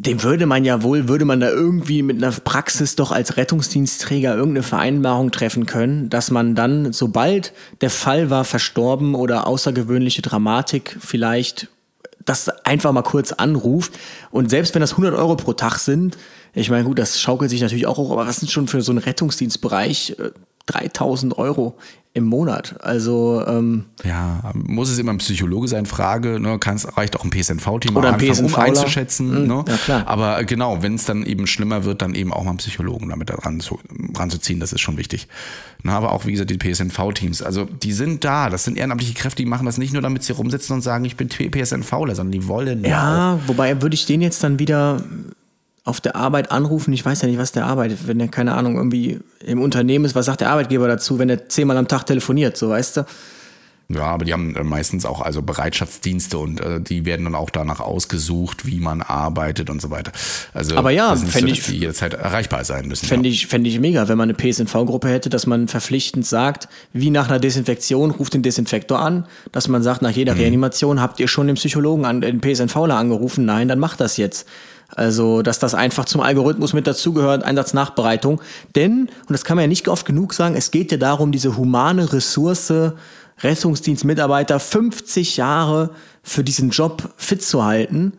dem 0.02 0.24
würde 0.24 0.48
man 0.48 0.66
ja 0.66 0.82
wohl, 0.82 1.08
würde 1.08 1.26
man 1.26 1.40
da 1.40 1.50
irgendwie 1.50 2.02
mit 2.02 2.18
einer 2.18 2.32
Praxis 2.32 2.96
doch 2.96 3.12
als 3.12 3.38
Rettungsdienstträger 3.38 4.36
irgendeine 4.36 4.64
Vereinbarung 4.64 5.32
treffen 5.32 5.68
können, 5.68 6.10
dass 6.10 6.32
man 6.32 6.56
dann, 6.56 6.92
sobald 6.92 7.54
der 7.82 7.92
Fall 7.92 8.32
war 8.32 8.44
verstorben 8.44 9.14
oder 9.14 9.46
außergewöhnliche 9.46 10.24
Dramatik 10.24 10.98
vielleicht, 11.00 11.68
das 12.26 12.50
einfach 12.66 12.92
mal 12.92 13.04
kurz 13.04 13.32
anruft. 13.32 13.94
Und 14.32 14.50
selbst 14.50 14.74
wenn 14.74 14.82
das 14.82 14.94
100 14.94 15.14
Euro 15.14 15.36
pro 15.36 15.54
Tag 15.54 15.78
sind, 15.78 16.18
ich 16.54 16.72
meine, 16.72 16.84
gut, 16.84 16.98
das 16.98 17.22
schaukelt 17.22 17.52
sich 17.52 17.62
natürlich 17.62 17.86
auch 17.86 17.98
hoch, 17.98 18.12
aber 18.12 18.26
was 18.26 18.38
sind 18.38 18.52
schon 18.52 18.68
für 18.68 18.82
so 18.82 18.92
einen 18.92 19.00
Rettungsdienstbereich 19.00 20.16
3000 20.68 21.34
äh, 21.34 21.38
Euro 21.38 21.78
im 22.14 22.26
Monat. 22.26 22.76
Also 22.82 23.44
ähm, 23.48 23.86
ja, 24.04 24.52
muss 24.54 24.90
es 24.90 25.00
immer 25.00 25.14
ein 25.14 25.20
Psychologe 25.20 25.70
sein? 25.70 25.86
Frage. 25.86 26.42
Ne, 26.42 26.60
kann's, 26.60 26.98
reicht 26.98 27.18
auch 27.18 27.24
ein 27.24 27.30
PSNV-Team 27.30 27.96
oder 27.96 28.14
ein 28.14 28.20
PSNV 28.20 28.58
um 28.58 28.64
einzuschätzen. 28.64 29.44
Mhm, 29.44 29.48
ne? 29.48 29.66
ja. 29.88 30.06
Aber 30.08 30.44
genau, 30.44 30.84
wenn 30.84 30.96
es 30.96 31.06
dann 31.06 31.24
eben 31.24 31.48
schlimmer 31.48 31.86
wird, 31.86 32.02
dann 32.02 32.14
eben 32.14 32.34
auch 32.34 32.44
mal 32.44 32.50
einen 32.50 32.58
Psychologen 32.58 33.10
damit 33.10 33.30
dran 33.30 33.62
zu, 33.62 33.80
ranzuziehen. 34.14 34.60
Das 34.60 34.74
ist 34.74 34.82
schon 34.82 34.98
wichtig. 34.98 35.30
Na, 35.84 35.96
aber 35.96 36.12
auch 36.12 36.26
wie 36.26 36.34
gesagt 36.34 36.50
die 36.50 36.58
PSNV-Teams. 36.58 37.42
Also 37.42 37.64
die 37.66 37.94
sind 37.94 38.26
da. 38.26 38.50
Das 38.50 38.66
sind 38.66 38.78
ehrenamtliche 38.78 39.14
Kräfte. 39.14 39.42
Die 39.42 39.50
machen 39.50 39.66
das 39.66 39.78
nicht 39.78 39.94
nur, 39.94 40.02
damit 40.02 40.24
sie 40.24 40.34
rumsitzen 40.34 40.76
und 40.76 40.82
sagen, 40.82 41.06
ich 41.06 41.16
bin 41.16 41.30
PSNVler, 41.30 42.16
sondern 42.16 42.32
die 42.32 42.48
wollen 42.48 42.84
ja. 42.84 42.90
Ja, 42.90 43.40
wobei 43.48 43.82
würde 43.82 43.94
ich 43.94 44.06
den 44.06 44.22
jetzt 44.22 44.44
dann 44.44 44.60
wieder 44.60 45.02
auf 45.84 46.00
der 46.00 46.16
Arbeit 46.16 46.52
anrufen, 46.52 46.94
ich 46.94 47.04
weiß 47.04 47.22
ja 47.24 47.28
nicht, 47.28 47.40
was 47.40 47.52
der 47.52 47.66
arbeitet, 47.66 48.08
wenn 48.08 48.20
er, 48.20 48.28
keine 48.28 48.54
Ahnung, 48.54 48.76
irgendwie 48.76 49.20
im 49.44 49.62
Unternehmen 49.62 50.06
ist, 50.06 50.14
was 50.14 50.28
sagt 50.28 50.42
der 50.42 50.52
Arbeitgeber 50.52 50.88
dazu, 50.88 51.18
wenn 51.18 51.30
er 51.30 51.50
zehnmal 51.50 51.78
am 51.78 51.88
Tag 51.88 52.06
telefoniert, 52.06 52.56
so 52.56 52.70
weißt 52.70 52.98
du? 52.98 53.06
Ja, 53.94 54.04
aber 54.04 54.26
die 54.26 54.34
haben 54.34 54.56
äh, 54.56 54.64
meistens 54.64 55.06
auch 55.06 55.22
also 55.22 55.42
Bereitschaftsdienste 55.42 56.38
und 56.38 56.62
äh, 56.62 56.80
die 56.80 57.06
werden 57.06 57.26
dann 57.26 57.36
auch 57.36 57.50
danach 57.50 57.80
ausgesucht, 57.80 58.66
wie 58.66 58.80
man 58.80 59.02
arbeitet 59.02 59.70
und 59.70 59.82
so 59.82 59.90
weiter. 59.90 60.12
Also 60.54 60.78
aber 60.78 60.92
ja, 60.92 61.16
fände 61.16 61.54
so, 61.54 61.60
ich, 61.60 61.66
die 61.66 61.78
jederzeit 61.78 62.14
erreichbar 62.14 62.64
sein 62.64 62.88
müssen. 62.88 63.06
Fände 63.06 63.28
ja. 63.28 63.34
ich, 63.34 63.48
fänd 63.48 63.68
ich 63.68 63.80
mega, 63.80 64.08
wenn 64.08 64.18
man 64.18 64.30
eine 64.30 64.34
PSNV-Gruppe 64.38 65.10
hätte, 65.10 65.30
dass 65.30 65.46
man 65.46 65.68
verpflichtend 65.68 66.26
sagt, 66.26 66.68
wie 66.94 67.10
nach 67.10 67.28
einer 67.28 67.40
Desinfektion, 67.40 68.12
ruft 68.12 68.34
den 68.34 68.44
Desinfektor 68.44 69.00
an, 69.00 69.26
dass 69.52 69.68
man 69.68 69.84
sagt, 69.84 70.02
nach 70.02 70.12
jeder 70.12 70.36
mhm. 70.36 70.42
Reanimation 70.42 71.02
habt 71.02 71.20
ihr 71.20 71.28
schon 71.28 71.48
den 71.48 71.56
Psychologen 71.56 72.06
an, 72.06 72.22
den 72.22 72.40
PSNVler 72.40 72.96
angerufen, 72.96 73.46
nein, 73.46 73.68
dann 73.68 73.80
macht 73.80 74.00
das 74.00 74.18
jetzt. 74.18 74.48
Also, 74.96 75.42
dass 75.42 75.60
das 75.60 75.74
einfach 75.74 76.06
zum 76.06 76.22
Algorithmus 76.22 76.74
mit 76.74 76.86
dazugehört, 76.86 77.44
Einsatznachbereitung. 77.44 78.42
Denn, 78.76 79.10
und 79.28 79.32
das 79.32 79.46
kann 79.46 79.56
man 79.56 79.64
ja 79.64 79.68
nicht 79.68 79.88
oft 79.88 80.06
genug 80.06 80.34
sagen, 80.34 80.56
es 80.56 80.72
geht 80.72 80.92
ja 80.92 80.98
darum, 80.98 81.32
diese 81.32 81.58
humane 81.58 82.12
Ressource, 82.12 82.74
Rettungsdienstmitarbeiter 83.40 84.60
50 84.60 85.38
Jahre 85.38 85.92
für 86.24 86.44
diesen 86.44 86.70
Job 86.70 87.10
fit 87.18 87.42
zu 87.42 87.64
halten, 87.64 88.14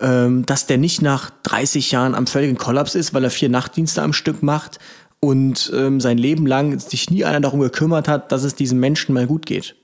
ähm, 0.00 0.44
dass 0.44 0.66
der 0.66 0.78
nicht 0.78 1.00
nach 1.00 1.30
30 1.44 1.92
Jahren 1.92 2.14
am 2.14 2.26
völligen 2.26 2.58
Kollaps 2.58 2.94
ist, 2.94 3.14
weil 3.14 3.24
er 3.24 3.30
vier 3.30 3.48
Nachtdienste 3.48 4.02
am 4.02 4.12
Stück 4.12 4.42
macht 4.42 4.78
und 5.20 5.72
ähm, 5.74 6.00
sein 6.00 6.18
Leben 6.18 6.46
lang 6.46 6.78
sich 6.78 7.10
nie 7.10 7.24
einer 7.24 7.40
darum 7.40 7.60
gekümmert 7.60 8.08
hat, 8.08 8.32
dass 8.32 8.42
es 8.42 8.54
diesem 8.54 8.78
Menschen 8.80 9.14
mal 9.14 9.26
gut 9.26 9.46
geht. 9.46 9.76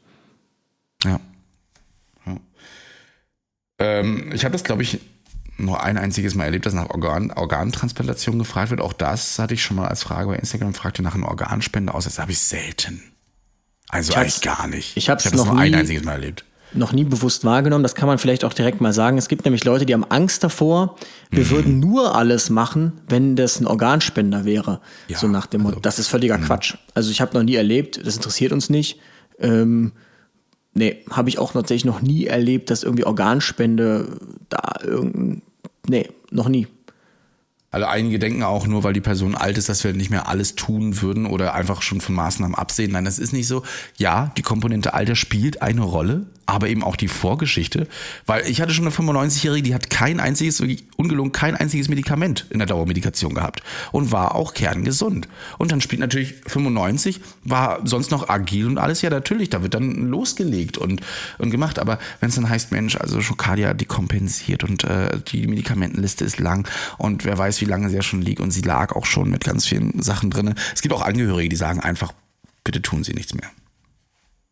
Ja. 1.05 1.21
ja. 2.27 2.37
Ähm, 3.79 4.31
ich 4.35 4.45
habe 4.45 4.53
das, 4.53 4.65
glaube 4.65 4.83
ich, 4.83 5.01
nur 5.63 5.83
ein 5.83 5.97
einziges 5.97 6.35
Mal 6.35 6.45
erlebt, 6.45 6.67
dass 6.67 6.75
nach 6.75 6.91
Organ, 6.91 7.31
Organtransplantation 7.31 8.39
gefragt 8.39 8.71
wird. 8.71 8.81
Auch 8.81 8.93
das 8.93 9.39
hatte 9.39 9.55
ich 9.55 9.63
schon 9.63 9.77
mal 9.77 9.89
als 9.89 10.03
Frage 10.03 10.29
bei 10.29 10.37
Instagram, 10.37 10.75
fragte 10.75 11.03
nach 11.03 11.15
einer 11.15 11.29
Organspende 11.29 11.95
aus. 11.95 12.05
Das 12.05 12.19
habe 12.19 12.33
ich 12.33 12.39
selten. 12.39 13.03
Also 13.89 14.15
eigentlich 14.15 14.41
gar 14.41 14.67
nicht. 14.69 14.97
Ich 14.97 15.11
habe 15.11 15.21
es 15.23 15.33
noch 15.33 15.47
nur 15.47 15.55
nie, 15.57 15.61
ein 15.61 15.75
einziges 15.75 16.03
Mal 16.03 16.13
erlebt. 16.13 16.45
Noch 16.75 16.93
nie 16.93 17.05
bewusst 17.05 17.45
wahrgenommen. 17.45 17.83
Das 17.83 17.95
kann 17.95 18.07
man 18.07 18.17
vielleicht 18.17 18.45
auch 18.45 18.55
direkt 18.55 18.81
mal 18.81 18.95
sagen. 18.95 19.19
Es 19.19 19.29
gibt 19.29 19.45
nämlich 19.45 19.65
Leute, 19.65 19.85
die 19.85 19.93
haben 19.93 20.05
Angst 20.05 20.43
davor. 20.43 20.97
Wir 21.31 21.45
mhm. 21.45 21.51
würden 21.51 21.81
nur 21.81 22.15
alles 22.17 22.49
machen, 22.49 23.03
wenn 23.09 23.37
das 23.37 23.61
ein 23.61 23.67
Organspender 23.67 24.47
wäre. 24.47 24.81
Ja, 25.09 25.19
so 25.19 25.29
nach 25.29 25.47
dem 25.47 25.63
Motto. 25.63 25.75
Also, 25.75 25.83
das 25.83 25.99
ist 25.99 26.09
völliger 26.09 26.39
mh. 26.39 26.47
Quatsch. 26.47 26.77
Also 26.95 27.11
ich 27.11 27.21
habe 27.21 27.35
noch 27.37 27.43
nie 27.43 27.57
erlebt. 27.57 28.01
Das 28.07 28.17
interessiert 28.17 28.53
uns 28.53 28.71
nicht. 28.71 28.99
Ähm, 29.39 29.93
nee, 30.73 31.05
habe 31.11 31.29
ich 31.29 31.39
auch 31.39 31.53
tatsächlich 31.53 31.85
noch 31.85 32.01
nie 32.01 32.25
erlebt, 32.27 32.71
dass 32.71 32.83
irgendwie 32.83 33.05
Organspende 33.05 34.19
da 34.49 34.77
irgendein 34.83 35.43
Nee, 35.89 36.09
noch 36.31 36.49
nie. 36.49 36.67
Also 37.73 37.87
einige 37.87 38.19
denken 38.19 38.43
auch 38.43 38.67
nur, 38.67 38.85
weil 38.85 38.93
die 38.93 39.01
Person 39.01 39.35
alt 39.35 39.57
ist, 39.57 39.71
dass 39.71 39.83
wir 39.83 39.95
nicht 39.95 40.11
mehr 40.11 40.29
alles 40.29 40.57
tun 40.57 41.01
würden 41.01 41.25
oder 41.25 41.55
einfach 41.55 41.81
schon 41.81 42.03
von 42.03 42.15
Maßnahmen 42.15 42.55
absehen. 42.55 42.93
Nein, 42.93 43.07
das 43.07 43.19
ist 43.19 43.33
nicht 43.33 43.49
so. 43.49 43.63
Ja, 43.97 44.31
die 44.37 44.43
Komponente 44.43 44.93
Alter 44.93 45.17
spielt 45.17 45.63
eine 45.63 45.81
Rolle, 45.81 46.27
aber 46.47 46.69
eben 46.69 46.83
auch 46.83 46.97
die 46.97 47.09
Vorgeschichte. 47.09 47.87
Weil 48.27 48.49
ich 48.49 48.61
hatte 48.61 48.73
schon 48.75 48.87
eine 48.87 48.95
95-Jährige, 48.95 49.63
die 49.63 49.75
hat 49.75 49.91
kein 49.91 50.21
einziges, 50.21 50.61
wirklich 50.61 50.85
ungelungen, 50.97 51.33
kein 51.33 51.57
einziges 51.57 51.89
Medikament 51.89 52.47
in 52.51 52.59
der 52.59 52.67
Dauermedikation 52.67 53.35
gehabt 53.35 53.63
und 53.93 54.13
war 54.13 54.35
auch 54.35 54.55
kerngesund. 54.55 55.29
Und 55.59 55.73
dann 55.73 55.81
spielt 55.81 56.01
natürlich 56.01 56.35
95, 56.47 57.21
war 57.45 57.81
sonst 57.85 58.11
noch 58.11 58.29
agil 58.29 58.67
und 58.67 58.79
alles. 58.79 59.03
Ja, 59.03 59.11
natürlich, 59.11 59.51
da 59.51 59.63
wird 59.63 59.75
dann 59.75 60.09
losgelegt 60.09 60.79
und, 60.79 61.01
und 61.39 61.51
gemacht. 61.51 61.79
Aber 61.79 61.99
wenn 62.21 62.29
es 62.29 62.35
dann 62.35 62.49
heißt, 62.49 62.73
Mensch, 62.73 62.97
also 62.97 63.21
Schokadia, 63.21 63.75
die 63.75 63.87
kompensiert 63.87 64.65
und 64.65 64.85
äh, 64.85 65.19
die 65.29 65.47
Medikamentenliste 65.47 66.25
ist 66.25 66.39
lang 66.39 66.69
und 66.99 67.25
wer 67.25 67.39
weiß, 67.39 67.61
wie 67.61 67.67
lange 67.67 67.89
sie 67.89 67.97
ja 67.97 68.03
schon 68.03 68.23
liegt 68.23 68.41
und 68.41 68.51
sie 68.51 68.63
lag 68.63 68.95
auch 68.95 69.07
schon 69.07 69.31
mit 69.31 69.45
ganz 69.45 69.67
vielen 69.67 70.03
Sachen 70.03 70.31
drin. 70.31 70.55
Es 70.75 70.83
gibt 70.83 70.95
auch 70.95 71.03
Angehörige, 71.03 71.49
die 71.49 71.57
sagen 71.57 71.81
einfach, 71.81 72.13
bitte 72.65 72.83
tun 72.83 73.05
Sie 73.05 73.15
nichts 73.15 73.35
mehr. 73.35 73.51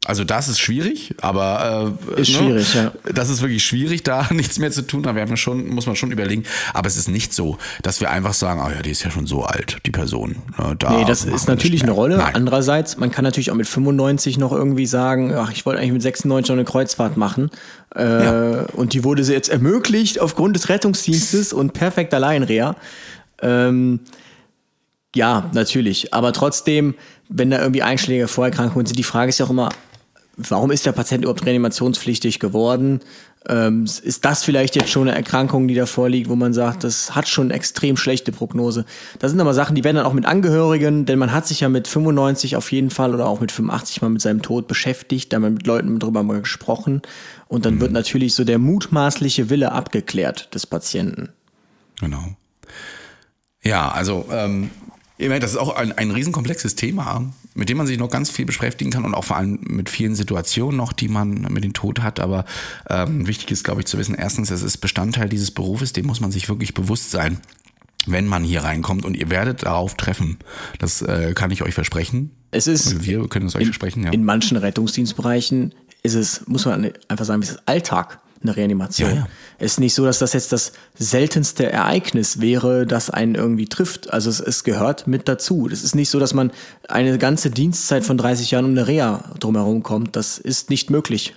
Also 0.06 0.24
das 0.24 0.48
ist 0.48 0.59
schwierig, 0.59 1.14
aber 1.20 1.94
äh, 2.16 2.22
ist 2.22 2.31
ne? 2.31 2.39
schwierig, 2.39 2.74
ja. 2.74 2.90
Das 3.12 3.28
ist 3.28 3.43
wirklich 3.43 3.62
schwierig, 3.62 4.02
da 4.05 4.28
nichts 4.31 4.59
mehr 4.59 4.70
zu 4.70 4.81
tun. 4.86 5.02
Da 5.02 5.14
werden 5.14 5.28
wir 5.28 5.36
schon, 5.36 5.68
muss 5.68 5.86
man 5.86 5.94
schon 5.94 6.10
überlegen. 6.10 6.44
Aber 6.72 6.89
es 6.89 6.97
ist 6.97 7.09
nicht 7.09 7.35
so, 7.35 7.59
dass 7.82 8.01
wir 8.01 8.10
einfach 8.10 8.32
sagen, 8.32 8.62
oh 8.64 8.70
ja, 8.70 8.81
die 8.81 8.90
ist 8.90 9.05
ja 9.05 9.10
schon 9.10 9.27
so 9.27 9.43
alt, 9.43 9.77
die 9.85 9.90
Person. 9.90 10.36
Ne, 10.59 10.74
da 10.78 10.93
nee, 10.93 11.05
das 11.05 11.27
ist 11.27 11.48
natürlich 11.48 11.82
eine 11.82 11.93
Rolle. 11.93 12.16
Nein. 12.16 12.35
Andererseits, 12.35 12.97
man 12.97 13.10
kann 13.10 13.24
natürlich 13.24 13.51
auch 13.51 13.55
mit 13.55 13.68
95 13.68 14.39
noch 14.39 14.52
irgendwie 14.52 14.86
sagen, 14.86 15.35
ach, 15.35 15.52
ich 15.52 15.66
wollte 15.66 15.81
eigentlich 15.81 15.93
mit 15.93 16.02
96 16.02 16.48
noch 16.48 16.56
eine 16.56 16.64
Kreuzfahrt 16.64 17.18
machen. 17.18 17.51
Äh, 17.94 18.24
ja. 18.24 18.60
Und 18.72 18.94
die 18.94 19.05
wurde 19.05 19.22
sie 19.22 19.35
jetzt 19.35 19.51
ermöglicht 19.51 20.18
aufgrund 20.18 20.56
des 20.56 20.70
Rettungsdienstes 20.70 21.52
und 21.52 21.74
perfekter 21.74 22.18
Laienreha. 22.18 22.74
Ähm, 23.43 24.01
ja, 25.14 25.51
natürlich. 25.52 26.14
Aber 26.14 26.32
trotzdem, 26.32 26.94
wenn 27.28 27.51
da 27.51 27.60
irgendwie 27.60 27.82
Einschläge, 27.82 28.28
Vorerkrankungen 28.28 28.86
sind, 28.86 28.98
die 28.98 29.05
Frage 29.05 29.28
ist 29.28 29.39
ja 29.39 29.44
auch 29.44 29.51
immer, 29.51 29.68
warum 30.48 30.70
ist 30.70 30.86
der 30.86 30.92
Patient 30.92 31.24
überhaupt 31.24 31.44
reanimationspflichtig 31.44 32.38
geworden? 32.38 33.00
Ähm, 33.48 33.84
ist 33.84 34.24
das 34.26 34.44
vielleicht 34.44 34.76
jetzt 34.76 34.90
schon 34.90 35.08
eine 35.08 35.16
Erkrankung, 35.16 35.66
die 35.66 35.74
da 35.74 35.86
vorliegt, 35.86 36.28
wo 36.28 36.36
man 36.36 36.52
sagt, 36.52 36.84
das 36.84 37.14
hat 37.14 37.26
schon 37.26 37.46
eine 37.46 37.54
extrem 37.54 37.96
schlechte 37.96 38.32
Prognose? 38.32 38.84
Das 39.18 39.30
sind 39.30 39.40
aber 39.40 39.54
Sachen, 39.54 39.74
die 39.74 39.82
werden 39.82 39.96
dann 39.96 40.04
auch 40.04 40.12
mit 40.12 40.26
Angehörigen, 40.26 41.06
denn 41.06 41.18
man 41.18 41.32
hat 41.32 41.46
sich 41.46 41.60
ja 41.60 41.70
mit 41.70 41.88
95 41.88 42.56
auf 42.56 42.70
jeden 42.70 42.90
Fall 42.90 43.14
oder 43.14 43.26
auch 43.26 43.40
mit 43.40 43.50
85 43.50 44.02
mal 44.02 44.10
mit 44.10 44.20
seinem 44.20 44.42
Tod 44.42 44.68
beschäftigt, 44.68 45.32
da 45.32 45.36
haben 45.36 45.42
wir 45.42 45.50
mit 45.50 45.66
Leuten 45.66 45.98
drüber 45.98 46.22
mal 46.22 46.40
gesprochen 46.40 47.00
und 47.48 47.64
dann 47.64 47.76
mhm. 47.76 47.80
wird 47.80 47.92
natürlich 47.92 48.34
so 48.34 48.44
der 48.44 48.58
mutmaßliche 48.58 49.48
Wille 49.48 49.72
abgeklärt 49.72 50.54
des 50.54 50.66
Patienten. 50.66 51.30
Genau. 51.98 52.36
Ja, 53.62 53.90
also 53.90 54.26
ähm, 54.30 54.70
das 55.18 55.52
ist 55.52 55.56
auch 55.56 55.74
ein, 55.76 55.92
ein 55.92 56.10
riesenkomplexes 56.10 56.74
Thema, 56.74 57.32
mit 57.61 57.69
dem 57.69 57.77
man 57.77 57.87
sich 57.87 57.99
noch 57.99 58.09
ganz 58.09 58.31
viel 58.31 58.47
beschäftigen 58.47 58.91
kann 58.91 59.05
und 59.05 59.12
auch 59.12 59.24
vor 59.24 59.37
allem 59.37 59.61
mit 59.69 59.91
vielen 59.91 60.15
Situationen 60.15 60.78
noch, 60.78 60.95
die 60.95 61.09
man 61.09 61.43
mit 61.51 61.62
dem 61.62 61.74
Tod 61.74 62.01
hat. 62.01 62.19
Aber 62.19 62.47
ähm, 62.89 63.27
wichtig 63.27 63.51
ist, 63.51 63.65
glaube 63.65 63.82
ich, 63.82 63.87
zu 63.87 63.99
wissen, 63.99 64.15
erstens, 64.15 64.51
es 64.51 64.62
ist 64.62 64.78
Bestandteil 64.78 65.28
dieses 65.28 65.51
Berufes, 65.51 65.93
dem 65.93 66.07
muss 66.07 66.23
man 66.23 66.32
sich 66.32 66.49
wirklich 66.49 66.73
bewusst 66.73 67.11
sein, 67.11 67.39
wenn 68.07 68.27
man 68.27 68.45
hier 68.45 68.65
reinkommt 68.65 69.05
und 69.05 69.15
ihr 69.15 69.28
werdet 69.28 69.65
darauf 69.65 69.95
treffen. 69.95 70.39
Das 70.78 71.03
äh, 71.03 71.35
kann 71.35 71.51
ich 71.51 71.62
euch 71.62 71.74
versprechen. 71.74 72.31
Es 72.51 72.66
ist. 72.66 73.05
Wir 73.05 73.28
können 73.28 73.47
es 73.47 73.55
euch 73.55 73.61
in, 73.61 73.66
versprechen, 73.66 74.05
ja. 74.05 74.11
In 74.11 74.24
manchen 74.24 74.57
Rettungsdienstbereichen 74.57 75.74
ist 76.03 76.15
es, 76.15 76.47
muss 76.47 76.65
man 76.65 76.91
einfach 77.09 77.27
sagen, 77.27 77.43
es 77.43 77.51
ist 77.51 77.62
Alltag 77.66 78.20
eine 78.42 78.56
Reanimation. 78.56 79.10
Ja, 79.10 79.16
ja. 79.16 79.26
Es 79.58 79.72
ist 79.72 79.80
nicht 79.80 79.94
so, 79.94 80.04
dass 80.04 80.18
das 80.18 80.32
jetzt 80.32 80.52
das 80.52 80.72
seltenste 80.98 81.70
Ereignis 81.70 82.40
wäre, 82.40 82.86
das 82.86 83.10
einen 83.10 83.34
irgendwie 83.34 83.66
trifft. 83.66 84.12
Also 84.12 84.30
es, 84.30 84.40
es 84.40 84.64
gehört 84.64 85.06
mit 85.06 85.28
dazu. 85.28 85.68
Es 85.70 85.84
ist 85.84 85.94
nicht 85.94 86.10
so, 86.10 86.18
dass 86.18 86.32
man 86.32 86.50
eine 86.88 87.18
ganze 87.18 87.50
Dienstzeit 87.50 88.04
von 88.04 88.16
30 88.16 88.50
Jahren 88.50 88.64
um 88.64 88.70
eine 88.70 88.86
Reha 88.86 89.24
drumherum 89.38 89.82
kommt. 89.82 90.16
Das 90.16 90.38
ist 90.38 90.70
nicht 90.70 90.90
möglich. 90.90 91.34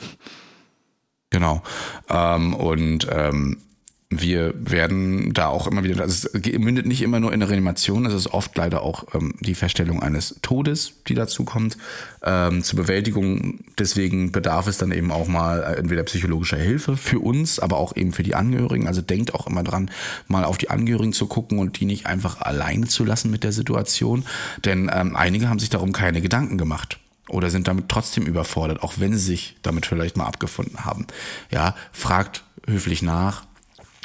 Genau. 1.29 1.61
Ähm, 2.09 2.53
und 2.53 3.07
ähm, 3.11 3.57
wir 4.21 4.53
werden 4.57 5.33
da 5.33 5.47
auch 5.47 5.67
immer 5.67 5.83
wieder, 5.83 6.01
also 6.01 6.27
es 6.33 6.57
mündet 6.59 6.85
nicht 6.85 7.01
immer 7.01 7.19
nur 7.19 7.33
in 7.33 7.39
der 7.39 7.49
Reanimation, 7.49 8.05
es 8.05 8.13
ist 8.13 8.27
oft 8.27 8.55
leider 8.57 8.81
auch 8.81 9.13
ähm, 9.13 9.35
die 9.39 9.55
Feststellung 9.55 10.01
eines 10.01 10.39
Todes, 10.41 10.93
die 11.07 11.13
dazu 11.13 11.45
kommt. 11.45 11.77
Ähm, 12.23 12.63
zur 12.63 12.77
Bewältigung 12.77 13.59
deswegen 13.77 14.31
bedarf 14.31 14.67
es 14.67 14.77
dann 14.77 14.91
eben 14.91 15.11
auch 15.11 15.27
mal 15.27 15.61
äh, 15.63 15.77
entweder 15.77 16.03
psychologischer 16.03 16.57
Hilfe 16.57 16.97
für 16.97 17.19
uns, 17.19 17.59
aber 17.59 17.77
auch 17.77 17.95
eben 17.95 18.13
für 18.13 18.23
die 18.23 18.35
Angehörigen. 18.35 18.87
Also 18.87 19.01
denkt 19.01 19.33
auch 19.33 19.47
immer 19.47 19.63
dran, 19.63 19.89
mal 20.27 20.43
auf 20.43 20.57
die 20.57 20.69
Angehörigen 20.69 21.13
zu 21.13 21.27
gucken 21.27 21.59
und 21.59 21.79
die 21.79 21.85
nicht 21.85 22.05
einfach 22.05 22.41
alleine 22.41 22.87
zu 22.87 23.03
lassen 23.05 23.31
mit 23.31 23.43
der 23.43 23.51
Situation. 23.51 24.25
Denn 24.65 24.89
ähm, 24.93 25.15
einige 25.15 25.49
haben 25.49 25.59
sich 25.59 25.69
darum 25.69 25.93
keine 25.93 26.21
Gedanken 26.21 26.57
gemacht 26.57 26.99
oder 27.29 27.49
sind 27.49 27.67
damit 27.67 27.89
trotzdem 27.89 28.25
überfordert, 28.25 28.83
auch 28.83 28.93
wenn 28.97 29.13
sie 29.13 29.19
sich 29.19 29.55
damit 29.61 29.85
vielleicht 29.85 30.17
mal 30.17 30.25
abgefunden 30.25 30.85
haben. 30.85 31.07
Ja, 31.51 31.75
fragt 31.91 32.43
höflich 32.65 33.01
nach, 33.01 33.43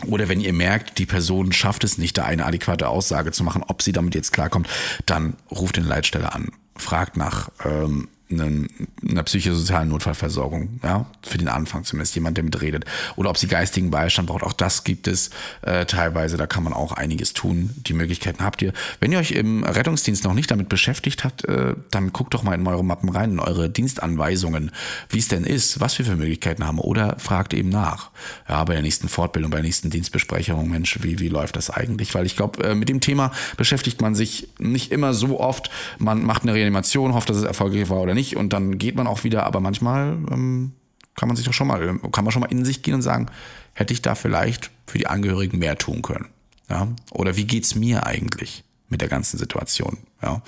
oder 0.07 0.29
wenn 0.29 0.41
ihr 0.41 0.53
merkt, 0.53 0.99
die 0.99 1.07
Person 1.07 1.53
schafft 1.53 1.85
es 1.85 1.99
nicht, 1.99 2.19
da 2.19 2.25
eine 2.25 2.47
adäquate 2.47 2.89
Aussage 2.89 3.33
zu 3.33 3.45
machen, 3.45 3.65
ob 3.67 3.83
sie 3.83 3.93
damit 3.93 4.15
jetzt 4.15 4.33
klarkommt, 4.33 4.69
dann 5.07 5.37
ruft 5.51 5.77
den 5.77 5.85
Leitstelle 5.85 6.33
an, 6.33 6.53
fragt 6.77 7.17
nach 7.17 7.51
ähm, 7.65 8.09
einer 8.31 9.23
psychosozialen 9.25 9.89
Notfallversorgung, 9.89 10.81
ja, 10.83 11.07
für 11.23 11.39
den 11.39 11.49
Anfang 11.49 11.85
zumindest, 11.85 12.15
jemand, 12.15 12.37
der 12.37 12.45
mitredet. 12.45 12.85
Oder 13.17 13.31
ob 13.31 13.39
sie 13.39 13.47
geistigen 13.47 13.91
Beistand 13.91 14.29
braucht, 14.29 14.43
auch 14.43 14.53
das 14.53 14.85
gibt 14.85 15.09
es 15.09 15.31
äh, 15.63 15.87
teilweise, 15.87 16.37
da 16.37 16.47
kann 16.47 16.63
man 16.63 16.73
auch 16.73 16.93
einiges 16.93 17.33
tun. 17.33 17.71
Die 17.87 17.95
Möglichkeiten 17.95 18.45
habt 18.45 18.61
ihr. 18.61 18.73
Wenn 19.01 19.13
ihr 19.13 19.19
euch 19.19 19.33
im 19.33 19.65
Rettungsdienst 19.65 20.25
noch 20.25 20.35
nicht 20.35 20.51
damit 20.51 20.69
beschäftigt 20.69 21.25
habt, 21.25 21.45
äh, 21.47 21.75
dann 21.91 22.13
guckt 22.13 22.35
doch 22.35 22.43
mal 22.43 22.55
in 22.55 22.67
eure 22.67 22.85
Mappen 22.85 23.09
rein, 23.09 23.33
in 23.33 23.41
eure 23.41 23.71
Dienstanweisungen, 23.71 24.73
wie 25.09 25.19
es 25.19 25.29
denn 25.29 25.45
ist, 25.45 25.81
was 25.81 25.99
wir 25.99 26.05
für 26.05 26.17
Möglichkeiten 26.17 26.67
haben. 26.67 26.79
Oder 26.79 27.19
fragt 27.19 27.55
eben 27.55 27.71
nach. 27.71 28.11
Ja, 28.49 28.63
bei 28.65 28.75
der 28.75 28.83
nächsten 28.83 29.09
Fortbildung, 29.09 29.51
bei 29.51 29.59
der 29.59 29.65
nächsten 29.65 29.89
Dienstbesprechung, 29.89 30.69
Mensch, 30.69 30.99
wie, 31.03 31.19
wie 31.19 31.29
läuft 31.29 31.57
das 31.57 31.71
eigentlich? 31.71 32.15
Weil 32.15 32.27
ich 32.27 32.37
glaube, 32.37 32.63
äh, 32.63 32.75
mit 32.75 32.91
dem 32.91 33.01
Thema 33.01 33.33
beschäftigt 33.57 34.03
man 34.03 34.15
sich 34.15 34.49
nicht 34.59 34.93
immer 34.93 35.15
so 35.15 35.41
oft. 35.41 35.71
Man 35.99 36.23
macht 36.23 36.43
eine 36.43 36.53
Reanimation, 36.53 37.15
hofft, 37.15 37.31
dass 37.31 37.39
es 37.39 37.45
erfolgreich 37.45 37.89
war 37.89 38.01
oder 38.01 38.15
nicht 38.15 38.18
und 38.37 38.53
dann 38.53 38.79
geht 38.79 38.95
man 38.95 39.07
auch 39.07 39.25
wieder, 39.25 39.45
aber 39.45 39.61
manchmal 39.61 40.19
ähm, 40.31 40.73
kann 41.17 41.29
man 41.29 41.37
sich 41.37 41.47
doch 41.47 41.53
schon 41.53 41.67
mal, 41.67 41.99
kann 42.13 42.25
man 42.25 42.33
schon 42.33 42.41
mal 42.41 42.51
in 42.51 42.65
sich 42.65 42.83
gehen 42.83 42.95
und 42.95 43.03
sagen, 43.03 43.27
hätte 43.75 43.93
ich 43.93 44.03
da 44.03 44.15
vielleicht 44.15 44.71
für 44.87 44.99
die 44.99 45.07
Angehörigen 45.07 45.59
mehr 45.59 45.77
tun 45.77 46.03
können? 46.03 46.29
Ja? 46.71 46.89
Oder 47.11 47.37
wie 47.37 47.45
geht's 47.45 47.75
mir 47.75 48.07
eigentlich 48.07 48.65
mit 48.89 49.01
der 49.01 49.09
ganzen 49.09 49.39
Situation? 49.39 49.99
Ja? 50.23 50.43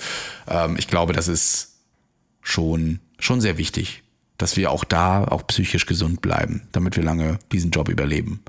Ähm, 0.48 0.76
ich 0.78 0.88
glaube, 0.88 1.12
das 1.12 1.28
ist 1.28 1.76
schon, 2.40 3.00
schon 3.18 3.40
sehr 3.40 3.58
wichtig, 3.58 4.02
dass 4.38 4.56
wir 4.56 4.70
auch 4.70 4.84
da 4.84 5.24
auch 5.24 5.46
psychisch 5.46 5.86
gesund 5.86 6.22
bleiben, 6.22 6.62
damit 6.72 6.96
wir 6.96 7.04
lange 7.04 7.38
diesen 7.52 7.70
Job 7.70 7.88
überleben. 7.88 8.42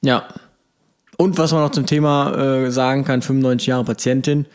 Ja. 0.00 0.28
Und 1.16 1.38
was 1.38 1.52
man 1.52 1.62
noch 1.62 1.70
zum 1.70 1.86
Thema 1.86 2.34
äh, 2.34 2.70
sagen 2.70 3.04
kann, 3.04 3.22
95 3.22 3.66
Jahre 3.68 3.84
Patientin, 3.84 4.46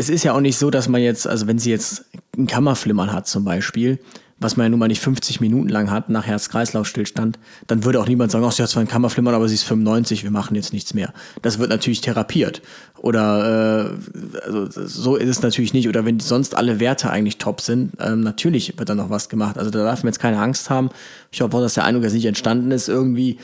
es 0.00 0.08
ist 0.08 0.24
ja 0.24 0.32
auch 0.32 0.40
nicht 0.40 0.56
so, 0.56 0.70
dass 0.70 0.88
man 0.88 1.02
jetzt, 1.02 1.26
also 1.26 1.46
wenn 1.46 1.58
sie 1.58 1.70
jetzt 1.70 2.06
ein 2.36 2.46
Kammerflimmern 2.46 3.12
hat 3.12 3.28
zum 3.28 3.44
Beispiel, 3.44 3.98
was 4.38 4.56
man 4.56 4.64
ja 4.64 4.70
nun 4.70 4.78
mal 4.78 4.88
nicht 4.88 5.02
50 5.02 5.42
Minuten 5.42 5.68
lang 5.68 5.90
hat 5.90 6.08
nach 6.08 6.26
Herz-Kreislauf-Stillstand, 6.26 7.38
dann 7.66 7.84
würde 7.84 8.00
auch 8.00 8.08
niemand 8.08 8.32
sagen, 8.32 8.42
ach, 8.46 8.52
sie 8.52 8.62
hat 8.62 8.70
zwar 8.70 8.82
ein 8.82 8.88
Kammerflimmern, 8.88 9.34
aber 9.34 9.46
sie 9.46 9.54
ist 9.54 9.64
95, 9.64 10.24
wir 10.24 10.30
machen 10.30 10.54
jetzt 10.54 10.72
nichts 10.72 10.94
mehr. 10.94 11.12
Das 11.42 11.58
wird 11.58 11.68
natürlich 11.68 12.00
therapiert. 12.00 12.62
Oder 12.96 13.90
äh, 13.94 14.40
also 14.42 14.66
so 14.70 15.16
ist 15.16 15.28
es 15.28 15.42
natürlich 15.42 15.74
nicht. 15.74 15.88
Oder 15.88 16.06
wenn 16.06 16.18
sonst 16.18 16.56
alle 16.56 16.80
Werte 16.80 17.10
eigentlich 17.10 17.36
top 17.36 17.60
sind, 17.60 17.92
ähm, 18.00 18.22
natürlich 18.22 18.78
wird 18.78 18.88
dann 18.88 18.96
noch 18.96 19.10
was 19.10 19.28
gemacht. 19.28 19.58
Also 19.58 19.70
da 19.70 19.84
darf 19.84 20.02
man 20.02 20.08
jetzt 20.08 20.20
keine 20.20 20.40
Angst 20.40 20.70
haben. 20.70 20.88
Ich 21.30 21.42
hoffe 21.42 21.54
auch, 21.58 21.60
dass 21.60 21.74
der 21.74 21.84
Eindruck 21.84 22.04
jetzt 22.04 22.14
nicht 22.14 22.24
entstanden 22.24 22.70
ist 22.70 22.88
irgendwie. 22.88 23.38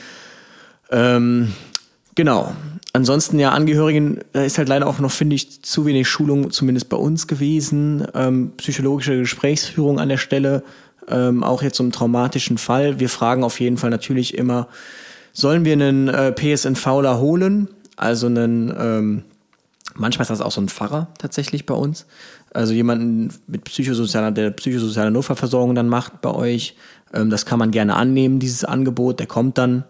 Ähm, 0.89 1.53
genau. 2.15 2.55
Ansonsten 2.97 3.37
ja, 3.37 3.51
Angehörigen, 3.51 4.21
da 4.33 4.41
ist 4.41 4.57
halt 4.57 4.69
leider 4.69 4.87
auch 4.87 4.97
noch, 4.97 5.11
finde 5.11 5.35
ich, 5.35 5.61
zu 5.61 5.85
wenig 5.85 6.07
Schulung, 6.07 6.49
zumindest 6.49 6.89
bei 6.89 6.97
uns 6.97 7.27
gewesen. 7.27 8.07
Ähm, 8.15 8.53
psychologische 8.57 9.19
Gesprächsführung 9.19 9.99
an 9.99 10.09
der 10.09 10.17
Stelle, 10.17 10.63
ähm, 11.07 11.43
auch 11.43 11.61
jetzt 11.61 11.77
so 11.77 11.83
einem 11.83 11.91
traumatischen 11.91 12.57
Fall. 12.57 12.99
Wir 12.99 13.09
fragen 13.09 13.43
auf 13.43 13.59
jeden 13.59 13.77
Fall 13.77 13.91
natürlich 13.91 14.35
immer, 14.35 14.67
sollen 15.31 15.63
wir 15.63 15.73
einen 15.73 16.07
äh, 16.07 16.31
PSNVler 16.31 17.19
holen? 17.19 17.67
Also 17.97 18.25
einen, 18.25 18.73
ähm, 18.75 19.23
manchmal 19.93 20.23
ist 20.23 20.29
das 20.29 20.41
auch 20.41 20.49
so 20.49 20.61
ein 20.61 20.67
Pfarrer 20.67 21.09
tatsächlich 21.19 21.67
bei 21.67 21.75
uns. 21.75 22.07
Also 22.51 22.73
jemanden 22.73 23.31
mit 23.45 23.63
psychosozialer, 23.65 24.31
der 24.31 24.49
psychosoziale 24.49 25.11
Notfallversorgung 25.11 25.75
dann 25.75 25.87
macht 25.87 26.21
bei 26.21 26.31
euch. 26.31 26.75
Ähm, 27.13 27.29
das 27.29 27.45
kann 27.45 27.59
man 27.59 27.69
gerne 27.69 27.95
annehmen, 27.95 28.39
dieses 28.39 28.65
Angebot. 28.65 29.19
Der 29.19 29.27
kommt 29.27 29.59
dann. 29.59 29.83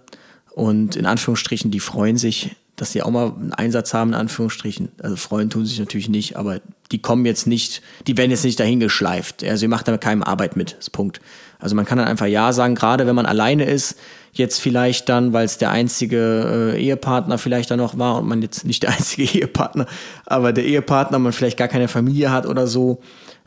Und 0.52 0.98
in 0.98 1.06
Anführungsstrichen, 1.06 1.72
die 1.72 1.80
freuen 1.80 2.18
sich 2.18 2.58
dass 2.78 2.92
sie 2.92 3.02
auch 3.02 3.10
mal 3.10 3.34
einen 3.34 3.54
Einsatz 3.54 3.94
haben, 3.94 4.12
in 4.12 4.16
Anführungsstrichen. 4.16 4.90
Also 5.02 5.18
freuen 5.18 5.50
tun 5.50 5.66
sich 5.66 5.80
natürlich 5.80 6.10
nicht, 6.10 6.38
aber 6.38 6.62
die 6.92 7.02
kommen 7.02 7.26
jetzt 7.26 7.48
nicht, 7.48 7.82
die 8.06 8.16
werden 8.18 8.32
jetzt 8.32 8.46
nicht 8.46 8.60
dahin 8.60 8.80
geschleift. 8.80 9.44
Also 9.44 9.66
ihr 9.66 9.70
macht 9.70 9.88
damit 9.88 10.00
keinem 10.00 10.24
Arbeit 10.24 10.56
mit, 10.56 10.78
das 10.78 10.90
Punkt. 10.90 11.20
Also 11.60 11.76
man 11.76 11.86
kann 11.86 11.98
dann 11.98 12.08
einfach 12.08 12.28
Ja 12.28 12.54
sagen, 12.54 12.76
gerade 12.76 13.08
wenn 13.08 13.16
man 13.16 13.26
alleine 13.26 13.66
ist, 13.66 13.98
jetzt 14.32 14.62
vielleicht 14.62 15.10
dann, 15.10 15.34
weil 15.34 15.46
es 15.46 15.58
der 15.58 15.72
einzige 15.72 16.74
äh, 16.76 16.82
Ehepartner 16.82 17.40
vielleicht 17.40 17.72
dann 17.72 17.80
noch 17.80 17.98
war 17.98 18.20
und 18.20 18.28
man 18.28 18.44
jetzt 18.44 18.64
nicht 18.64 18.84
der 18.84 18.92
einzige 18.98 19.24
Ehepartner, 19.24 19.88
aber 20.28 20.54
der 20.54 20.66
Ehepartner, 20.66 21.18
man 21.18 21.34
vielleicht 21.34 21.58
gar 21.58 21.68
keine 21.68 21.88
Familie 21.88 22.32
hat 22.32 22.46
oder 22.46 22.68
so, 22.68 23.02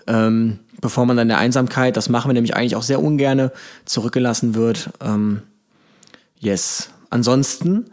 ähm, 0.09 0.59
bevor 0.81 1.07
man 1.07 1.17
dann 1.17 1.29
der 1.29 1.39
Einsamkeit, 1.39 1.97
das 1.97 2.09
machen 2.09 2.29
wir 2.29 2.35
nämlich 2.35 2.57
eigentlich 2.57 2.75
auch 2.75 2.83
sehr 2.83 3.01
ungerne, 3.01 3.53
zurückgelassen 3.85 4.57
wird. 4.57 4.91
Ähm, 5.01 5.43
yes. 6.41 6.91
Ansonsten 7.11 7.87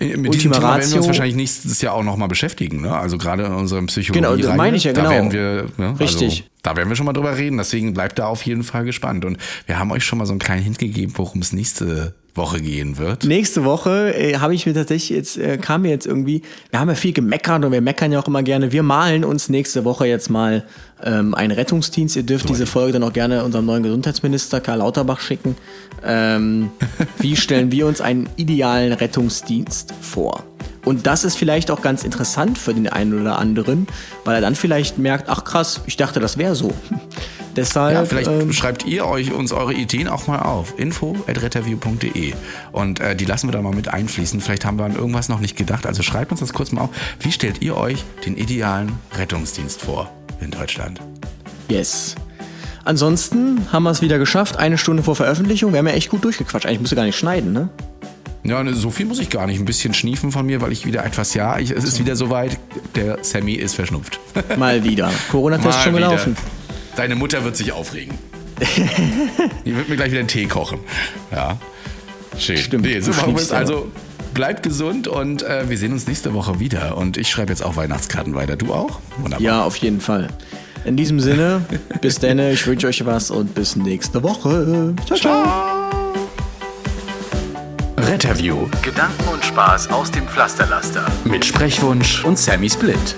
mit 0.00 0.34
diesem 0.34 0.52
Thema 0.52 0.76
werden 0.76 0.90
wir 0.90 0.98
uns 0.98 1.06
wahrscheinlich 1.08 1.34
nächstes 1.34 1.82
Jahr 1.82 1.94
auch 1.94 2.04
nochmal 2.04 2.28
beschäftigen. 2.28 2.82
Ne? 2.82 2.96
Also 2.96 3.18
gerade 3.18 3.44
in 3.44 3.52
unserem 3.52 3.86
Psychologie. 3.86 4.20
Genau, 4.20 4.36
das 4.36 4.56
meine 4.56 4.76
ich 4.76 4.84
ja, 4.84 4.92
genau. 4.92 5.04
Da 5.04 5.10
werden 5.10 5.32
wir, 5.32 5.66
ne? 5.76 5.98
Richtig. 5.98 6.28
Also, 6.28 6.42
da 6.62 6.76
werden 6.76 6.88
wir 6.88 6.96
schon 6.96 7.06
mal 7.06 7.12
drüber 7.12 7.36
reden. 7.36 7.58
Deswegen 7.58 7.94
bleibt 7.94 8.18
da 8.18 8.26
auf 8.26 8.42
jeden 8.42 8.62
Fall 8.62 8.84
gespannt. 8.84 9.24
Und 9.24 9.38
wir 9.66 9.78
haben 9.78 9.90
euch 9.90 10.04
schon 10.04 10.18
mal 10.18 10.26
so 10.26 10.32
einen 10.32 10.38
kleinen 10.38 10.62
Hint 10.62 10.78
gegeben, 10.78 11.12
worum 11.16 11.40
es 11.40 11.52
nächste 11.52 12.14
Woche 12.34 12.60
gehen 12.60 12.96
wird. 12.98 13.24
Nächste 13.24 13.64
Woche 13.64 14.14
äh, 14.14 14.36
habe 14.38 14.54
ich 14.54 14.64
mir 14.64 14.72
tatsächlich 14.72 15.10
jetzt, 15.10 15.36
äh, 15.36 15.58
kam 15.58 15.82
mir 15.82 15.90
jetzt 15.90 16.06
irgendwie, 16.06 16.42
wir 16.70 16.78
haben 16.80 16.88
ja 16.88 16.94
viel 16.94 17.12
gemeckert 17.12 17.64
und 17.64 17.72
wir 17.72 17.80
meckern 17.80 18.12
ja 18.12 18.20
auch 18.20 18.28
immer 18.28 18.42
gerne. 18.42 18.72
Wir 18.72 18.82
malen 18.82 19.24
uns 19.24 19.48
nächste 19.48 19.84
Woche 19.84 20.06
jetzt 20.06 20.30
mal 20.30 20.64
ähm, 21.02 21.34
einen 21.34 21.52
Rettungsdienst. 21.52 22.16
Ihr 22.16 22.22
dürft 22.22 22.48
diese 22.48 22.66
Folge 22.66 22.94
dann 22.94 23.02
auch 23.02 23.12
gerne 23.12 23.44
unserem 23.44 23.66
neuen 23.66 23.82
Gesundheitsminister 23.82 24.60
Karl 24.60 24.78
Lauterbach 24.78 25.20
schicken. 25.20 25.56
Ähm, 26.04 26.70
wie 27.18 27.36
stellen 27.36 27.72
wir 27.72 27.86
uns 27.86 28.00
einen 28.00 28.28
idealen 28.36 28.92
Rettungsdienst 28.92 29.94
vor? 30.00 30.44
Und 30.84 31.06
das 31.06 31.24
ist 31.24 31.36
vielleicht 31.36 31.70
auch 31.70 31.82
ganz 31.82 32.04
interessant 32.04 32.56
für 32.56 32.72
den 32.72 32.88
einen 32.88 33.20
oder 33.20 33.38
anderen, 33.38 33.86
weil 34.24 34.36
er 34.36 34.40
dann 34.40 34.54
vielleicht 34.54 34.98
merkt, 34.98 35.28
ach 35.28 35.44
krass, 35.44 35.82
ich 35.86 35.96
dachte, 35.96 36.18
das 36.20 36.38
wäre 36.38 36.54
so. 36.54 36.72
Deshalb, 37.56 37.92
ja, 37.92 38.04
vielleicht 38.04 38.30
ähm, 38.30 38.52
schreibt 38.52 38.86
ihr 38.86 39.04
euch 39.04 39.32
uns 39.32 39.52
eure 39.52 39.74
Ideen 39.74 40.06
auch 40.06 40.28
mal 40.28 40.38
auf. 40.38 40.78
info.retterview.de 40.78 42.34
Und 42.70 43.00
äh, 43.00 43.16
die 43.16 43.24
lassen 43.24 43.48
wir 43.48 43.52
da 43.52 43.60
mal 43.60 43.74
mit 43.74 43.88
einfließen. 43.88 44.40
Vielleicht 44.40 44.64
haben 44.64 44.78
wir 44.78 44.84
an 44.84 44.94
irgendwas 44.94 45.28
noch 45.28 45.40
nicht 45.40 45.56
gedacht. 45.56 45.84
Also 45.84 46.02
schreibt 46.02 46.30
uns 46.30 46.40
das 46.40 46.52
kurz 46.52 46.70
mal 46.70 46.82
auf. 46.82 46.90
Wie 47.18 47.32
stellt 47.32 47.60
ihr 47.60 47.76
euch 47.76 48.04
den 48.24 48.36
idealen 48.36 48.92
Rettungsdienst 49.16 49.82
vor 49.82 50.10
in 50.40 50.50
Deutschland? 50.50 51.00
Yes. 51.68 52.14
Ansonsten 52.84 53.70
haben 53.70 53.82
wir 53.82 53.90
es 53.90 54.00
wieder 54.00 54.18
geschafft. 54.18 54.56
Eine 54.56 54.78
Stunde 54.78 55.02
vor 55.02 55.14
Veröffentlichung. 55.14 55.72
Wir 55.72 55.80
haben 55.80 55.88
ja 55.88 55.94
echt 55.94 56.08
gut 56.08 56.24
durchgequatscht. 56.24 56.66
Eigentlich 56.66 56.80
musst 56.80 56.92
du 56.92 56.96
gar 56.96 57.04
nicht 57.04 57.18
schneiden, 57.18 57.52
ne? 57.52 57.68
Ja, 58.44 58.62
ne, 58.62 58.72
so 58.72 58.90
viel 58.90 59.04
muss 59.04 59.18
ich 59.18 59.28
gar 59.28 59.46
nicht. 59.46 59.58
Ein 59.58 59.66
bisschen 59.66 59.92
schniefen 59.92 60.32
von 60.32 60.46
mir, 60.46 60.60
weil 60.62 60.72
ich 60.72 60.86
wieder 60.86 61.04
etwas, 61.04 61.34
ja, 61.34 61.58
ich, 61.58 61.70
es 61.70 61.84
ist 61.84 61.98
wieder 61.98 62.16
soweit. 62.16 62.58
Der 62.94 63.22
Sammy 63.22 63.54
ist 63.54 63.74
verschnupft. 63.74 64.18
Mal 64.56 64.84
wieder. 64.84 65.10
Corona-Test 65.30 65.82
schon 65.82 65.94
gelaufen. 65.94 66.32
Wieder. 66.32 66.96
Deine 66.96 67.14
Mutter 67.14 67.44
wird 67.44 67.56
sich 67.56 67.72
aufregen. 67.72 68.14
Die 69.64 69.76
wird 69.76 69.88
mir 69.88 69.96
gleich 69.96 70.10
wieder 70.10 70.20
einen 70.20 70.28
Tee 70.28 70.46
kochen. 70.46 70.78
Ja. 71.30 71.58
Schön. 72.38 72.56
Stimmt. 72.56 72.84
Nee, 72.84 73.00
so 73.00 73.10
machen 73.10 73.34
wir 73.34 73.42
es. 73.42 73.52
Also 73.52 73.88
bleibt 74.38 74.62
gesund 74.62 75.08
und 75.08 75.42
äh, 75.42 75.68
wir 75.68 75.76
sehen 75.76 75.92
uns 75.92 76.06
nächste 76.06 76.32
Woche 76.32 76.60
wieder. 76.60 76.96
Und 76.96 77.16
ich 77.16 77.28
schreibe 77.28 77.50
jetzt 77.50 77.60
auch 77.60 77.74
Weihnachtskarten 77.74 78.36
weiter. 78.36 78.54
Du 78.54 78.72
auch? 78.72 79.00
Wunderbar. 79.16 79.40
Ja, 79.44 79.64
auf 79.64 79.74
jeden 79.78 80.00
Fall. 80.00 80.28
In 80.84 80.96
diesem 80.96 81.18
Sinne, 81.18 81.62
bis 82.00 82.20
dann. 82.20 82.38
Ich 82.38 82.64
wünsche 82.64 82.86
euch 82.86 83.04
was 83.04 83.32
und 83.32 83.56
bis 83.56 83.74
nächste 83.74 84.22
Woche. 84.22 84.94
Ciao, 85.06 85.18
ciao. 85.18 85.90
Retterview. 87.96 88.68
Gedanken 88.82 89.26
und 89.32 89.44
Spaß 89.44 89.90
aus 89.90 90.12
dem 90.12 90.28
Pflasterlaster. 90.28 91.04
Mit 91.24 91.44
Sprechwunsch 91.44 92.24
und 92.24 92.38
Sammy 92.38 92.70
Split. 92.70 93.16